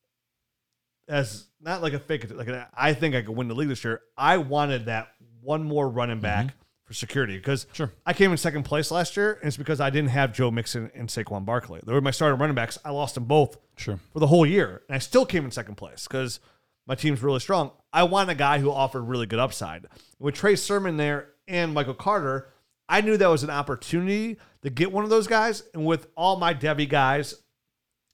as 1.07 1.45
not 1.61 1.81
like 1.81 1.93
a 1.93 1.99
fake, 1.99 2.29
like 2.35 2.49
an, 2.49 2.65
I 2.73 2.93
think 2.93 3.15
I 3.15 3.21
could 3.21 3.33
win 3.37 3.47
the 3.47 3.55
league 3.55 3.69
this 3.69 3.81
year. 3.85 4.01
I 4.17 4.39
wanted 4.39 4.87
that 4.87 5.07
one 5.41 5.63
more 5.63 5.87
running 5.87 6.19
back 6.19 6.53
for 6.83 6.93
security 6.93 7.37
because 7.37 7.65
Sure. 7.71 7.89
I 8.05 8.11
came 8.11 8.29
in 8.31 8.35
second 8.37 8.63
place 8.63 8.91
last 8.91 9.15
year, 9.15 9.35
and 9.35 9.47
it's 9.47 9.55
because 9.55 9.79
I 9.79 9.89
didn't 9.89 10.09
have 10.09 10.33
Joe 10.33 10.51
Mixon 10.51 10.91
and 10.93 11.07
Saquon 11.07 11.45
Barkley. 11.45 11.79
They 11.85 11.93
were 11.93 12.01
my 12.01 12.11
starting 12.11 12.41
running 12.41 12.55
backs. 12.55 12.77
I 12.83 12.89
lost 12.89 13.15
them 13.15 13.23
both 13.23 13.57
Sure. 13.77 13.99
for 14.11 14.19
the 14.19 14.27
whole 14.27 14.45
year, 14.45 14.81
and 14.89 14.95
I 14.97 14.99
still 14.99 15.25
came 15.25 15.45
in 15.45 15.51
second 15.51 15.75
place 15.75 16.05
because 16.09 16.41
my 16.85 16.95
team's 16.95 17.21
really 17.21 17.39
strong. 17.39 17.71
I 17.91 18.03
want 18.03 18.29
a 18.29 18.35
guy 18.35 18.59
who 18.59 18.71
offered 18.71 19.03
really 19.03 19.25
good 19.25 19.39
upside. 19.39 19.85
With 20.19 20.35
Trey 20.35 20.55
Sermon 20.55 20.97
there 20.97 21.29
and 21.47 21.73
Michael 21.73 21.93
Carter, 21.93 22.49
I 22.89 23.01
knew 23.01 23.17
that 23.17 23.27
was 23.27 23.43
an 23.43 23.49
opportunity 23.49 24.37
to 24.61 24.69
get 24.69 24.91
one 24.91 25.03
of 25.03 25.09
those 25.09 25.27
guys. 25.27 25.63
And 25.73 25.85
with 25.85 26.07
all 26.15 26.37
my 26.37 26.53
Debbie 26.53 26.85
guys, 26.85 27.35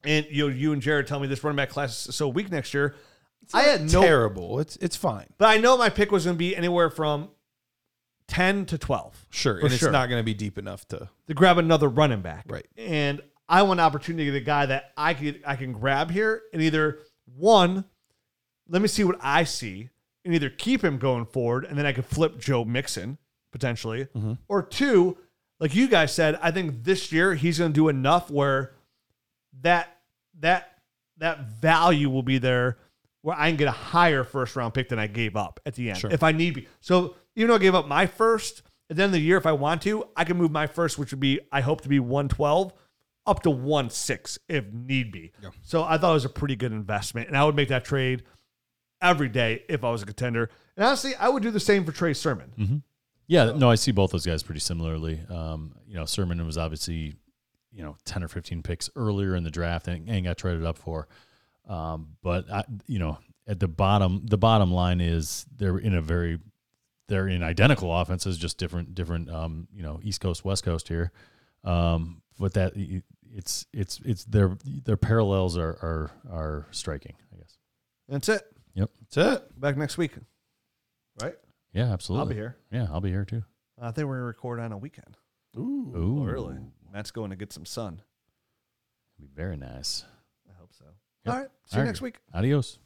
and 0.03 0.25
you 0.29 0.47
know, 0.47 0.53
you 0.53 0.73
and 0.73 0.81
Jared 0.81 1.07
tell 1.07 1.19
me 1.19 1.27
this 1.27 1.43
running 1.43 1.57
back 1.57 1.69
class 1.69 2.07
is 2.07 2.15
so 2.15 2.27
weak 2.27 2.51
next 2.51 2.73
year. 2.73 2.95
I 3.53 3.63
had 3.63 3.91
no, 3.91 4.01
terrible. 4.01 4.59
It's 4.59 4.75
it's 4.77 4.95
fine. 4.95 5.25
but 5.37 5.47
I 5.47 5.57
know 5.57 5.77
my 5.77 5.89
pick 5.89 6.11
was 6.11 6.25
going 6.25 6.35
to 6.35 6.37
be 6.37 6.55
anywhere 6.55 6.89
from 6.89 7.29
ten 8.27 8.65
to 8.67 8.77
twelve. 8.77 9.25
Sure, 9.29 9.57
and 9.57 9.69
sure. 9.69 9.89
it's 9.89 9.93
not 9.93 10.07
going 10.07 10.19
to 10.19 10.23
be 10.23 10.33
deep 10.33 10.57
enough 10.57 10.87
to. 10.89 11.09
to 11.27 11.33
grab 11.33 11.57
another 11.57 11.89
running 11.89 12.21
back. 12.21 12.45
Right. 12.47 12.67
And 12.77 13.21
I 13.47 13.63
want 13.63 13.79
an 13.79 13.85
opportunity 13.85 14.25
to 14.25 14.31
get 14.31 14.41
a 14.43 14.45
guy 14.45 14.65
that 14.67 14.91
I 14.95 15.13
could 15.15 15.41
I 15.45 15.55
can 15.55 15.73
grab 15.73 16.11
here 16.11 16.43
and 16.53 16.61
either 16.61 16.99
one, 17.35 17.85
let 18.69 18.81
me 18.81 18.87
see 18.87 19.03
what 19.03 19.17
I 19.21 19.43
see, 19.43 19.89
and 20.23 20.33
either 20.33 20.49
keep 20.49 20.83
him 20.83 20.97
going 20.97 21.25
forward, 21.25 21.65
and 21.65 21.77
then 21.77 21.85
I 21.85 21.91
could 21.91 22.05
flip 22.05 22.39
Joe 22.39 22.63
Mixon 22.63 23.17
potentially, 23.51 24.05
mm-hmm. 24.05 24.33
or 24.47 24.61
two, 24.61 25.17
like 25.59 25.75
you 25.75 25.87
guys 25.87 26.13
said, 26.13 26.37
I 26.41 26.51
think 26.51 26.83
this 26.83 27.11
year 27.11 27.33
he's 27.33 27.59
going 27.59 27.71
to 27.71 27.75
do 27.75 27.89
enough 27.89 28.29
where 28.29 28.73
that 29.61 29.97
that 30.39 30.77
that 31.17 31.49
value 31.49 32.09
will 32.09 32.23
be 32.23 32.37
there 32.37 32.77
where 33.21 33.37
I 33.37 33.49
can 33.49 33.57
get 33.57 33.67
a 33.67 33.71
higher 33.71 34.23
first 34.23 34.55
round 34.55 34.73
pick 34.73 34.89
than 34.89 34.99
I 34.99 35.07
gave 35.07 35.35
up 35.35 35.59
at 35.65 35.75
the 35.75 35.89
end 35.89 35.99
Sure. 35.99 36.11
if 36.11 36.23
I 36.23 36.31
need 36.31 36.53
be. 36.53 36.67
So 36.79 37.15
even 37.35 37.49
though 37.49 37.55
I 37.55 37.59
gave 37.59 37.75
up 37.75 37.87
my 37.87 38.05
first, 38.05 38.61
at 38.89 38.95
the 38.95 39.03
end 39.03 39.09
of 39.09 39.13
the 39.13 39.21
year, 39.21 39.35
if 39.35 39.45
I 39.45 39.51
want 39.51 39.81
to, 39.81 40.07
I 40.15 40.23
can 40.23 40.37
move 40.37 40.51
my 40.51 40.67
first, 40.67 40.97
which 40.97 41.11
would 41.11 41.19
be 41.19 41.39
I 41.51 41.61
hope 41.61 41.81
to 41.81 41.89
be 41.89 41.99
one 41.99 42.29
twelve, 42.29 42.73
up 43.25 43.43
to 43.43 43.49
one 43.49 43.89
six 43.89 44.39
if 44.47 44.71
need 44.71 45.11
be. 45.11 45.31
So 45.63 45.83
I 45.83 45.97
thought 45.97 46.11
it 46.11 46.13
was 46.13 46.25
a 46.25 46.29
pretty 46.29 46.55
good 46.55 46.71
investment, 46.71 47.27
and 47.27 47.35
I 47.35 47.43
would 47.43 47.55
make 47.55 47.69
that 47.69 47.83
trade 47.83 48.23
every 49.01 49.29
day 49.29 49.63
if 49.69 49.83
I 49.83 49.91
was 49.91 50.01
a 50.01 50.05
contender. 50.05 50.49
And 50.75 50.85
honestly, 50.85 51.15
I 51.15 51.29
would 51.29 51.43
do 51.43 51.51
the 51.51 51.59
same 51.59 51.85
for 51.85 51.91
Trey 51.91 52.13
Sermon. 52.13 52.83
Yeah, 53.27 53.51
no, 53.51 53.69
I 53.69 53.75
see 53.75 53.91
both 53.91 54.11
those 54.11 54.25
guys 54.25 54.41
pretty 54.41 54.59
similarly. 54.61 55.19
Um, 55.29 55.75
you 55.87 55.95
know, 55.95 56.05
Sermon 56.05 56.43
was 56.45 56.57
obviously, 56.57 57.15
you 57.71 57.83
know, 57.83 57.95
ten 58.03 58.23
or 58.23 58.27
fifteen 58.27 58.63
picks 58.63 58.89
earlier 58.95 59.35
in 59.35 59.43
the 59.43 59.51
draft 59.51 59.87
and, 59.87 60.09
and 60.09 60.25
got 60.25 60.37
traded 60.37 60.65
up 60.65 60.77
for. 60.77 61.07
Um, 61.67 62.15
but 62.23 62.49
I, 62.51 62.63
you 62.87 62.97
know, 62.97 63.19
at 63.47 63.59
the 63.59 63.67
bottom, 63.67 64.25
the 64.25 64.37
bottom 64.37 64.71
line 64.71 64.99
is 65.01 65.45
they're 65.55 65.77
in 65.77 65.93
a 65.93 66.01
very, 66.01 66.39
they're 67.07 67.27
in 67.27 67.43
identical 67.43 67.95
offenses, 67.95 68.37
just 68.37 68.57
different, 68.57 68.95
different, 68.95 69.29
um, 69.29 69.67
you 69.71 69.83
know, 69.83 69.99
East 70.01 70.21
Coast, 70.21 70.43
West 70.43 70.63
Coast 70.63 70.87
here. 70.87 71.11
Um, 71.63 72.21
but 72.39 72.53
that 72.53 72.73
it's 73.31 73.67
it's 73.73 73.99
it's 74.03 74.23
their 74.25 74.57
their 74.63 74.97
parallels 74.97 75.57
are 75.57 75.77
are 75.81 76.11
are 76.31 76.67
striking, 76.71 77.15
I 77.31 77.37
guess. 77.37 77.57
That's 78.07 78.29
it. 78.29 78.41
Yep. 78.75 78.89
That's 79.01 79.17
it. 79.41 79.59
Back 79.59 79.77
next 79.77 79.97
week, 79.97 80.13
right? 81.21 81.35
Yeah, 81.73 81.91
absolutely. 81.91 82.21
I'll 82.21 82.29
be 82.29 82.35
here. 82.35 82.57
Yeah, 82.71 82.87
I'll 82.91 83.01
be 83.01 83.09
here 83.09 83.25
too. 83.25 83.43
I 83.81 83.91
think 83.91 84.07
we're 84.07 84.15
gonna 84.15 84.25
record 84.25 84.59
on 84.59 84.71
a 84.71 84.77
weekend. 84.77 85.17
Ooh. 85.57 85.93
Ooh, 85.95 86.19
oh, 86.23 86.27
Early. 86.27 86.57
Matt's 86.91 87.11
going 87.11 87.29
to 87.29 87.35
get 87.35 87.51
some 87.53 87.65
sun. 87.65 88.01
It'll 89.17 89.27
be 89.27 89.33
very 89.35 89.57
nice. 89.57 90.05
I 90.49 90.53
hope 90.59 90.73
so. 90.73 90.85
Yep. 91.25 91.33
All 91.33 91.39
right. 91.41 91.49
See 91.65 91.75
you 91.75 91.79
All 91.79 91.83
right. 91.83 91.87
next 91.87 92.01
week. 92.01 92.15
Adios. 92.33 92.79